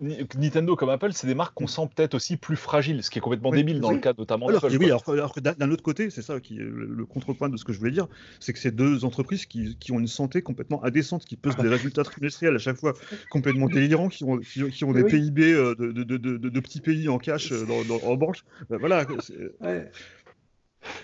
Nintendo 0.00 0.74
comme 0.74 0.88
Apple, 0.88 1.12
c'est 1.12 1.28
des 1.28 1.36
marques 1.36 1.54
qu'on 1.54 1.68
sent 1.68 1.88
peut-être 1.94 2.14
aussi 2.14 2.36
plus 2.36 2.56
fragiles, 2.56 3.04
ce 3.04 3.10
qui 3.10 3.18
est 3.18 3.22
complètement 3.22 3.52
débile 3.52 3.80
dans 3.80 3.92
le 3.92 3.98
cas 3.98 4.12
notamment 4.16 4.48
alors, 4.48 4.64
Oui, 4.64 4.90
alors, 4.90 5.32
que 5.32 5.40
d'un 5.40 5.70
autre 5.70 5.84
côté, 5.84 6.10
c'est 6.10 6.22
ça 6.22 6.40
qui 6.40 6.56
est 6.56 6.62
le, 6.62 7.06
contrepoint 7.06 7.48
de 7.48 7.56
ce 7.56 7.64
que 7.64 7.72
je 7.72 7.78
voulais 7.78 7.92
dire, 7.92 8.08
c'est 8.40 8.52
que 8.52 8.58
ces 8.58 8.72
deux 8.72 9.04
entreprises 9.04 9.46
qui, 9.46 9.92
ont 9.92 10.00
une 10.00 10.08
santé 10.08 10.42
complètement 10.42 10.84
indécente, 10.84 11.24
qui 11.24 11.36
posent 11.36 11.56
des 11.56 11.68
résultats 11.68 12.02
trimestriels 12.02 12.56
à 12.56 12.58
chaque 12.58 12.76
fois 12.76 12.94
complètement 13.30 13.68
délirants, 13.68 14.08
qui 14.08 14.24
ont, 14.24 14.38
qui, 14.38 14.84
ont 14.84 14.92
des 14.92 15.04
PIB 15.04 15.52
euh, 15.52 15.74
de, 15.76 15.92
de, 15.92 16.60
petits 16.60 16.80
pays 16.80 17.08
en 17.08 17.18
cash 17.18 17.52
euh, 17.52 17.64
dans, 17.64 18.08
en 18.08 18.16
banque. 18.16 18.38
Ben 18.68 18.78
voilà. 18.78 19.06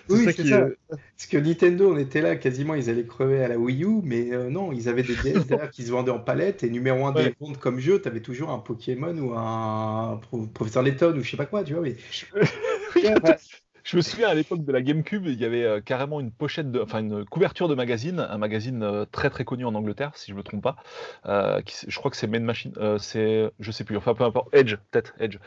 Oui, 0.09 0.26
c'est 0.35 0.47
ça. 0.47 0.66
Parce 0.89 1.26
que 1.31 1.37
Nintendo, 1.39 1.93
on 1.93 1.97
était 1.97 2.20
là, 2.20 2.37
quasiment, 2.37 2.74
ils 2.74 2.91
allaient 2.91 3.05
crever 3.05 3.45
à 3.45 3.49
la 3.49 3.59
Wii 3.59 3.85
U, 3.85 4.01
mais 4.03 4.33
euh, 4.33 4.51
non, 4.51 4.72
ils 4.72 4.89
avaient 4.89 5.03
des 5.03 5.14
DS 5.14 5.45
derrière 5.49 5.70
qui 5.70 5.85
se 5.85 5.91
vendaient 5.91 6.11
en 6.11 6.18
palette, 6.18 6.62
et 6.64 6.70
numéro 6.70 7.07
un 7.07 7.12
des 7.12 7.35
ventes 7.41 7.59
comme 7.59 7.78
jeu, 7.78 8.01
tu 8.01 8.09
avais 8.09 8.20
toujours 8.20 8.51
un 8.51 8.59
Pokémon 8.59 9.16
ou 9.18 9.35
un 9.35 10.20
Professeur 10.55 10.83
Letton 10.83 11.16
ou 11.16 11.22
je 11.22 11.31
sais 11.31 11.37
pas 11.37 11.47
quoi, 11.47 11.64
tu 11.64 11.74
vois. 11.74 11.83
Mais... 11.83 11.97
je 13.91 13.97
me 13.97 14.03
souviens 14.03 14.28
à 14.28 14.34
l'époque 14.34 14.64
de 14.64 14.70
la 14.70 14.82
GameCube, 14.82 15.26
il 15.26 15.41
y 15.41 15.45
avait 15.45 15.64
euh, 15.64 15.80
carrément 15.80 16.20
une 16.20 16.30
pochette, 16.30 16.70
de, 16.70 16.80
enfin 16.80 17.01
une 17.01 17.24
couverture 17.24 17.66
de 17.66 17.74
magazine, 17.74 18.20
un 18.20 18.38
magazine 18.38 18.84
euh, 18.84 19.05
très 19.11 19.30
très 19.30 19.45
connu 19.45 19.64
en 19.64 19.74
Angleterre, 19.74 20.12
si 20.14 20.30
je 20.30 20.36
me 20.36 20.45
trompe 20.45 20.62
pas. 20.62 20.76
Euh, 21.26 21.61
je 21.66 21.99
crois 21.99 22.09
que 22.09 22.16
c'est 22.16 22.28
Main 22.28 22.38
Machine, 22.38 22.72
c'est, 22.99 23.51
je 23.59 23.70
sais 23.72 23.82
plus, 23.82 23.97
enfin 23.97 24.14
peu 24.14 24.22
importe, 24.22 24.55
Edge, 24.55 24.76
peut-être 24.93 25.14
Edge, 25.18 25.38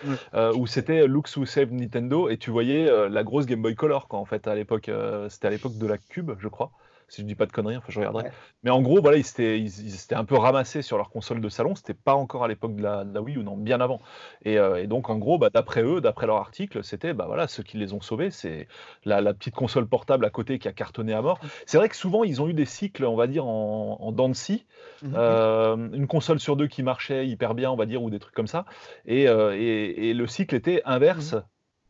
où 0.56 0.68
c'était 0.68 1.08
Looks 1.08 1.38
Who 1.38 1.46
Save 1.46 1.72
Nintendo 1.72 2.28
et 2.28 2.38
tu 2.38 2.52
voyais 2.52 2.90
la 3.10 3.24
grosse 3.24 3.46
Game 3.46 3.62
Boy 3.62 3.76
Color, 3.76 4.10
quoi, 4.10 4.20
en 4.20 4.26
fait, 4.26 4.46
à 4.48 4.56
l'époque, 4.56 4.92
c'était 5.30 5.48
à 5.48 5.52
l'époque 5.52 5.78
de 5.78 5.88
la 5.88 5.98
Cube, 5.98 6.32
je 6.40 6.50
crois 6.50 6.72
si 7.08 7.22
je 7.22 7.28
dis 7.28 7.36
pas 7.36 7.46
de 7.46 7.52
conneries, 7.52 7.78
enfin 7.78 7.88
je 7.90 8.00
regarderai. 8.00 8.32
Mais 8.64 8.72
en 8.72 8.82
gros, 8.82 9.02
voilà, 9.02 9.18
ils 9.18 9.24
s'étaient, 9.24 9.60
ils, 9.60 9.94
un 10.12 10.26
peu 10.26 10.36
ramassés 10.36 10.82
sur 10.82 10.98
leur 10.98 11.10
console 11.10 11.42
de 11.42 11.50
salon. 11.50 11.76
C'était 11.76 11.94
pas 11.94 12.16
encore 12.16 12.44
à 12.44 12.48
l'époque 12.48 12.76
de 12.76 12.84
la, 12.84 13.04
Wii 13.22 13.38
ou 13.38 13.44
non, 13.44 13.58
bien 13.58 13.82
avant. 13.82 14.00
Et, 14.44 14.58
euh, 14.58 14.86
donc 14.88 15.10
en 15.10 15.18
gros, 15.18 15.38
bah, 15.38 15.50
d'après 15.54 15.84
eux, 15.84 16.02
d'après 16.02 16.28
leur 16.28 16.38
article, 16.38 16.84
c'était 16.84 17.14
bah 17.14 17.26
voilà, 17.28 17.48
ceux 17.48 17.64
qui 17.64 17.78
les 17.78 17.94
ont 17.94 18.02
sauvés, 18.02 18.32
c'est 18.32 18.68
la, 19.06 19.34
petite 19.34 19.56
console 19.56 19.88
portable 19.88 20.26
à 20.26 20.30
côté 20.30 20.60
qui 20.60 20.68
a 20.68 20.74
cartonné 20.74 21.14
à 21.14 21.22
mort. 21.22 21.40
C'est 21.66 21.78
vrai 21.78 21.90
que 21.90 21.96
souvent 21.96 22.24
ils 22.24 22.42
ont 22.42 22.48
eu 22.48 22.54
des 22.54 22.66
cycles, 22.66 23.06
on 23.06 23.16
va 23.16 23.28
dire 23.28 23.46
en, 23.46 23.98
en 24.00 24.12
dents 24.12 24.30
de 24.30 24.34
scie, 24.34 24.66
mhm. 25.02 25.14
euh, 25.16 25.76
une 25.94 26.08
console 26.08 26.40
sur 26.40 26.56
deux 26.56 26.68
qui 26.68 26.84
marchait 26.84 27.28
hyper 27.28 27.56
bien, 27.56 27.72
on 27.72 27.76
va 27.76 27.86
dire, 27.86 28.04
ou 28.04 28.10
des 28.10 28.20
trucs 28.20 28.36
comme 28.36 28.48
ça. 28.48 28.66
Et, 29.06 29.28
euh, 29.28 29.56
et, 29.58 30.14
le 30.14 30.28
cycle 30.28 30.56
était 30.56 30.82
inverse. 30.86 31.34
Mhm. 31.34 31.44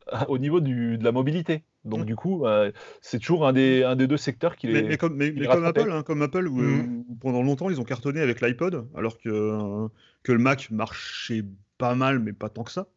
au 0.28 0.38
niveau 0.38 0.60
du, 0.60 0.98
de 0.98 1.04
la 1.04 1.12
mobilité. 1.12 1.64
Donc 1.86 2.02
mmh. 2.02 2.06
du 2.06 2.16
coup, 2.16 2.46
euh, 2.46 2.72
c'est 3.02 3.20
toujours 3.20 3.46
un 3.46 3.54
des, 3.54 3.84
un 3.84 3.96
des 3.96 4.08
deux 4.08 4.18
secteurs 4.18 4.56
qui 4.56 4.68
les. 4.68 4.84
Mais, 4.84 4.98
comme, 4.98 5.16
mais, 5.16 5.34
comme, 5.34 5.66
Apple, 5.66 5.92
hein, 5.92 6.04
comme 6.04 6.22
Apple, 6.22 6.50
mmh. 6.50 7.04
où, 7.10 7.16
pendant 7.20 7.42
longtemps 7.42 7.70
ils 7.70 7.80
ont 7.80 7.84
cartonné 7.84 8.22
avec 8.22 8.42
l'iPod, 8.42 8.88
alors 8.96 9.18
que, 9.18 9.88
que 10.24 10.32
le 10.32 10.40
Mac 10.40 10.72
marchait 10.72 11.44
pas 11.78 11.96
mal, 11.96 12.20
mais 12.20 12.34
pas 12.34 12.50
tant 12.50 12.64
que 12.64 12.72
ça. 12.72 12.88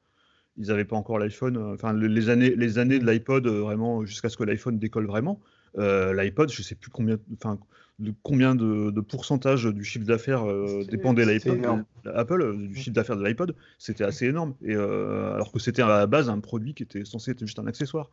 Ils 0.58 0.68
n'avaient 0.68 0.84
pas 0.84 0.96
encore 0.96 1.18
l'iPhone. 1.18 1.56
Euh, 1.56 1.74
enfin, 1.74 1.92
les 1.92 2.30
années, 2.30 2.54
les 2.54 2.78
années 2.78 2.98
de 2.98 3.06
l'iPod, 3.06 3.46
euh, 3.46 3.60
vraiment, 3.60 4.06
jusqu'à 4.06 4.28
ce 4.28 4.36
que 4.36 4.44
l'iPhone 4.44 4.78
décolle 4.78 5.06
vraiment. 5.06 5.40
L'iPod, 5.76 6.50
je 6.50 6.62
sais 6.62 6.74
plus 6.74 6.90
combien. 6.90 7.18
Enfin, 7.34 7.58
de 7.98 8.14
combien 8.22 8.54
de, 8.54 8.90
de, 8.90 9.00
pourcentage 9.00 9.64
du 9.64 9.82
chiffre 9.82 10.06
d'affaires 10.06 10.44
dépendait 10.90 11.24
l'iPod 11.24 11.84
Apple 12.04 12.68
du 12.68 12.76
chiffre 12.76 12.94
d'affaires 12.94 13.16
de 13.16 13.24
l'iPod 13.24 13.54
c'était 13.78 14.04
assez 14.04 14.26
énorme 14.26 14.54
et 14.62 14.74
alors 14.74 15.50
que 15.50 15.58
c'était 15.58 15.80
à 15.80 15.88
la 15.88 16.06
base 16.06 16.28
un 16.28 16.40
produit 16.40 16.74
qui 16.74 16.82
était 16.82 17.06
censé 17.06 17.30
être 17.30 17.40
juste 17.40 17.58
un 17.58 17.66
accessoire 17.66 18.10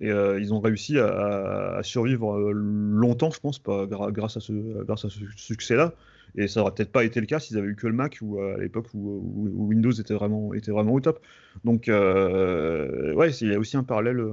et 0.00 0.10
euh, 0.10 0.40
ils 0.40 0.54
ont 0.54 0.60
réussi 0.60 0.98
à, 0.98 1.80
survivre 1.82 2.32
euh, 2.32 2.52
longtemps, 2.52 3.30
je 3.30 3.40
pense, 3.40 3.62
grâce 3.62 4.36
à 4.36 4.40
ce, 4.40 5.08
succès-là. 5.36 5.94
Et 6.36 6.46
ça 6.48 6.60
n'aurait 6.60 6.72
peut-être 6.72 6.92
pas 6.92 7.04
été 7.04 7.20
le 7.20 7.26
cas 7.26 7.40
s'ils 7.40 7.58
avaient 7.58 7.68
eu 7.68 7.76
que 7.76 7.88
le 7.88 7.92
Mac 7.92 8.18
ou 8.22 8.38
euh, 8.38 8.54
à 8.54 8.58
l'époque 8.58 8.86
où, 8.94 9.20
Windows 9.68 9.90
était 9.90 10.14
vraiment, 10.14 10.48
au 10.48 11.00
top. 11.00 11.20
Donc, 11.64 11.84
ouais, 11.88 13.30
il 13.40 13.48
y 13.48 13.54
a 13.54 13.58
aussi 13.58 13.76
un 13.76 13.82
parallèle, 13.84 14.24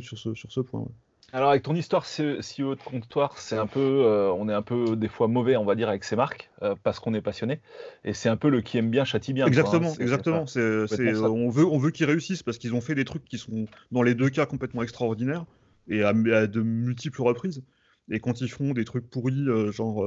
sur 0.00 0.18
ce 0.18 0.60
point. 0.60 0.86
Alors 1.32 1.50
avec 1.50 1.64
ton 1.64 1.74
histoire 1.74 2.06
CEO 2.06 2.76
de 2.76 2.82
comptoir, 2.82 3.36
c'est 3.38 3.58
un 3.58 3.66
peu, 3.66 3.80
euh, 3.80 4.30
on 4.32 4.48
est 4.48 4.54
un 4.54 4.62
peu 4.62 4.94
des 4.94 5.08
fois 5.08 5.26
mauvais, 5.26 5.56
on 5.56 5.64
va 5.64 5.74
dire, 5.74 5.88
avec 5.88 6.04
ces 6.04 6.14
marques 6.14 6.50
euh, 6.62 6.76
parce 6.82 7.00
qu'on 7.00 7.14
est 7.14 7.20
passionné. 7.20 7.60
Et 8.04 8.12
c'est 8.12 8.28
un 8.28 8.36
peu 8.36 8.48
le 8.48 8.60
qui 8.60 8.78
aime 8.78 8.90
bien 8.90 9.04
châtie 9.04 9.32
bien. 9.32 9.46
Exactement, 9.46 9.92
exactement. 9.98 10.46
C'est, 10.46 10.60
on 10.60 11.50
veut, 11.50 11.66
on 11.66 11.78
veut 11.78 11.90
qu'ils 11.90 12.06
réussissent 12.06 12.44
parce 12.44 12.58
qu'ils 12.58 12.74
ont 12.74 12.80
fait 12.80 12.94
des 12.94 13.04
trucs 13.04 13.24
qui 13.24 13.38
sont 13.38 13.66
dans 13.90 14.02
les 14.02 14.14
deux 14.14 14.30
cas 14.30 14.46
complètement 14.46 14.82
extraordinaires 14.82 15.44
et 15.88 16.04
à, 16.04 16.12
de 16.12 16.62
multiples 16.62 17.22
reprises. 17.22 17.62
Et 18.10 18.20
quand 18.20 18.40
ils 18.40 18.50
font 18.50 18.72
des 18.72 18.84
trucs 18.84 19.08
pourris, 19.10 19.48
euh, 19.48 19.72
genre 19.72 20.04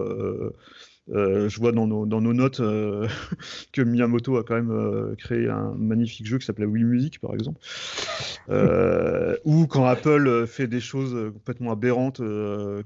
euh, 1.11 1.49
je 1.49 1.59
vois 1.59 1.71
dans 1.71 1.87
nos, 1.87 2.33
notes 2.33 2.59
euh, 2.59 3.07
que 3.73 3.81
Miyamoto 3.81 4.37
a 4.37 4.43
quand 4.43 4.55
même 4.55 4.71
euh, 4.71 5.15
créé 5.15 5.49
un 5.49 5.73
magnifique 5.75 6.27
jeu 6.27 6.37
qui 6.37 6.45
s'appelait 6.45 6.65
Wii 6.65 6.83
Music, 6.83 7.19
par 7.19 7.33
exemple. 7.33 7.59
ou 9.45 9.67
quand 9.67 9.85
Apple 9.85 10.45
fait 10.47 10.67
des 10.67 10.79
choses 10.79 11.31
complètement 11.33 11.71
aberrantes, 11.71 12.21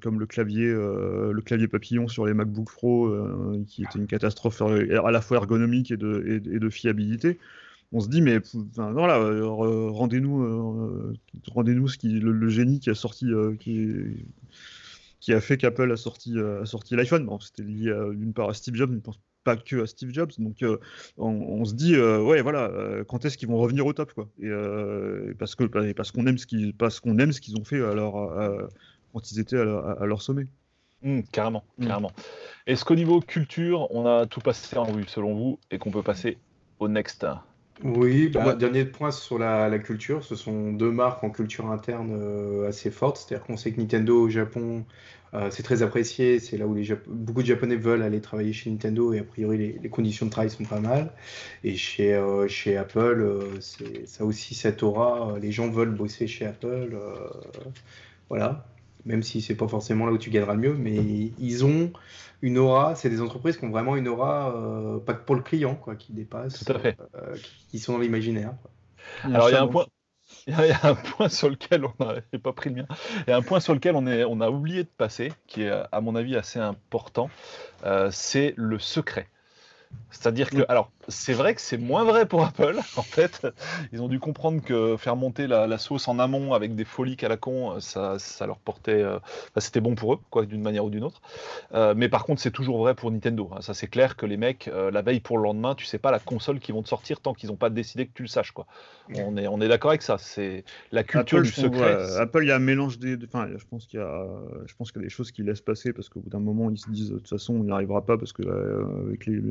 comme 0.01 0.19
le 0.19 0.25
clavier, 0.25 0.67
le 0.67 1.41
clavier 1.41 1.67
papillon 1.67 2.07
sur 2.07 2.25
les 2.25 2.33
MacBook 2.33 2.71
Pro, 2.71 3.13
qui 3.67 3.83
était 3.83 3.99
une 3.99 4.07
catastrophe 4.07 4.61
à 4.61 5.11
la 5.11 5.21
fois 5.21 5.37
ergonomique 5.37 5.91
et 5.91 5.97
de, 5.97 6.23
et, 6.27 6.59
de 6.59 6.69
fiabilité 6.69 7.39
on 7.95 7.99
se 7.99 8.09
dit 8.09 8.21
mais 8.21 8.39
voilà 8.75 9.19
rendez-nous 9.89 11.13
rendez-nous 11.47 11.87
ce 11.87 11.97
qui 11.97 12.19
le, 12.19 12.49
génie 12.49 12.79
qui 12.79 12.89
a 12.89 12.95
sorti 12.95 13.27
qui 13.59 14.25
qui 15.23 15.31
a 15.31 15.39
fait 15.39 15.55
qu'Apple 15.55 15.89
a 15.89 15.95
sorti, 15.95 16.37
euh, 16.37 16.63
a 16.63 16.65
sorti 16.65 16.97
l'iPhone. 16.97 17.25
Bon, 17.25 17.39
c'était 17.39 17.63
lié 17.63 17.95
d'une 18.13 18.33
part 18.33 18.49
à 18.49 18.53
Steve 18.53 18.75
Jobs, 18.75 18.91
mais 18.91 18.99
pense 18.99 19.21
pas 19.45 19.55
que 19.55 19.83
à 19.83 19.87
Steve 19.87 20.11
Jobs. 20.11 20.31
Donc 20.37 20.61
euh, 20.63 20.79
on, 21.17 21.63
se 21.63 21.73
dit, 21.73 21.95
euh, 21.95 22.21
ouais, 22.21 22.41
voilà, 22.41 22.69
quand 23.07 23.23
est-ce 23.23 23.37
qu'ils 23.37 23.47
vont 23.47 23.57
revenir 23.57 23.85
au 23.85 23.93
top, 23.93 24.11
quoi 24.11 24.27
et, 24.41 24.49
parce 25.39 25.55
que 25.55 25.63
parce 25.93 26.11
qu'on 26.11 26.27
aime 26.27 26.37
ce 26.37 26.45
qu'ils 26.45 26.73
parce 26.73 26.99
qu'on 26.99 27.17
aime 27.19 27.31
ce 27.31 27.39
qu'ils 27.39 27.55
ont 27.55 27.63
fait 27.63 27.81
alors 27.81 28.35
quand 29.13 29.31
ils 29.31 29.39
étaient 29.39 29.57
à 29.57 30.05
leur, 30.05 30.21
sommet. 30.21 30.45
Mmh, 31.03 31.21
carrément, 31.31 31.63
mmh. 31.77 31.87
carrément. 31.87 32.11
Est-ce 32.67 32.83
qu'au 32.83 32.95
niveau 32.95 33.21
culture, 33.21 33.87
on 33.91 34.05
a 34.05 34.25
tout 34.25 34.41
passé 34.41 34.77
en 34.77 34.91
vue 34.91 35.05
selon 35.07 35.35
vous 35.35 35.59
et 35.71 35.77
qu'on 35.77 35.91
peut 35.91 36.03
passer 36.03 36.37
au 36.79 36.89
next? 36.89 37.25
Oui, 37.81 38.29
bah, 38.29 38.53
dernier 38.53 38.85
point 38.85 39.11
sur 39.11 39.39
la, 39.39 39.79
culture, 39.79 40.23
ce 40.23 40.35
sont 40.35 40.71
deux 40.71 40.91
marques 40.91 41.23
en 41.23 41.29
culture 41.29 41.71
interne 41.71 42.11
euh, 42.13 42.69
assez 42.69 42.91
fortes. 42.91 43.17
C'est-à-dire 43.17 43.45
qu'on 43.45 43.57
sait 43.57 43.71
que 43.71 43.81
Nintendo 43.81 44.21
au 44.21 44.29
Japon, 44.29 44.85
euh, 45.33 45.49
c'est 45.49 45.63
très 45.63 45.81
apprécié. 45.81 46.39
C'est 46.39 46.57
là 46.57 46.67
où 46.67 46.75
les 46.75 46.85
beaucoup 47.07 47.41
de 47.41 47.47
Japonais 47.47 47.75
veulent 47.75 48.03
aller 48.03 48.21
travailler 48.21 48.53
chez 48.53 48.69
Nintendo 48.69 49.13
et 49.13 49.19
a 49.19 49.23
priori 49.23 49.79
les, 49.81 49.89
conditions 49.89 50.27
de 50.27 50.31
travail 50.31 50.51
sont 50.51 50.65
pas 50.65 50.79
mal. 50.79 51.11
Et 51.63 51.75
chez, 51.75 52.13
euh, 52.13 52.47
chez 52.47 52.77
Apple, 52.77 53.41
ça 54.05 54.23
aussi 54.23 54.53
cette 54.53 54.83
aura. 54.83 55.35
Les 55.41 55.51
gens 55.51 55.69
veulent 55.69 55.95
bosser 55.95 56.27
chez 56.27 56.45
Apple. 56.45 56.95
voilà 58.29 58.65
même 59.05 59.23
si 59.23 59.41
c'est 59.41 59.55
pas 59.55 59.67
forcément 59.67 60.05
là 60.05 60.11
où 60.11 60.17
tu 60.17 60.29
gagneras 60.29 60.53
le 60.53 60.59
mieux, 60.59 60.73
mais 60.75 60.95
ils 61.39 61.65
ont 61.65 61.91
une 62.41 62.57
aura, 62.57 62.95
c'est 62.95 63.09
des 63.09 63.21
entreprises 63.21 63.57
qui 63.57 63.65
ont 63.65 63.71
vraiment 63.71 63.95
une 63.95 64.07
aura, 64.07 64.55
euh, 64.55 64.99
pas 64.99 65.13
que 65.13 65.23
pour 65.23 65.35
le 65.35 65.41
client, 65.41 65.75
quoi, 65.75 65.95
qui 65.95 66.13
dépasse, 66.13 66.63
Tout 66.63 66.73
à 66.73 66.79
fait. 66.79 66.97
Euh, 67.15 67.35
qui, 67.69 67.79
sont 67.79 67.93
dans 67.93 67.99
l'imaginaire. 67.99 68.53
Alors 69.23 69.49
il 69.49 69.53
y 69.53 69.55
a 69.55 69.61
un 69.61 69.67
point. 69.67 69.85
Il 70.47 70.53
y, 70.53 70.71
a 70.71 70.79
un 70.87 70.95
point 70.95 71.29
sur 71.29 71.47
lequel 71.49 71.85
on 71.85 72.05
n'a 72.05 72.21
pas 72.41 72.53
pris 72.53 72.69
le 72.69 72.77
mien. 72.77 72.87
Il 73.27 73.29
y 73.29 73.33
a 73.33 73.37
un 73.37 73.41
point 73.41 73.59
sur 73.59 73.73
lequel 73.73 73.95
on, 73.95 74.07
est, 74.07 74.23
on 74.23 74.41
a 74.41 74.49
oublié 74.49 74.83
de 74.83 74.89
passer, 74.89 75.31
qui 75.47 75.61
est 75.61 75.71
à 75.91 76.01
mon 76.01 76.15
avis 76.15 76.35
assez 76.35 76.59
important, 76.59 77.29
euh, 77.85 78.09
c'est 78.11 78.53
le 78.57 78.79
secret. 78.79 79.27
C'est-à-dire 80.09 80.49
que, 80.49 80.65
alors, 80.69 80.91
c'est 81.07 81.33
vrai 81.33 81.55
que 81.55 81.61
c'est 81.61 81.77
moins 81.77 82.03
vrai 82.03 82.25
pour 82.25 82.45
Apple. 82.45 82.79
En 82.95 83.01
fait, 83.01 83.47
ils 83.91 84.01
ont 84.01 84.07
dû 84.07 84.19
comprendre 84.19 84.61
que 84.61 84.97
faire 84.97 85.15
monter 85.15 85.47
la, 85.47 85.77
sauce 85.77 86.07
en 86.07 86.19
amont 86.19 86.53
avec 86.53 86.75
des 86.75 86.85
folies 86.85 87.17
à 87.23 87.27
la 87.27 87.37
con, 87.37 87.79
ça, 87.79 88.17
ça 88.19 88.45
leur 88.45 88.57
portait, 88.57 89.01
euh, 89.01 89.19
c'était 89.57 89.81
bon 89.81 89.95
pour 89.95 90.13
eux, 90.13 90.19
quoi, 90.29 90.45
d'une 90.45 90.61
manière 90.61 90.85
ou 90.85 90.89
d'une 90.89 91.03
autre. 91.03 91.21
Euh, 91.73 91.93
mais 91.95 92.09
par 92.09 92.25
contre, 92.25 92.41
c'est 92.41 92.51
toujours 92.51 92.77
vrai 92.77 92.95
pour 92.95 93.11
Nintendo. 93.11 93.49
Hein. 93.53 93.61
Ça, 93.61 93.73
c'est 93.73 93.87
clair 93.87 94.15
que 94.15 94.25
les 94.25 94.37
mecs, 94.37 94.67
euh, 94.67 94.91
la 94.91 95.01
veille 95.01 95.19
pour 95.19 95.37
le 95.37 95.43
lendemain, 95.43 95.75
tu 95.75 95.85
sais 95.85 95.97
pas 95.97 96.11
la 96.11 96.19
console 96.19 96.59
qui 96.59 96.71
vont 96.71 96.83
te 96.83 96.89
sortir 96.89 97.19
tant 97.19 97.33
qu'ils 97.33 97.49
n'ont 97.49 97.55
pas 97.55 97.69
décidé 97.69 98.05
que 98.05 98.13
tu 98.13 98.23
le 98.23 98.27
saches, 98.27 98.51
quoi. 98.51 98.65
On 99.15 99.35
est, 99.35 99.47
on 99.47 99.59
est 99.59 99.67
d'accord 99.67 99.91
avec 99.91 100.01
ça. 100.01 100.17
C'est 100.17 100.63
la 100.91 101.03
culture 101.03 101.41
du 101.41 101.49
secret. 101.49 102.17
Apple, 102.19 102.43
il 102.43 102.47
y 102.47 102.51
a 102.51 102.55
un 102.55 102.59
mélange 102.59 102.99
des, 102.99 103.17
enfin, 103.25 103.49
je 103.57 103.65
pense 103.69 103.85
qu'il 103.85 103.99
y 103.99 104.03
a, 104.03 104.27
je 104.65 104.73
pense 104.75 104.91
qu'il 104.91 105.01
y 105.01 105.03
a 105.03 105.07
des 105.07 105.13
choses 105.13 105.31
qu'ils 105.31 105.45
laissent 105.45 105.61
passer 105.61 105.91
parce 105.91 106.09
qu'au 106.09 106.21
bout 106.21 106.29
d'un 106.29 106.39
moment, 106.39 106.69
ils 106.69 106.77
se 106.77 106.89
disent 106.89 107.09
de 107.09 107.17
toute 107.17 107.27
façon, 107.27 107.55
on 107.55 107.63
n'y 107.63 107.71
arrivera 107.71 108.05
pas 108.05 108.17
parce 108.17 108.31
que 108.31 108.43
avec 109.07 109.25
les, 109.25 109.41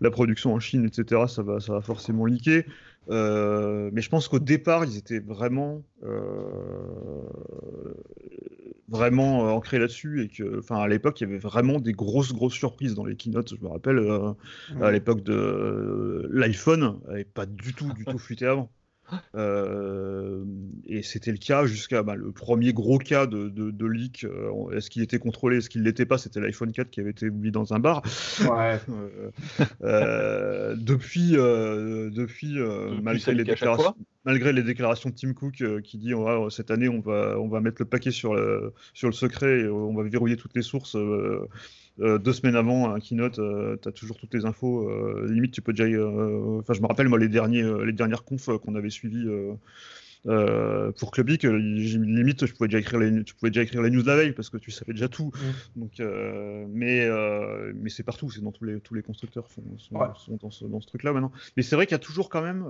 la 0.00 0.10
production 0.10 0.54
en 0.54 0.60
Chine, 0.60 0.75
etc., 0.84 1.22
ça 1.28 1.42
va, 1.42 1.60
ça 1.60 1.72
va 1.72 1.80
forcément 1.80 2.26
liquer. 2.26 2.66
Euh, 3.08 3.90
mais 3.92 4.00
je 4.00 4.08
pense 4.08 4.28
qu'au 4.28 4.38
départ, 4.38 4.84
ils 4.84 4.96
étaient 4.96 5.20
vraiment, 5.20 5.82
euh, 6.02 7.22
vraiment 8.88 9.46
euh, 9.46 9.50
ancrés 9.50 9.78
là-dessus 9.78 10.22
et 10.22 10.28
que, 10.28 10.58
enfin, 10.58 10.76
à 10.76 10.88
l'époque, 10.88 11.20
il 11.20 11.24
y 11.24 11.26
avait 11.26 11.38
vraiment 11.38 11.78
des 11.78 11.92
grosses, 11.92 12.32
grosses 12.32 12.54
surprises 12.54 12.94
dans 12.94 13.04
les 13.04 13.16
keynotes. 13.16 13.54
Je 13.54 13.62
me 13.62 13.68
rappelle, 13.68 14.00
à 14.80 14.90
l'époque 14.90 15.22
de 15.22 16.28
l'iPhone, 16.32 16.98
n'avait 17.06 17.24
pas 17.24 17.46
du 17.46 17.74
tout, 17.74 17.92
du 17.92 18.04
tout 18.04 18.18
fuité 18.18 18.46
avant. 18.46 18.70
Euh, 19.34 20.44
et 20.86 21.02
c'était 21.02 21.30
le 21.30 21.38
cas 21.38 21.66
jusqu'à 21.66 22.02
bah, 22.02 22.14
le 22.14 22.32
premier 22.32 22.72
gros 22.72 22.98
cas 22.98 23.26
de, 23.26 23.48
de, 23.48 23.86
leak. 23.86 24.24
Euh, 24.24 24.70
est-ce 24.76 24.90
qu'il 24.90 25.02
était 25.02 25.18
contrôlé 25.18 25.58
Est-ce 25.58 25.70
qu'il 25.70 25.82
ne 25.82 25.86
l'était 25.86 26.06
pas 26.06 26.18
C'était 26.18 26.40
l'iPhone 26.40 26.72
4 26.72 26.90
qui 26.90 27.00
avait 27.00 27.10
été 27.10 27.28
oublié 27.28 27.52
dans 27.52 27.72
un 27.72 27.78
bar. 27.78 28.02
Ouais. 28.40 28.80
Euh, 29.82 30.74
depuis, 30.76 31.32
depuis, 31.32 32.58
malgré, 33.02 33.34
les 33.34 33.44
déclarations, 33.44 33.94
malgré 34.24 34.52
les 34.52 34.62
déclarations 34.62 35.10
de 35.10 35.14
Tim 35.14 35.32
Cook 35.32 35.62
qui 35.82 35.98
dit 35.98 36.12
cette 36.50 36.70
année 36.70 36.88
on 36.88 37.00
va, 37.00 37.38
on 37.38 37.48
va 37.48 37.60
mettre 37.60 37.76
le 37.80 37.84
paquet 37.84 38.10
sur 38.10 38.34
le, 38.34 38.72
sur 38.92 39.08
le 39.08 39.14
secret 39.14 39.60
et 39.60 39.68
on 39.68 39.94
va 39.94 40.02
verrouiller 40.02 40.36
toutes 40.36 40.54
les 40.54 40.62
sources. 40.62 40.96
Euh, 42.00 42.18
deux 42.18 42.32
semaines 42.32 42.56
avant 42.56 42.94
un 42.94 43.00
keynote, 43.00 43.38
euh, 43.38 43.76
tu 43.80 43.88
as 43.88 43.92
toujours 43.92 44.16
toutes 44.16 44.34
les 44.34 44.44
infos. 44.44 44.88
Euh, 44.88 45.26
limite, 45.30 45.52
tu 45.52 45.62
peux 45.62 45.72
déjà. 45.72 45.84
Enfin, 45.84 46.74
je 46.74 46.80
me 46.80 46.86
rappelle, 46.86 47.08
moi, 47.08 47.18
les, 47.18 47.28
derniers, 47.28 47.64
les 47.84 47.92
dernières 47.92 48.24
confs 48.24 48.50
qu'on 48.58 48.74
avait 48.74 48.90
suivies. 48.90 49.26
pour 50.24 51.10
Clubic, 51.10 51.44
limite, 51.44 52.46
je 52.46 52.52
pouvais 52.52 52.68
déjà 52.68 52.80
écrire 52.80 53.00
les, 53.00 53.24
tu 53.24 53.34
pouvais 53.34 53.50
déjà 53.50 53.62
écrire 53.62 53.82
les 53.82 53.90
news 53.90 54.02
la 54.02 54.16
veille 54.16 54.32
parce 54.32 54.50
que 54.50 54.58
tu 54.58 54.70
savais 54.70 54.92
déjà 54.92 55.08
tout. 55.08 55.32
Mm. 55.74 55.80
Donc, 55.80 56.02
mais 56.68 57.08
mais 57.74 57.90
c'est 57.90 58.02
partout, 58.04 58.30
c'est 58.30 58.42
dans 58.42 58.52
tous 58.52 58.64
les 58.64 58.80
tous 58.80 58.94
les 58.94 59.02
constructeurs 59.02 59.48
sont, 59.48 59.62
sont, 59.78 60.38
dans 60.40 60.50
ce, 60.50 60.64
dans 60.64 60.80
ce 60.80 60.86
truc-là 60.86 61.12
maintenant. 61.12 61.32
Mais 61.56 61.62
c'est 61.62 61.76
vrai 61.76 61.86
qu'il 61.86 61.94
y 61.94 62.00
a 62.00 62.00
toujours 62.00 62.28
quand 62.28 62.42
même 62.42 62.64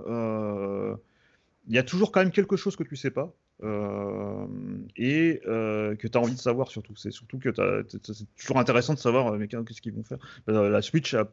il 1.69 1.75
y 1.75 1.79
a 1.79 1.83
toujours 1.83 2.13
quand 2.13 2.21
même 2.21 2.31
quelque 2.31 2.57
chose 2.57 2.77
que 2.77 2.85
tu 2.85 2.97
sais 2.97 3.11
pas. 3.11 3.35
et 3.63 5.41
que 5.45 6.07
tu 6.07 6.19
as 6.19 6.21
envie 6.21 6.35
de 6.35 6.41
savoir 6.41 6.69
surtout. 6.69 6.97
C'est 6.97 7.13
surtout 7.13 7.39
que 7.39 7.51
c'est 7.53 8.35
toujours 8.37 8.59
intéressant 8.59 8.95
de 8.95 8.99
savoir 8.99 9.33
mais 9.33 9.49
qu'est-ce 9.49 9.81
qu'ils 9.81 9.95
vont 9.95 10.05
faire. 10.05 10.19
La 10.47 10.83
Switch 10.83 11.15
a 11.15 11.31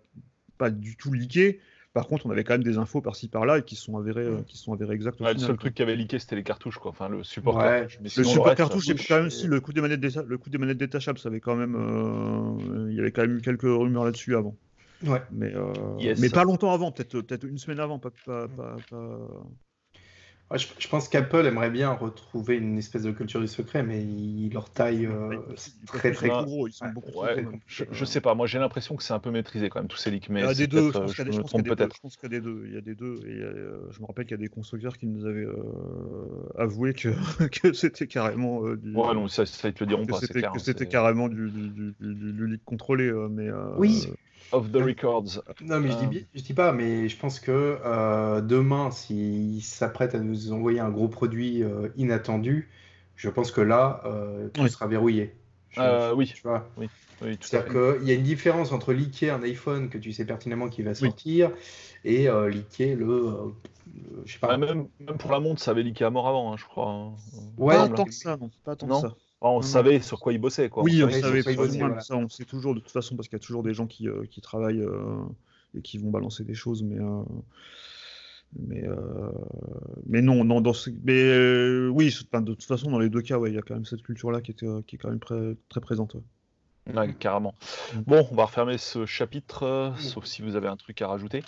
pas 0.57 0.69
du 0.69 0.95
tout 0.95 1.11
leaké, 1.11 1.59
par 1.93 2.07
contre, 2.07 2.25
on 2.25 2.31
avait 2.31 2.43
quand 2.43 2.55
même 2.55 2.63
des 2.63 2.79
infos 2.79 3.01
par-ci 3.01 3.27
par-là 3.27 3.59
et 3.59 3.61
qui 3.61 3.75
sont 3.75 3.97
avérées, 3.97 4.25
euh, 4.25 4.41
qui 4.47 4.57
sont 4.57 4.73
avérées 4.73 4.95
exactes. 4.95 5.19
le 5.19 5.37
seul 5.37 5.57
truc 5.57 5.75
qui 5.75 5.83
avait 5.83 5.95
leaké, 5.95 6.17
c'était 6.17 6.35
les 6.35 6.43
cartouches, 6.43 6.79
quoi. 6.79 6.89
Enfin, 6.89 7.07
le 7.07 7.23
support 7.23 7.59
cartouche. 7.59 7.99
le 8.01 8.23
support 8.23 8.55
cartouche, 8.55 8.85
c'est 8.87 9.07
quand 9.07 9.19
même 9.19 9.29
si 9.29 9.45
le 9.45 9.61
coût 9.61 9.73
des 9.73 9.81
manettes, 9.81 10.01
le 10.01 10.37
coût 10.39 10.49
des 10.49 10.57
manettes 10.57 10.79
détachables, 10.79 11.19
ça 11.19 11.29
avait 11.29 11.39
quand 11.39 11.55
même, 11.55 11.75
euh, 11.75 12.87
il 12.89 12.95
y 12.95 12.99
avait 12.99 13.11
quand 13.11 13.21
même 13.21 13.37
eu 13.37 13.41
quelques 13.41 13.61
rumeurs 13.61 14.05
là-dessus 14.05 14.35
avant. 14.35 14.55
Ouais. 15.05 15.21
Mais, 15.31 15.53
euh, 15.53 16.15
mais 16.17 16.29
pas 16.29 16.45
longtemps 16.45 16.73
avant, 16.73 16.91
peut-être 16.91 17.21
peut-être 17.21 17.43
une 17.43 17.59
semaine 17.59 17.79
avant, 17.79 17.99
pas, 17.99 18.11
pas, 18.25 18.47
pas, 18.47 19.19
je, 20.51 20.87
pense 20.87 21.07
qu'Apple 21.07 21.45
aimerait 21.45 21.71
bien 21.71 21.91
retrouver 21.91 22.57
une 22.57 22.77
espèce 22.77 23.03
de 23.03 23.11
culture 23.11 23.39
du 23.39 23.47
secret, 23.47 23.81
mais 23.81 24.03
ils 24.03 24.51
leur 24.53 24.69
taille 24.69 25.07
euh, 25.07 25.39
très 25.87 26.11
très 26.11 26.29
gros. 26.29 26.67
Ils 26.67 26.73
sont 26.73 26.89
beaucoup 26.89 27.11
trop 27.11 27.25
je, 27.65 27.85
je, 27.91 28.05
sais 28.05 28.21
pas, 28.21 28.35
moi 28.35 28.45
j'ai 28.45 28.59
l'impression 28.59 28.95
que 28.95 29.03
c'est 29.03 29.13
un 29.13 29.19
peu 29.19 29.31
maîtrisé 29.31 29.69
quand 29.69 29.79
même 29.79 29.87
tous 29.87 29.97
ces 29.97 30.11
leaks. 30.11 30.29
Mais 30.29 30.41
il 30.41 30.45
y 30.45 30.49
a 30.49 30.53
des 30.53 30.67
deux, 30.67 30.91
je 30.91 30.99
pense 30.99 31.13
qu'il 31.15 31.25
y 32.23 32.35
a 32.35 32.39
des 32.39 32.41
deux. 32.41 32.63
Il 32.67 32.73
y 32.73 32.77
a 32.77 32.81
des 32.81 32.95
deux. 32.95 33.19
Et 33.25 33.31
euh, 33.31 33.91
je 33.91 33.99
me 33.99 34.05
rappelle 34.05 34.25
qu'il 34.25 34.37
y 34.37 34.39
a 34.39 34.43
des 34.43 34.49
constructeurs 34.49 34.97
qui 34.97 35.07
nous 35.07 35.25
avaient 35.25 35.45
euh, 35.45 35.55
avoué 36.57 36.93
que, 36.93 37.09
que 37.61 37.73
c'était 37.73 38.07
carrément 38.07 38.61
du. 38.75 38.93
Ouais, 38.93 39.13
non, 39.13 39.27
ça, 39.27 39.45
ça 39.45 39.69
ils 39.69 39.73
te 39.73 39.83
le 39.83 39.87
diront 39.87 40.05
pas. 40.05 40.19
Que 40.19 40.59
c'était 40.59 40.87
carrément 40.87 41.29
du, 41.29 41.49
du, 41.49 41.95
du, 41.99 42.47
leak 42.47 42.63
contrôlé, 42.63 43.11
mais. 43.31 43.49
Oui. 43.77 44.07
Of 44.53 44.71
the 44.71 44.77
records. 44.77 45.41
Non, 45.61 45.79
mais 45.79 45.91
je, 45.91 46.05
dis, 46.05 46.25
je 46.33 46.41
dis 46.41 46.53
pas, 46.53 46.71
mais 46.71 47.09
je 47.09 47.17
pense 47.17 47.39
que 47.39 47.79
demain, 48.41 48.91
s'ils 48.91 49.63
s'apprêtent 49.63 50.15
à 50.15 50.19
nous 50.19 50.51
envoyer 50.53 50.79
un 50.79 50.89
gros 50.89 51.07
produit 51.07 51.63
euh, 51.63 51.89
inattendu, 51.97 52.69
je 53.15 53.29
pense 53.29 53.51
que 53.51 53.61
là, 53.61 54.01
euh, 54.05 54.49
tout 54.49 54.67
sera 54.67 54.87
verrouillé. 54.87 55.35
Euh, 55.77 56.13
oui. 56.15 56.27
Tu 56.27 56.41
vois 56.43 56.69
oui. 56.77 56.87
C'est-à-dire 57.39 57.71
qu'il 57.71 58.07
y 58.07 58.11
a 58.11 58.15
une 58.15 58.23
différence 58.23 58.71
entre 58.73 58.91
leaker 58.91 59.33
un 59.33 59.43
iPhone 59.43 59.89
que 59.89 59.97
tu 59.97 60.11
sais 60.11 60.25
pertinemment 60.25 60.67
qu'il 60.67 60.83
va 60.83 60.93
sortir 60.93 61.51
et 62.03 62.27
euh, 62.27 62.49
leaker 62.49 62.95
le, 62.97 63.53
je 64.25 64.33
sais 64.33 64.39
pas. 64.39 64.57
même, 64.57 64.87
même, 64.99 65.17
pour 65.17 65.31
la 65.31 65.39
montre, 65.39 65.61
ça 65.61 65.71
avait 65.71 65.83
leaké 65.83 66.03
à 66.03 66.09
mort 66.09 66.27
avant, 66.27 66.51
hein, 66.51 66.57
je 66.57 66.65
crois. 66.65 66.89
Hein. 66.89 67.13
Ouais, 67.57 67.75
pas 67.75 67.87
tant 67.87 68.03
que 68.03 68.13
ça, 68.13 68.35
non. 68.35 68.51
Pas 68.65 68.75
tant 68.75 68.87
que 68.87 69.07
ça. 69.07 69.15
On 69.51 69.61
savait 69.61 69.99
sur 69.99 70.19
quoi 70.19 70.33
il 70.33 70.39
bossait. 70.39 70.69
Quoi. 70.69 70.83
Oui, 70.83 71.03
on, 71.03 71.09
savait, 71.09 71.41
ça, 71.43 72.15
on 72.15 72.29
sait 72.29 72.45
toujours, 72.45 72.75
de 72.75 72.79
toute 72.79 72.91
façon, 72.91 73.15
parce 73.15 73.27
qu'il 73.27 73.37
y 73.37 73.41
a 73.41 73.45
toujours 73.45 73.63
des 73.63 73.73
gens 73.73 73.87
qui, 73.87 74.07
qui 74.29 74.41
travaillent 74.41 74.85
et 75.75 75.81
qui 75.81 75.97
vont 75.97 76.11
balancer 76.11 76.43
des 76.43 76.53
choses, 76.53 76.83
mais 76.83 76.99
mais, 78.59 78.83
euh, 78.85 79.31
mais 80.05 80.21
non, 80.21 80.43
non 80.43 80.61
dans 80.61 80.73
mais 81.03 81.23
euh, 81.23 81.89
oui, 81.89 82.05
de 82.05 82.53
toute 82.53 82.63
façon, 82.63 82.91
dans 82.91 82.99
les 82.99 83.09
deux 83.09 83.21
cas, 83.21 83.39
il 83.45 83.53
y 83.53 83.57
a 83.57 83.61
quand 83.61 83.73
même 83.73 83.85
cette 83.85 84.03
culture-là 84.03 84.41
qui, 84.41 84.51
était, 84.51 84.67
qui 84.85 84.95
est 84.95 84.99
quand 84.99 85.09
même 85.09 85.19
très, 85.19 85.55
très 85.69 85.81
présente. 85.81 86.15
Carrément. 87.19 87.55
Mm. 87.93 87.99
Bon, 88.07 88.27
on 88.31 88.35
va 88.35 88.45
refermer 88.45 88.77
ce 88.77 89.05
chapitre, 89.05 89.93
mm. 89.95 89.97
sauf 89.99 90.25
si 90.25 90.41
vous 90.41 90.55
avez 90.55 90.67
un 90.67 90.75
truc 90.75 91.01
à 91.01 91.07
rajouter. 91.07 91.43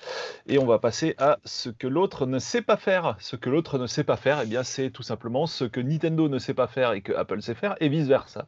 Et 0.47 0.57
on 0.57 0.65
va 0.65 0.79
passer 0.79 1.15
à 1.17 1.39
ce 1.45 1.69
que 1.69 1.88
l'autre 1.88 2.25
ne 2.25 2.39
sait 2.39 2.61
pas 2.61 2.77
faire. 2.77 3.15
Ce 3.19 3.36
que 3.36 3.49
l'autre 3.49 3.77
ne 3.77 3.88
sait 3.88 4.03
pas 4.03 4.17
faire, 4.17 4.41
eh 4.43 4.45
bien, 4.45 4.63
c'est 4.63 4.89
tout 4.89 5.03
simplement 5.03 5.45
ce 5.47 5.65
que 5.65 5.79
Nintendo 5.79 6.29
ne 6.29 6.39
sait 6.39 6.53
pas 6.53 6.67
faire 6.67 6.93
et 6.93 7.01
que 7.01 7.13
Apple 7.13 7.41
sait 7.41 7.55
faire, 7.55 7.75
et 7.79 7.89
vice-versa. 7.89 8.47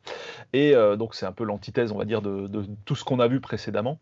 Et 0.53 0.75
euh, 0.75 0.95
donc, 0.95 1.15
c'est 1.15 1.25
un 1.25 1.31
peu 1.31 1.43
l'antithèse, 1.43 1.91
on 1.91 1.97
va 1.97 2.05
dire, 2.05 2.21
de, 2.21 2.47
de, 2.47 2.65
tout 2.85 2.95
ce 2.95 3.03
qu'on 3.03 3.19
a 3.19 3.27
vu 3.27 3.39
précédemment. 3.39 3.99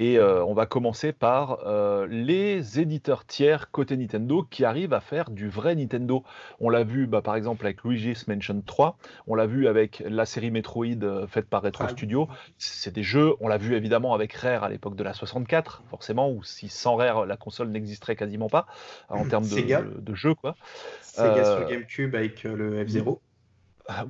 Et 0.00 0.18
euh, 0.18 0.44
on 0.44 0.54
va 0.54 0.66
commencer 0.66 1.12
par 1.12 1.60
euh, 1.66 2.06
les 2.10 2.80
éditeurs 2.80 3.24
tiers 3.24 3.70
côté 3.70 3.96
Nintendo 3.96 4.42
qui 4.42 4.64
arrivent 4.64 4.92
à 4.92 5.00
faire 5.00 5.30
du 5.30 5.48
vrai 5.48 5.76
Nintendo. 5.76 6.24
On 6.58 6.68
l'a 6.68 6.82
vu 6.82 7.06
bah, 7.06 7.22
par 7.22 7.36
exemple 7.36 7.64
avec 7.64 7.84
Luigi's 7.84 8.26
Mansion 8.26 8.60
3, 8.66 8.98
on 9.28 9.36
l'a 9.36 9.46
vu 9.46 9.68
avec 9.68 10.02
la 10.06 10.26
série 10.26 10.50
Metroid 10.50 11.02
euh, 11.02 11.28
faite 11.28 11.48
par 11.48 11.62
Retro 11.62 11.88
Studio. 11.88 12.28
C'est 12.58 12.92
des 12.92 13.04
jeux, 13.04 13.34
on 13.38 13.46
l'a 13.46 13.58
vu 13.58 13.74
évidemment 13.74 14.14
avec 14.14 14.32
Rare 14.32 14.64
à 14.64 14.68
l'époque 14.68 14.96
de 14.96 15.04
la 15.04 15.12
64, 15.12 15.84
forcément, 15.88 16.28
ou 16.28 16.42
si 16.42 16.68
sans 16.68 16.96
Rare 16.96 17.24
la 17.24 17.36
console 17.36 17.68
n'existerait 17.68 18.16
quasiment 18.16 18.48
pas 18.48 18.66
en 19.08 19.24
termes 19.28 19.46
de, 19.48 20.00
de, 20.00 20.14
jeux. 20.14 20.34
Quoi. 20.34 20.56
Sega 21.02 21.44
sur 21.44 21.68
GameCube 21.68 22.14
avec 22.16 22.42
le 22.42 22.84
F-Zero. 22.84 23.20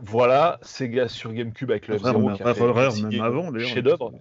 Voilà, 0.03 0.59
Sega 0.63 1.09
sur 1.09 1.33
GameCube 1.33 1.71
avec 1.71 1.89
le 1.89 1.99
F-Zero. 1.99 2.19
même 2.21 3.21
avant, 3.21 3.59
Chef 3.59 3.83
d'œuvre. 3.83 4.13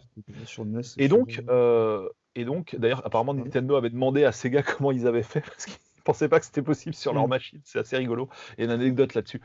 Et 0.97 1.07
donc, 1.07 1.43
euh, 1.49 2.09
et 2.35 2.45
donc, 2.45 2.75
d'ailleurs, 2.75 3.05
apparemment, 3.05 3.33
Nintendo 3.33 3.75
avait 3.75 3.91
demandé 3.91 4.23
à 4.25 4.31
Sega 4.31 4.63
comment 4.63 4.91
ils 4.91 5.07
avaient 5.07 5.23
fait 5.23 5.41
parce 5.41 5.65
qu'ils 5.65 5.75
ne 5.75 6.01
pensaient 6.03 6.29
pas 6.29 6.39
que 6.39 6.45
c'était 6.45 6.63
possible 6.63 6.95
sur 6.95 7.13
leur 7.13 7.27
mm. 7.27 7.29
machine. 7.29 7.61
C'est 7.63 7.79
assez 7.79 7.97
rigolo. 7.97 8.29
Il 8.57 8.61
y 8.61 8.63
a 8.63 8.65
une 8.65 8.81
anecdote 8.81 9.13
là-dessus. 9.13 9.41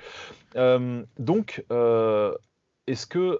Euh, 0.57 1.05
donc, 1.19 1.65
euh, 1.71 2.35
est-ce 2.87 3.07
que 3.07 3.39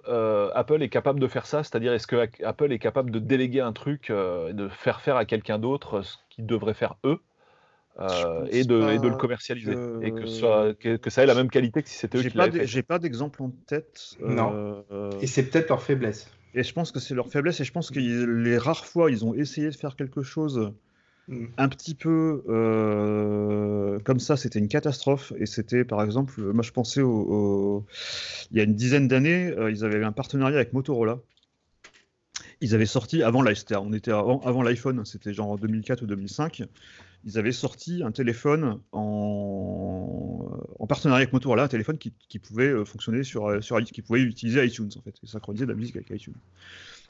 Apple 0.53 0.83
est 0.83 0.89
capable 0.89 1.19
de 1.19 1.27
faire 1.27 1.47
ça? 1.47 1.63
C'est-à-dire, 1.63 1.93
est-ce 1.93 2.05
que 2.05 2.27
Apple 2.43 2.71
est 2.71 2.79
capable 2.79 3.09
de 3.09 3.17
déléguer 3.17 3.61
un 3.61 3.73
truc, 3.73 4.11
de 4.11 4.69
faire 4.69 5.01
faire 5.01 5.15
à 5.15 5.25
quelqu'un 5.25 5.57
d'autre 5.57 6.03
ce 6.03 6.17
qu'ils 6.29 6.45
devraient 6.45 6.75
faire 6.75 6.97
eux? 7.03 7.19
Euh, 8.01 8.45
et, 8.49 8.63
de, 8.63 8.91
et, 8.91 8.99
de, 8.99 9.07
le 9.07 9.15
commercialiser 9.15 9.73
et 10.01 10.11
que, 10.11 10.25
soit, 10.25 10.73
que, 10.73 11.09
ça 11.09 11.23
ait 11.23 11.25
la 11.25 11.35
même 11.35 11.49
qualité 11.49 11.83
que 11.83 11.89
si 11.89 11.95
c'était 11.95 12.17
eux 12.17 12.23
qui 12.23 12.37
l'avaient 12.37 12.59
fait. 12.59 12.67
J'ai 12.67 12.83
pas 12.83 12.97
d'exemple 12.97 13.43
en 13.43 13.51
tête. 13.67 14.15
Non. 14.25 14.83
Euh, 14.91 15.11
et 15.21 15.27
c'est 15.27 15.43
peut-être 15.43 15.69
leur 15.69 15.83
faiblesse. 15.83 16.29
Et 16.53 16.63
je 16.63 16.73
pense 16.73 16.91
que 16.91 16.99
c'est 16.99 17.13
leur 17.13 17.27
faiblesse 17.27 17.59
et 17.59 17.65
je 17.65 17.71
pense 17.71 17.91
que 17.91 17.99
les 17.99 18.57
rares 18.57 18.85
fois 18.85 19.11
ils 19.11 19.25
ont 19.25 19.33
essayé 19.33 19.69
de 19.69 19.75
faire 19.75 19.97
quelque 19.97 20.23
chose 20.23 20.71
mm. 21.27 21.45
un 21.57 21.67
petit 21.67 21.93
peu 21.93 22.43
euh, 22.47 23.99
comme 23.99 24.19
ça, 24.19 24.37
c'était 24.37 24.59
une 24.59 24.69
catastrophe. 24.69 25.33
Et 25.37 25.45
c'était 25.45 25.83
par 25.83 26.01
exemple, 26.01 26.41
moi 26.41 26.63
je 26.63 26.71
pensais 26.71 27.01
au, 27.01 27.85
il 28.51 28.57
y 28.57 28.61
a 28.61 28.63
une 28.63 28.75
dizaine 28.75 29.09
d'années, 29.09 29.53
ils 29.69 29.83
avaient 29.83 30.03
un 30.03 30.13
partenariat 30.13 30.55
avec 30.55 30.71
Motorola. 30.71 31.19
Ils 32.61 32.75
avaient 32.75 32.85
sorti 32.85 33.23
avant 33.23 33.41
l'iPhone, 33.41 33.77
on 33.81 33.93
était 33.93 34.11
avant, 34.11 34.39
avant 34.41 34.63
l'iPhone, 34.63 35.05
c'était 35.05 35.33
genre 35.33 35.51
en 35.51 35.57
2004 35.57 36.01
ou 36.03 36.05
2005 36.05 36.63
ils 37.25 37.37
avaient 37.37 37.51
sorti 37.51 38.01
un 38.03 38.11
téléphone 38.11 38.79
en, 38.91 40.59
en 40.79 40.87
partenariat 40.87 41.23
avec 41.23 41.33
Motorola, 41.33 41.63
un 41.63 41.67
téléphone 41.67 41.97
qui, 41.97 42.39
pouvait 42.39 42.69
euh, 42.69 42.85
fonctionner 42.85 43.23
sur, 43.23 43.47
euh, 43.47 43.61
sur 43.61 43.81
qui 43.83 44.01
pouvait 44.01 44.21
utiliser 44.21 44.65
iTunes 44.65 44.89
en 44.97 45.01
fait, 45.01 45.15
et 45.21 45.27
synchroniser 45.27 45.65
de 45.65 45.71
la 45.71 45.77
musique 45.77 45.95
avec 45.95 46.09
iTunes. 46.11 46.35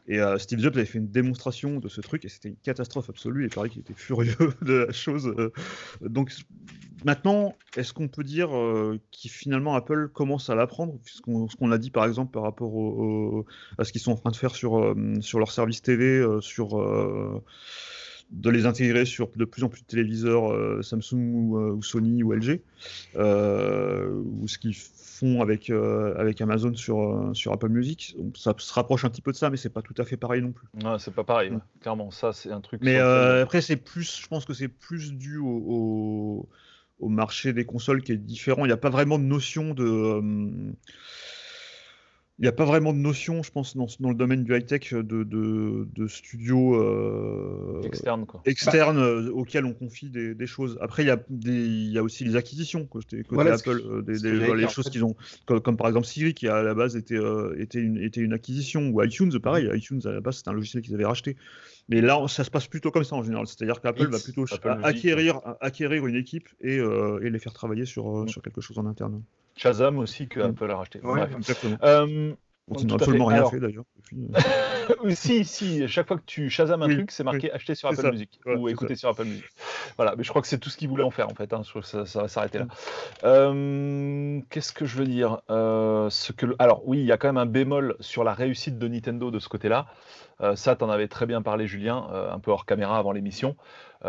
Et 0.08 0.20
euh, 0.20 0.40
Steve 0.40 0.60
Jobs 0.60 0.76
avait 0.76 0.86
fait 0.86 0.98
une 0.98 1.12
démonstration 1.12 1.80
de 1.80 1.88
ce 1.88 2.02
truc 2.02 2.26
et 2.26 2.30
c'était 2.30 2.50
une 2.50 2.56
catastrophe 2.56 3.10
absolue. 3.10 3.46
Et 3.46 3.50
pareil 3.50 3.70
qu'il 3.70 3.82
était 3.82 3.94
furieux 3.94 4.36
de 4.64 4.86
la 4.88 4.92
chose. 4.92 5.32
donc 6.02 6.34
maintenant, 7.06 7.56
est-ce 7.78 7.94
qu'on 7.94 8.08
peut 8.08 8.24
dire 8.24 8.56
euh, 8.58 9.00
que 9.12 9.30
finalement 9.30 9.76
Apple 9.76 10.10
commence 10.10 10.50
à 10.50 10.56
l'apprendre, 10.56 11.00
ce 11.06 11.22
qu'on 11.22 11.72
a 11.72 11.78
dit 11.78 11.92
par 11.92 12.06
exemple 12.06 12.32
par 12.32 12.42
rapport 12.42 13.46
à 13.78 13.84
ce 13.84 13.92
qu'ils 13.92 14.02
sont 14.02 14.14
en 14.14 14.18
train 14.18 14.32
de 14.32 14.36
faire 14.36 14.56
sur, 14.56 14.96
sur 15.22 15.38
leur 15.38 15.52
service 15.52 15.84
TV, 15.84 16.26
sur 16.42 16.76
de 18.32 18.50
les 18.50 18.66
intégrer 18.66 19.06
sur 19.06 19.30
de 19.36 19.46
plus 19.46 19.64
en 19.64 19.70
plus 19.70 19.82
de 19.82 19.88
téléviseurs 19.88 20.52
euh, 20.52 20.82
Samsung 20.82 21.16
euh, 21.16 21.72
ou, 21.72 21.82
Sony 21.82 22.22
ou 22.24 22.32
LG, 22.34 22.62
euh, 23.16 24.10
ou 24.12 24.48
ce 24.48 24.58
qu'ils 24.60 24.76
font 24.76 25.42
avec, 25.42 25.70
avec 25.70 26.40
Amazon 26.40 26.74
sur, 26.76 27.32
sur 27.34 27.52
Apple 27.52 27.68
Music. 27.68 28.16
ça 28.38 28.54
se 28.58 28.74
rapproche 28.74 29.04
un 29.04 29.10
petit 29.10 29.22
peu 29.22 29.34
de 29.34 29.36
ça, 29.36 29.50
mais 29.50 29.58
c'est 29.58 29.70
pas 29.70 29.82
tout 29.82 29.96
à 29.98 30.06
fait 30.06 30.16
pareil 30.16 30.42
non 30.42 30.54
plus. 30.54 30.68
Non, 30.82 30.98
c'est 30.98 31.14
pas 31.14 31.26
pareil, 31.26 31.52
clairement. 31.82 32.10
Ça, 32.10 32.32
c'est 32.32 32.52
un 32.52 32.62
truc. 32.62 32.80
Mais 32.82 32.96
après, 32.96 33.60
c'est 33.60 33.76
plus, 33.76 34.22
je 34.22 34.28
pense 34.28 34.46
que 34.46 34.54
c'est 34.54 34.70
plus 34.70 35.12
dû 35.12 35.38
au, 35.38 36.48
au, 37.02 37.10
marché 37.10 37.52
des 37.52 37.66
consoles 37.66 38.02
qui 38.02 38.14
est 38.14 38.18
différent. 38.18 38.64
Il 38.64 38.70
n'y 38.70 38.74
a 38.74 38.78
pas 38.78 38.90
vraiment 38.90 39.20
de 39.20 39.26
notion 39.26 39.74
de 39.74 40.22
il 42.40 42.44
n'y 42.44 42.48
a 42.48 42.54
pas 42.54 42.64
vraiment 42.64 42.94
de 42.94 42.98
notion, 43.00 43.44
je 43.44 43.52
pense, 43.52 43.76
dans, 43.76 44.10
le 44.10 44.16
domaine 44.16 44.46
du 44.46 44.56
high-tech 44.56 44.94
de, 44.94 45.24
de, 45.24 46.08
studios 46.08 46.74
euh, 46.76 47.82
externes 48.46 48.98
euh, 48.98 49.30
auxquels 49.32 49.66
on 49.66 49.74
confie 49.74 50.10
des, 50.10 50.48
choses. 50.48 50.78
Après, 50.80 51.04
il 51.04 51.08
y, 51.08 51.12
a 51.12 51.20
il 51.44 51.92
y 51.92 51.98
a 51.98 52.04
aussi 52.04 52.24
les 52.24 52.38
acquisitions 52.38 52.86
côté, 52.86 53.26
Apple, 53.30 53.82
euh, 53.86 54.02
des, 54.02 54.20
les 54.56 54.70
choses 54.70 54.90
qu'ils 54.90 55.04
ont, 55.04 55.18
comme, 55.46 55.76
par 55.76 55.88
exemple 55.88 56.08
Siri, 56.08 56.34
qui 56.34 56.48
à 56.48 56.64
la 56.64 56.74
base 56.74 56.96
était, 56.96 57.20
était, 57.58 57.80
une, 57.80 57.98
était 57.98 58.22
une 58.22 58.32
acquisition, 58.32 58.90
ou 58.90 59.04
iTunes, 59.04 59.38
pareil, 59.44 59.70
iTunes 59.74 60.00
à 60.06 60.12
la 60.12 60.22
base 60.22 60.38
c'est 60.38 60.48
un 60.48 60.54
logiciel 60.54 60.82
qu'ils 60.82 60.96
avaient 60.96 61.06
racheté. 61.06 61.36
Mais 61.90 62.02
là, 62.02 62.26
ça 62.28 62.44
se 62.44 62.52
passe 62.52 62.68
plutôt 62.68 62.92
comme 62.92 63.04
ça 63.04 63.16
en 63.16 63.24
général. 63.24 63.48
C'est-à-dire 63.48 63.82
qu'Apple 63.82 64.08
va 64.08 64.20
plutôt 64.20 64.46
acquérir, 64.84 65.42
acquérir 65.60 66.06
une 66.06 66.16
équipe 66.16 66.48
et, 66.62 66.76
et, 66.78 67.30
les 67.30 67.40
faire 67.40 67.54
travailler 67.54 67.86
sur, 67.86 68.08
mm. 68.08 68.28
sur 68.30 68.42
quelque 68.42 68.62
chose 68.62 68.78
en 68.78 68.86
interne. 68.86 69.24
Shazam 69.56 69.98
aussi 69.98 70.28
que 70.28 70.40
mm. 70.40 70.44
Apple 70.44 70.72
a 70.72 70.76
racheté. 70.76 71.00
Ouais, 71.02 71.28
exactement. 71.36 71.78
Euh, 71.84 72.34
on 72.70 72.84
n'a 72.84 72.94
absolument 72.96 73.26
rien 73.26 73.46
fait 73.50 73.60
d'ailleurs. 73.60 73.86
Euh, 74.14 75.10
si, 75.16 75.46
si, 75.46 75.88
chaque 75.88 76.08
fois 76.08 76.18
que 76.18 76.26
tu 76.26 76.50
Shazam 76.50 76.82
un 76.82 76.90
truc, 76.90 77.12
c'est 77.12 77.24
marqué 77.24 77.52
acheter 77.52 77.76
sur 77.76 77.90
Apple 77.90 78.12
Music 78.12 78.40
ou 78.46 78.70
écouter 78.70 78.96
sur 78.96 79.10
Apple 79.10 79.26
Music. 79.26 79.46
Voilà, 79.98 80.16
mais 80.16 80.24
je 80.24 80.30
crois 80.30 80.42
que 80.42 80.48
c'est 80.48 80.58
tout 80.58 80.70
ce 80.70 80.78
qu'ils 80.78 80.90
voulaient 80.90 81.04
en 81.04 81.12
faire 81.12 81.30
en 81.30 81.36
fait. 81.36 81.52
Hein. 81.54 81.62
Je 81.64 81.70
trouve 81.70 81.82
que 81.82 81.88
ça, 81.88 82.06
ça 82.06 82.22
va 82.22 82.28
s'arrêter 82.28 82.60
là. 82.60 82.66
Mm. 82.66 82.70
Euh, 83.24 84.42
qu'est-ce 84.50 84.72
que 84.72 84.86
je 84.86 84.98
veux 84.98 85.06
dire? 85.06 85.42
Ce 85.50 86.32
que, 86.32 86.46
Alors, 86.60 86.88
oui, 86.88 87.00
il 87.00 87.06
y 87.06 87.12
a 87.12 87.18
quand 87.18 87.28
même 87.28 87.38
un 87.38 87.46
bémol 87.46 87.96
sur 88.00 88.24
la 88.24 88.34
réussite 88.34 88.78
de 88.78 88.88
Nintendo 88.88 89.32
de 89.32 89.40
ce 89.40 89.50
côté-là. 89.50 89.88
ça, 90.56 90.76
tu 90.76 90.84
en 90.84 90.90
avais 90.90 91.08
très 91.08 91.26
bien 91.26 91.42
parlé, 91.42 91.68
Julien, 91.68 92.08
un 92.32 92.40
peu 92.40 92.52
hors 92.52 92.66
caméra 92.66 92.98
avant 92.98 93.12
l'émission. 93.12 93.56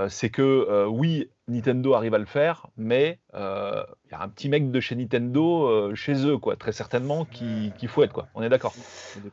c'est 0.08 0.30
que 0.30 0.86
oui, 0.86 1.30
Nintendo 1.50 1.94
arrive 1.94 2.14
à 2.14 2.18
le 2.18 2.26
faire, 2.26 2.68
mais 2.76 3.18
il 3.34 3.38
y 3.38 4.14
a 4.14 4.22
un 4.22 4.28
petit 4.28 4.48
mec 4.48 4.70
de 4.70 4.80
chez 4.80 4.94
Nintendo 4.96 5.94
chez 5.94 6.26
eux, 6.26 6.38
quoi, 6.38 6.56
très 6.56 6.72
certainement, 6.72 7.24
qui, 7.24 7.72
qui 7.78 7.86
fouette, 7.86 8.12
quoi. 8.12 8.28
On 8.34 8.42
est 8.42 8.48
d'accord. 8.48 8.74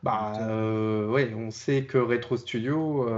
Bah, 0.02 0.32
oui, 1.08 1.34
on 1.36 1.50
sait 1.50 1.84
que 1.84 1.98
Retro 1.98 2.36
Studio, 2.36 3.08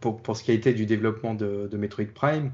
pour, 0.00 0.36
ce 0.36 0.42
qui 0.42 0.50
a 0.50 0.54
été 0.54 0.72
du 0.72 0.86
développement 0.86 1.34
de 1.34 1.76
Metroid 1.76 2.06
Prime, 2.14 2.52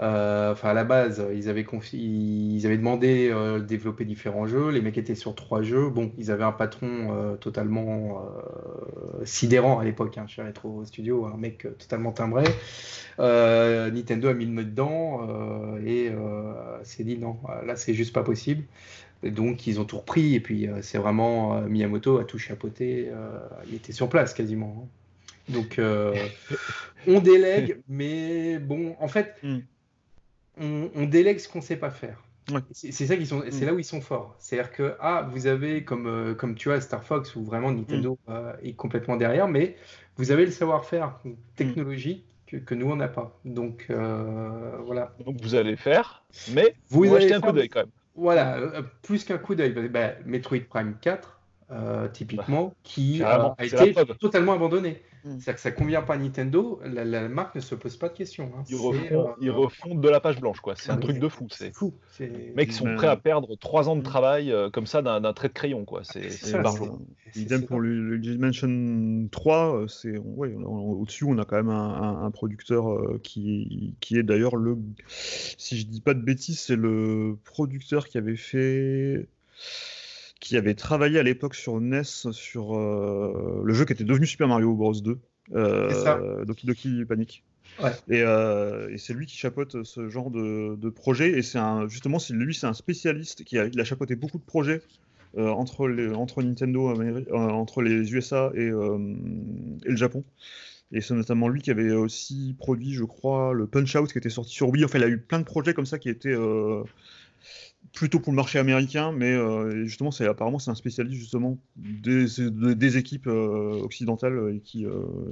euh, 0.00 0.52
enfin, 0.52 0.70
à 0.70 0.74
la 0.74 0.84
base, 0.84 1.22
ils 1.34 1.48
avaient, 1.50 1.66
ils 1.92 2.66
avaient 2.66 2.78
demandé 2.78 3.28
euh, 3.30 3.58
de 3.58 3.64
développer 3.64 4.04
différents 4.04 4.46
jeux. 4.46 4.70
Les 4.70 4.80
mecs 4.80 4.96
étaient 4.96 5.14
sur 5.14 5.34
trois 5.34 5.62
jeux. 5.62 5.90
Bon, 5.90 6.12
ils 6.16 6.30
avaient 6.30 6.44
un 6.44 6.52
patron 6.52 7.08
euh, 7.10 7.36
totalement 7.36 8.24
sidérant 9.24 9.78
à 9.78 9.84
l'époque 9.84 10.16
hein, 10.16 10.26
chez 10.26 10.42
Retro 10.42 10.84
Studio, 10.84 11.26
un 11.26 11.36
mec 11.36 11.66
totalement 11.78 12.12
timbré. 12.12 12.44
Nintendo 13.18 14.28
a 14.28 14.34
mis 14.34 14.46
le 14.46 14.52
nez 14.52 14.64
dedans 14.64 15.28
et 15.84 16.10
s'est 16.82 17.04
dit 17.04 17.18
non, 17.18 17.36
là 17.66 17.76
c'est 17.76 17.94
juste 17.94 18.14
pas 18.14 18.22
possible. 18.22 18.64
Et 19.22 19.30
donc 19.30 19.66
ils 19.66 19.78
ont 19.78 19.84
tout 19.84 19.98
repris 19.98 20.34
et 20.34 20.40
puis 20.40 20.68
c'est 20.80 20.96
vraiment 20.96 21.60
Miyamoto 21.62 22.18
a 22.18 22.24
tout 22.24 22.38
chapeauté. 22.38 23.10
il 23.68 23.74
était 23.74 23.92
sur 23.92 24.08
place 24.08 24.32
quasiment. 24.32 24.84
Hein. 24.84 25.52
Donc 25.52 25.78
on 27.06 27.20
délègue, 27.20 27.80
mais 27.88 28.58
bon, 28.58 28.96
en 29.00 29.08
fait. 29.08 29.34
Hmm 29.42 29.58
on, 30.60 31.06
délègue 31.06 31.38
ce 31.38 31.48
qu'on 31.48 31.58
ne 31.58 31.64
sait 31.64 31.76
pas 31.76 31.90
faire. 31.90 32.22
C'est 32.72 32.92
ça 32.92 33.16
qui 33.16 33.26
sont, 33.26 33.44
c'est 33.50 33.62
mm. 33.62 33.66
là 33.66 33.74
où 33.74 33.78
ils 33.78 33.84
sont 33.84 34.00
forts. 34.00 34.34
C'est-à-dire 34.38 34.72
que 34.72 34.94
ah, 35.00 35.28
vous 35.30 35.46
avez 35.46 35.84
comme 35.84 36.06
euh, 36.06 36.34
comme 36.34 36.56
tu 36.56 36.72
as 36.72 36.80
Star 36.80 37.04
Fox 37.04 37.36
où 37.36 37.44
vraiment 37.44 37.70
Nintendo 37.70 38.18
mm. 38.26 38.32
euh, 38.32 38.52
est 38.62 38.72
complètement 38.72 39.16
derrière, 39.16 39.46
mais 39.46 39.76
vous 40.16 40.32
avez 40.32 40.44
le 40.44 40.50
savoir-faire 40.50 41.18
technologique 41.56 42.24
que, 42.66 42.74
nous 42.74 42.90
on 42.90 42.96
n'a 42.96 43.08
pas. 43.08 43.38
Donc 43.44 43.86
euh, 43.90 44.76
voilà. 44.84 45.14
Donc 45.24 45.40
vous 45.40 45.54
allez 45.54 45.76
faire, 45.76 46.24
mais 46.52 46.74
vous, 46.88 47.04
vous 47.04 47.14
un 47.14 47.40
coup 47.40 47.52
d'œil 47.52 47.68
quand 47.68 47.80
même. 47.80 47.90
Voilà, 48.16 48.58
plus 49.02 49.24
qu'un 49.24 49.38
coup 49.38 49.54
d'œil. 49.54 49.70
Bah, 49.88 50.14
Metroid 50.26 50.64
Prime 50.68 50.96
4, 51.00 51.40
typiquement, 52.12 52.66
bah, 52.66 52.74
qui 52.82 53.22
a 53.22 53.54
été 53.60 53.94
totalement 54.18 54.54
abandonné. 54.54 55.00
Mm. 55.24 55.38
C'est-à-dire 55.38 55.54
que 55.54 55.60
ça 55.60 55.70
convient 55.72 56.02
pas 56.02 56.14
à 56.14 56.18
Nintendo, 56.18 56.80
la, 56.84 57.28
marque 57.28 57.54
ne 57.56 57.60
se 57.60 57.74
pose 57.74 57.96
pas 57.96 58.08
de 58.08 58.14
questions. 58.14 58.50
Hein. 58.56 58.64
Euh, 58.70 59.34
ils, 59.40 59.50
refont, 59.50 59.94
de 59.94 60.08
la 60.08 60.20
page 60.20 60.40
blanche, 60.40 60.60
quoi. 60.60 60.74
C'est 60.76 60.90
un 60.90 60.96
truc 60.96 61.18
de 61.18 61.28
fou. 61.28 61.46
C'est 61.50 61.74
fou. 61.74 61.94
Les 62.18 62.52
mecs 62.54 62.72
sont 62.72 62.94
prêts 62.96 63.06
à 63.06 63.16
perdre 63.16 63.56
3 63.56 63.88
ans 63.88 63.96
de 63.96 64.00
mm. 64.00 64.04
travail 64.04 64.52
euh, 64.52 64.70
comme 64.70 64.86
ça 64.86 65.02
d'un 65.02 65.32
trait 65.32 65.48
de 65.48 65.52
crayon, 65.54 65.84
quoi. 65.84 66.02
C'est 66.04 66.60
barjot. 66.60 66.98
Idem 67.36 67.64
pour 67.64 67.80
le, 67.80 68.18
Dimension 68.18 69.28
3, 69.30 69.84
c'est 69.88 70.18
ouais, 70.18 70.54
au-dessus, 70.54 71.24
on 71.24 71.38
a 71.38 71.44
quand 71.44 71.56
même 71.56 71.70
un, 71.70 72.30
producteur 72.30 72.90
euh, 72.90 73.20
qui, 73.22 73.94
qui 74.00 74.16
est 74.16 74.22
d'ailleurs 74.22 74.56
le. 74.56 74.78
Si 75.08 75.78
je 75.78 75.86
dis 75.86 76.00
pas 76.00 76.14
de 76.14 76.20
bêtises, 76.20 76.60
c'est 76.60 76.76
le 76.76 77.38
producteur 77.44 78.08
qui 78.08 78.18
avait 78.18 78.36
fait 78.36 79.28
qui 80.40 80.56
avait 80.56 80.74
travaillé 80.74 81.18
à 81.18 81.22
l'époque 81.22 81.54
sur 81.54 81.80
NES 81.80 82.02
sur 82.02 82.76
euh, 82.76 83.62
le 83.62 83.74
jeu 83.74 83.84
qui 83.84 83.92
était 83.92 84.04
devenu 84.04 84.26
Super 84.26 84.48
Mario 84.48 84.74
Bros 84.74 84.94
2, 84.94 85.18
euh, 85.54 86.44
Doki 86.44 86.66
Doki 86.66 87.04
Panic. 87.04 87.44
Euh, 88.10 88.88
et, 88.88 88.98
c'est 88.98 89.14
lui 89.14 89.26
qui 89.26 89.36
chapeaute 89.36 89.84
ce 89.84 90.08
genre 90.08 90.30
de, 90.30 90.88
projet. 90.88 91.38
Et 91.38 91.42
c'est 91.42 91.58
un, 91.58 91.86
justement, 91.88 92.18
lui, 92.30 92.54
c'est 92.54 92.66
un 92.66 92.74
spécialiste 92.74 93.44
qui 93.44 93.58
a, 93.58 93.66
il 93.66 93.78
a 93.78 93.84
chapeauté 93.84 94.16
beaucoup 94.16 94.38
de 94.38 94.44
projets 94.44 94.82
entre, 95.36 95.86
les, 95.86 96.12
entre 96.12 96.42
Nintendo, 96.42 96.92
entre 97.32 97.82
les 97.82 98.12
USA 98.12 98.50
et, 98.54 98.66
et, 98.66 98.70
le 98.70 99.96
Japon. 99.96 100.24
Et 100.92 101.00
c'est 101.00 101.14
notamment 101.14 101.48
lui 101.48 101.62
qui 101.62 101.70
avait 101.70 101.92
aussi 101.92 102.56
produit, 102.58 102.94
je 102.94 103.04
crois, 103.04 103.52
le 103.52 103.68
Punch 103.68 103.94
Out 103.94 104.10
qui 104.10 104.18
était 104.18 104.30
sorti 104.30 104.52
sur 104.52 104.70
Wii. 104.70 104.84
Enfin, 104.84 104.98
il 104.98 105.04
a 105.04 105.08
eu 105.08 105.18
plein 105.18 105.38
de 105.38 105.44
projets 105.44 105.72
comme 105.72 105.86
ça 105.86 105.98
qui 105.98 106.08
étaient 106.08 106.34
plutôt 107.92 108.20
pour 108.20 108.32
le 108.32 108.36
marché 108.36 108.58
américain, 108.58 109.12
mais 109.12 109.32
euh, 109.32 109.84
justement, 109.84 110.10
c'est 110.10 110.26
apparemment 110.26 110.58
c'est 110.58 110.70
un 110.70 110.74
spécialiste 110.74 111.18
justement 111.18 111.58
des, 111.76 112.26
des 112.48 112.96
équipes 112.96 113.26
euh, 113.26 113.82
occidentales 113.82 114.54
et 114.54 114.60
qui 114.60 114.86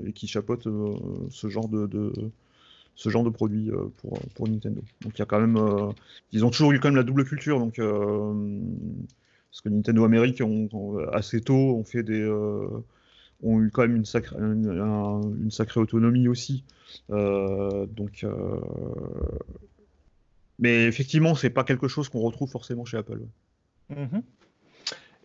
et 0.05 0.13
qui 0.13 0.27
ce 0.27 1.49
genre 1.49 1.69
de, 1.69 2.13
ce 2.95 3.09
genre 3.09 3.25
de 3.25 3.31
produit 3.31 3.71
pour, 3.99 4.19
pour 4.35 4.49
Nintendo. 4.49 4.83
Donc 5.03 5.13
il 5.15 5.19
y 5.21 5.23
a 5.23 5.27
quand 5.27 5.41
même, 5.41 5.59
ils 6.33 6.45
ont 6.45 6.51
toujours 6.51 6.73
eu 6.73 6.81
quand 6.81 6.89
même 6.89 6.97
la 6.97 7.05
double 7.05 7.25
culture, 7.25 7.59
donc 7.59 7.77
parce 7.77 9.61
que 9.63 9.69
Nintendo 9.69 10.05
Amérique 10.05 10.43
assez 11.13 11.41
tôt 11.41 11.77
ont 11.77 11.85
fait 11.85 12.03
des 12.03 12.29
ont 13.41 13.61
eu 13.61 13.71
quand 13.71 13.83
même 13.83 13.95
une 13.95 14.05
sacrée, 14.05 14.37
une, 14.37 15.51
sacrée 15.51 15.81
autonomie 15.81 16.27
aussi. 16.27 16.65
donc, 17.09 18.27
mais 20.59 20.85
effectivement, 20.85 21.35
c'est 21.35 21.51
pas 21.51 21.65
quelque 21.65 21.89
chose 21.89 22.09
qu'on 22.09 22.21
retrouve 22.21 22.51
forcément 22.51 22.85
chez 22.85 22.97
Apple. 22.97 23.21
Mhm. 23.91 24.23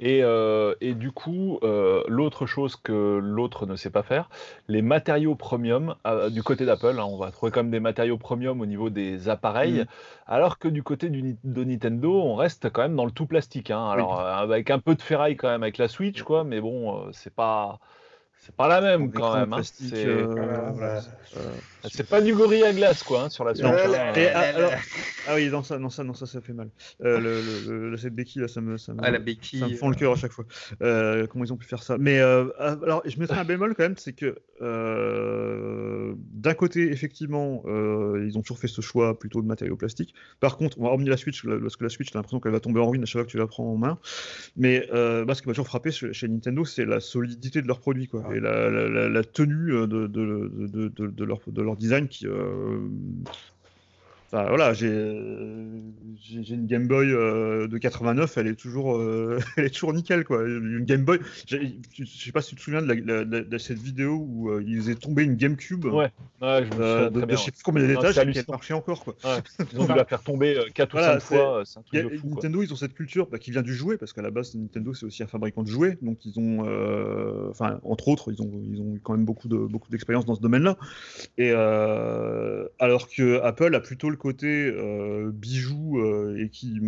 Euh, 0.01 0.75
et, 0.81 0.93
du 0.93 1.11
coup, 1.11 1.59
euh, 1.63 2.03
l'autre 2.07 2.45
chose 2.45 2.75
que 2.75 3.19
l'autre 3.21 3.65
ne 3.65 3.75
sait 3.75 3.89
pas 3.89 4.03
faire, 4.03 4.29
les 4.67 4.81
matériaux 4.81 5.35
premium 5.35 5.95
euh, 6.05 6.29
du 6.29 6.43
côté 6.43 6.65
d'Apple, 6.65 6.99
hein, 6.99 7.05
on 7.05 7.17
va 7.17 7.31
trouver 7.31 7.51
quand 7.51 7.61
même 7.61 7.71
des 7.71 7.79
matériaux 7.79 8.17
premium 8.17 8.59
au 8.59 8.65
niveau 8.65 8.89
des 8.89 9.29
appareils, 9.29 9.79
mhm. 9.79 9.85
alors 10.27 10.59
que 10.59 10.67
du 10.67 10.83
côté 10.83 11.09
de 11.09 11.63
Nintendo, 11.63 12.21
on 12.21 12.35
reste 12.35 12.69
quand 12.69 12.81
même 12.81 12.95
dans 12.95 13.05
le 13.05 13.11
tout 13.11 13.27
plastique. 13.27 13.71
Hein. 13.71 13.87
alors 13.89 14.19
avec 14.19 14.71
un 14.71 14.79
peu 14.79 14.95
de 14.95 15.01
ferraille 15.01 15.35
quand 15.35 15.49
même 15.49 15.63
avec 15.63 15.77
la 15.77 15.87
Switch, 15.87 16.23
quoi, 16.23 16.43
mais 16.43 16.59
bon, 16.59 17.11
c'est 17.13 17.33
pas 17.33 17.79
c'est 18.45 18.55
pas 18.55 18.67
la 18.67 18.81
même 18.81 19.09
quand 19.09 19.35
même. 19.35 19.53
Hein. 19.53 19.61
Euh, 19.79 20.99
c'est 21.89 22.07
pas 22.07 22.21
du 22.21 22.33
gorille 22.33 22.63
à 22.63 22.73
glace 22.73 23.01
quoi 23.01 23.23
hein, 23.23 23.29
sur 23.29 23.45
la 23.45 23.55
Switch. 23.55 23.65
ah 23.65 25.35
oui, 25.35 25.49
non 25.49 25.63
ça, 25.63 25.79
non 25.79 25.89
ça, 25.89 26.03
non 26.03 26.13
ça, 26.13 26.25
ça 26.25 26.41
fait 26.41 26.51
mal. 26.51 26.69
Euh, 27.03 27.19
le, 27.19 27.89
le, 27.91 27.97
cette 27.97 28.13
béquille 28.13 28.41
là, 28.41 28.49
ça 28.49 28.59
me, 28.59 28.77
ça 28.77 28.93
me, 28.93 28.99
ah, 29.01 29.11
la 29.11 29.19
béquille, 29.19 29.59
ça 29.59 29.69
me 29.69 29.75
fend 29.75 29.89
le 29.89 29.95
cœur 29.95 30.11
à 30.11 30.15
chaque 30.17 30.33
fois. 30.33 30.43
Euh, 30.81 31.25
comment 31.27 31.45
ils 31.45 31.53
ont 31.53 31.57
pu 31.57 31.65
faire 31.65 31.83
ça? 31.83 31.97
Mais 31.97 32.19
ah, 32.19 32.47
alors, 32.59 33.01
je 33.05 33.17
mettrais 33.17 33.39
un 33.39 33.45
bémol 33.45 33.75
quand 33.75 33.83
même, 33.83 33.97
c'est 33.97 34.13
que 34.13 34.35
d'un 36.33 36.53
côté, 36.53 36.91
effectivement, 36.91 37.63
ils 37.65 38.37
ont 38.37 38.41
toujours 38.41 38.59
fait 38.59 38.67
ce 38.67 38.81
choix 38.81 39.17
plutôt 39.17 39.41
de 39.41 39.47
matériaux 39.47 39.77
plastiques. 39.77 40.13
Par 40.41 40.57
contre, 40.57 40.77
on 40.79 40.83
va 40.83 40.89
revenir 40.89 41.11
la 41.11 41.17
Switch, 41.17 41.45
parce 41.45 41.77
que 41.77 41.83
la 41.83 41.89
Switch, 41.89 42.09
j'ai 42.11 42.17
l'impression 42.19 42.41
qu'elle 42.41 42.51
va 42.51 42.59
tomber 42.59 42.81
en 42.81 42.89
ruine 42.89 43.03
à 43.03 43.05
chaque 43.05 43.21
fois 43.21 43.25
que 43.25 43.31
tu 43.31 43.37
la 43.37 43.47
prends 43.47 43.71
en 43.71 43.77
main. 43.77 43.97
Mais 44.57 44.85
ce 44.91 45.23
qui 45.41 45.47
m'a 45.47 45.53
toujours 45.53 45.67
frappé 45.67 45.91
chez, 45.91 46.27
Nintendo, 46.27 46.65
c'est 46.65 46.85
la 46.85 46.99
solidité 46.99 47.61
de 47.61 47.67
leurs 47.67 47.79
produits 47.79 48.07
quoi 48.07 48.32
et 48.33 48.39
la, 48.39 49.23
tenue 49.23 49.73
euh, 49.73 49.87
de, 49.87 51.23
leur, 51.23 51.39
de 51.47 51.61
leur 51.61 51.75
design 51.75 52.07
qui, 52.07 52.27
euh, 54.33 54.47
voilà, 54.47 54.73
j'ai 54.73 56.53
une 56.53 56.65
Game 56.65 56.87
Boy 56.87 57.11
euh, 57.11 57.67
de 57.67 57.77
89, 57.77 58.37
elle 58.37 58.47
est 58.47 58.55
toujours, 58.55 58.97
euh, 58.97 59.39
elle 59.57 59.65
est 59.65 59.69
toujours 59.69 59.93
nickel 59.93 60.23
quoi. 60.23 60.43
Une 60.43 60.85
Game 60.85 61.03
Boy, 61.03 61.19
je 61.47 61.57
sais 62.05 62.31
pas 62.31 62.41
si 62.41 62.51
tu 62.51 62.55
te 62.55 62.61
souviens 62.61 62.81
de, 62.81 63.57
cette 63.57 63.79
vidéo 63.79 64.25
où 64.27 64.49
euh, 64.49 64.63
ils 64.65 64.77
faisaient 64.77 64.95
tomber 64.95 65.23
une 65.23 65.35
GameCube. 65.35 65.85
Ouais, 65.85 66.11
ouais 66.41 66.65
je 66.65 66.77
me 66.77 67.09
de, 67.09 67.31
je 67.31 67.35
sais 67.37 67.51
plus 67.51 67.63
combien 67.63 67.85
d'étages, 67.85 68.19
qui 68.31 68.39
marchait 68.49 68.73
encore 68.73 69.03
quoi. 69.03 69.15
ils 69.71 69.79
ont 69.79 69.85
dû 69.85 69.93
la 69.93 70.05
faire 70.05 70.23
tomber 70.23 70.57
4 70.73 70.95
ou 70.95 70.99
5 70.99 71.19
fois. 71.19 71.61
Un 71.61 71.81
truc 71.81 72.11
de 72.11 72.17
fou, 72.17 72.29
Nintendo, 72.29 72.63
ils 72.63 72.73
ont 72.73 72.77
cette 72.77 72.93
culture 72.93 73.27
bah, 73.27 73.39
qui 73.39 73.51
vient 73.51 73.61
du 73.61 73.73
jouet 73.73 73.97
parce 73.97 74.13
qu'à 74.13 74.21
la 74.21 74.31
base 74.31 74.55
Nintendo 74.55 74.93
c'est 74.93 75.05
aussi 75.05 75.23
un 75.23 75.27
fabricant 75.27 75.63
de 75.63 75.69
jouets, 75.69 75.97
donc 76.01 76.25
ils 76.25 76.39
ont, 76.39 76.61
enfin 77.49 77.79
entre 77.83 78.07
autres, 78.07 78.31
ils 78.31 78.41
ont, 78.41 78.51
ils 78.71 78.81
ont 78.81 78.99
quand 79.03 79.13
même 79.13 79.25
beaucoup 79.25 79.47
de 79.47 79.57
beaucoup 79.57 79.89
d'expérience 79.89 80.25
dans 80.25 80.35
ce 80.35 80.41
domaine-là. 80.41 80.77
Et 81.37 81.51
alors 81.51 83.09
que 83.09 83.41
Apple 83.41 83.75
a 83.75 83.79
plutôt 83.79 84.09
le 84.09 84.17
côté 84.23 84.71
euh, 84.73 85.31
bijou 85.33 85.99
euh, 85.99 86.37
et 86.39 86.49
qui 86.49 86.79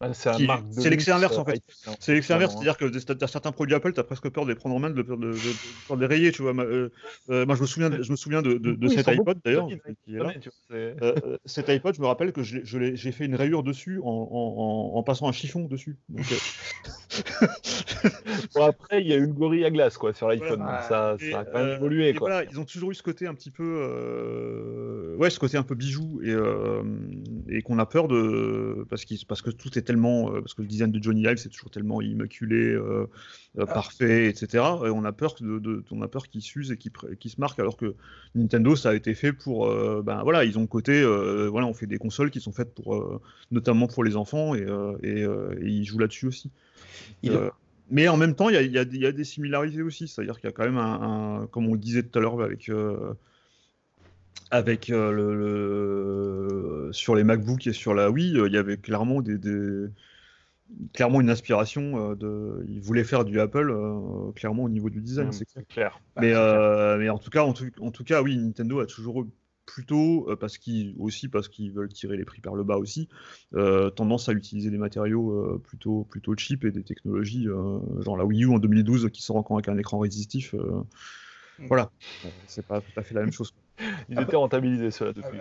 me. 0.00 0.12
c'est 0.72 0.90
l'excès 0.90 1.10
inverse 1.10 1.36
en 1.38 1.44
fait. 1.44 1.62
C'est 2.00 2.14
l'excès 2.14 2.34
inverse, 2.34 2.54
c'est-à-dire 2.54 2.76
que 2.76 3.24
as 3.24 3.26
certains 3.26 3.52
produits 3.52 3.74
Apple, 3.74 3.92
tu 3.92 4.00
as 4.00 4.04
presque 4.04 4.28
peur 4.28 4.44
de 4.44 4.50
les 4.50 4.54
prendre 4.54 4.74
en 4.74 4.78
main, 4.78 4.90
de, 4.90 5.02
de, 5.02 5.16
de, 5.16 5.32
de 5.32 6.00
les 6.00 6.06
rayer. 6.06 6.32
Tu 6.32 6.42
vois. 6.42 6.52
Euh, 6.54 6.90
moi, 7.28 7.56
je 7.56 7.60
me 7.62 7.66
souviens, 7.66 7.90
je 7.90 8.10
me 8.10 8.16
souviens 8.16 8.42
de, 8.42 8.88
cet 8.88 9.08
iPod 9.08 9.38
d'ailleurs. 9.44 9.68
cet 11.44 11.68
iPod, 11.68 11.94
je 11.94 12.00
me 12.00 12.06
rappelle 12.06 12.32
que 12.32 12.42
j'ai 12.42 13.12
fait 13.12 13.24
une 13.24 13.34
rayure 13.34 13.62
dessus 13.62 14.00
en, 14.02 14.06
en, 14.08 14.98
en, 14.98 15.02
passant 15.02 15.28
un 15.28 15.32
chiffon 15.32 15.64
dessus. 15.64 15.96
Donc, 16.08 16.26
bon, 18.54 18.64
après, 18.64 19.00
il 19.00 19.08
y 19.08 19.12
a 19.12 19.16
eu 19.16 19.26
le 19.26 19.32
gorille 19.32 19.64
à 19.64 19.70
glace 19.70 19.96
quoi, 19.96 20.12
sur 20.12 20.28
l'iPhone. 20.28 20.60
ça, 20.88 21.16
ça, 21.18 21.40
a 21.40 21.44
quand 21.44 21.58
même 21.64 21.76
évolué. 21.76 22.14
Quoi. 22.14 22.28
Voilà, 22.28 22.50
ils 22.50 22.60
ont 22.60 22.64
toujours 22.64 22.90
eu 22.90 22.94
ce 22.94 23.02
côté 23.02 23.26
un 23.26 23.34
petit 23.34 23.50
peu. 23.50 23.64
Euh... 23.64 25.16
Ouais, 25.16 25.30
ce 25.30 25.38
côté 25.38 25.56
un 25.56 25.62
peu 25.62 25.74
bijou 25.74 26.20
et, 26.22 26.30
euh... 26.30 26.82
et 27.48 27.62
qu'on 27.62 27.78
a 27.78 27.86
peur 27.86 28.08
de. 28.08 28.86
Parce, 28.90 29.04
parce 29.26 29.42
que 29.42 29.50
tout 29.50 29.76
est 29.78 29.87
tellement. 29.88 30.30
Euh, 30.30 30.40
parce 30.40 30.54
que 30.54 30.62
le 30.62 30.68
design 30.68 30.92
de 30.92 31.02
Johnny 31.02 31.22
Ive, 31.22 31.38
c'est 31.38 31.48
toujours 31.48 31.70
tellement 31.70 32.02
immaculé, 32.02 32.74
euh, 32.74 33.06
ah. 33.58 33.66
parfait, 33.66 34.28
etc. 34.28 34.64
Et 34.84 34.90
on 34.90 35.04
a 35.04 35.12
peur, 35.12 35.34
de, 35.40 35.58
de... 35.58 35.82
on 35.90 36.02
a 36.02 36.08
peur 36.08 36.28
qu'il 36.28 36.42
s'use 36.42 36.70
et 36.70 36.76
qu'il 36.76 36.92
qu 36.92 37.28
se 37.28 37.40
marque, 37.40 37.58
alors 37.58 37.76
que 37.76 37.94
Nintendo, 38.34 38.76
ça 38.76 38.90
a 38.90 38.94
été 38.94 39.14
fait 39.14 39.32
pour. 39.32 39.66
ben 40.02 40.22
voilà, 40.22 40.44
ils 40.44 40.58
ont 40.58 40.66
côté. 40.66 41.02
voilà, 41.48 41.66
on 41.66 41.74
fait 41.74 41.86
des 41.86 41.98
consoles 41.98 42.30
qui 42.30 42.40
sont 42.40 42.52
faites 42.52 42.74
pour. 42.74 43.20
notamment 43.50 43.86
pour 43.86 44.04
les 44.04 44.16
enfants 44.16 44.54
et, 44.54 44.66
et, 45.02 45.22
et 45.22 45.66
ils 45.66 45.84
jouent 45.84 45.98
là-dessus 45.98 46.26
aussi. 46.26 46.50
Il, 47.22 47.32
mais 47.90 48.06
en 48.08 48.18
même 48.18 48.34
temps, 48.34 48.50
il 48.50 48.60
y, 48.60 48.74
y 48.74 49.06
a, 49.06 49.12
des 49.12 49.24
similarités 49.24 49.80
aussi. 49.80 50.06
C'est-à-dire 50.06 50.38
qu'il 50.38 50.44
y 50.44 50.52
a 50.52 50.52
quand 50.52 50.64
même 50.64 50.76
un, 50.76 51.48
comme 51.50 51.66
on 51.66 51.72
le 51.72 51.78
disait 51.80 52.02
tout 52.02 52.18
à 52.18 52.22
l'heure 52.22 52.40
avec, 52.42 52.70
avec 54.50 54.88
le, 54.88 56.90
sur 56.92 57.14
les 57.14 57.24
MacBooks 57.24 57.66
et 57.66 57.72
sur 57.72 57.94
la 57.94 58.10
Wii, 58.10 58.38
il 58.46 58.52
y 58.52 58.56
avait 58.56 58.78
clairement 58.78 59.20
des, 59.20 59.38
clairement 60.92 61.20
une 61.20 61.30
inspiration 61.30 62.14
de 62.14 62.64
il 62.68 62.80
voulait 62.80 63.04
faire 63.04 63.24
du 63.24 63.40
Apple 63.40 63.74
clairement 64.34 64.64
au 64.64 64.68
niveau 64.68 64.90
du 64.90 65.00
design 65.00 65.32
c'est 65.32 65.46
clair, 65.68 66.00
mais, 66.16 66.32
mais 66.98 67.08
en 67.08 67.18
tout 67.18 67.30
cas 67.30 67.42
en 67.42 67.52
tout, 67.52 67.70
en 67.80 67.90
tout, 67.90 68.04
cas 68.04 68.22
oui 68.22 68.36
Nintendo 68.36 68.80
a 68.80 68.86
toujours 68.86 69.26
plutôt 69.66 70.28
parce 70.40 70.58
qu'ils 70.58 70.94
aussi 70.98 71.28
parce 71.28 71.48
qu'ils 71.48 71.72
veulent 71.72 71.92
tirer 71.92 72.16
les 72.16 72.24
prix 72.24 72.40
par 72.40 72.54
le 72.54 72.64
bas 72.64 72.76
aussi 72.76 73.08
tendance 73.96 74.28
à 74.28 74.32
utiliser 74.32 74.70
des 74.70 74.78
matériaux 74.78 75.58
plutôt 75.64 76.04
plutôt 76.04 76.36
cheap 76.36 76.64
et 76.64 76.70
des 76.70 76.82
technologies 76.82 77.46
genre 78.00 78.16
la 78.16 78.24
Wii 78.24 78.44
U 78.44 78.54
en 78.54 78.58
2012 78.58 79.10
qui 79.12 79.22
sort 79.22 79.36
encore 79.36 79.56
avec 79.56 79.68
un 79.68 79.78
écran 79.78 79.98
résistif 79.98 80.54
mmh. 80.54 81.66
voilà. 81.66 81.90
C'est 82.46 82.66
pas 82.66 82.80
tout 82.80 82.92
à 82.96 83.02
fait 83.02 83.14
la 83.14 83.22
même 83.22 83.32
chose 83.32 83.52
Ils 84.08 84.20
étaient 84.20 84.36
rentabilisés, 84.36 84.90
cela 84.90 85.12
depuis. 85.12 85.38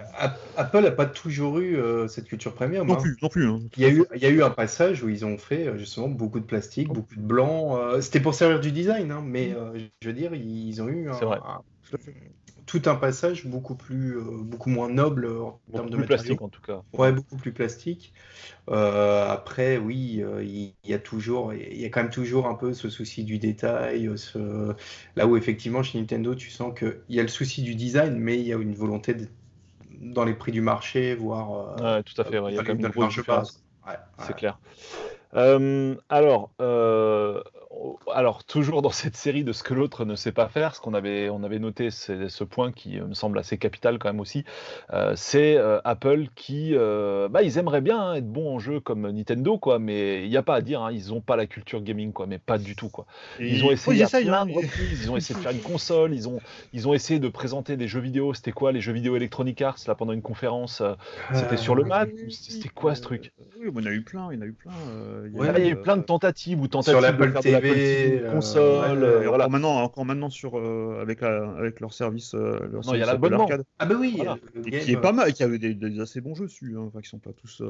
Apple 0.57 0.81
n'a 0.81 0.91
pas 0.91 1.05
toujours 1.05 1.59
eu 1.59 1.77
euh, 1.77 2.07
cette 2.07 2.26
culture 2.26 2.53
premium. 2.53 2.88
Non 2.88 2.95
hein. 2.95 3.01
plus, 3.01 3.18
non 3.22 3.30
plus. 3.30 3.47
Hein. 3.47 3.59
Il, 3.77 3.84
y 3.84 3.85
a 3.85 3.89
eu, 3.89 4.05
il 4.15 4.22
y 4.22 4.26
a 4.26 4.30
eu 4.30 4.43
un 4.43 4.49
passage 4.49 5.03
où 5.03 5.09
ils 5.09 5.26
ont 5.26 5.38
fait 5.38 5.68
euh, 5.68 5.77
justement 5.77 6.07
beaucoup 6.07 6.39
de 6.39 6.45
plastique, 6.45 6.89
beaucoup 6.89 7.15
de 7.15 7.22
blanc. 7.22 7.77
Euh, 7.77 8.01
c'était 8.01 8.19
pour 8.19 8.34
servir 8.34 8.59
du 8.59 8.72
design, 8.72 9.11
hein, 9.11 9.23
mais 9.26 9.55
je 10.01 10.07
veux 10.07 10.14
dire, 10.14 10.34
ils 10.34 10.81
ont 10.81 10.88
eu 10.88 11.09
un, 11.09 11.14
vrai 11.14 11.39
tout 12.68 12.81
un 12.85 12.95
passage 12.95 13.48
beaucoup 13.48 13.76
plus, 13.76 14.18
euh, 14.18 14.23
beaucoup 14.44 14.69
moins 14.69 14.89
noble 14.89 15.27
en 15.31 15.60
termes 15.73 15.89
de 15.89 15.95
plus 15.95 16.06
plastique 16.06 16.41
en 16.41 16.49
tout 16.49 16.61
cas. 16.61 16.84
Ouais, 16.94 17.14
beaucoup 17.14 17.38
plus 17.38 17.53
plastique. 17.53 18.14
Euh, 18.69 19.26
après, 19.27 19.77
oui, 19.77 20.22
euh, 20.22 20.44
il 20.44 20.73
y, 20.84 20.94
a 20.94 20.99
toujours, 20.99 21.53
il 21.53 21.80
y 21.80 21.85
a 21.85 21.89
quand 21.89 22.02
même 22.03 22.11
toujours 22.11 22.45
un 22.45 22.56
peu 22.56 22.73
ce 22.73 22.89
souci 22.89 23.23
du 23.23 23.39
détail. 23.39 24.11
Ce... 24.18 24.76
Là 25.15 25.26
où 25.26 25.38
effectivement 25.38 25.81
chez 25.81 25.98
Nintendo, 25.98 26.35
tu 26.35 26.52
sens 26.52 26.77
qu'il 26.77 26.99
y 27.10 27.22
a 27.22 27.23
le 27.23 27.30
souci 27.30 27.64
du 27.64 27.73
design, 27.73 28.15
mais 28.18 28.38
il 28.38 28.45
y 28.45 28.53
a 28.53 28.57
une 28.57 28.76
volonté 28.76 29.15
dans 30.02 30.26
les 30.26 30.34
prix 30.34 30.52
du 30.52 30.61
marché, 30.61 31.15
voire. 31.15 31.81
ouais, 31.81 32.03
tout 32.03 32.22
à 32.22 32.26
fait. 32.26 32.38
il 32.49 32.56
y 32.56 32.60
a 32.60 32.64
quand 32.64 32.76
même 32.76 32.85
une 32.85 32.89
grosse 32.89 33.15
différence. 33.15 33.64
C'est 34.19 34.35
clair. 34.35 34.60
alors, 35.31 36.52
alors, 38.13 38.43
toujours 38.43 38.81
dans 38.81 38.91
cette 38.91 39.15
série 39.15 39.43
de 39.43 39.51
ce 39.51 39.63
que 39.63 39.73
l'autre 39.73 40.05
ne 40.05 40.15
sait 40.15 40.31
pas 40.31 40.47
faire, 40.47 40.75
ce 40.75 40.81
qu'on 40.81 40.93
avait, 40.93 41.29
on 41.29 41.43
avait 41.43 41.59
noté, 41.59 41.91
c'est 41.91 42.29
ce 42.29 42.43
point 42.43 42.71
qui 42.71 42.99
euh, 42.99 43.07
me 43.07 43.13
semble 43.13 43.37
assez 43.37 43.57
capital 43.57 43.99
quand 43.99 44.09
même 44.09 44.19
aussi, 44.19 44.43
euh, 44.93 45.13
c'est 45.15 45.57
euh, 45.57 45.79
Apple 45.83 46.27
qui, 46.35 46.73
bah, 47.29 47.43
ils 47.43 47.57
aimeraient 47.57 47.81
bien 47.81 47.99
hein, 47.99 48.15
être 48.15 48.27
bons 48.27 48.55
en 48.55 48.59
jeu 48.59 48.79
comme 48.79 49.09
Nintendo, 49.09 49.57
quoi, 49.57 49.79
mais 49.79 50.23
il 50.23 50.29
n'y 50.29 50.37
a 50.37 50.43
pas 50.43 50.55
à 50.55 50.61
dire, 50.61 50.81
hein, 50.81 50.91
ils 50.91 51.09
n'ont 51.09 51.21
pas 51.21 51.35
la 51.35 51.47
culture 51.47 51.81
gaming, 51.81 52.13
quoi, 52.13 52.25
mais 52.27 52.39
pas 52.39 52.57
du 52.57 52.75
tout, 52.75 52.89
quoi. 52.89 53.05
Ils 53.39 53.63
ont 53.63 53.71
essayé 53.71 54.05
plein 54.05 54.45
de 54.45 54.53
reprises, 54.53 55.03
ils 55.03 55.11
ont 55.11 55.17
essayé 55.17 55.37
de 55.37 55.43
faire 55.43 55.51
une 55.51 55.61
console, 55.61 56.13
ils 56.13 56.27
ont, 56.27 56.39
ils 56.73 56.87
ont 56.87 56.93
essayé 56.93 57.19
de 57.19 57.29
présenter 57.29 57.77
des 57.77 57.87
jeux 57.87 57.99
vidéo. 57.99 58.33
C'était 58.33 58.51
quoi 58.51 58.71
les 58.71 58.81
jeux 58.81 58.93
vidéo 58.93 59.15
Electronic 59.15 59.61
Arts 59.61 59.79
là 59.87 59.95
pendant 59.95 60.13
une 60.13 60.21
conférence 60.21 60.81
C'était 61.33 61.57
sur 61.57 61.75
le 61.75 61.83
Mac 61.83 62.09
C'était 62.29 62.69
quoi 62.69 62.95
ce 62.95 63.01
truc? 63.01 63.31
Oui, 63.59 63.71
il 63.75 63.83
y 63.83 63.87
en 63.87 63.89
a 63.89 63.93
eu 63.93 64.01
plein, 64.01 64.29
il 64.31 64.35
y 64.35 64.39
en 64.39 64.41
a 64.41 64.45
eu 64.45 64.53
plein. 64.53 64.71
il 65.25 65.35
y 65.35 65.47
a, 65.47 65.69
eu 65.69 65.75
plein 65.75 65.97
de 65.97 66.03
tentatives 66.03 66.61
ou 66.61 66.67
tentatives 66.67 67.17
de 67.17 67.41
faire 67.41 67.61
de 67.61 67.66
euh, 67.69 68.31
console. 68.31 69.03
Euh, 69.03 69.27
voilà. 69.27 69.48
maintenant, 69.48 69.81
encore 69.81 70.06
maintenant 70.06 70.30
sur 70.30 70.57
euh, 70.57 70.99
avec 71.02 71.23
avec 71.23 71.80
leur 71.80 71.94
service, 71.94 72.34
leur 72.34 72.85
non, 72.85 72.94
il 72.94 72.99
y 72.99 73.03
a 73.03 73.06
l'abonnement. 73.06 73.48
Ah 73.80 73.85
bah 73.85 73.95
oui. 73.99 74.22
qui 74.64 74.91
est 74.91 75.02
pas 75.02 75.11
mal, 75.11 75.34
qui 75.34 75.44
avait 75.44 75.57
des, 75.57 75.99
assez 75.99 76.22
bons 76.22 76.35
jeux 76.35 76.45
dessus. 76.45 76.76
Hein. 76.77 76.85
Enfin, 76.88 77.02
qui 77.02 77.10
sont 77.10 77.19
pas 77.19 77.34
tous. 77.34 77.61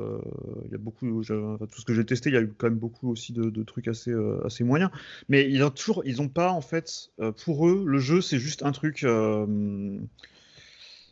Il 0.66 0.72
y 0.72 0.76
a 0.76 0.78
beaucoup. 0.78 1.24
tout 1.24 1.82
ce 1.82 1.86
que 1.86 1.94
j'ai 1.94 2.06
testé, 2.06 2.30
il 2.30 2.34
y 2.34 2.38
a 2.38 2.42
eu 2.42 2.54
quand 2.58 2.68
même 2.68 2.80
beaucoup 2.80 3.12
aussi 3.12 3.34
de, 3.34 3.64
trucs 3.64 3.88
assez 3.88 4.14
assez 4.44 4.64
moyens. 4.64 4.92
Mais 5.30 5.50
ils 5.50 5.64
ont 5.64 5.70
toujours, 5.70 6.04
ils 6.06 6.22
ont 6.22 6.30
pas 6.30 6.52
en 6.52 6.62
fait. 6.62 7.10
pour 7.46 7.68
eux, 7.68 7.84
le 7.86 8.00
jeu 8.00 8.22
c'est 8.22 8.40
juste 8.40 8.64
un 8.64 8.72
truc 8.72 9.06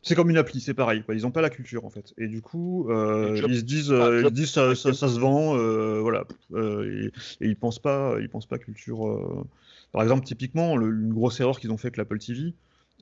c'est 0.06 0.14
comme 0.14 0.30
une 0.30 0.38
appli, 0.38 0.62
c'est 0.62 0.76
pareil. 0.76 1.04
Ils 1.10 1.24
n'ont 1.24 1.32
pas 1.32 1.42
la 1.42 1.50
culture 1.50 1.84
en 1.84 1.90
fait. 1.90 2.14
Et 2.20 2.28
du 2.28 2.42
coup, 2.42 2.88
euh, 2.90 3.42
ils 3.48 3.58
se 3.58 3.64
disent, 3.64 3.92
euh, 3.92 4.22
ils 4.24 4.32
disent 4.32 4.52
ça, 4.52 4.76
ça, 4.76 4.94
se 4.94 5.20
vend, 5.20 5.58
euh, 5.58 6.00
voilà. 6.00 6.26
et, 6.56 7.12
ils 7.42 7.56
pensent 7.56 7.80
pas, 7.80 8.16
ils 8.22 8.30
pensent 8.30 8.46
pas 8.46 8.60
culture. 8.60 9.46
Par 9.92 10.04
exemple, 10.04 10.24
typiquement, 10.24 10.80
une 10.80 11.12
grosse 11.12 11.40
erreur 11.40 11.60
qu'ils 11.60 11.72
ont 11.72 11.78
fait 11.78 11.88
avec 11.88 11.98
l'Apple 11.98 12.20
TV. 12.20 12.54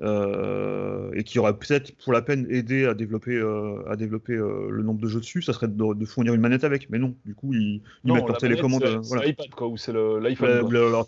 Et 0.02 1.24
qui 1.24 1.40
aurait 1.40 1.58
peut-être 1.58 1.96
pour 2.04 2.14
la 2.14 2.22
peine 2.22 2.48
aidé 2.50 2.86
à 2.86 2.94
développer, 2.94 3.40
à 3.88 3.96
développer 3.96 4.36
le 4.36 4.82
nombre 4.84 5.00
de 5.00 5.08
jeux 5.08 5.20
dessus, 5.20 5.42
ça 5.42 5.54
serait 5.54 5.68
de, 5.68 6.06
fournir 6.06 6.34
une 6.34 6.42
manette 6.42 6.64
avec. 6.64 6.90
Mais 6.90 7.00
non, 7.00 7.16
du 7.26 7.36
coup, 7.36 7.54
ils, 7.54 7.82
mettent 8.04 8.28
leur 8.28 8.38
télécommande. 8.38 9.02
C'est 9.04 9.26
l'iPad, 9.26 9.50
quoi, 9.52 9.68
ou 9.68 9.78
c'est 9.78 9.94
l'iPhone. 9.94 10.64
Ou 10.64 10.70
leur, 10.72 11.08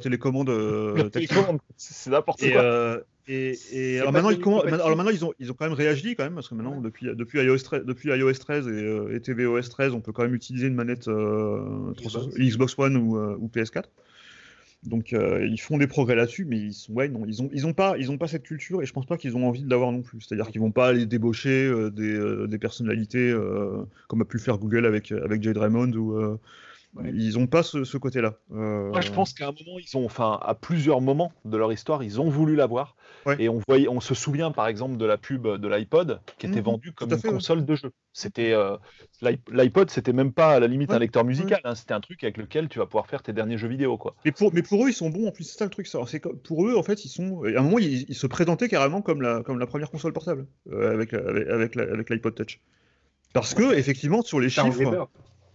télécommande. 0.00 0.50
c'est 1.76 2.10
n'importe 2.10 2.40
quoi. 2.40 3.02
Et, 3.28 4.00
alors, 4.00 4.12
maintenant, 4.12 4.30
ils 4.30 4.74
alors 4.74 4.96
maintenant, 4.96 5.12
ils 5.12 5.24
ont, 5.24 5.32
ils 5.38 5.50
ont 5.52 5.54
quand 5.54 5.66
même 5.66 5.74
réagi 5.74 6.16
quand 6.16 6.24
même 6.24 6.34
parce 6.34 6.48
que 6.48 6.54
maintenant 6.54 6.80
depuis, 6.80 7.06
depuis 7.14 7.40
iOS 7.40 7.58
13, 7.58 7.84
depuis 7.84 8.08
iOS 8.10 8.32
13 8.32 8.66
et, 8.66 8.70
euh, 8.70 9.14
et, 9.14 9.20
tvOS 9.20 9.68
13, 9.70 9.94
on 9.94 10.00
peut 10.00 10.10
quand 10.10 10.22
même 10.22 10.34
utiliser 10.34 10.66
une 10.66 10.74
manette 10.74 11.06
euh, 11.06 11.92
Xbox. 12.36 12.76
One 12.78 12.96
ou, 12.96 13.16
euh, 13.16 13.36
ou 13.38 13.48
PS4. 13.48 13.84
Donc 14.84 15.12
ils 15.12 15.60
font 15.60 15.78
des 15.78 15.86
progrès 15.86 16.16
là-dessus, 16.16 16.44
mais 16.44 16.58
ils 16.58 16.72
sont, 16.72 16.92
ouais, 16.94 17.08
non, 17.08 17.24
ils 17.26 17.66
ont, 17.66 17.72
pas, 17.72 17.94
ils 17.98 18.10
ont 18.10 18.18
pas 18.18 18.26
cette 18.26 18.42
culture 18.42 18.82
et 18.82 18.86
je 18.86 18.92
pense 18.92 19.06
pas 19.06 19.16
qu'ils 19.16 19.36
ont 19.36 19.46
envie 19.46 19.62
de 19.62 19.70
l'avoir 19.70 19.92
non 19.92 20.02
plus. 20.02 20.20
C'est-à-dire 20.20 20.48
qu'ils 20.48 20.60
vont 20.60 20.72
pas 20.72 20.88
aller 20.88 21.06
débaucher 21.06 21.72
des, 21.92 22.46
des, 22.48 22.58
personnalités 22.58 23.32
comme 24.08 24.22
a 24.22 24.24
pu 24.24 24.38
le 24.38 24.42
faire 24.42 24.58
Google 24.58 24.84
avec 24.86 25.12
avec 25.12 25.40
Jade 25.42 25.56
ou 25.94 26.38
ils 27.04 27.38
n'ont 27.38 27.46
pas 27.46 27.62
ce, 27.62 27.96
côté-là. 27.96 28.34
Moi, 28.48 29.00
je 29.00 29.10
pense 29.10 29.32
qu'à 29.32 29.48
un 29.48 29.52
moment, 29.52 29.78
ils 29.78 29.96
ont, 29.96 30.04
enfin, 30.04 30.38
à 30.42 30.54
plusieurs 30.54 31.00
moments 31.00 31.32
de 31.44 31.56
leur 31.56 31.72
histoire, 31.72 32.02
ils 32.02 32.20
ont 32.20 32.28
voulu 32.28 32.54
l'avoir. 32.54 32.96
Et 33.38 33.48
on 33.48 33.60
voyait, 33.66 33.88
on 33.88 34.00
se 34.00 34.14
souvient 34.14 34.50
par 34.50 34.66
exemple 34.66 34.96
de 34.96 35.06
la 35.06 35.16
pub 35.16 35.46
de 35.46 35.68
l'iPod 35.68 36.20
qui 36.38 36.46
était 36.46 36.60
mmh 36.60 36.64
vendue 36.64 36.92
comme 36.92 37.12
une 37.12 37.22
console 37.22 37.64
de 37.64 37.74
jeu. 37.74 37.92
C'était 38.12 38.52
euh, 38.52 38.76
l'iPod, 39.50 39.90
c'était 39.90 40.12
même 40.12 40.32
pas 40.32 40.52
à 40.52 40.60
la 40.60 40.66
limite 40.66 40.90
un 40.90 40.98
lecteur 40.98 41.24
musical. 41.24 41.60
Hein, 41.64 41.74
c'était 41.74 41.94
un 41.94 42.00
truc 42.00 42.24
avec 42.24 42.36
lequel 42.36 42.68
tu 42.68 42.78
vas 42.78 42.86
pouvoir 42.86 43.06
faire 43.06 43.22
tes 43.22 43.32
derniers 43.32 43.58
jeux 43.58 43.68
vidéo, 43.68 43.96
quoi. 43.96 44.16
Mais 44.24 44.32
pour, 44.32 44.52
mais 44.52 44.62
pour 44.62 44.84
eux, 44.84 44.88
ils 44.88 44.94
sont 44.94 45.08
bons 45.08 45.28
en 45.28 45.30
plus. 45.30 45.44
C'est 45.44 45.58
ça 45.58 45.64
le 45.64 45.70
truc. 45.70 45.86
C'est 45.86 46.42
pour 46.42 46.66
eux, 46.66 46.76
en 46.76 46.82
fait, 46.82 47.04
ils 47.04 47.08
sont. 47.08 47.44
À 47.44 47.60
un 47.60 47.62
moment, 47.62 47.78
ils, 47.78 48.14
se 48.14 48.26
présentaient 48.26 48.68
carrément 48.68 49.02
comme 49.02 49.22
la, 49.22 49.42
comme 49.42 49.58
la 49.58 49.66
première 49.66 49.90
console 49.90 50.12
portable 50.12 50.46
euh, 50.70 50.92
avec, 50.92 51.14
avec, 51.14 51.76
avec 51.76 52.10
l'iPod 52.10 52.34
Touch. 52.34 52.60
Parce 53.32 53.54
que 53.54 53.74
effectivement, 53.74 54.22
sur 54.22 54.40
les 54.40 54.50
chiffres 54.50 55.08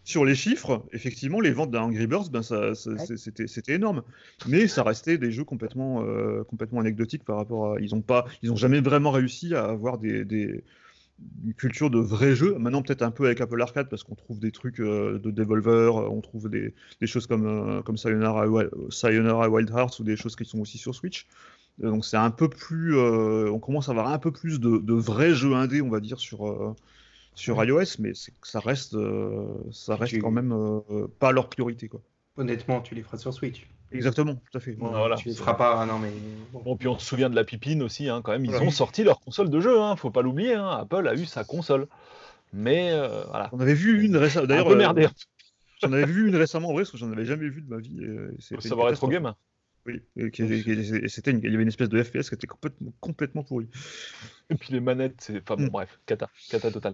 sur 0.07 0.23
les 0.23 0.35
chiffres, 0.35 0.85
effectivement, 0.93 1.41
les 1.41 1.51
ventes 1.51 1.69
d'un 1.69 1.81
Angry 1.81 2.07
Birds, 2.07 2.29
ben 2.31 2.41
ça, 2.41 2.73
c'était 2.75 3.73
énorme. 3.73 4.03
Mais 4.47 4.69
ça 4.69 4.81
restait 4.83 5.17
des 5.17 5.31
jeux 5.31 5.43
complètement, 5.43 6.01
euh, 6.01 6.45
complètement 6.45 6.79
anecdotiques 6.79 7.25
par 7.25 7.35
rapport 7.35 7.73
à. 7.73 7.81
Ils 7.81 7.93
n'ont 7.93 8.01
pas, 8.01 8.23
ils 8.41 8.49
ont 8.49 8.55
jamais 8.55 8.79
vraiment 8.79 9.11
réussi 9.11 9.53
à 9.53 9.65
avoir 9.65 9.97
des, 9.97 10.23
des 10.23 10.63
une 11.43 11.53
culture 11.53 11.89
de 11.89 11.99
vrais 11.99 12.35
jeux. 12.35 12.57
Maintenant, 12.57 12.83
peut-être 12.83 13.01
un 13.01 13.11
peu 13.11 13.25
avec 13.25 13.41
Apple 13.41 13.61
Arcade, 13.61 13.89
parce 13.89 14.05
qu'on 14.05 14.15
trouve 14.15 14.39
des 14.39 14.51
trucs 14.51 14.79
euh, 14.79 15.19
de 15.19 15.29
Devolver, 15.29 15.97
euh, 15.97 16.07
on 16.09 16.21
trouve 16.21 16.49
des, 16.49 16.73
des 17.01 17.07
choses 17.07 17.27
comme, 17.27 17.83
comme 17.83 17.97
Sayonara, 17.97 18.45
Sayonara 18.89 19.49
Wild 19.49 19.69
Hearts 19.71 19.99
ou 19.99 20.05
des 20.05 20.15
choses 20.15 20.37
qui 20.37 20.45
sont 20.45 20.59
aussi 20.59 20.77
sur 20.77 20.95
Switch. 20.95 21.27
Donc 21.79 22.05
c'est 22.05 22.15
un 22.15 22.31
peu 22.31 22.47
plus, 22.47 22.97
on 22.97 23.59
commence 23.59 23.89
à 23.89 23.91
avoir 23.91 24.07
un 24.07 24.19
peu 24.19 24.31
plus 24.31 24.61
de, 24.61 24.77
de 24.77 24.93
vrais 24.93 25.33
jeux 25.33 25.53
indés, 25.53 25.81
on 25.81 25.89
va 25.89 25.99
dire, 25.99 26.17
sur, 26.17 26.75
sur 27.37 27.63
iOS, 27.63 27.99
mais 27.99 28.13
ça 28.41 28.59
reste, 28.59 28.95
euh, 28.95 29.53
ça 29.71 29.95
reste 29.95 30.19
quand 30.19 30.31
même 30.31 30.51
euh, 30.51 31.07
pas 31.19 31.31
leur 31.31 31.49
priorité. 31.49 31.87
Quoi. 31.87 32.01
Honnêtement, 32.35 32.81
tu 32.81 32.95
les 32.95 33.03
feras 33.03 33.17
sur 33.17 33.33
Switch. 33.33 33.69
Exactement, 33.91 34.35
tout 34.35 34.57
à 34.57 34.59
fait. 34.59 34.75
voilà. 34.77 35.15
Tu 35.15 35.29
les 35.29 35.35
feras 35.35 35.53
pas, 35.53 35.85
non 35.85 35.99
mais. 35.99 36.11
Bon. 36.51 36.75
puis 36.75 36.87
on 36.87 36.97
se 36.97 37.05
souvient 37.05 37.29
de 37.29 37.35
la 37.35 37.43
pipine 37.43 37.83
aussi, 37.83 38.09
hein, 38.09 38.21
quand 38.23 38.31
même. 38.31 38.43
Ils 38.43 38.55
ont 38.55 38.71
sorti 38.71 39.03
leur 39.03 39.19
console 39.19 39.49
de 39.49 39.61
jeu, 39.61 39.79
hein, 39.79 39.95
faut 39.95 40.09
pas 40.09 40.23
l'oublier. 40.23 40.55
Hein. 40.55 40.67
Apple 40.67 41.07
a 41.07 41.13
eu 41.13 41.25
sa 41.25 41.43
console. 41.43 41.87
Mais 42.53 42.91
euh, 42.91 43.23
voilà. 43.29 43.49
On 43.51 43.59
avait 43.59 43.75
vu 43.75 44.03
une 44.03 44.17
récemment. 44.17 44.47
D'ailleurs, 44.47 44.95
j'en 45.81 45.93
avais 45.93 46.05
vu 46.05 46.27
une 46.27 46.35
récemment 46.35 46.69
en 46.69 46.73
vrai, 46.73 46.81
parce 46.81 46.91
que 46.91 46.97
j'en 46.97 47.11
avais 47.11 47.25
jamais 47.25 47.49
vu 47.49 47.61
de 47.61 47.69
ma 47.69 47.77
vie. 47.77 48.03
Et, 48.03 48.61
ça 48.61 48.75
va 48.75 48.89
être 48.89 49.03
au 49.03 49.07
game. 49.07 49.33
Oui, 49.85 50.01
c'était 50.27 51.31
il 51.31 51.43
y 51.43 51.53
avait 51.53 51.63
une 51.63 51.67
espèce 51.69 51.87
de 51.87 52.03
FPS 52.03 52.27
qui 52.27 52.35
était 52.35 52.47
complètement, 52.47 52.91
complètement 52.99 53.43
pourri. 53.43 53.69
Et 54.49 54.55
puis 54.55 54.73
les 54.73 54.79
manettes, 54.79 55.15
c'est. 55.19 55.41
Enfin 55.41 55.55
bon, 55.55 55.63
mm. 55.63 55.69
bref, 55.69 55.99
cata, 56.05 56.29
cata 56.49 56.71
total. 56.71 56.93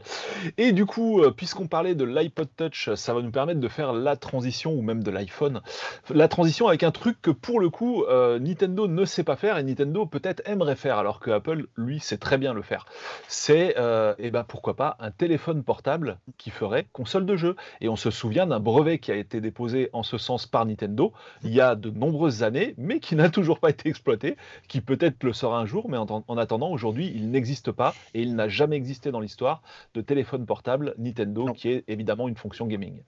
Et 0.57 0.71
du 0.71 0.85
coup, 0.85 1.21
euh, 1.21 1.31
puisqu'on 1.31 1.67
parlait 1.67 1.93
de 1.93 2.03
l'iPod 2.03 2.47
Touch, 2.55 2.93
ça 2.95 3.13
va 3.13 3.21
nous 3.21 3.31
permettre 3.31 3.59
de 3.59 3.67
faire 3.67 3.93
la 3.93 4.15
transition, 4.15 4.73
ou 4.73 4.81
même 4.81 5.03
de 5.03 5.11
l'iPhone, 5.11 5.61
la 6.09 6.27
transition 6.27 6.67
avec 6.67 6.83
un 6.83 6.91
truc 6.91 7.21
que 7.21 7.29
pour 7.29 7.59
le 7.59 7.69
coup, 7.69 8.03
euh, 8.05 8.39
Nintendo 8.39 8.87
ne 8.87 9.05
sait 9.05 9.23
pas 9.23 9.35
faire 9.35 9.57
et 9.57 9.63
Nintendo 9.63 10.05
peut-être 10.05 10.41
aimerait 10.45 10.75
faire, 10.75 10.97
alors 10.97 11.19
que 11.19 11.29
Apple, 11.29 11.67
lui, 11.77 11.99
sait 11.99 12.17
très 12.17 12.37
bien 12.37 12.53
le 12.53 12.63
faire. 12.63 12.85
C'est, 13.27 13.53
et 13.53 13.73
euh, 13.77 14.15
eh 14.17 14.31
ben 14.31 14.43
pourquoi 14.43 14.75
pas, 14.75 14.97
un 14.99 15.11
téléphone 15.11 15.63
portable 15.63 16.17
qui 16.37 16.49
ferait 16.49 16.87
console 16.91 17.25
de 17.25 17.35
jeu. 17.35 17.55
Et 17.81 17.89
on 17.89 17.95
se 17.95 18.09
souvient 18.09 18.47
d'un 18.47 18.59
brevet 18.59 18.97
qui 18.97 19.11
a 19.11 19.15
été 19.15 19.41
déposé 19.41 19.89
en 19.93 20.01
ce 20.01 20.17
sens 20.17 20.47
par 20.47 20.65
Nintendo 20.65 21.13
il 21.43 21.53
y 21.53 21.61
a 21.61 21.75
de 21.75 21.91
nombreuses 21.91 22.41
années, 22.41 22.73
mais 22.77 22.99
qui 22.99 23.15
n'a 23.15 23.29
toujours 23.29 23.59
pas 23.59 23.69
été 23.69 23.89
exploité, 23.89 24.37
qui 24.67 24.81
peut-être 24.81 25.23
le 25.23 25.33
sera 25.33 25.59
un 25.59 25.65
jour, 25.65 25.87
mais 25.89 25.97
en, 25.97 26.23
en 26.27 26.37
attendant, 26.37 26.71
aujourd'hui, 26.71 27.11
il 27.13 27.29
n'existe 27.29 27.42
n'existe 27.43 27.71
pas 27.71 27.93
et 28.13 28.21
il 28.21 28.35
n'a 28.35 28.47
jamais 28.47 28.77
existé 28.77 29.11
dans 29.11 29.19
l'histoire 29.19 29.61
de 29.93 30.01
téléphone 30.01 30.45
portable 30.45 30.95
Nintendo, 30.97 31.51
qui 31.53 31.69
est 31.69 31.83
évidemment 31.87 32.29
une 32.29 32.37
fonction 32.37 32.67
gaming. 32.67 33.01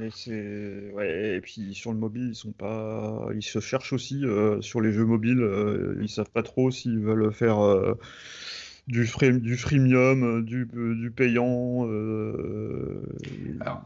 Et, 0.00 0.08
c'est... 0.10 0.90
Ouais, 0.94 1.36
et 1.36 1.40
puis 1.40 1.74
sur 1.74 1.92
le 1.92 1.98
mobile, 1.98 2.28
ils 2.28 2.34
sont 2.34 2.52
pas. 2.52 3.26
Ils 3.34 3.42
se 3.42 3.58
cherchent 3.58 3.92
aussi 3.92 4.22
sur 4.60 4.80
les 4.80 4.92
jeux 4.92 5.04
mobiles. 5.04 5.44
ils 6.00 6.08
savent 6.08 6.30
pas 6.30 6.42
trop 6.42 6.70
s'ils 6.70 7.00
veulent 7.00 7.32
faire 7.32 7.58
du, 8.86 9.06
free... 9.06 9.38
du 9.40 9.56
freemium, 9.56 10.44
du, 10.44 10.66
du 10.72 11.10
payant. 11.10 11.82
Alors, 13.60 13.82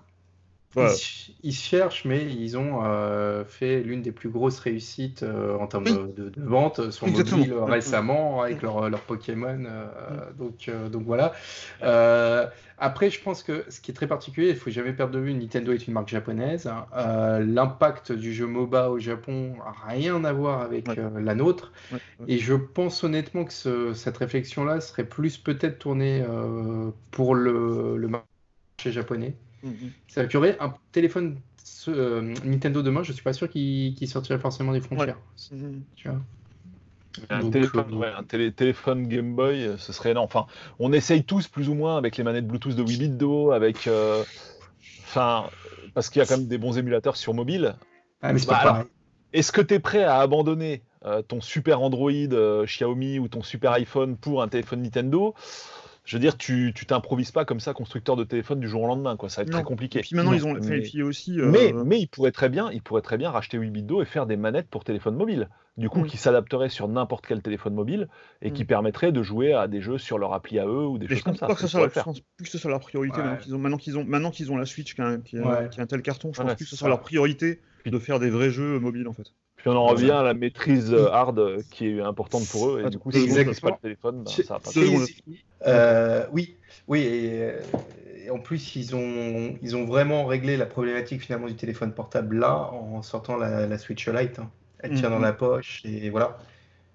ils, 1.42 1.52
cherchent, 1.52 2.04
mais 2.04 2.24
ils 2.24 2.56
ont 2.58 2.80
euh, 2.84 3.44
fait 3.44 3.82
l'une 3.82 4.02
des 4.02 4.12
plus 4.12 4.28
grosses 4.28 4.58
réussites 4.58 5.22
euh, 5.22 5.56
en 5.56 5.66
termes 5.66 5.84
de, 5.84 6.32
vente 6.36 6.90
sur 6.90 7.06
mobile 7.06 7.54
récemment 7.54 8.42
avec 8.42 8.62
leur, 8.62 8.88
leur 8.90 9.00
Pokémon. 9.00 9.64
Euh, 9.66 9.86
donc, 10.38 10.70
donc 10.90 11.04
voilà. 11.04 11.32
après, 12.78 13.10
je 13.10 13.22
pense 13.22 13.42
que 13.42 13.64
ce 13.68 13.80
qui 13.80 13.90
est 13.90 13.94
très 13.94 14.06
particulier, 14.06 14.48
il 14.48 14.54
ne 14.54 14.58
faut 14.58 14.70
jamais 14.70 14.92
perdre 14.92 15.14
de 15.14 15.18
vue, 15.18 15.32
Nintendo 15.34 15.72
est 15.72 15.86
une 15.86 15.94
marque 15.94 16.08
japonaise. 16.08 16.66
Hein. 16.66 17.40
L'impact 17.40 18.12
du 18.12 18.34
jeu 18.34 18.46
MOBA 18.46 18.90
au 18.90 18.98
Japon 18.98 19.54
n'a 19.56 19.92
rien 19.92 20.24
à 20.24 20.32
voir 20.32 20.60
avec 20.60 20.86
la 20.88 21.34
nôtre. 21.34 21.72
Et 22.28 22.38
je 22.38 22.54
pense 22.54 23.02
honnêtement 23.04 23.44
que 23.44 23.94
cette 23.94 24.16
réflexion-là 24.18 24.80
serait 24.80 25.04
plus 25.04 25.38
peut-être 25.38 25.78
tournée 25.78 26.24
pour 27.10 27.34
le, 27.34 27.96
le 27.96 28.08
marché 28.08 28.26
japonais. 28.84 29.34
Ça 30.08 30.24
qu'il 30.24 30.34
y 30.34 30.36
aurait 30.36 30.56
un 30.60 30.74
téléphone 30.92 31.40
euh, 31.88 32.34
Nintendo 32.44 32.82
demain, 32.82 33.02
je 33.02 33.12
suis 33.12 33.22
pas 33.22 33.32
sûr 33.32 33.48
qu'il 33.48 34.08
sortirait 34.08 34.38
forcément 34.38 34.72
des 34.72 34.80
frontières. 34.80 35.18
Tu 35.96 36.08
vois. 36.08 36.20
Un, 37.30 37.50
téléphone, 37.50 38.02
euh, 38.02 38.18
un 38.18 38.24
téléphone, 38.24 39.08
Game 39.08 39.34
Boy, 39.34 39.64
euh, 39.64 39.76
ce 39.78 39.92
serait 39.92 40.10
énorme. 40.10 40.26
Enfin, 40.26 40.46
on 40.78 40.92
essaye 40.92 41.24
tous 41.24 41.48
plus 41.48 41.68
ou 41.68 41.74
moins 41.74 41.96
avec 41.96 42.16
les 42.16 42.24
manettes 42.24 42.46
Bluetooth 42.46 42.74
de 42.74 42.82
Weebitdo, 42.82 43.52
avec, 43.52 43.88
enfin, 45.04 45.48
parce 45.94 46.10
qu'il 46.10 46.20
y 46.20 46.22
a 46.22 46.26
quand 46.26 46.36
même 46.36 46.48
des 46.48 46.58
bons 46.58 46.76
émulateurs 46.76 47.16
sur 47.16 47.32
mobile. 47.32 47.76
Ah, 48.20 48.32
mais 48.32 48.38
c'est 48.38 48.46
pas 48.46 48.64
bah, 48.64 48.84
Est-ce 49.32 49.50
que 49.50 49.60
tu 49.60 49.74
es 49.74 49.78
prêt 49.78 50.04
à 50.04 50.18
abandonner 50.18 50.82
ton 51.28 51.40
super 51.40 51.80
Android 51.80 52.10
Xiaomi 52.64 53.18
ou 53.18 53.28
ton 53.28 53.42
super 53.42 53.72
iPhone 53.72 54.16
pour 54.16 54.42
un 54.42 54.48
téléphone 54.48 54.82
Nintendo? 54.82 55.34
Je 56.06 56.16
veux 56.16 56.20
dire, 56.20 56.38
tu 56.38 56.72
t'improvises 56.72 57.32
pas 57.32 57.44
comme 57.44 57.58
ça 57.58 57.74
constructeur 57.74 58.14
de 58.14 58.22
téléphone 58.22 58.60
du 58.60 58.68
jour 58.68 58.82
au 58.82 58.86
lendemain, 58.86 59.16
quoi. 59.16 59.28
Ça 59.28 59.42
va 59.42 59.46
être 59.46 59.52
très 59.52 59.64
compliqué. 59.64 59.98
Et 59.98 60.02
puis 60.02 60.14
maintenant, 60.14 60.32
ils 60.32 60.46
ont 60.46 60.62
fait 60.62 61.02
aussi. 61.02 61.40
Euh, 61.40 61.50
mais, 61.50 61.74
mais 61.84 62.00
ils 62.00 62.06
pourraient 62.06 62.30
très 62.30 62.48
bien, 62.48 62.70
ils 62.70 62.80
pourraient 62.80 63.02
très 63.02 63.18
bien 63.18 63.30
racheter 63.30 63.58
8 63.58 63.84
et 64.00 64.04
faire 64.04 64.26
des 64.26 64.36
manettes 64.36 64.68
pour 64.68 64.84
téléphone 64.84 65.16
mobile. 65.16 65.48
Du 65.76 65.90
coup, 65.90 66.04
qui 66.04 66.16
s'adapteraient 66.16 66.70
sur 66.70 66.88
n'importe 66.88 67.26
quel 67.26 67.42
téléphone 67.42 67.74
mobile 67.74 68.08
et 68.40 68.50
qui 68.50 68.62
mm. 68.62 68.66
permettraient 68.66 69.12
de 69.12 69.22
jouer 69.22 69.52
à 69.52 69.68
des 69.68 69.82
jeux 69.82 69.98
sur 69.98 70.16
leur 70.16 70.32
appli 70.32 70.58
à 70.58 70.64
eux 70.64 70.86
ou 70.86 70.96
des 70.96 71.06
choses 71.08 71.22
comme 71.22 71.36
ça. 71.36 71.48
Que 71.48 71.60
ça 71.60 71.68
soit, 71.68 71.90
je 71.94 72.00
pense 72.00 72.20
plus 72.20 72.44
que 72.44 72.50
ce 72.50 72.56
soit 72.56 72.70
leur 72.70 72.80
priorité. 72.80 73.20
Maintenant 73.48 73.76
qu'ils 73.76 73.98
ont, 73.98 74.04
maintenant 74.04 74.30
qu'ils 74.30 74.50
ont, 74.52 74.56
la 74.56 74.64
Switch 74.64 74.94
qui 74.94 75.00
a, 75.02 75.06
un, 75.08 75.86
tel 75.86 76.02
carton, 76.02 76.32
je 76.32 76.40
pense 76.40 76.54
plus 76.54 76.64
que 76.64 76.70
ce 76.70 76.76
soit 76.76 76.88
leur 76.88 77.00
priorité 77.00 77.60
de 77.84 77.98
faire 77.98 78.20
des 78.20 78.30
vrais 78.30 78.50
jeux 78.50 78.78
mobiles 78.78 79.08
en 79.08 79.12
fait. 79.12 79.34
Puis 79.66 79.74
on 79.74 79.78
en 79.78 79.86
revient 79.86 80.12
à 80.12 80.22
la 80.22 80.32
maîtrise 80.32 80.92
euh, 80.92 81.10
hard 81.10 81.40
euh, 81.40 81.60
qui 81.72 81.88
est 81.88 82.00
importante 82.00 82.46
pour 82.46 82.68
eux. 82.70 82.84
Et 82.86 82.88
du 82.88 83.00
coup, 83.00 83.10
si 83.10 83.24
ils 83.24 83.60
pas 83.60 83.70
le 83.70 83.82
téléphone, 83.82 84.22
ben, 84.22 84.30
ça 84.30 84.54
va 84.54 84.60
pas 84.60 84.70
euh, 85.66 86.24
Oui, 86.30 86.54
oui. 86.86 87.00
Et, 87.00 88.30
en 88.30 88.38
plus, 88.38 88.76
ils 88.76 88.94
ont, 88.94 89.58
ils 89.62 89.74
ont 89.74 89.84
vraiment 89.84 90.24
réglé 90.24 90.56
la 90.56 90.66
problématique 90.66 91.20
finalement 91.20 91.48
du 91.48 91.56
téléphone 91.56 91.92
portable 91.92 92.38
là 92.38 92.54
en 92.54 93.02
sortant 93.02 93.36
la, 93.36 93.76
Switch 93.76 94.06
Lite. 94.06 94.38
Hein. 94.38 94.48
Elle 94.78 94.94
tient 94.94 95.10
dans 95.10 95.16
mhm. 95.16 95.22
la 95.22 95.32
poche 95.32 95.82
et 95.84 96.10
voilà. 96.10 96.38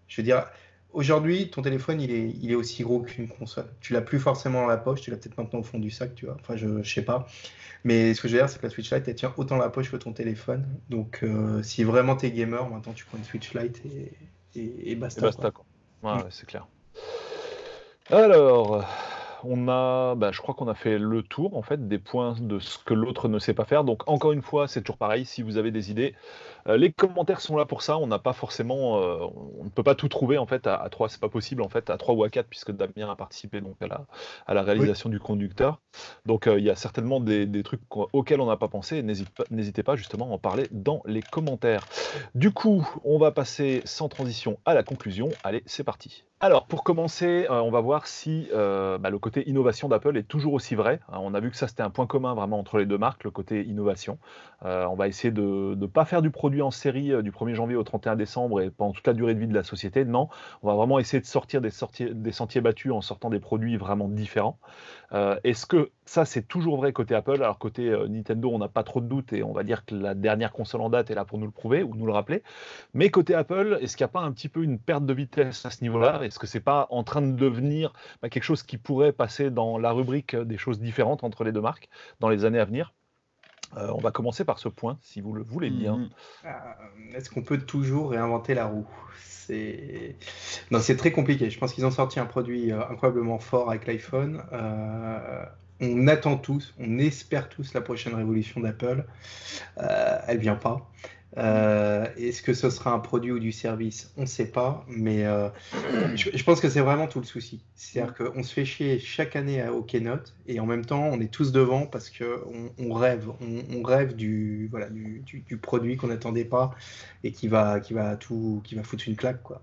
Je 0.07 0.21
veux 0.21 0.23
dire, 0.23 0.45
aujourd'hui, 0.93 1.49
ton 1.49 1.61
téléphone, 1.61 2.01
il 2.01 2.11
est, 2.11 2.29
il 2.41 2.51
est 2.51 2.55
aussi 2.55 2.83
gros 2.83 3.01
qu'une 3.01 3.27
console. 3.27 3.65
Tu 3.79 3.93
l'as 3.93 4.01
plus 4.01 4.19
forcément 4.19 4.61
dans 4.61 4.67
la 4.67 4.77
poche, 4.77 5.01
tu 5.01 5.11
l'as 5.11 5.17
peut-être 5.17 5.37
maintenant 5.37 5.59
au 5.59 5.63
fond 5.63 5.79
du 5.79 5.89
sac, 5.89 6.15
tu 6.15 6.25
vois. 6.25 6.37
Enfin, 6.39 6.55
je, 6.55 6.67
ne 6.67 6.83
sais 6.83 7.03
pas. 7.03 7.27
Mais 7.83 8.13
ce 8.13 8.21
que 8.21 8.27
je 8.27 8.33
veux 8.33 8.39
dire, 8.39 8.49
c'est 8.49 8.59
que 8.59 8.65
la 8.65 8.69
Switch 8.69 8.91
Lite, 8.91 9.07
elle 9.07 9.15
tient 9.15 9.33
autant 9.37 9.57
la 9.57 9.69
poche 9.69 9.91
que 9.91 9.97
ton 9.97 10.13
téléphone. 10.13 10.65
Donc, 10.89 11.19
euh, 11.23 11.63
si 11.63 11.83
vraiment 11.83 12.15
tu 12.15 12.27
es 12.27 12.31
gamer, 12.31 12.69
maintenant 12.69 12.93
tu 12.93 13.05
prends 13.05 13.17
une 13.17 13.23
Switch 13.23 13.53
Lite 13.53 13.81
et, 14.55 14.91
et, 14.91 14.95
basta. 14.95 15.21
basta, 15.21 15.51
quoi. 15.51 15.65
Ouais, 16.03 16.23
c'est 16.29 16.45
clair. 16.45 16.67
Alors, 18.09 18.85
on 19.43 19.67
a, 19.67 20.15
bah, 20.15 20.31
je 20.31 20.41
crois 20.41 20.53
qu'on 20.53 20.67
a 20.67 20.75
fait 20.75 20.97
le 20.97 21.23
tour 21.23 21.55
en 21.57 21.61
fait 21.61 21.87
des 21.87 21.99
points 21.99 22.35
de 22.39 22.59
ce 22.59 22.77
que 22.77 22.93
l'autre 22.93 23.27
ne 23.27 23.39
sait 23.39 23.53
pas 23.53 23.65
faire. 23.65 23.83
Donc 23.83 24.07
encore 24.07 24.31
une 24.31 24.41
fois, 24.41 24.67
c'est 24.67 24.81
toujours 24.81 24.97
pareil. 24.97 25.25
Si 25.25 25.41
vous 25.41 25.57
avez 25.57 25.71
des 25.71 25.91
idées, 25.91 26.15
euh, 26.67 26.77
les 26.77 26.91
commentaires 26.91 27.41
sont 27.41 27.57
là 27.57 27.65
pour 27.65 27.81
ça. 27.81 27.97
On 27.97 28.07
n'a 28.07 28.19
pas 28.19 28.33
forcément, 28.33 29.01
euh, 29.01 29.17
on 29.59 29.63
ne 29.63 29.69
peut 29.69 29.83
pas 29.83 29.95
tout 29.95 30.09
trouver 30.09 30.37
en 30.37 30.45
fait 30.45 30.67
à, 30.67 30.75
à 30.75 30.89
3, 30.89 31.09
c'est 31.09 31.19
pas 31.19 31.29
possible 31.29 31.61
en 31.61 31.69
fait 31.69 31.89
à 31.89 31.97
3 31.97 32.15
ou 32.15 32.23
à 32.23 32.29
4 32.29 32.47
puisque 32.47 32.71
Damien 32.71 33.09
a 33.09 33.15
participé 33.15 33.61
donc 33.61 33.75
à 33.81 33.87
la, 33.87 34.05
à 34.47 34.53
la 34.53 34.63
réalisation 34.63 35.09
du 35.09 35.19
conducteur. 35.19 35.79
Donc 36.25 36.47
euh, 36.47 36.59
il 36.59 36.65
y 36.65 36.69
a 36.69 36.75
certainement 36.75 37.19
des, 37.19 37.63
trucs 37.63 37.81
auxquels 37.91 38.41
on 38.41 38.47
n'a 38.47 38.57
pas 38.57 38.67
pensé. 38.67 39.03
N'hésitez 39.03 39.83
pas, 39.83 39.91
pas 39.91 39.95
justement 39.95 40.25
à 40.25 40.33
en 40.33 40.37
parler 40.37 40.67
dans 40.71 41.01
les 41.05 41.21
commentaires. 41.21 41.85
Du 42.35 42.51
coup, 42.51 42.87
on 43.03 43.17
va 43.17 43.31
passer 43.31 43.81
sans 43.85 44.09
transition 44.09 44.59
à 44.65 44.73
la 44.73 44.83
conclusion. 44.83 45.29
Allez, 45.43 45.63
c'est 45.65 45.83
parti. 45.83 46.23
Alors, 46.43 46.65
pour 46.65 46.83
commencer, 46.83 47.45
on 47.49 47.69
va 47.69 47.81
voir 47.81 48.07
si 48.07 48.49
bah, 48.51 49.09
le 49.09 49.19
côté 49.19 49.47
innovation 49.47 49.87
d'Apple 49.87 50.17
est 50.17 50.27
toujours 50.27 50.53
aussi 50.53 50.73
vrai. 50.73 50.99
Hein, 51.09 51.19
on 51.21 51.35
a 51.35 51.39
vu 51.39 51.51
que 51.51 51.55
ça, 51.55 51.67
c'était 51.67 51.83
un 51.83 51.91
point 51.91 52.07
commun 52.07 52.33
vraiment 52.33 52.57
entre 52.57 52.79
les 52.79 52.87
deux 52.87 52.97
marques, 52.97 53.23
le 53.23 53.29
côté 53.29 53.63
innovation. 53.63 54.17
on 54.63 54.95
va 54.95 55.07
essayer 55.07 55.31
de 55.31 55.75
ne 55.75 55.85
pas 55.85 56.05
faire 56.05 56.23
du 56.23 56.31
produit 56.31 56.61
en 56.61 56.71
série 56.71 57.11
euh, 57.11 57.21
du 57.21 57.31
1er 57.31 57.53
janvier 57.53 57.75
au 57.75 57.83
31 57.83 58.15
décembre 58.15 58.61
et 58.61 58.69
pendant 58.69 58.91
toute 58.91 59.05
la 59.05 59.13
durée 59.13 59.35
de 59.35 59.39
vie 59.39 59.47
de 59.47 59.53
la 59.53 59.63
société. 59.63 60.05
Non, 60.05 60.29
on 60.63 60.67
va 60.67 60.75
vraiment 60.75 60.99
essayer 60.99 61.21
de 61.21 61.25
sortir 61.25 61.61
des, 61.61 61.69
sentiers 61.69 62.61
battus 62.61 62.91
en 62.91 63.01
sortant 63.01 63.29
des 63.29 63.39
produits 63.39 63.77
vraiment 63.77 64.07
différents. 64.07 64.57
Euh, 65.13 65.39
est-ce 65.43 65.65
que 65.65 65.91
ça, 66.05 66.25
c'est 66.25 66.47
toujours 66.47 66.77
vrai 66.77 66.93
côté 66.93 67.15
Apple? 67.15 67.43
Alors, 67.43 67.59
côté 67.59 67.89
euh, 67.89 68.07
Nintendo, 68.07 68.49
on 68.51 68.57
n'a 68.57 68.67
pas 68.67 68.83
trop 68.83 69.01
de 69.01 69.07
doutes 69.07 69.33
et 69.33 69.43
on 69.43 69.51
va 69.51 69.63
dire 69.63 69.85
que 69.85 69.93
la 69.95 70.13
dernière 70.13 70.51
console 70.51 70.81
en 70.81 70.89
date 70.89 71.11
est 71.11 71.15
là 71.15 71.25
pour 71.25 71.37
nous 71.37 71.45
le 71.45 71.51
prouver 71.51 71.83
ou 71.83 71.95
nous 71.95 72.05
le 72.05 72.13
rappeler. 72.13 72.43
Mais 72.93 73.09
côté 73.09 73.35
Apple, 73.35 73.77
est-ce 73.81 73.97
qu'il 73.97 74.05
n'y 74.05 74.09
a 74.09 74.13
pas 74.13 74.21
un 74.21 74.31
petit 74.31 74.49
peu 74.49 74.63
une 74.63 74.79
perte 74.79 75.05
de 75.05 75.13
vitesse 75.13 75.65
à 75.65 75.69
ce 75.69 75.83
niveau-là? 75.83 76.21
Est-ce 76.31 76.39
que 76.39 76.47
c'est 76.47 76.61
pas 76.61 76.87
en 76.91 77.03
train 77.03 77.21
de 77.21 77.33
devenir 77.33 77.91
bah, 78.21 78.29
quelque 78.29 78.43
chose 78.45 78.63
qui 78.63 78.77
pourrait 78.77 79.11
passer 79.11 79.51
dans 79.51 79.77
la 79.77 79.91
rubrique 79.91 80.33
des 80.33 80.57
choses 80.57 80.79
différentes 80.79 81.25
entre 81.25 81.43
les 81.43 81.51
deux 81.51 81.59
marques 81.59 81.89
dans 82.21 82.29
les 82.29 82.45
années 82.45 82.59
à 82.59 82.63
venir? 82.63 82.93
Euh, 83.75 83.91
on 83.93 83.99
va 83.99 84.11
commencer 84.11 84.45
par 84.45 84.57
ce 84.57 84.69
point, 84.69 84.97
si 85.01 85.19
vous 85.19 85.33
le 85.33 85.43
voulez 85.43 85.69
bien. 85.69 85.97
Mhm. 85.97 86.09
Euh, 86.45 87.17
est-ce 87.17 87.29
qu'on 87.29 87.41
peut 87.41 87.57
toujours 87.57 88.11
réinventer 88.11 88.53
la 88.53 88.65
roue? 88.65 88.87
C'est 89.19 90.15
non, 90.71 90.79
c'est 90.79 90.95
très 90.95 91.11
compliqué. 91.11 91.49
Je 91.49 91.59
pense 91.59 91.73
qu'ils 91.73 91.85
ont 91.85 91.91
sorti 91.91 92.21
un 92.21 92.25
produit 92.25 92.71
euh, 92.71 92.79
incroyablement 92.89 93.37
fort 93.37 93.69
avec 93.69 93.85
l'iPhone. 93.85 94.41
on 95.81 96.07
attend 96.07 96.37
tous, 96.37 96.73
on 96.79 96.97
espère 96.97 97.49
tous 97.49 97.73
la 97.73 97.81
prochaine 97.81 98.15
révolution 98.15 98.61
d'Apple. 98.61 99.05
elle 99.75 100.37
vient 100.37 100.55
pas. 100.55 100.89
Euh, 101.37 102.07
est-ce 102.17 102.41
que 102.41 102.53
ce 102.53 102.69
sera 102.69 102.91
un 102.91 102.99
produit 102.99 103.31
ou 103.31 103.39
du 103.39 103.51
service? 103.51 104.11
On 104.17 104.21
ne 104.21 104.25
sait 104.25 104.51
pas, 104.51 104.85
mais 104.87 105.25
euh, 105.25 105.47
je, 106.15 106.43
pense 106.43 106.59
que 106.59 106.69
c'est 106.69 106.81
vraiment 106.81 107.07
tout 107.07 107.19
le 107.19 107.25
souci. 107.25 107.63
C'est-à-dire 107.75 108.13
qu'on 108.13 108.43
se 108.43 108.53
fait 108.53 108.65
chier 108.65 108.99
chaque 108.99 109.35
année 109.37 109.65
au 109.69 109.81
Keynote 109.81 110.33
et 110.47 110.59
en 110.59 110.65
même 110.65 110.85
temps 110.85 111.03
on 111.03 111.21
est 111.21 111.31
tous 111.31 111.53
devant 111.53 111.85
parce 111.85 112.09
qu'on 112.09 112.73
on 112.77 112.93
rêve, 112.93 113.29
on, 113.39 113.81
rêve 113.81 114.15
du, 114.15 114.67
voilà, 114.71 114.89
du, 114.89 115.23
produit 115.61 115.95
qu'on 115.95 116.07
n'attendait 116.07 116.45
pas 116.45 116.71
et 117.23 117.31
qui 117.31 117.47
va, 117.47 117.79
qui, 117.79 117.93
va 117.93 118.17
tout, 118.17 118.61
qui 118.65 118.75
va 118.75 118.83
foutre 118.83 119.07
une 119.07 119.15
claque. 119.15 119.41
Quoi. 119.41 119.61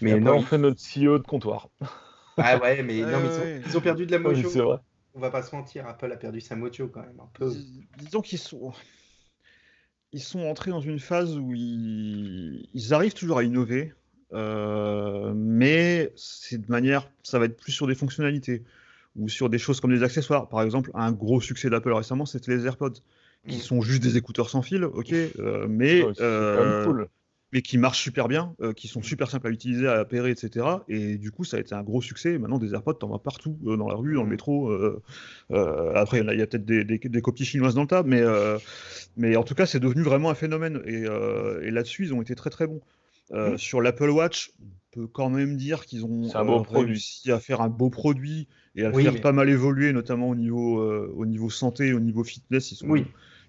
Mais 0.00 0.18
non, 0.18 0.36
on 0.36 0.42
fait 0.42 0.58
notre 0.58 0.80
CEO 0.80 1.18
de 1.18 1.26
comptoir. 1.26 1.68
Ah 2.38 2.56
ouais, 2.58 2.82
mais, 2.82 3.00
non, 3.00 3.20
mais 3.20 3.60
ils, 3.66 3.76
ont, 3.76 3.82
perdu 3.82 4.06
de 4.06 4.12
la 4.12 4.18
mojo. 4.18 4.48
Oui, 4.48 4.78
on 5.14 5.20
va 5.20 5.30
pas 5.30 5.42
se 5.42 5.54
mentir, 5.54 5.86
Apple 5.86 6.10
a 6.10 6.16
perdu 6.16 6.40
sa 6.40 6.56
mojo 6.56 6.88
quand 6.88 7.02
même 7.02 7.20
un 7.20 7.28
peu. 7.34 7.52
Disons 7.98 8.22
qu'ils 8.22 8.38
sont 8.38 8.72
ils 10.12 10.22
sont 10.22 10.40
entrés 10.40 10.70
dans 10.70 10.80
une 10.80 10.98
phase 10.98 11.36
où 11.38 11.52
ils, 11.54 12.66
arrivent 12.90 13.14
toujours 13.14 13.38
à 13.38 13.44
innover, 13.44 13.94
euh, 14.32 15.32
mais 15.34 16.12
c'est 16.16 16.58
de 16.58 16.70
manière, 16.70 17.08
ça 17.22 17.38
va 17.38 17.46
être 17.46 17.56
plus 17.56 17.72
sur 17.72 17.86
des 17.86 17.94
fonctionnalités 17.94 18.62
ou 19.16 19.28
sur 19.28 19.48
des 19.48 19.58
choses 19.58 19.80
comme 19.80 19.94
des 19.94 20.02
accessoires. 20.02 20.48
Par 20.48 20.62
exemple, 20.62 20.90
un 20.94 21.12
gros 21.12 21.40
succès 21.40 21.70
d'Apple 21.70 21.92
récemment, 21.92 22.26
c'était 22.26 22.54
les 22.54 22.66
AirPods, 22.66 23.00
qui 23.48 23.56
mm. 23.56 23.60
sont 23.60 23.80
juste 23.80 24.02
des 24.02 24.16
écouteurs 24.16 24.50
sans 24.50 24.62
fil, 24.62 24.84
ok, 24.84 25.12
euh, 25.12 25.66
mais 25.68 26.02
mais 27.52 27.60
qui 27.60 27.76
marchent 27.76 28.02
super 28.02 28.28
bien, 28.28 28.54
euh, 28.62 28.72
qui 28.72 28.88
sont 28.88 29.02
super 29.02 29.30
simples 29.30 29.48
à 29.48 29.50
utiliser, 29.50 29.86
à 29.86 30.00
appairer, 30.00 30.30
etc. 30.30 30.66
Et 30.88 31.18
du 31.18 31.30
coup, 31.30 31.44
ça 31.44 31.58
a 31.58 31.60
été 31.60 31.74
un 31.74 31.82
gros 31.82 32.00
succès. 32.00 32.38
Maintenant, 32.38 32.58
des 32.58 32.72
AirPods, 32.72 32.94
t'en 32.94 33.08
vois 33.08 33.22
partout, 33.22 33.58
euh, 33.66 33.76
dans 33.76 33.88
la 33.88 33.94
rue, 33.94 34.14
dans 34.14 34.22
le 34.22 34.30
métro. 34.30 34.70
Euh, 34.70 35.02
après, 35.94 36.20
il 36.20 36.38
y 36.38 36.42
a 36.42 36.46
peut-être 36.46 36.64
des, 36.64 37.22
copies 37.22 37.44
chinoises 37.44 37.74
dans 37.74 37.82
le 37.82 37.88
tas, 37.88 38.02
mais, 38.02 38.22
mais 39.16 39.36
en 39.36 39.42
tout 39.42 39.54
cas, 39.54 39.66
c'est 39.66 39.80
devenu 39.80 40.02
vraiment 40.02 40.30
un 40.30 40.34
phénomène. 40.34 40.80
Et, 40.86 41.70
là-dessus, 41.70 42.06
ils 42.06 42.14
ont 42.14 42.22
été 42.22 42.34
très 42.34 42.50
très 42.50 42.66
bons. 42.66 42.80
Mmh. 43.30 43.56
Sur 43.56 43.80
l'Apple 43.80 44.10
Watch, 44.10 44.52
on 44.60 45.00
peut 45.00 45.06
quand 45.06 45.30
même 45.30 45.56
dire 45.56 45.86
qu'ils 45.86 46.04
ont 46.04 46.28
réussi 46.70 47.30
à 47.30 47.38
faire 47.38 47.60
un 47.60 47.68
beau 47.68 47.88
produit 47.88 48.48
et 48.76 48.84
à 48.84 48.92
faire 48.92 49.20
pas 49.20 49.32
mal 49.32 49.48
évoluer, 49.50 49.92
notamment 49.92 50.30
au 50.30 50.34
niveau, 50.34 50.82
au 50.82 51.26
niveau 51.26 51.50
santé, 51.50 51.92
au 51.92 52.00
niveau 52.00 52.24
fitness. 52.24 52.72
Ils, 52.72 52.76
sont, 52.76 52.88
oui. 52.88 53.04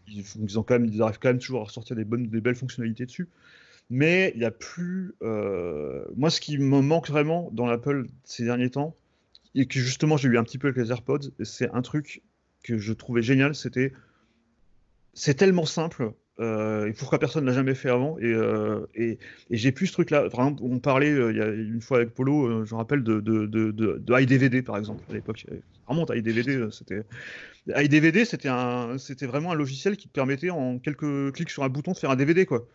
ils, 0.08 0.60
ont 0.60 0.64
quand 0.64 0.80
même, 0.80 0.86
ils 0.86 1.02
arrivent 1.02 1.20
quand 1.20 1.30
même 1.30 1.40
toujours 1.40 1.64
à 1.64 1.70
sortir 1.70 1.96
des, 1.96 2.06
bonnes, 2.06 2.28
des 2.28 2.42
belles 2.42 2.56
fonctionnalités 2.56 3.06
dessus 3.06 3.30
mais 3.94 4.32
il 4.34 4.40
n'y 4.40 4.46
a 4.46 4.52
plus. 4.52 5.14
Euh, 5.22 6.04
moi, 6.16 6.32
ce 6.32 6.42
qui 6.42 6.58
me 6.58 6.82
manque 6.82 7.10
vraiment 7.10 7.52
dans 7.54 7.68
l'Apple 7.68 8.08
ces 8.24 8.44
derniers 8.44 8.72
temps, 8.72 8.96
et 9.54 9.68
que 9.68 9.80
justement 9.80 10.18
j'ai 10.18 10.30
eu 10.30 10.38
un 10.40 10.44
petit 10.44 10.58
peu 10.58 10.70
avec 10.70 10.84
les 10.84 10.90
AirPods, 10.90 11.30
c'est 11.44 11.70
un 11.72 11.84
truc 11.84 12.24
que 12.64 12.80
je 12.80 12.92
trouvais 12.92 13.22
génial, 13.22 13.54
c'était 13.54 13.94
c'est 15.14 15.36
tellement 15.36 15.66
simple. 15.66 16.12
Euh, 16.40 16.88
et 16.88 16.94
pourquoi 16.94 17.20
personne 17.20 17.46
l'a 17.46 17.54
jamais 17.54 17.76
fait 17.76 17.92
avant 17.92 18.18
et, 18.18 18.24
euh, 18.24 18.88
et, 18.96 19.20
j'ai 19.52 19.72
plus 19.72 19.86
ce 19.86 19.94
truc 19.94 20.10
là 20.10 20.28
vraiment 20.28 20.56
on 20.62 20.80
parlait 20.80 21.12
euh, 21.12 21.32
il 21.32 21.38
y 21.38 21.42
a 21.42 21.48
une 21.48 21.80
fois 21.80 21.98
avec 21.98 22.16
Polo 22.16 22.66
je 22.66 22.74
me 22.74 22.78
rappelle 22.80 23.04
de, 23.04 23.20
de, 23.20 23.46
de, 23.46 23.70
de, 23.72 24.20
iDVD 24.20 24.64
par 24.64 24.78
exemple 24.78 25.04
à 25.12 25.14
l'époque 25.14 25.46
iDVD 26.16 26.72
c'était 26.72 27.04
iDVD 27.68 28.26
c'était 28.26 28.50
un 28.50 28.98
c'était 28.98 29.28
vraiment 29.28 29.52
un 29.52 29.54
logiciel 29.54 29.96
qui 29.96 30.08
te 30.08 30.14
permettait 30.14 30.50
en 30.50 30.80
quelques 30.80 31.34
clics 31.34 31.52
sur 31.52 31.64
un 31.64 31.70
bouton 31.70 31.92
de 31.92 31.98
faire 31.98 32.10
un 32.10 32.16
DVD 32.16 32.48
quoi 32.48 32.68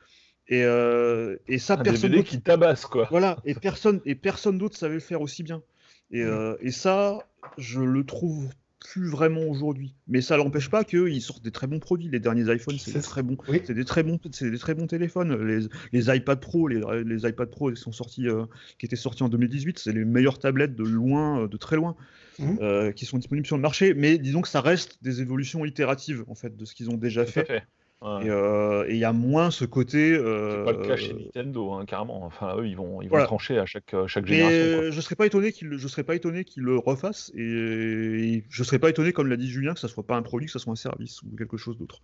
et, 0.48 0.64
euh, 0.64 1.36
et 1.46 1.58
ça 1.58 1.74
Un 1.74 1.76
personne 1.78 2.10
DVD 2.10 2.16
d'autre 2.16 2.28
qui 2.30 2.40
tabasse, 2.40 2.86
quoi. 2.86 3.06
voilà 3.10 3.38
et 3.44 3.54
personne 3.54 4.00
et 4.04 4.14
personne 4.14 4.58
d'autre 4.58 4.76
savait 4.76 4.94
le 4.94 5.00
faire 5.00 5.20
aussi 5.20 5.42
bien 5.42 5.62
et, 6.10 6.22
euh, 6.22 6.56
et 6.60 6.70
ça 6.70 7.18
je 7.58 7.80
le 7.80 8.04
trouve 8.04 8.48
plus 8.80 9.08
vraiment 9.08 9.42
aujourd'hui. 9.42 9.94
Mais 10.06 10.20
ça 10.20 10.36
n'empêche 10.36 10.70
pas 10.70 10.84
qu'ils 10.84 11.20
sortent 11.20 11.42
des 11.42 11.50
très 11.50 11.66
bons 11.66 11.80
produits. 11.80 12.08
Les 12.08 12.20
derniers 12.20 12.52
iPhones, 12.54 12.78
c'est 12.78 13.00
très 13.00 13.22
bons. 13.22 13.36
Oui. 13.48 13.60
C'est 13.64 13.74
des 13.74 13.84
très 13.84 14.02
bons, 14.02 14.18
c'est 14.30 14.50
des 14.50 14.58
très 14.58 14.74
bons 14.74 14.86
téléphones. 14.86 15.36
Les, 15.46 15.66
les 15.92 16.16
iPad 16.16 16.40
Pro, 16.40 16.68
les, 16.68 16.80
les 17.04 17.28
iPad 17.28 17.50
Pro, 17.50 17.70
qui 17.72 17.80
sont 17.80 17.92
sortis, 17.92 18.28
euh, 18.28 18.44
qui 18.78 18.86
étaient 18.86 18.96
sortis 18.96 19.22
en 19.22 19.28
2018, 19.28 19.78
c'est 19.78 19.92
les 19.92 20.04
meilleures 20.04 20.38
tablettes 20.38 20.74
de 20.74 20.84
loin, 20.84 21.46
de 21.46 21.56
très 21.56 21.76
loin, 21.76 21.96
euh, 22.40 22.92
qui 22.92 23.04
sont 23.04 23.18
disponibles 23.18 23.46
sur 23.46 23.56
le 23.56 23.62
marché. 23.62 23.94
Mais 23.94 24.16
disons 24.16 24.40
que 24.42 24.48
ça 24.48 24.60
reste 24.60 25.02
des 25.02 25.20
évolutions 25.20 25.64
itératives 25.64 26.24
en 26.28 26.34
fait 26.34 26.56
de 26.56 26.64
ce 26.64 26.74
qu'ils 26.74 26.88
ont 26.90 26.96
déjà 26.96 27.24
Tout 27.24 27.32
fait. 27.32 27.64
Fait. 28.00 28.06
Ouais. 28.06 28.26
Et 28.26 28.30
euh, 28.30 28.84
et 28.88 28.92
il 28.92 28.98
y 28.98 29.04
a 29.04 29.12
moins 29.12 29.50
ce 29.50 29.64
côté. 29.64 30.14
C'est 30.14 30.20
euh, 30.20 30.64
pas 30.64 30.72
le 30.72 30.86
cas 30.86 30.96
chez 30.96 31.14
Nintendo, 31.14 31.72
hein, 31.72 31.84
carrément. 31.84 32.24
Enfin, 32.24 32.56
eux, 32.58 32.66
ils 32.66 32.76
vont, 32.76 33.02
ils 33.02 33.08
vont 33.08 33.22
trancher 33.24 33.58
à 33.58 33.66
chaque, 33.66 33.92
euh, 33.94 34.06
chaque 34.06 34.24
Mais 34.28 34.36
génération. 34.36 34.80
quoi. 34.80 34.90
je 34.90 35.00
serais 35.00 35.14
pas 35.16 35.26
étonné 35.26 35.52
qu'il 35.52 35.76
je 35.76 35.88
serais 35.88 36.04
pas 36.04 36.14
étonné 36.14 36.44
qu'il 36.44 36.62
le 36.62 36.78
refasse 36.78 37.30
et, 37.34 37.42
et 37.42 38.44
je 38.48 38.62
serais 38.62 38.78
pas 38.78 38.90
étonné 38.90 39.12
comme 39.12 39.26
l'a 39.28 39.36
dit 39.36 39.48
Julien 39.48 39.74
que 39.74 39.80
ça 39.80 39.88
soit 39.88 40.06
pas 40.06 40.16
un 40.16 40.22
produit 40.22 40.46
que 40.46 40.52
ça 40.52 40.58
soit 40.58 40.72
un 40.72 40.76
service 40.76 41.22
ou 41.22 41.34
quelque 41.36 41.56
chose 41.56 41.76
d'autre. 41.78 42.02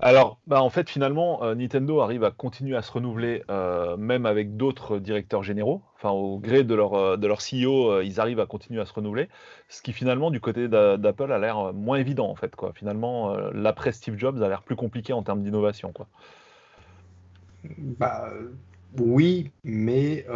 Alors, 0.00 0.38
bah, 0.46 0.62
en 0.62 0.70
fait, 0.70 0.88
finalement, 0.88 1.42
euh, 1.42 1.54
Nintendo 1.54 2.00
arrive 2.00 2.24
à 2.24 2.30
continuer 2.30 2.76
à 2.76 2.82
se 2.82 2.92
renouveler, 2.92 3.42
euh, 3.50 3.96
même 3.96 4.26
avec 4.26 4.56
d'autres 4.56 4.98
directeurs 4.98 5.42
généraux. 5.42 5.82
Enfin, 5.96 6.10
au 6.10 6.38
gré 6.38 6.64
de 6.64 6.74
leur, 6.74 6.94
euh, 6.94 7.16
de 7.16 7.26
leur 7.26 7.40
CEO, 7.40 8.00
ils 8.02 8.20
arrivent 8.20 8.40
à 8.40 8.46
continuer 8.46 8.80
à 8.80 8.86
se 8.86 8.92
renouveler. 8.92 9.28
Ce 9.68 9.82
qui, 9.82 9.92
finalement, 9.92 10.30
du 10.30 10.40
côté 10.40 10.68
d'a- 10.68 10.96
d'Apple, 10.96 11.32
a 11.32 11.38
l'air 11.38 11.72
moins 11.72 11.96
évident, 11.96 12.28
en 12.28 12.34
fait. 12.34 12.54
Quoi. 12.54 12.72
Finalement, 12.74 13.36
l'après 13.52 13.92
Steve 13.92 14.18
Jobs 14.18 14.42
a 14.42 14.48
l'air 14.48 14.62
plus 14.62 14.76
compliqué 14.76 15.12
en 15.12 15.22
termes 15.22 15.42
d'innovation. 15.42 15.92
Quoi. 15.92 16.06
Bah, 17.98 18.30
oui, 18.98 19.50
mais 19.64 20.26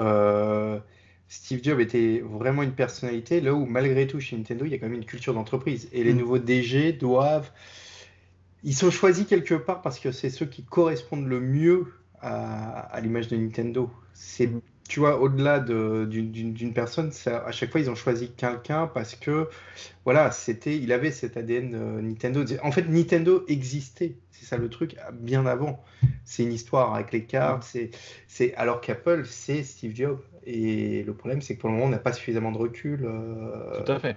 Steve 1.29 1.61
Jobs 1.63 1.81
était 1.81 2.23
vraiment 2.25 2.63
une 2.63 2.73
personnalité, 2.73 3.41
là 3.41 3.53
où 3.53 3.67
malgré 3.67 4.07
tout 4.07 4.19
chez 4.19 4.37
Nintendo, 4.37 4.65
il 4.65 4.73
y 4.73 4.75
a 4.75 4.79
quand 4.79 4.87
même 4.87 4.97
une 4.97 5.05
culture 5.05 5.35
d'entreprise. 5.35 5.89
Et 5.93 6.03
les 6.03 6.15
Mm. 6.15 6.19
nouveaux 6.19 6.39
DG 6.39 6.93
doivent... 6.93 7.51
Ils 8.65 8.75
sont 8.75 8.91
choisis 8.91 9.27
quelque 9.27 9.55
part 9.55 9.83
parce 9.83 9.99
que 9.99 10.13
c'est 10.13 10.31
ceux 10.31 10.47
qui 10.47 10.65
correspondent 10.65 11.27
le 11.27 11.41
mieux 11.41 11.93
à, 12.21 12.99
l'image 13.01 13.29
de 13.29 13.37
Nintendo. 13.37 13.91
C'est, 14.13 14.51
tu 14.89 15.01
vois, 15.01 15.21
au-delà 15.21 15.61
de- 15.61 16.05
d'une 16.07 16.73
personne, 16.73 17.13
à 17.27 17.53
chaque 17.53 17.71
fois, 17.71 17.81
ils 17.81 17.91
ont 17.91 17.95
choisi 17.95 18.33
quelqu'un 18.33 18.89
parce 18.89 19.15
que, 19.15 19.49
voilà, 20.05 20.31
c'était, 20.33 20.77
il 20.77 20.93
avait 20.93 21.13
cet 21.13 21.37
ADN 21.37 21.75
euh, 21.75 22.03
Nintendo. 22.03 22.45
En 22.63 22.73
fait, 22.73 22.89
Nintendo 22.89 23.45
existait, 23.47 24.17
c'est 24.33 24.47
ça 24.47 24.57
le 24.57 24.69
truc, 24.69 24.97
bien 25.13 25.47
avant. 25.47 25.83
C'est 26.25 26.43
une 26.43 26.53
histoire 26.53 26.95
avec 26.95 27.13
les 27.13 27.25
cartes, 27.25 27.77
c'est, 28.27 28.55
alors 28.55 28.81
qu'Apple, 28.81 29.25
c'est 29.25 29.63
Steve 29.63 29.95
Jobs. 29.95 30.21
Et 30.45 31.05
le 31.05 31.15
problème, 31.15 31.43
c'est 31.43 31.55
que 31.57 31.61
pour 31.61 31.69
le 31.69 31.77
moment, 31.77 31.87
on 31.87 31.91
n'a 31.91 31.99
pas 31.99 32.13
suffisamment 32.13 32.51
de 32.53 32.59
recul. 32.59 33.05
euh, 33.05 33.85
Tout 33.85 33.93
à 33.93 33.99
fait. 34.01 34.17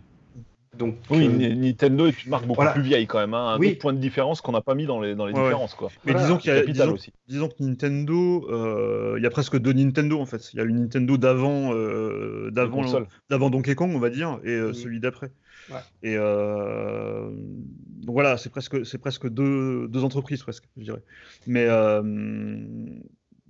Donc, 0.78 0.96
Oui, 1.10 1.26
euh, 1.26 1.30
Ni- 1.30 1.56
Nintendo 1.56 2.08
est 2.08 2.24
une 2.24 2.30
marque 2.30 2.46
beaucoup 2.46 2.56
Voilà. 2.56 2.72
plus 2.72 2.82
vieille, 2.82 3.06
quand 3.06 3.20
même. 3.20 3.34
hein. 3.34 3.56
Un 3.56 3.60
Oui. 3.60 3.72
autre 3.72 3.80
point 3.80 3.92
de 3.94 4.00
différence 4.00 4.40
qu'on 4.42 4.54
n'a 4.54 4.62
pas 4.62 4.74
mis 4.74 4.86
dans 4.86 5.02
les, 5.02 5.16
dans 5.16 5.26
les 5.26 5.34
Ouais, 5.34 5.44
différences. 5.44 5.74
Quoi. 5.76 5.90
Mais 6.06 6.14
Voilà, 6.14 6.26
disons 6.28 6.38
qu'il 6.38 6.54
y 6.54 6.58
a 6.58 6.66
disons, 6.66 6.94
aussi. 6.94 7.12
disons 7.28 7.50
que 7.50 7.56
Nintendo, 7.62 8.48
euh, 8.50 9.16
il 9.18 9.24
y 9.24 9.26
a 9.26 9.30
presque 9.30 9.58
deux 9.58 9.74
Nintendo 9.74 10.20
en 10.20 10.26
fait. 10.26 10.54
Il 10.54 10.58
y 10.58 10.60
a 10.62 10.64
le 10.64 10.72
Nintendo 10.72 11.18
d'avant, 11.18 11.74
euh, 11.74 12.50
d'avant, 12.52 12.84
d'avant 13.30 13.50
Donkey 13.50 13.76
Kong, 13.76 13.92
on 13.94 14.00
va 14.00 14.10
dire, 14.10 14.40
et 14.46 14.74
celui 14.74 15.00
d'après. 15.02 15.32
Ouais. 15.70 15.78
Et 16.04 16.16
euh, 16.18 17.30
donc 17.32 18.14
voilà, 18.14 18.38
c'est 18.38 18.50
presque, 18.50 18.86
c'est 18.86 18.98
presque 18.98 19.28
deux, 19.30 19.88
deux 19.90 20.04
entreprises 20.06 20.42
presque, 20.42 20.64
je 20.78 20.84
dirais. 20.84 21.02
Mais 21.48 21.66
euh, 21.70 22.02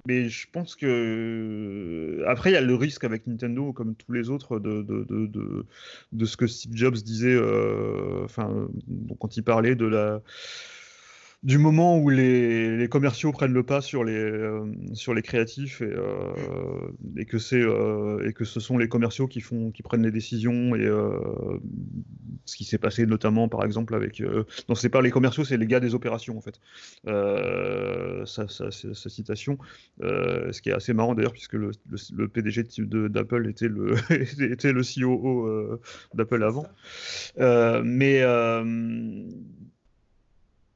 mais 0.05 0.29
je 0.29 0.47
pense 0.51 0.75
que 0.75 2.23
après 2.27 2.51
il 2.51 2.53
y 2.53 2.57
a 2.57 2.61
le 2.61 2.75
risque 2.75 3.03
avec 3.03 3.27
Nintendo, 3.27 3.73
comme 3.73 3.95
tous 3.95 4.11
les 4.11 4.29
autres, 4.29 4.59
de 4.59 6.25
ce 6.25 6.37
que 6.37 6.47
Steve 6.47 6.75
Jobs 6.75 6.95
disait, 6.95 7.33
euh, 7.33 8.23
enfin 8.23 8.67
quand 9.19 9.37
il 9.37 9.43
parlait 9.43 9.75
de 9.75 9.85
la 9.85 10.21
du 11.43 11.57
moment 11.57 11.97
où 11.97 12.09
les, 12.09 12.77
les 12.77 12.87
commerciaux 12.87 13.31
prennent 13.31 13.53
le 13.53 13.63
pas 13.63 13.81
sur 13.81 14.03
les, 14.03 14.13
euh, 14.13 14.71
sur 14.93 15.15
les 15.15 15.23
créatifs 15.23 15.81
et, 15.81 15.85
euh, 15.85 16.91
et, 17.17 17.25
que 17.25 17.39
c'est, 17.39 17.61
euh, 17.61 18.27
et 18.27 18.33
que 18.33 18.45
ce 18.45 18.59
sont 18.59 18.77
les 18.77 18.87
commerciaux 18.87 19.27
qui, 19.27 19.41
font, 19.41 19.71
qui 19.71 19.81
prennent 19.81 20.03
les 20.03 20.11
décisions 20.11 20.75
et 20.75 20.87
ce 22.45 22.55
qui 22.55 22.63
s'est 22.63 22.77
passé 22.77 23.07
notamment 23.07 23.49
par 23.49 23.65
exemple 23.65 23.95
avec... 23.95 24.21
Non, 24.69 24.75
c'est 24.75 24.89
pas 24.89 25.01
les 25.01 25.09
commerciaux, 25.09 25.43
c'est 25.43 25.57
les 25.57 25.65
gars 25.65 25.79
des 25.79 25.95
opérations 25.95 26.37
en 26.37 26.41
fait. 26.41 26.59
Sa, 28.25 28.47
sa, 28.47 28.69
citation, 29.09 29.57
ce 29.99 30.61
qui 30.61 30.69
est 30.69 30.73
assez 30.73 30.93
marrant 30.93 31.15
d'ailleurs 31.15 31.33
puisque 31.33 31.53
le, 31.53 31.71
le, 31.89 31.97
le 32.15 32.27
PDG 32.27 32.65
d'Apple 33.09 33.49
était 33.49 33.67
le, 33.67 33.95
était 34.43 34.73
le 34.73 34.83
COO 34.83 35.79
d'Apple 36.13 36.43
avant. 36.43 36.67
Mais 37.83 38.21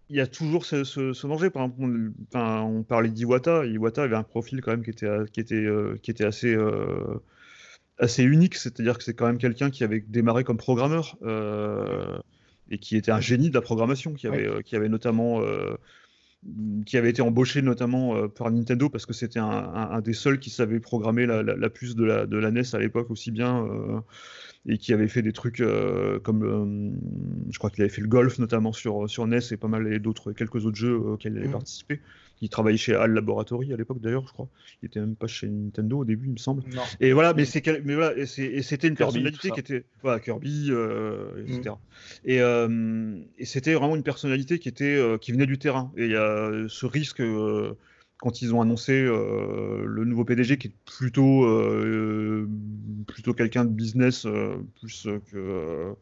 il 0.10 0.16
y 0.18 0.22
a 0.22 0.28
toujours 0.28 0.66
ce, 0.66 0.84
ce, 0.84 1.14
ce 1.14 1.28
danger. 1.28 1.50
Par 1.50 1.64
exemple, 1.66 2.12
on, 2.36 2.84
parlait 2.84 3.10
d'Iwata. 3.10 3.66
Iwata 3.66 4.04
avait 4.04 4.16
un 4.16 4.24
profil 4.24 4.62
quand 4.62 4.72
même 4.72 4.84
qui 4.84 4.92
était, 4.92 5.08
qui 5.32 5.40
était, 5.40 5.56
euh, 5.56 5.98
qui 6.02 6.12
était 6.12 6.26
assez, 6.26 6.54
euh, 6.56 7.20
assez 7.98 8.24
unique. 8.24 8.56
C'est-à-dire 8.56 8.98
que 8.98 9.04
c'est 9.04 9.14
quand 9.14 9.26
même 9.28 9.38
quelqu'un 9.38 9.70
qui 9.70 9.84
avait 9.84 10.00
démarré 10.08 10.44
comme 10.44 10.58
programmeur 10.58 11.18
euh, 11.24 12.18
et 12.70 12.78
qui 12.78 12.98
était 12.98 13.12
un 13.12 13.22
génie 13.22 13.50
de 13.50 13.56
la 13.56 13.62
programmation, 13.62 14.14
qui 14.14 14.28
avait, 14.28 14.48
Ouais. 14.50 14.64
qui 14.64 14.76
avait 14.76 14.90
notamment. 14.90 15.42
qui 16.86 16.96
avait 16.98 17.10
été 17.10 17.24
embauché 17.24 17.64
notamment 17.64 18.28
par 18.30 18.52
Nintendo 18.52 18.88
parce 18.88 19.08
que 19.08 19.14
c'était 19.14 19.40
un, 19.40 19.46
un- 19.50 19.90
un 19.98 20.02
des 20.02 20.14
seuls 20.14 20.40
qui 20.40 20.52
savait 20.52 20.80
programmer 20.80 21.26
la, 21.26 21.42
la- 21.42 21.56
la 21.56 21.70
puce 21.72 21.96
de 21.96 22.04
la, 22.06 22.28
de 22.28 22.38
la 22.38 22.52
NES 22.52 22.62
à 22.74 22.78
l'époque 22.80 23.10
aussi 23.10 23.32
bien 23.32 23.66
et 24.68 24.78
qui 24.78 24.94
avait 24.94 25.08
fait 25.08 25.22
des 25.22 25.32
trucs 25.34 25.60
euh, 25.62 26.20
comme 26.20 26.44
euh, 26.44 26.92
je 27.52 27.58
crois 27.60 27.70
qu'il 27.70 27.82
avait 27.84 27.90
fait 27.94 28.02
le 28.02 28.08
golf 28.08 28.40
notamment 28.40 28.74
sur, 28.74 29.10
sur 29.10 29.28
NES 29.28 29.40
et 29.52 29.58
pas 29.58 29.68
mal 29.68 29.92
et 29.94 30.00
d'autres 30.00 30.32
quelques 30.34 30.66
autres 30.66 30.76
jeux 30.78 30.94
euh, 30.96 31.14
auxquels 31.14 31.34
il 31.34 31.38
avait 31.38 31.48
Mhm. 31.48 31.52
participé. 31.54 32.00
Il 32.42 32.50
travaillait 32.50 32.78
chez 32.78 32.94
HAL 32.96 33.14
Laboratory 33.14 33.72
à 33.74 33.78
l'époque 33.78 34.02
d'ailleurs, 34.02 34.28
je 34.28 34.34
crois. 34.34 34.50
Il 34.82 34.88
était 34.88 35.00
même 35.00 35.16
pas 35.16 35.28
chez 35.28 35.48
Nintendo 35.48 36.00
au 36.00 36.06
début, 36.06 36.26
il 36.28 36.34
me 36.34 36.38
semble. 36.38 36.64
Non. 36.74 36.82
Et 37.00 37.14
voilà, 37.14 37.34
mais 37.34 37.46
c'est 37.46 37.62
quel- 37.62 37.82
mais 37.86 37.96
voilà, 37.96 38.18
et 38.18 38.26
c'est- 38.26 38.62
c'était 38.62 38.88
une 38.90 38.96
Kirby, 38.96 39.22
personnalité 39.24 39.52
qui 39.52 39.60
était 39.62 39.86
voilà 40.02 40.20
Kirby, 40.20 40.68
euh, 40.70 41.30
etc. 41.48 41.76
Et, 42.26 42.42
euh, 42.42 43.18
et 43.38 43.46
c'était 43.46 43.74
vraiment 43.74 43.96
une 43.96 44.04
personnalité 44.04 44.60
qui 44.60 44.68
était 44.68 44.96
euh, 44.96 45.18
qui 45.18 45.32
venait 45.32 45.46
du 45.46 45.58
terrain. 45.58 45.92
Et 45.96 46.06
il 46.06 46.12
y 46.12 46.16
a 46.18 46.52
ce 46.68 46.86
risque 46.86 47.22
euh, 47.22 47.74
quand 48.20 48.42
ils 48.42 48.54
ont 48.56 48.62
annoncé 48.62 48.94
euh, 48.94 49.84
le 49.86 50.06
nouveau 50.06 50.26
PDG 50.26 50.58
qui 50.58 50.68
est 50.70 50.76
plutôt 50.86 51.46
euh, 51.46 52.48
plutôt 53.08 53.34
quelqu'un 53.34 53.66
de 53.66 53.70
business 53.72 54.26
euh, 54.26 54.58
plus 54.82 55.08
euh, 55.08 55.20
que 55.32 55.38
euh, 55.38 55.94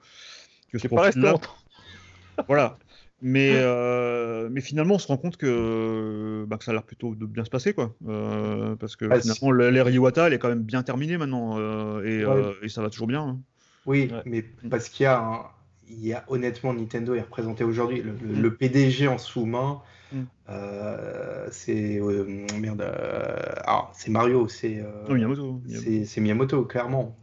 que 0.72 0.80
ce 0.80 0.88
profil-là. 0.88 1.35
Voilà. 2.48 2.77
Mais, 3.22 3.52
euh, 3.56 4.49
mais 4.52 4.60
finalement, 4.60 4.95
on 4.95 4.99
se 4.99 5.07
rend 5.07 5.15
compte 5.18 5.38
que, 5.38 6.44
bah, 6.48 6.57
que 6.57 6.65
ça 6.65 6.72
a 6.72 6.73
l'air 6.73 6.84
plutôt 6.84 7.15
de 7.15 7.26
bien 7.26 7.45
se 7.45 7.49
passer, 7.49 7.73
quoi. 7.73 7.95
Euh, 8.07 8.76
parce 8.76 8.98
que 8.98 9.06
Ah, 9.10 9.19
finalement, 9.22 9.52
l'ère 9.52 9.90
Iwata, 9.90 10.27
elle 10.27 10.34
est 10.34 10.40
quand 10.40 10.49
même 10.49 10.64
bien 10.64 10.84
terminée 10.84 11.18
maintenant, 11.18 11.57
euh, 11.57 12.03
et, 12.03 12.26
Ouais. 12.26 12.31
euh, 12.34 12.53
et 12.61 12.69
ça 12.69 12.81
va 12.81 12.90
toujours 12.90 13.07
bien. 13.07 13.22
hein. 13.22 13.40
Oui, 13.85 14.11
Ouais. 14.11 14.22
mais 14.26 14.44
parce 14.69 14.90
qu'il 14.90 15.03
y 15.03 15.07
a, 15.07 15.19
un- 15.19 15.45
il 15.90 16.06
y 16.06 16.14
a 16.14 16.23
honnêtement 16.27 16.73
Nintendo 16.73 17.14
est 17.15 17.22
représenté 17.22 17.64
aujourd'hui. 17.64 18.02
Le, 18.02 18.11
le- 18.22 18.34
Mm. 18.34 18.41
le 18.41 18.56
PDG 18.56 19.07
en 19.07 19.18
sous-main, 19.18 19.81
Mm. 20.14 20.23
euh, 20.49 21.48
c'est 21.52 21.99
euh, 21.99 22.45
merde. 22.60 22.81
euh, 22.81 23.53
ah, 23.65 23.90
c'est 23.94 24.11
Mario, 24.11 24.48
c'est 24.48 24.84
Oh, 25.10 25.14
Miyamoto, 25.14 25.60
Miyamoto. 25.65 26.06
c'est 26.06 26.22
Miyamoto 26.22 26.64
clairement. 26.65 27.15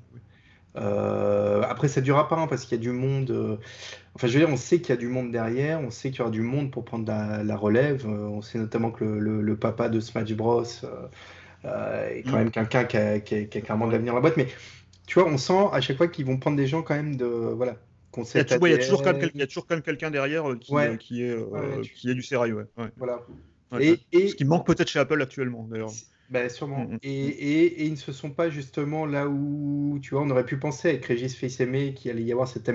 Après, 0.75 1.89
ça 1.89 2.01
durera 2.01 2.29
pas 2.29 2.37
hein, 2.37 2.47
parce 2.47 2.65
qu'il 2.65 2.79
y 2.79 2.81
a 2.81 2.83
du 2.83 2.91
monde. 2.93 3.59
Enfin, 4.15 4.27
je 4.27 4.33
veux 4.39 4.45
dire, 4.45 4.53
on 4.53 4.57
sait 4.57 4.79
qu'il 4.81 4.91
y 4.91 4.93
a 4.93 4.97
du 4.97 5.09
monde 5.09 5.31
derrière, 5.31 5.81
on 5.81 5.91
sait 5.91 6.11
qu'il 6.11 6.19
y 6.21 6.23
aura 6.23 6.31
du 6.31 6.43
monde 6.43 6.71
pour 6.71 6.85
prendre 6.85 7.07
la, 7.07 7.43
la 7.45 7.57
relève. 7.57 8.07
on 8.07 8.41
sait 8.43 8.59
notamment 8.59 8.91
que 8.91 9.05
le, 9.05 9.19
le- 9.21 9.41
le 9.43 9.57
papa 9.57 9.89
de 9.89 10.01
Smash 10.01 10.33
Bros 10.35 10.65
est 10.65 12.23
quand 12.25 12.33
Mm. 12.33 12.35
même 12.37 12.51
quelqu'un 12.51 12.85
qui 12.85 12.97
a, 12.97 13.21
qui 13.21 13.35
a- 13.35 13.45
qui 13.45 13.59
a 13.59 13.61
clairement 13.61 13.87
de 13.87 13.93
l'avenir 13.93 14.13
dans 14.13 14.17
la 14.19 14.23
boîte. 14.23 14.37
Mais 14.37 14.49
tu 15.07 15.19
vois, 15.21 15.29
on 15.29 15.39
sent 15.39 15.69
à 15.73 15.81
chaque 15.81 15.97
fois 15.97 16.09
qu'ils 16.09 16.25
vont 16.27 16.39
prendre 16.39 16.57
des 16.57 16.67
gens 16.67 16.83
quand 16.83 16.95
même 16.95 17.17
de 17.17 17.25
voilà. 17.27 17.77
Il 18.17 18.37
y, 18.37 19.43
a 19.43 19.47
toujours, 19.47 19.67
même 19.71 19.83
quelqu'un 19.83 20.11
derrière 20.11 20.51
euh, 20.51 20.57
qui, 20.57 20.73
Ouais. 20.73 20.89
euh, 20.89 20.97
qui, 20.97 21.23
est, 21.23 21.31
euh, 21.31 21.45
Ouais, 21.45 21.61
ouais, 21.61 21.81
tu- 21.83 21.95
qui 21.95 22.11
est 22.11 22.15
du. 22.15 22.25
Ouais. 22.33 22.91
Voilà. 22.97 23.21
Et, 23.79 24.01
et- 24.13 24.29
Ce 24.29 24.35
qui 24.35 24.45
manque 24.45 24.67
peut-être 24.67 24.89
chez 24.89 24.99
Apple 24.99 25.21
actuellement, 25.23 25.67
d'ailleurs. 25.71 25.91
Bah, 26.31 26.49
sûrement. 26.49 26.85
Mm, 26.85 26.93
mm, 26.95 26.99
et, 27.03 27.27
mm. 27.27 27.29
et, 27.29 27.65
et, 27.65 27.85
ils 27.87 27.91
ne 27.93 27.97
se 27.97 28.13
sont 28.13 28.31
pas 28.31 28.51
justement 28.51 29.05
là 29.05 29.27
où, 29.29 29.99
tu 30.01 30.15
vois, 30.15 30.23
on 30.23 30.31
aurait 30.31 30.45
pu 30.45 30.57
penser 30.59 30.91
avec 30.91 31.05
Régis 31.05 31.35
Fils-Aimé 31.35 31.93
qu'il 31.93 32.11
allait 32.11 32.23
y 32.23 32.31
avoir 32.31 32.47
cette, 32.47 32.71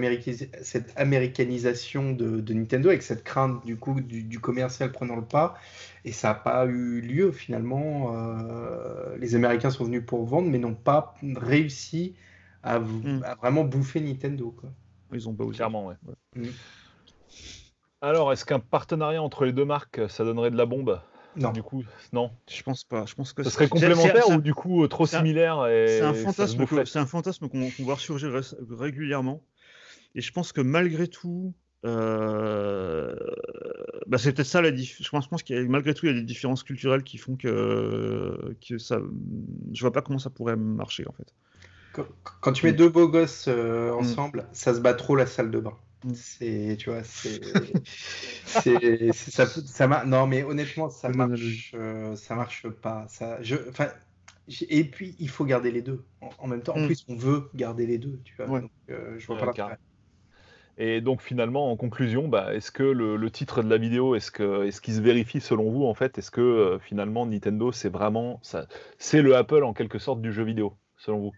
cette 0.61 0.93
américanisation 0.97 2.11
de, 2.11 2.41
de, 2.41 2.53
Nintendo, 2.53 2.89
avec 2.89 3.01
cette 3.01 3.23
crainte 3.23 3.65
du 3.65 3.77
coup 3.77 4.01
du, 4.01 4.23
du 4.23 4.39
commercial 4.39 4.91
prenant 4.91 5.15
le 5.15 5.25
pas. 5.25 5.57
Et 6.03 6.11
ça 6.11 6.29
n'a 6.29 6.35
pas 6.35 6.65
eu 6.65 6.99
lieu 6.99 7.31
finalement. 7.31 8.13
Euh, 8.15 9.17
les 9.17 9.35
Américains 9.35 9.69
sont 9.69 9.85
venus 9.85 10.03
pour 10.05 10.25
vendre, 10.25 10.49
mais 10.49 10.59
n'ont 10.59 10.75
pas 10.75 11.15
réussi 11.35 12.15
à, 12.61 12.75
à, 12.75 13.35
vraiment 13.35 13.63
bouffer 13.63 14.01
Nintendo. 14.01 14.51
Quoi. 14.51 14.69
Ils 15.15 15.29
ont 15.29 15.33
pas 15.33 15.45
Clairement, 15.45 15.87
ouais. 15.87 15.95
Alors, 18.01 18.31
est-ce 18.31 18.45
qu'un 18.45 18.59
partenariat 18.59 19.21
entre 19.21 19.45
les 19.45 19.53
deux 19.53 19.65
marques, 19.65 20.01
ça 20.09 20.23
donnerait 20.23 20.51
de 20.51 20.57
la 20.57 20.65
bombe? 20.65 20.99
Non. 21.37 21.51
Du 21.51 21.63
coup, 21.63 21.83
non. 22.13 22.31
Je 22.49 22.63
pense 22.63 22.83
pas. 22.83 23.05
Je 23.05 23.15
pense 23.15 23.33
que 23.33 23.43
ça 23.43 23.49
serait 23.49 23.67
complémentaire 23.67 24.29
ou 24.29 24.39
du 24.39 24.53
coup 24.53 24.83
euh, 24.83 24.87
trop 24.87 25.05
similaire. 25.05 25.65
C'est 25.67 26.01
un 26.01 26.13
fantasme. 26.13 26.65
C'est 26.85 26.99
un 26.99 27.05
fantasme 27.05 27.49
qu'on 27.49 27.85
va 27.85 27.95
ressurgir 27.95 28.31
régulièrement. 28.69 29.41
Et 30.13 30.21
je 30.21 30.31
pense 30.31 30.53
que 30.53 30.61
malgré 30.61 31.09
tout, 31.09 31.53
euh... 31.85 33.15
bah, 34.07 34.17
c'est 34.17 34.31
peut-être 34.31 34.47
ça 34.47 34.61
la 34.61 34.71
différence. 34.71 35.25
Je 35.25 35.29
pense, 35.29 35.43
qu'il 35.43 35.69
malgré 35.69 35.93
tout, 35.93 36.05
il 36.05 36.13
y 36.13 36.15
a 36.15 36.17
des 36.17 36.25
différences 36.25 36.63
culturelles 36.63 37.03
qui 37.03 37.17
font 37.17 37.35
que, 37.35 38.55
que 38.65 38.77
ça. 38.77 38.99
Je 39.73 39.81
vois 39.81 39.91
pas 39.91 40.01
comment 40.01 40.19
ça 40.19 40.29
pourrait 40.29 40.55
marcher 40.55 41.05
en 41.05 41.11
fait. 41.11 41.33
Quand, 42.41 42.53
tu 42.53 42.65
mets 42.65 42.73
mm. 42.73 42.77
deux 42.77 42.89
beaux 42.89 43.07
gosses 43.07 43.45
euh, 43.47 43.91
mm. 43.91 43.95
ensemble, 43.95 44.47
ça 44.51 44.73
se 44.73 44.79
bat 44.79 44.93
trop 44.93 45.15
la 45.15 45.25
salle 45.25 45.51
de 45.51 45.59
bain. 45.59 45.73
Mm. 46.03 46.13
C'est, 46.13 46.77
tu 46.79 46.89
vois, 46.89 47.03
c'est, 47.03 47.41
ça, 49.13 49.45
ça 49.45 50.05
non, 50.05 50.27
mais 50.27 50.43
honnêtement, 50.43 50.89
ça 50.89 51.09
marche, 51.09 51.73
euh, 51.75 52.15
ça 52.15 52.35
marche 52.35 52.67
pas. 52.67 53.05
Ça, 53.07 53.41
je, 53.41 53.55
enfin, 53.69 53.87
et 54.69 54.83
puis 54.83 55.15
il 55.19 55.29
faut 55.29 55.45
garder 55.45 55.71
les 55.71 55.81
deux 55.81 56.03
en, 56.39 56.47
même 56.47 56.61
temps. 56.61 56.75
En 56.75 56.81
mm. 56.81 56.85
plus, 56.85 57.05
on 57.07 57.15
veut 57.15 57.49
garder 57.55 57.85
les 57.85 57.97
deux, 57.97 58.19
tu 58.23 58.35
vois. 58.35 58.61
Donc, 58.61 58.71
euh, 58.89 59.15
je 59.17 59.27
vois 59.27 59.37
pas 59.37 59.77
Et 60.77 61.01
donc 61.01 61.21
finalement, 61.21 61.71
en 61.71 61.75
conclusion, 61.77 62.27
bah, 62.27 62.53
est-ce 62.53 62.71
que 62.71 62.83
le, 62.83 63.31
titre 63.31 63.63
de 63.63 63.69
la 63.69 63.77
vidéo, 63.77 64.15
est-ce 64.15 64.31
que, 64.31 64.65
est-ce 64.65 64.81
qu'il 64.81 64.93
se 64.93 65.01
vérifie 65.01 65.41
selon 65.41 65.71
vous 65.71 65.85
en 65.85 65.93
fait? 65.93 66.17
Est-ce 66.17 66.31
que 66.31 66.41
euh, 66.41 66.79
finalement 66.79 67.25
Nintendo, 67.25 67.71
c'est 67.71 67.89
vraiment, 67.89 68.39
ça, 68.43 68.67
c'est 68.99 69.21
le 69.21 69.35
Apple 69.35 69.63
en 69.63 69.73
quelque 69.73 69.97
sorte 69.97 70.21
du 70.21 70.31
jeu 70.31 70.43
vidéo, 70.43 70.77
selon 70.97 71.19
vous? 71.19 71.31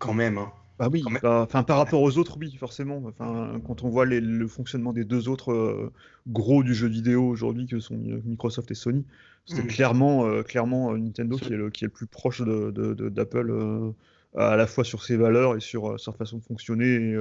Quand 0.00 0.14
même. 0.14 0.38
Hein. 0.38 0.50
Bah 0.80 0.88
oui, 0.90 1.04
bah, 1.22 1.42
enfin 1.42 1.62
par 1.62 1.76
rapport 1.76 2.00
aux 2.00 2.16
autres, 2.16 2.38
oui, 2.40 2.56
forcément. 2.56 3.02
Enfin, 3.04 3.60
quand 3.66 3.84
on 3.84 3.90
voit 3.90 4.06
le 4.06 4.48
fonctionnement 4.48 4.94
des 4.94 5.04
deux 5.04 5.28
autres 5.28 5.52
euh, 5.52 5.92
gros 6.26 6.62
du 6.62 6.74
jeu 6.74 6.88
vidéo 6.88 7.28
aujourd'hui, 7.28 7.66
que 7.66 7.80
sont 7.80 7.98
Microsoft 8.24 8.70
et 8.70 8.74
Sony, 8.74 9.04
c'est 9.44 9.62
mm. 9.62 9.66
clairement, 9.66 10.26
euh, 10.26 10.42
clairement 10.42 10.92
euh, 10.92 10.96
Nintendo 10.96 11.36
qui 11.36 11.52
est, 11.52 11.56
le, 11.56 11.68
qui 11.68 11.84
est 11.84 11.88
le 11.88 11.92
plus 11.92 12.06
proche 12.06 12.40
d'Apple, 12.40 13.92
à 14.34 14.56
la 14.56 14.66
fois 14.66 14.82
sur 14.82 15.04
ses 15.04 15.18
valeurs 15.18 15.54
et 15.54 15.60
sur 15.60 16.00
sa 16.00 16.12
façon 16.12 16.38
de 16.38 16.44
fonctionner, 16.44 17.14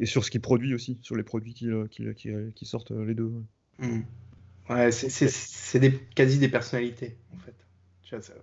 et, 0.00 0.06
sur 0.06 0.24
ce 0.24 0.30
qu'il 0.32 0.40
produit 0.40 0.74
aussi, 0.74 0.98
sur 1.00 1.14
les 1.14 1.22
produits 1.22 1.54
qui, 1.54 1.68
qui, 2.56 2.66
sortent 2.66 2.90
les 2.90 3.14
deux. 3.14 3.32
Mm. 3.78 4.00
Ouais, 4.68 4.90
c'est 4.90 6.04
quasi 6.16 6.40
des 6.40 6.48
personnalités, 6.48 7.16
en 7.32 7.38
fait. 7.38 7.54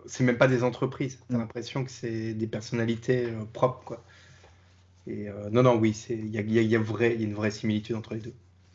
C'est 0.06 0.24
même 0.24 0.38
pas 0.38 0.48
des 0.48 0.64
entreprises. 0.64 1.20
T'as 1.30 1.38
mm. 1.38 1.40
l'impression 1.40 1.84
que 1.84 1.92
c'est 1.92 2.34
des 2.34 2.48
personnalités 2.48 3.26
euh, 3.26 3.46
propres, 3.52 3.82
quoi. 3.86 4.04
Et 5.08 5.30
euh, 5.30 5.50
non, 5.52 5.64
non, 5.64 5.76
oui, 5.76 5.96
il 6.10 6.30
y 6.30 6.38
a, 6.38 6.42
y, 6.42 6.60
a, 6.60 6.62
y 6.62 6.76
a, 6.76 6.78
une 6.78 7.34
vraie 7.34 7.52
similitude 7.52 7.96
entre 7.96 8.14
les 8.14 8.20
deux. 8.20 8.34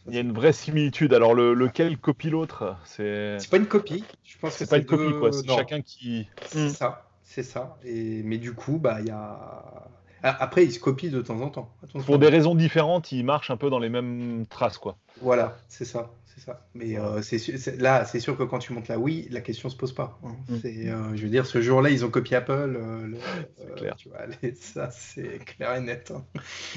Il 0.08 0.14
y 0.14 0.18
a 0.18 0.20
une 0.20 0.32
vraie 0.32 0.52
similitude. 0.52 1.14
Alors, 1.14 1.34
le, 1.34 1.54
lequel 1.54 1.96
copie 1.96 2.30
l'autre? 2.30 2.76
C'est 2.84 3.38
pas 3.50 3.56
une 3.56 3.66
copie. 3.66 4.04
Je 4.24 4.36
pense 4.38 4.54
c'est 4.54 4.68
pas 4.68 4.78
une 4.78 4.84
copie, 4.84 5.12
quoi. 5.18 5.32
C'est 5.32 5.48
chacun 5.48 5.80
qui. 5.80 6.28
C'est 6.46 6.66
mm. 6.66 6.70
ça, 6.70 7.08
c'est 7.22 7.42
ça. 7.42 7.78
Et... 7.84 8.22
Mais 8.22 8.38
du 8.38 8.52
coup, 8.52 8.78
bah, 8.78 9.00
il 9.00 9.06
y 9.06 9.10
a. 9.10 9.88
Après, 10.22 10.64
ils 10.64 10.72
se 10.72 10.80
copient 10.80 11.10
de 11.10 11.20
temps 11.20 11.40
en 11.40 11.50
temps. 11.50 11.70
Pour 12.06 12.18
des 12.18 12.28
raisons 12.28 12.54
différentes, 12.54 13.12
ils 13.12 13.24
marchent 13.24 13.50
un 13.50 13.58
peu 13.58 13.68
dans 13.68 13.78
les 13.78 13.90
mêmes 13.90 14.46
traces, 14.48 14.78
quoi. 14.78 14.96
Voilà, 15.20 15.58
c'est 15.68 15.84
ça 15.84 16.10
c'est 16.34 16.44
ça. 16.44 16.66
Mais 16.74 16.98
euh, 16.98 17.22
c'est 17.22 17.80
là, 17.80 18.04
c'est 18.04 18.20
sûr 18.20 18.36
que 18.36 18.42
quand 18.42 18.58
tu 18.58 18.72
montes 18.72 18.88
la 18.88 18.98
Wii, 18.98 19.28
la 19.30 19.40
question 19.40 19.68
se 19.68 19.76
pose 19.76 19.92
pas. 19.92 20.18
Hein. 20.24 20.34
Mm. 20.48 20.54
Euh, 20.64 21.16
je 21.16 21.22
veux 21.22 21.28
dire, 21.28 21.46
ce 21.46 21.60
jour-là, 21.60 21.90
ils 21.90 22.04
ont 22.04 22.10
copié 22.10 22.36
Apple. 22.36 22.76
Euh, 22.76 23.12
clair. 23.76 23.94
Tu 23.96 24.08
vois, 24.08 24.20
ça, 24.54 24.90
c'est 24.90 25.38
clair 25.44 25.76
et 25.76 25.80
net. 25.80 26.12
Hein. 26.14 26.24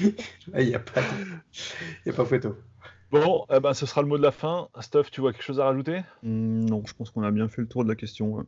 il 0.58 0.66
n'y 0.66 0.74
a 0.74 0.78
pas, 0.78 1.02
il 2.06 2.10
a 2.10 2.14
pas 2.14 2.24
photo. 2.24 2.56
Bon, 3.10 3.46
eh 3.50 3.58
ben, 3.58 3.72
ce 3.72 3.86
sera 3.86 4.02
le 4.02 4.08
mot 4.08 4.18
de 4.18 4.22
la 4.22 4.32
fin. 4.32 4.68
Stuff, 4.80 5.10
tu 5.10 5.20
vois 5.20 5.32
quelque 5.32 5.44
chose 5.44 5.60
à 5.60 5.64
rajouter? 5.64 6.02
Mm, 6.22 6.66
Non, 6.66 6.82
je 6.86 6.94
pense 6.94 7.10
qu'on 7.10 7.22
a 7.22 7.30
bien 7.30 7.48
fait 7.48 7.62
le 7.62 7.68
tour 7.68 7.82
de 7.82 7.88
la 7.88 7.96
question. 7.96 8.46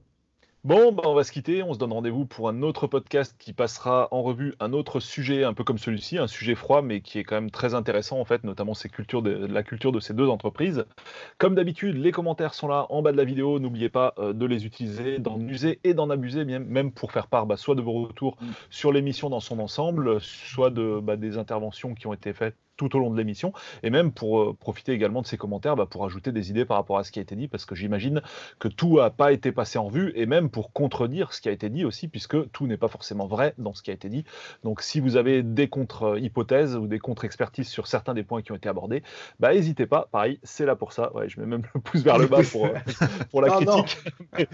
Bon, 0.62 0.92
bah 0.92 1.04
on 1.06 1.14
va 1.14 1.24
se 1.24 1.32
quitter. 1.32 1.62
On 1.62 1.72
se 1.72 1.78
donne 1.78 1.94
rendez-vous 1.94 2.26
pour 2.26 2.50
un 2.50 2.60
autre 2.60 2.86
podcast 2.86 3.34
qui 3.38 3.54
passera 3.54 4.08
en 4.10 4.22
revue 4.22 4.52
un 4.60 4.74
autre 4.74 5.00
sujet, 5.00 5.42
un 5.42 5.54
peu 5.54 5.64
comme 5.64 5.78
celui-ci, 5.78 6.18
un 6.18 6.26
sujet 6.26 6.54
froid, 6.54 6.82
mais 6.82 7.00
qui 7.00 7.18
est 7.18 7.24
quand 7.24 7.36
même 7.36 7.50
très 7.50 7.72
intéressant 7.72 8.20
en 8.20 8.26
fait, 8.26 8.44
notamment 8.44 8.74
ces 8.74 8.90
cultures 8.90 9.22
de, 9.22 9.30
la 9.30 9.62
culture 9.62 9.90
de 9.90 10.00
ces 10.00 10.12
deux 10.12 10.28
entreprises. 10.28 10.84
Comme 11.38 11.54
d'habitude, 11.54 11.96
les 11.96 12.12
commentaires 12.12 12.52
sont 12.52 12.68
là 12.68 12.84
en 12.90 13.00
bas 13.00 13.10
de 13.10 13.16
la 13.16 13.24
vidéo. 13.24 13.58
N'oubliez 13.58 13.88
pas 13.88 14.12
euh, 14.18 14.34
de 14.34 14.44
les 14.44 14.66
utiliser, 14.66 15.18
d'en 15.18 15.40
user 15.40 15.80
et 15.82 15.94
d'en 15.94 16.10
abuser, 16.10 16.44
même 16.44 16.92
pour 16.92 17.10
faire 17.10 17.28
part 17.28 17.46
bah, 17.46 17.56
soit 17.56 17.74
de 17.74 17.80
vos 17.80 18.02
retours 18.02 18.36
mm. 18.42 18.46
sur 18.68 18.92
l'émission 18.92 19.30
dans 19.30 19.40
son 19.40 19.60
ensemble, 19.60 20.20
soit 20.20 20.68
de 20.68 21.00
bah, 21.02 21.16
des 21.16 21.38
interventions 21.38 21.94
qui 21.94 22.06
ont 22.06 22.12
été 22.12 22.34
faites 22.34 22.56
tout 22.88 22.96
au 22.96 23.00
long 23.00 23.10
de 23.10 23.16
l'émission, 23.18 23.52
et 23.82 23.90
même 23.90 24.10
pour 24.10 24.40
euh, 24.40 24.56
profiter 24.58 24.92
également 24.92 25.20
de 25.20 25.26
ces 25.26 25.36
commentaires 25.36 25.76
bah, 25.76 25.86
pour 25.86 26.04
ajouter 26.06 26.32
des 26.32 26.50
idées 26.50 26.64
par 26.64 26.78
rapport 26.78 26.96
à 26.98 27.04
ce 27.04 27.12
qui 27.12 27.18
a 27.18 27.22
été 27.22 27.36
dit, 27.36 27.46
parce 27.46 27.66
que 27.66 27.74
j'imagine 27.74 28.22
que 28.58 28.68
tout 28.68 28.96
n'a 28.96 29.10
pas 29.10 29.32
été 29.32 29.52
passé 29.52 29.78
en 29.78 29.88
vue, 29.88 30.12
et 30.14 30.24
même 30.24 30.48
pour 30.48 30.72
contredire 30.72 31.32
ce 31.34 31.40
qui 31.40 31.48
a 31.48 31.52
été 31.52 31.68
dit 31.68 31.84
aussi, 31.84 32.08
puisque 32.08 32.50
tout 32.52 32.66
n'est 32.66 32.78
pas 32.78 32.88
forcément 32.88 33.26
vrai 33.26 33.54
dans 33.58 33.74
ce 33.74 33.82
qui 33.82 33.90
a 33.90 33.94
été 33.94 34.08
dit. 34.08 34.24
Donc 34.64 34.80
si 34.80 35.00
vous 35.00 35.16
avez 35.16 35.42
des 35.42 35.68
contre-hypothèses 35.68 36.76
ou 36.76 36.86
des 36.86 36.98
contre-expertises 36.98 37.68
sur 37.68 37.86
certains 37.86 38.14
des 38.14 38.22
points 38.22 38.40
qui 38.40 38.52
ont 38.52 38.56
été 38.56 38.68
abordés, 38.68 39.02
bah 39.40 39.52
n'hésitez 39.52 39.86
pas, 39.86 40.08
pareil, 40.10 40.38
c'est 40.42 40.64
là 40.64 40.76
pour 40.76 40.92
ça. 40.92 41.14
Ouais, 41.14 41.28
je 41.28 41.38
mets 41.38 41.46
même 41.46 41.62
le 41.74 41.80
pouce 41.80 42.00
vers 42.00 42.16
le 42.16 42.28
bas 42.28 42.40
pour, 42.50 42.64
euh, 42.66 42.74
pour 43.30 43.42
la 43.42 43.50
critique. 43.50 43.98
Mais, 44.38 44.46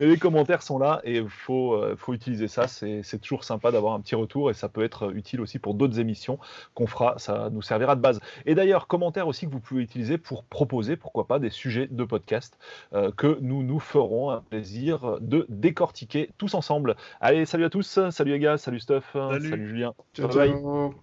les 0.00 0.16
commentaires 0.16 0.62
sont 0.62 0.78
là 0.78 1.00
et 1.04 1.16
il 1.16 1.28
faut, 1.28 1.74
euh, 1.74 1.96
faut 1.96 2.14
utiliser 2.14 2.48
ça. 2.48 2.66
C'est 2.68 3.18
toujours 3.20 3.44
sympa 3.44 3.70
d'avoir 3.70 3.94
un 3.94 4.00
petit 4.00 4.14
retour 4.14 4.50
et 4.50 4.54
ça 4.54 4.68
peut 4.68 4.82
être 4.82 5.14
utile 5.14 5.40
aussi 5.40 5.58
pour 5.58 5.74
d'autres 5.74 5.98
émissions 5.98 6.38
qu'on 6.74 6.86
fera. 6.86 7.18
Ça 7.18 7.50
nous 7.50 7.62
sert 7.62 7.73
servira 7.74 7.96
de 7.96 8.00
base. 8.00 8.20
Et 8.46 8.54
d'ailleurs, 8.54 8.86
commentaire 8.86 9.28
aussi 9.28 9.46
que 9.46 9.50
vous 9.50 9.60
pouvez 9.60 9.82
utiliser 9.82 10.18
pour 10.18 10.44
proposer, 10.44 10.96
pourquoi 10.96 11.26
pas, 11.26 11.38
des 11.38 11.50
sujets 11.50 11.88
de 11.90 12.04
podcast 12.04 12.58
euh, 12.92 13.10
que 13.16 13.38
nous 13.40 13.62
nous 13.62 13.80
ferons 13.80 14.30
un 14.30 14.40
plaisir 14.40 15.18
de 15.20 15.46
décortiquer 15.48 16.30
tous 16.38 16.54
ensemble. 16.54 16.96
Allez, 17.20 17.44
salut 17.46 17.64
à 17.64 17.70
tous, 17.70 17.98
salut 18.10 18.32
les 18.32 18.38
gars, 18.38 18.58
salut 18.58 18.80
Stuff, 18.80 19.10
salut, 19.12 19.68
Julien. 19.68 19.94
ciao. 20.14 20.30
ciao. 20.30 20.94